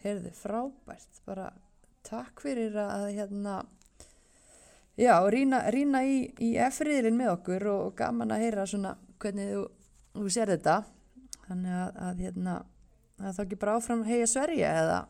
Heyrðu, 0.00 0.32
frábært. 0.40 1.22
Bara 1.28 1.50
takk 2.08 2.42
fyrir 2.42 2.78
að 2.82 3.06
hérna, 3.20 3.60
já, 4.98 5.14
rýna, 5.30 5.62
rýna 5.70 6.02
í, 6.08 6.24
í 6.42 6.54
F-riðilinn 6.70 7.20
með 7.20 7.36
okkur 7.36 7.70
og, 7.70 7.84
og 7.90 7.96
gaman 8.02 8.34
að 8.34 8.48
heyra 8.48 8.66
svona 8.66 8.96
hvernig 9.22 9.52
þú, 9.52 9.62
þú 10.18 10.32
sér 10.34 10.52
þetta. 10.54 10.76
Þannig 11.46 11.78
að, 11.80 11.96
að 12.08 12.20
hérna, 12.24 12.56
að 13.20 13.36
þá 13.36 13.40
ekki 13.44 13.58
bara 13.62 13.78
áfram 13.78 14.04
heia 14.06 14.28
Sverige 14.30 14.74
eða, 14.82 15.00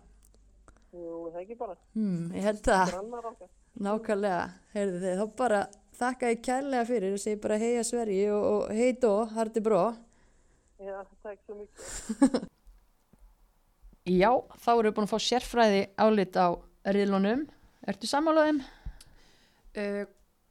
Jú, 0.91 1.11
það 1.31 1.43
ekki 1.45 1.57
bara, 1.61 1.75
hmm, 1.95 2.23
ég 2.35 2.47
held 2.49 2.63
það. 2.67 2.95
okkar. 2.99 3.51
Nákvæmlega, 3.81 4.41
heyrðu 4.75 5.03
þið, 5.05 5.21
þá 5.21 5.37
bara 5.39 5.61
þakka 6.01 6.31
ég 6.33 6.41
kærlega 6.43 6.87
fyrir 6.89 7.15
og 7.15 7.21
segi 7.23 7.39
bara 7.45 7.59
heia 7.61 7.85
Sverige 7.87 8.33
og, 8.35 8.47
og 8.51 8.73
hei 8.75 8.89
dó, 8.99 9.13
hardi 9.37 9.63
bró. 9.63 9.83
Já, 10.81 10.97
takk 11.23 11.39
svo 11.45 11.61
mikið. 11.61 12.41
Já, 14.21 14.31
þá 14.65 14.71
erum 14.73 14.89
við 14.89 14.97
búin 14.97 15.07
að 15.07 15.13
fá 15.13 15.23
sérfræði 15.23 15.81
álit 16.01 16.39
á 16.41 16.49
riðlunum. 16.97 17.45
Ertu 17.87 18.09
sammálaðum? 18.11 18.63
Uh, 19.77 20.03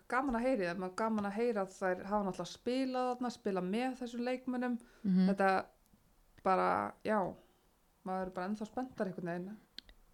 gaman 0.09 0.37
að 0.39 0.45
heyri 0.47 0.69
þeim 0.69 0.85
og 0.87 0.95
gaman 0.99 1.27
að 1.29 1.37
heyra 1.39 1.65
að 1.65 1.75
þær 1.75 2.03
hafa 2.09 2.21
náttúrulega 2.25 2.51
spilað 2.51 3.09
þarna, 3.09 3.31
spila 3.35 3.63
með 3.65 3.97
þessum 4.01 4.25
leikmönnum 4.27 4.79
Mm 5.03 5.29
þetta 5.29 5.49
bara, 6.43 6.93
já 7.03 7.17
maður 8.07 8.29
er 8.29 8.31
bara 8.35 8.47
ennþá 8.49 8.67
spenntar 8.69 9.09
einhvern 9.09 9.31
veginn 9.31 9.57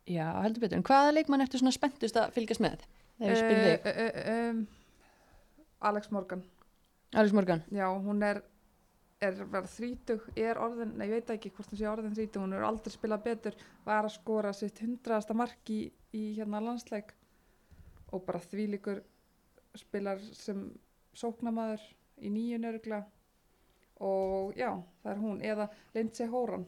Já, 0.06 0.26
heldur 0.44 0.62
betur. 0.62 0.78
En 0.78 0.86
hvaða 0.86 1.14
leikmann 1.16 1.42
ertu 1.42 1.58
svona 1.58 1.74
spenntust 1.74 2.18
að 2.22 2.34
fylgjast 2.36 2.62
með? 2.62 2.84
Uh, 3.18 3.32
uh, 3.32 4.20
um, 4.50 4.60
Alex 5.90 6.12
Morgan 6.12 6.44
Alex 7.16 7.34
Morgan. 7.34 7.64
já, 7.72 7.88
hún 7.88 8.22
er 8.24 8.42
er 9.24 9.38
verið 9.48 9.72
þrítug, 9.72 10.26
er 10.38 10.60
orðin 10.60 10.92
nei, 11.00 11.08
ég 11.08 11.22
veit 11.22 11.30
ekki 11.36 11.52
hvort 11.56 11.72
hún 11.72 11.80
sé 11.80 11.88
orðin 11.90 12.16
þrítug 12.18 12.44
hún 12.44 12.56
er 12.58 12.66
aldrei 12.68 12.92
spilað 12.94 13.24
betur, 13.30 13.56
var 13.86 14.04
að 14.04 14.18
skora 14.18 14.52
sitt 14.54 14.82
hundraðasta 14.84 15.38
mark 15.38 15.72
í, 15.72 15.86
í 16.12 16.24
hérna 16.36 16.62
landsleik 16.64 17.14
og 18.12 18.26
bara 18.28 18.44
þvílíkur 18.44 19.02
spilar 19.78 20.20
sem 20.34 20.66
sóknamaður 21.16 21.82
í 22.22 22.30
nýjun 22.30 22.66
örgla 22.70 23.04
og 24.04 24.56
já, 24.60 24.70
það 25.04 25.12
er 25.12 25.22
hún 25.22 25.42
eða 25.42 25.70
Lindsay 25.96 26.28
Horan 26.28 26.66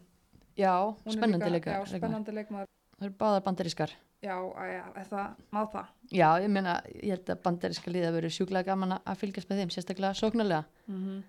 Já, 0.57 0.73
Hún 1.05 1.13
spennandi 1.13 1.45
já, 1.45 2.35
leikmaður 2.39 2.69
Það 2.97 3.05
eru 3.05 3.15
báðar 3.19 3.43
bandarískar. 3.45 3.91
já, 4.25 4.33
að, 4.33 4.71
er 4.97 5.09
það, 5.11 5.33
Já, 6.09 6.29
ég 6.41 6.49
meina, 6.49 6.79
ég 6.95 7.11
held 7.13 7.29
að 7.29 7.41
bandaríska 7.43 7.91
liða 7.93 8.13
verið 8.15 8.33
sjúklega 8.33 8.71
gaman 8.71 8.95
að- 8.97 9.19
fylgjast 9.21 9.49
með 9.51 9.59
þeim, 9.61 9.73
sérstaklega 9.75 10.13
sóknarlega. 10.17 10.65
mm 10.87 11.03
-hmm. 11.03 11.23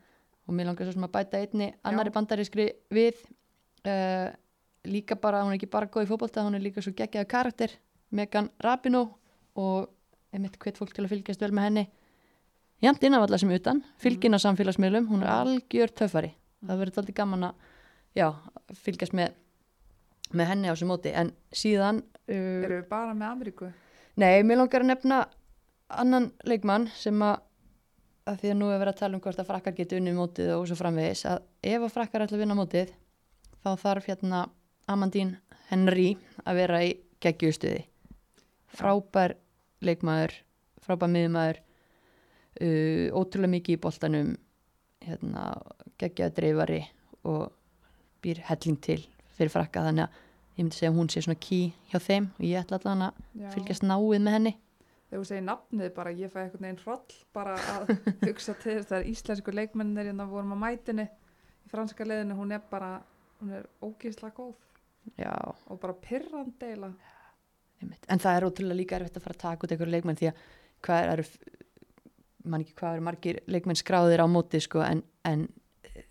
Og 0.48 0.54
mér 0.54 0.64
langar 0.64 0.86
svo 0.86 0.92
sem 0.92 1.04
að 1.04 1.12
bæta 1.12 1.38
einni 1.38 1.74
annari 1.84 2.10
bandarískri 2.10 2.72
við. 2.90 3.16
Uh, 3.84 4.32
líka 4.84 5.14
bara, 5.14 5.42
hún 5.44 5.52
er 5.52 5.58
ekki 5.58 5.70
bara 5.70 5.86
góð 5.86 6.04
í 6.04 6.08
fótbolta, 6.08 6.42
hún 6.42 6.54
er 6.54 6.60
líka 6.60 6.80
svo 6.80 6.92
geggjaði 6.92 7.28
karakter. 7.28 7.70
Megan 8.10 8.50
Rapinoe 8.58 9.10
og 9.54 9.90
einmitt 10.34 10.58
hvet 10.62 10.78
fólk 10.80 10.94
til 10.94 11.06
að 11.06 11.14
fylgjast 11.14 11.42
vel 11.42 11.52
með 11.56 11.68
henni. 11.68 11.86
Jant 12.84 13.02
innanvallar 13.02 13.40
sem 13.42 13.50
utan, 13.50 13.82
fylgin 13.98 14.38
á 14.38 14.40
samfélagsmiðlum, 14.42 15.08
hún 15.10 15.24
er 15.24 15.32
algjör 15.34 15.90
töffari. 15.98 16.30
Það 16.62 16.80
verður 16.82 17.02
alltaf 17.02 17.16
gaman 17.18 17.48
að 17.48 17.66
já, 18.18 18.28
fylgjast 18.84 19.16
með, 19.18 19.34
með 20.30 20.50
henni 20.52 20.70
á 20.70 20.74
þessu 20.74 20.88
móti. 20.90 21.14
En 21.14 21.32
síðan... 21.50 22.04
Uh, 22.28 22.62
eru 22.66 22.80
við 22.80 22.88
bara 22.90 23.14
með 23.16 23.30
Ameríku 23.32 23.70
Nei, 24.18 24.42
mér 24.42 24.58
langar 24.58 24.82
að 24.82 24.90
nefna 24.90 25.18
annan 25.94 26.32
leikmann 26.48 26.88
sem 26.98 27.20
að, 27.22 27.36
að 28.26 28.40
því 28.40 28.48
að 28.50 28.56
nú 28.58 28.70
er 28.72 28.80
verið 28.82 28.94
að 28.96 29.02
tala 29.02 29.14
um 29.14 29.22
hvort 29.22 29.38
að 29.38 29.46
frakkar 29.46 29.76
geti 29.76 29.98
unni 29.98 30.14
mótið 30.16 30.50
og 30.56 30.64
svo 30.66 30.76
framvegis 30.80 31.22
að 31.30 31.44
ef 31.70 31.84
að 31.86 31.92
frakkar 31.94 32.24
ætla 32.24 32.34
að 32.34 32.42
vinna 32.42 32.56
mótið 32.58 32.90
þá 33.62 33.68
þarf 33.84 34.08
hérna 34.10 34.40
Amandine 34.90 35.38
Henry 35.68 36.08
að 36.42 36.58
vera 36.58 36.80
í 36.82 36.90
geggjustuði. 37.22 37.84
Frábær 38.74 39.36
leikmaður, 39.84 40.34
frábær 40.84 41.12
miðmaður, 41.12 41.60
uh, 42.62 43.06
ótrúlega 43.18 43.54
mikið 43.56 43.76
í 43.76 43.82
boltanum, 43.82 44.32
hérna, 45.04 45.50
geggjaði 46.00 46.36
dreifari 46.38 46.80
og 47.28 47.52
býr 48.22 48.42
helling 48.48 48.78
til 48.82 49.00
fyrir 49.38 49.52
frakka 49.54 49.84
þannig 49.86 50.08
að 50.08 50.24
ég 50.58 50.64
myndi 50.64 50.78
segja 50.78 50.90
að 50.90 50.96
hún 50.98 51.10
sé 51.12 51.22
svona 51.22 51.38
key 51.38 51.68
hjá 51.92 52.00
þeim 52.02 52.30
og 52.34 52.46
ég 52.46 52.62
ætla 52.62 52.80
allan 52.80 53.04
að 53.08 53.20
Já. 53.38 53.50
fylgjast 53.54 53.84
náið 53.86 54.24
með 54.24 54.34
henni 54.36 54.54
þegar 55.08 55.22
þú 55.22 55.28
segir 55.30 55.44
nafnið 55.46 55.92
bara, 55.96 56.14
ég 56.18 56.32
fæ 56.32 56.38
einhvern 56.42 56.66
veginn 56.66 56.80
hroll 56.82 57.18
bara 57.36 57.54
að 57.74 57.92
hugsa 58.26 58.56
til 58.58 58.74
þess 58.74 58.90
það 58.90 58.98
er 58.98 59.10
íslensku 59.12 59.54
leikmennir 59.54 60.10
hérna 60.10 60.26
vorum 60.28 60.56
að 60.56 60.62
mætinni 60.64 61.06
í 61.06 61.70
franska 61.70 62.06
leiðinu, 62.06 62.38
hún 62.38 62.56
er 62.56 62.64
bara 62.70 62.96
hún 63.38 63.54
er 63.60 63.68
ógeðslega 63.84 64.34
góð 64.34 64.56
Já, 65.16 65.32
og 65.70 65.78
bara 65.80 65.94
einmitt. 65.94 66.98
En 67.82 68.18
það 68.22 68.36
er 68.36 68.46
ótrúlega 68.48 68.78
líka 68.80 68.96
erfitt 68.98 69.16
að 69.20 69.24
fara 69.26 69.36
að 69.36 69.42
taka 69.44 69.66
út 69.66 69.72
einhverju 69.74 69.92
leikmenn 69.94 70.18
því 70.18 70.30
að 70.32 70.42
hvað 70.86 71.12
eru 71.12 71.24
mann 72.48 72.64
ekki 72.64 72.76
hvað 72.78 72.94
eru 72.96 73.04
margir 73.08 73.40
leikmenn 73.50 73.78
skráðir 73.78 74.22
á 74.24 74.26
móti 74.30 74.60
sko 74.64 74.82
en, 74.86 75.02
en 75.28 75.48
eh, 75.84 76.04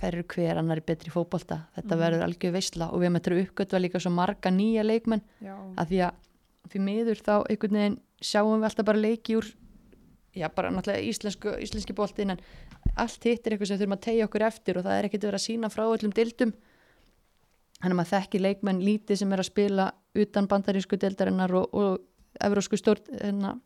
þær 0.00 0.12
eru 0.18 0.24
hver 0.34 0.60
annar 0.60 0.80
betri 0.84 1.10
í 1.10 1.14
fótbolta. 1.14 1.60
Þetta 1.76 1.94
Mhm. 1.94 2.00
verður 2.02 2.24
algjör 2.26 2.52
veisla 2.56 2.90
og 2.92 3.00
við 3.00 3.12
að 3.16 3.42
uppgötva 3.44 3.80
líka 3.80 4.00
svo 4.00 4.10
marga 4.10 4.50
nýja 4.50 4.82
leikmenn 4.84 5.22
já, 5.40 5.54
að 5.76 5.86
því 5.92 6.00
að 6.08 6.12
því 6.72 6.80
miður 6.82 7.22
þá 7.22 7.34
einhvern 7.46 7.78
veginn 7.78 8.00
sjáum 8.20 8.58
við 8.60 8.64
alltaf 8.70 8.86
bara 8.86 8.98
leiki 8.98 9.36
úr 9.38 9.46
já 10.36 10.48
bara 10.54 10.70
náttúrulega 10.70 11.06
íslensku, 11.08 11.52
íslenski 11.62 11.94
boltin 11.94 12.30
en 12.34 12.40
allt 12.96 13.22
hitt 13.24 13.46
er 13.46 13.52
eitthvað 13.54 13.68
sem 13.70 13.78
þurfum 13.78 13.96
að 13.96 14.04
tegja 14.08 14.26
okkur 14.26 14.42
eftir 14.42 14.76
og 14.78 14.84
það 14.84 14.98
er 14.98 15.04
ekkert 15.08 15.24
verið 15.28 15.38
að 15.38 15.46
sína 15.46 15.70
frá 15.72 15.84
öllum 15.86 16.12
dildum 16.12 16.52
þannig 17.80 17.92
að 17.94 17.98
maður 18.00 18.12
þekki 18.14 18.42
leikmenn 18.42 18.82
lítið 18.84 19.20
sem 19.20 19.32
er 19.32 19.42
að 19.42 19.50
spila 19.50 19.86
utan 20.16 20.48
bandarísku 20.50 20.98
dildarinnar 21.00 21.54
og, 21.58 21.74
og 21.76 22.44
evrósku 22.46 22.78
hérna, 22.78 23.56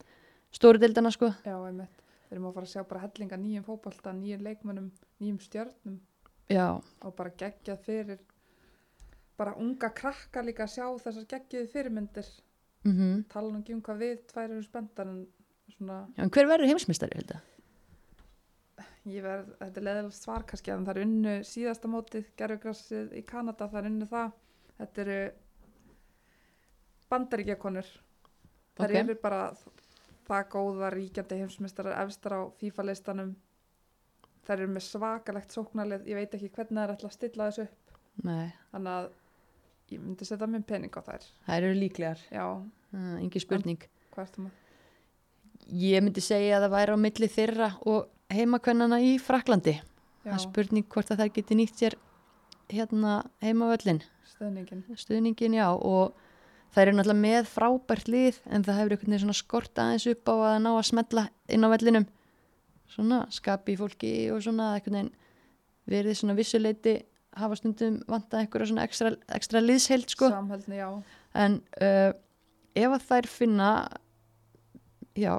stóru 0.54 0.82
dildana 0.82 1.12
sko. 1.14 1.32
Já, 1.46 1.56
einmitt. 1.56 1.96
Við 2.30 2.36
erum 2.36 2.50
að 2.50 2.58
fara 2.58 2.68
að 2.68 2.72
sjá 2.74 2.84
bara 2.86 3.04
hellinga 3.04 3.38
nýjum 3.42 3.66
fótbolta 3.66 4.12
nýjum 4.14 4.44
leikmennum, 4.46 4.90
nýjum 5.22 5.40
stjörnum. 5.42 5.96
Já, 6.50 6.66
og 6.78 7.14
bara 7.18 7.32
geggjað 7.38 7.82
fyrir 7.86 8.20
bara 9.40 9.56
unga 9.56 9.90
krakka 9.96 10.42
líka 10.44 10.66
að 10.66 10.74
sjá 10.74 10.86
þessar 11.04 11.26
geggjuðu 11.30 11.70
fyrirmyndir. 11.72 12.30
Mm 12.84 13.24
tala 13.28 13.52
nú 13.52 13.60
ekki 13.60 13.74
um 13.76 13.82
hvað 13.84 14.02
við 14.02 14.20
tvær 14.30 14.50
eru 14.50 14.62
spenntar 14.64 15.08
en 15.10 15.26
svona, 15.74 15.98
já 16.16 16.22
en 16.24 16.30
hver 16.32 16.48
verður 16.48 16.70
heimsmystari 16.70 17.18
held 17.18 17.34
að? 17.36 17.49
Ég 19.12 19.22
verð 19.24 19.50
þetta 19.60 19.80
er 19.80 19.86
leðilegt 19.88 20.16
svar 20.18 20.44
kannski 20.48 20.72
en 20.74 20.84
það 20.86 20.96
er 20.96 21.04
unnu 21.06 21.34
síðasta 21.46 21.90
mótið, 21.90 22.26
gerfugrassið 22.40 23.12
í 23.18 23.22
Kanada 23.28 23.68
það 23.68 23.80
er 23.82 23.90
unnu 23.90 24.08
það. 24.10 24.32
Þetta 24.80 25.02
eru 25.04 25.18
bandaríkjakonur. 27.10 27.88
Það 28.78 28.90
Ok. 28.90 28.96
eru 29.02 29.14
bara 29.22 29.40
það 30.30 30.44
góða 30.54 30.90
ríkjandi 30.94 31.38
heimsmeistarar 31.40 31.96
efstar 32.04 32.32
á 32.38 32.40
FIFA 32.60 32.82
listanum 32.86 33.32
það 34.46 34.54
eru 34.56 34.68
með 34.74 34.84
svakalegt 34.86 35.50
sóknarlið. 35.52 36.06
Ég 36.06 36.14
veit 36.14 36.34
ekki 36.34 36.50
hvernig 36.54 36.76
það 36.78 36.84
er 36.84 36.92
alltaf 36.94 37.10
að 37.10 37.16
stilla 37.18 37.48
þessu 37.50 37.62
upp. 37.66 37.98
Nei, 38.24 38.52
þannig 38.72 38.92
að 38.94 39.10
ég 39.90 40.00
myndi 40.00 40.24
setja 40.28 40.46
minn 40.46 40.62
pening 40.62 40.94
á 40.96 41.00
þær. 41.02 41.26
Það 41.46 41.56
eru 41.60 41.74
líklegar. 41.74 42.20
Uh, 42.32 43.18
engi 43.20 43.40
spurning. 43.42 43.82
Hvað 44.14 44.24
ertu 44.26 44.44
með? 44.46 44.50
Ég 45.70 46.02
myndi 46.02 46.20
segja 46.24 46.56
að 46.58 46.64
það 46.66 46.74
væri 46.74 46.94
á 46.94 46.98
milli 47.04 47.28
þeirra 47.30 47.68
og 47.86 48.08
heimakvennana 48.30 49.00
í 49.02 49.16
Fraklandi. 49.22 49.76
Það 50.24 50.36
er 50.36 50.42
spurning 50.44 50.88
hvort 50.92 51.12
að 51.12 51.22
þær 51.22 51.34
geti 51.38 51.56
nýtt 51.58 51.80
sér 51.80 51.96
hérna 52.70 53.20
heimavöllin, 53.42 54.02
stöðningin 54.30 54.84
stuðningin 54.98 55.56
já 55.56 55.66
og 55.74 56.14
þær 56.74 56.84
eru 56.84 56.96
náttúrulega 56.98 57.24
með 57.24 57.48
frábært 57.50 58.10
lið 58.10 58.40
en 58.46 58.64
það 58.66 58.78
hefur 58.78 58.94
einhvern 58.94 59.16
veginn 59.16 59.38
skort 59.40 59.80
aðeins 59.82 60.06
upp 60.12 60.30
á 60.30 60.34
að 60.52 60.58
ná 60.66 60.70
að 60.76 60.88
smetla 60.90 61.24
inn 61.50 61.66
á 61.66 61.68
vellinum. 61.72 62.06
Svona 62.90 63.24
skapi 63.34 63.76
fólki 63.78 64.12
og 64.34 64.42
svona 64.44 64.74
einhvern 64.76 65.00
veginn 65.00 65.14
verið 65.90 66.20
svona 66.20 66.36
vissuleiti 66.38 67.00
hafa 67.38 67.58
stundum 67.58 67.98
vantað 68.10 68.44
einhverja 68.44 68.70
svona 68.70 68.86
ekstra, 68.86 69.14
ekstra 69.34 69.62
liðsheild 69.62 70.12
sko. 70.12 70.30
Samhældni, 70.32 70.78
já, 70.78 70.88
en 71.38 71.58
uh, 71.82 72.12
ef 72.78 72.94
að 72.96 73.06
þær 73.08 73.28
finna 73.30 73.70
já, 75.18 75.34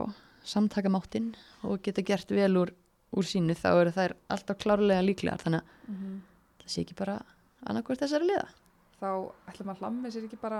samtakamáttinn 0.47 1.33
og 1.67 1.81
geta 1.85 2.03
gert 2.05 2.31
vel 2.33 2.53
úr, 2.63 2.73
úr 3.17 3.27
sínu 3.27 3.55
þá 3.59 3.69
eru 3.81 3.91
þær 3.95 4.13
alltaf 4.29 4.57
klárlega 4.63 5.03
líklegar 5.05 5.41
þannig 5.43 5.61
að 5.61 5.89
mm 5.91 6.19
það 6.61 6.69
sé 6.75 6.81
ekki 6.85 6.95
bara 6.95 7.15
annarkvort 7.67 7.99
þessari 7.99 8.27
liða 8.29 8.47
þá 9.01 9.07
ætlum 9.49 9.71
að 9.73 9.79
hlammi 9.81 10.11
sér 10.13 10.27
ekki 10.27 10.37
bara 10.39 10.59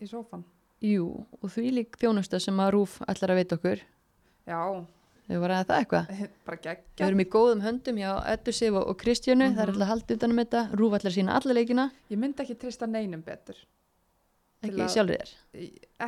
í 0.00 0.06
sófan. 0.08 0.42
Jú, 0.84 1.04
og 1.40 1.50
því 1.52 1.70
lík 1.76 1.96
þjónusta 2.00 2.40
sem 2.42 2.56
að 2.60 2.70
Rúf 2.74 2.96
ætlar 3.08 3.30
að 3.34 3.38
veita 3.42 3.56
okkur. 3.58 3.82
Já, 4.48 4.60
Þau 5.24 5.38
var 5.40 5.52
að 5.56 5.68
það 5.70 5.78
eitthvað. 5.78 6.08
Við 6.98 7.04
erum 7.06 7.22
í 7.22 7.28
góðum 7.32 7.62
höndum 7.64 7.96
hjá 8.02 8.10
Eddu 8.34 8.52
Sif 8.52 8.74
og, 8.76 8.90
Kristjánu, 9.00 9.46
það 9.54 9.62
er 9.62 9.70
Mhm. 9.70 9.74
alltaf 9.78 9.88
haldið 9.92 10.16
utan 10.18 10.30
um 10.34 10.40
þetta, 10.42 10.62
Rúf 10.76 10.96
ætlar 10.98 11.12
að 11.12 11.16
sína 11.16 11.36
alla 11.38 11.54
leikina, 11.56 11.86
Ég 12.10 12.18
myndi 12.20 12.42
ekki 12.44 12.56
trista 12.60 12.86
neinum 12.90 13.22
betur. 13.24 13.56
Ekki 14.64 14.88
sjálfur 14.92 15.16
þér. 15.22 15.32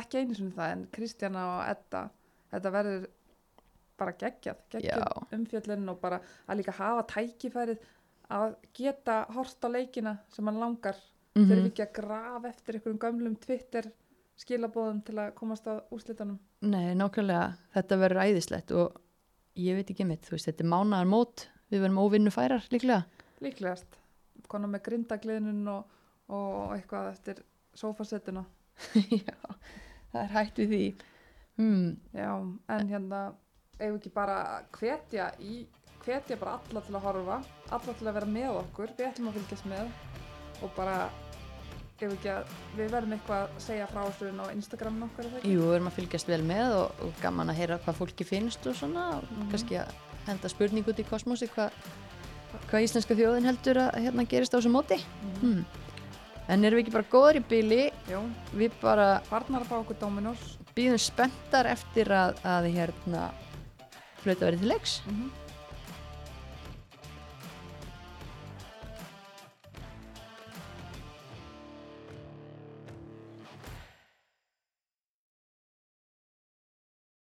Ekki 0.01 0.19
einu 0.21 0.35
sinni 0.37 0.53
það, 0.53 0.71
en 0.75 0.87
Kristjana 0.93 1.45
og 1.55 1.63
Edda, 1.71 2.03
þetta 2.53 2.71
verður 2.77 3.07
bara 3.97 4.15
geggjað, 4.17 4.63
geggjað 4.73 5.03
Já. 5.03 5.27
umfjöllun 5.37 5.91
og 5.93 6.01
bara 6.01 6.19
að 6.47 6.61
líka 6.61 6.75
hafa 6.77 7.05
tækifærið 7.13 7.85
að 8.37 8.55
geta 8.75 9.21
hort 9.35 9.63
á 9.63 9.69
leikina 9.71 10.17
sem 10.33 10.47
hann 10.49 10.59
langar. 10.61 10.97
Mm 11.37 11.47
Þurfi 11.47 11.69
ekki 11.69 11.83
að 11.85 11.95
grafa 11.99 12.49
eftir 12.49 12.77
einhverjum 12.77 13.01
gömlum 13.01 13.35
Twitter 13.41 13.91
skilabóðum 14.41 15.01
til 15.05 15.17
að 15.21 15.33
komast 15.37 15.67
að 15.69 15.83
úrslitunum. 15.93 16.37
Nei, 16.65 16.93
nákvæmlega, 16.97 17.57
þetta 17.73 17.99
verður 18.01 18.23
æðislegt 18.25 18.73
og 18.77 18.97
ég 19.57 19.77
veit 19.77 19.91
ekki 19.93 20.05
mitt, 20.05 20.25
þú 20.25 20.35
veist, 20.35 20.49
þetta 20.49 20.65
er 20.65 20.71
mánaðar 20.73 21.09
mót, 21.09 21.47
við 21.71 21.83
verðum 21.85 22.01
óvinnu 22.03 22.33
færar 22.33 22.65
líklega. 22.73 23.05
Líklegast. 23.41 23.97
Konar 24.47 24.71
með 24.71 24.83
grindagliðnun 24.87 25.71
og, 25.73 25.97
og 26.33 26.75
eitthvað 26.77 27.11
eftir 27.11 27.41
sófasettuna. 27.77 28.45
Já, 29.25 29.35
það 30.13 30.21
er 30.23 30.33
hægt 30.35 30.61
við 30.61 30.73
því. 30.73 30.83
Hmm, 31.57 31.87
Já, 32.13 32.31
en 32.77 32.91
hérna 32.91 33.21
ef 33.79 33.93
ekki 33.97 34.11
bara 34.13 34.37
hvetja 34.77 35.31
í 35.39 35.65
hvetja 36.05 36.37
bara 36.39 36.57
alla 36.59 36.81
til 36.81 36.95
að 36.95 37.03
horfa 37.03 37.37
alla 37.75 37.93
til 37.99 38.07
að 38.07 38.13
vera 38.19 38.25
með 38.31 38.59
okkur, 38.63 38.93
við 38.97 39.07
ætlum 39.11 39.27
að 39.31 39.39
fylgjast 39.39 39.65
með 39.65 39.87
og 40.63 40.71
bara 40.77 40.97
ef 41.99 42.11
ekki 42.13 42.29
að 42.29 42.51
við 42.77 42.91
verðum 42.93 43.13
eitthvað 43.17 43.43
að 43.47 43.61
segja 43.65 43.87
frá 43.89 44.01
þessu 44.05 44.29
á 44.37 44.45
Instagramin 44.53 45.07
okkar 45.09 45.25
það 45.31 45.37
ekki? 45.39 45.51
jú, 45.53 45.61
við 45.61 45.71
verðum 45.73 45.89
að 45.91 45.97
fylgjast 45.97 46.27
vel 46.31 46.43
með 46.45 46.75
og, 46.77 47.01
og 47.07 47.21
gaman 47.23 47.49
að 47.53 47.59
heyra 47.61 47.79
hvað 47.85 47.97
fólki 48.01 48.27
finnst 48.27 48.67
og 48.69 48.75
svona, 48.77 49.05
og 49.17 49.23
Mhm. 49.31 49.49
kannski 49.51 49.79
að 49.81 49.95
henda 50.27 50.49
spurning 50.49 50.85
út 50.87 50.99
í 50.99 51.07
kosmosi 51.09 51.47
hvað 51.49 51.71
hvað 52.69 52.83
íslenska 52.85 53.15
þjóðin 53.15 53.45
heldur 53.49 53.77
að 53.77 53.97
hérna 54.05 54.25
gerist 54.27 54.53
á 54.55 54.57
þessu 54.57 54.71
móti. 54.71 54.97
Mhm. 55.21 55.41
Hmm. 55.41 55.65
En 56.47 56.63
erum 56.63 56.77
við 56.79 56.85
ekki 56.85 56.93
bara 56.93 57.11
góður 57.11 57.35
í 57.35 57.43
bíli, 57.43 57.91
Jú, 58.09 58.21
við 58.55 58.71
bara 58.81 59.19
farnar 59.27 59.61
að 59.61 59.67
fá 59.67 59.75
okkur 59.81 59.99
Dominos 59.99 60.57
býðum 60.75 60.99
spenntar 61.01 61.65
eftir 61.67 62.07
að, 62.07 62.37
að 62.45 62.69
hérna 62.71 63.31
flöta 64.27 64.49
verið 64.51 64.65
til 64.65 64.73
leiks. 64.75 65.01
mm 65.07 65.46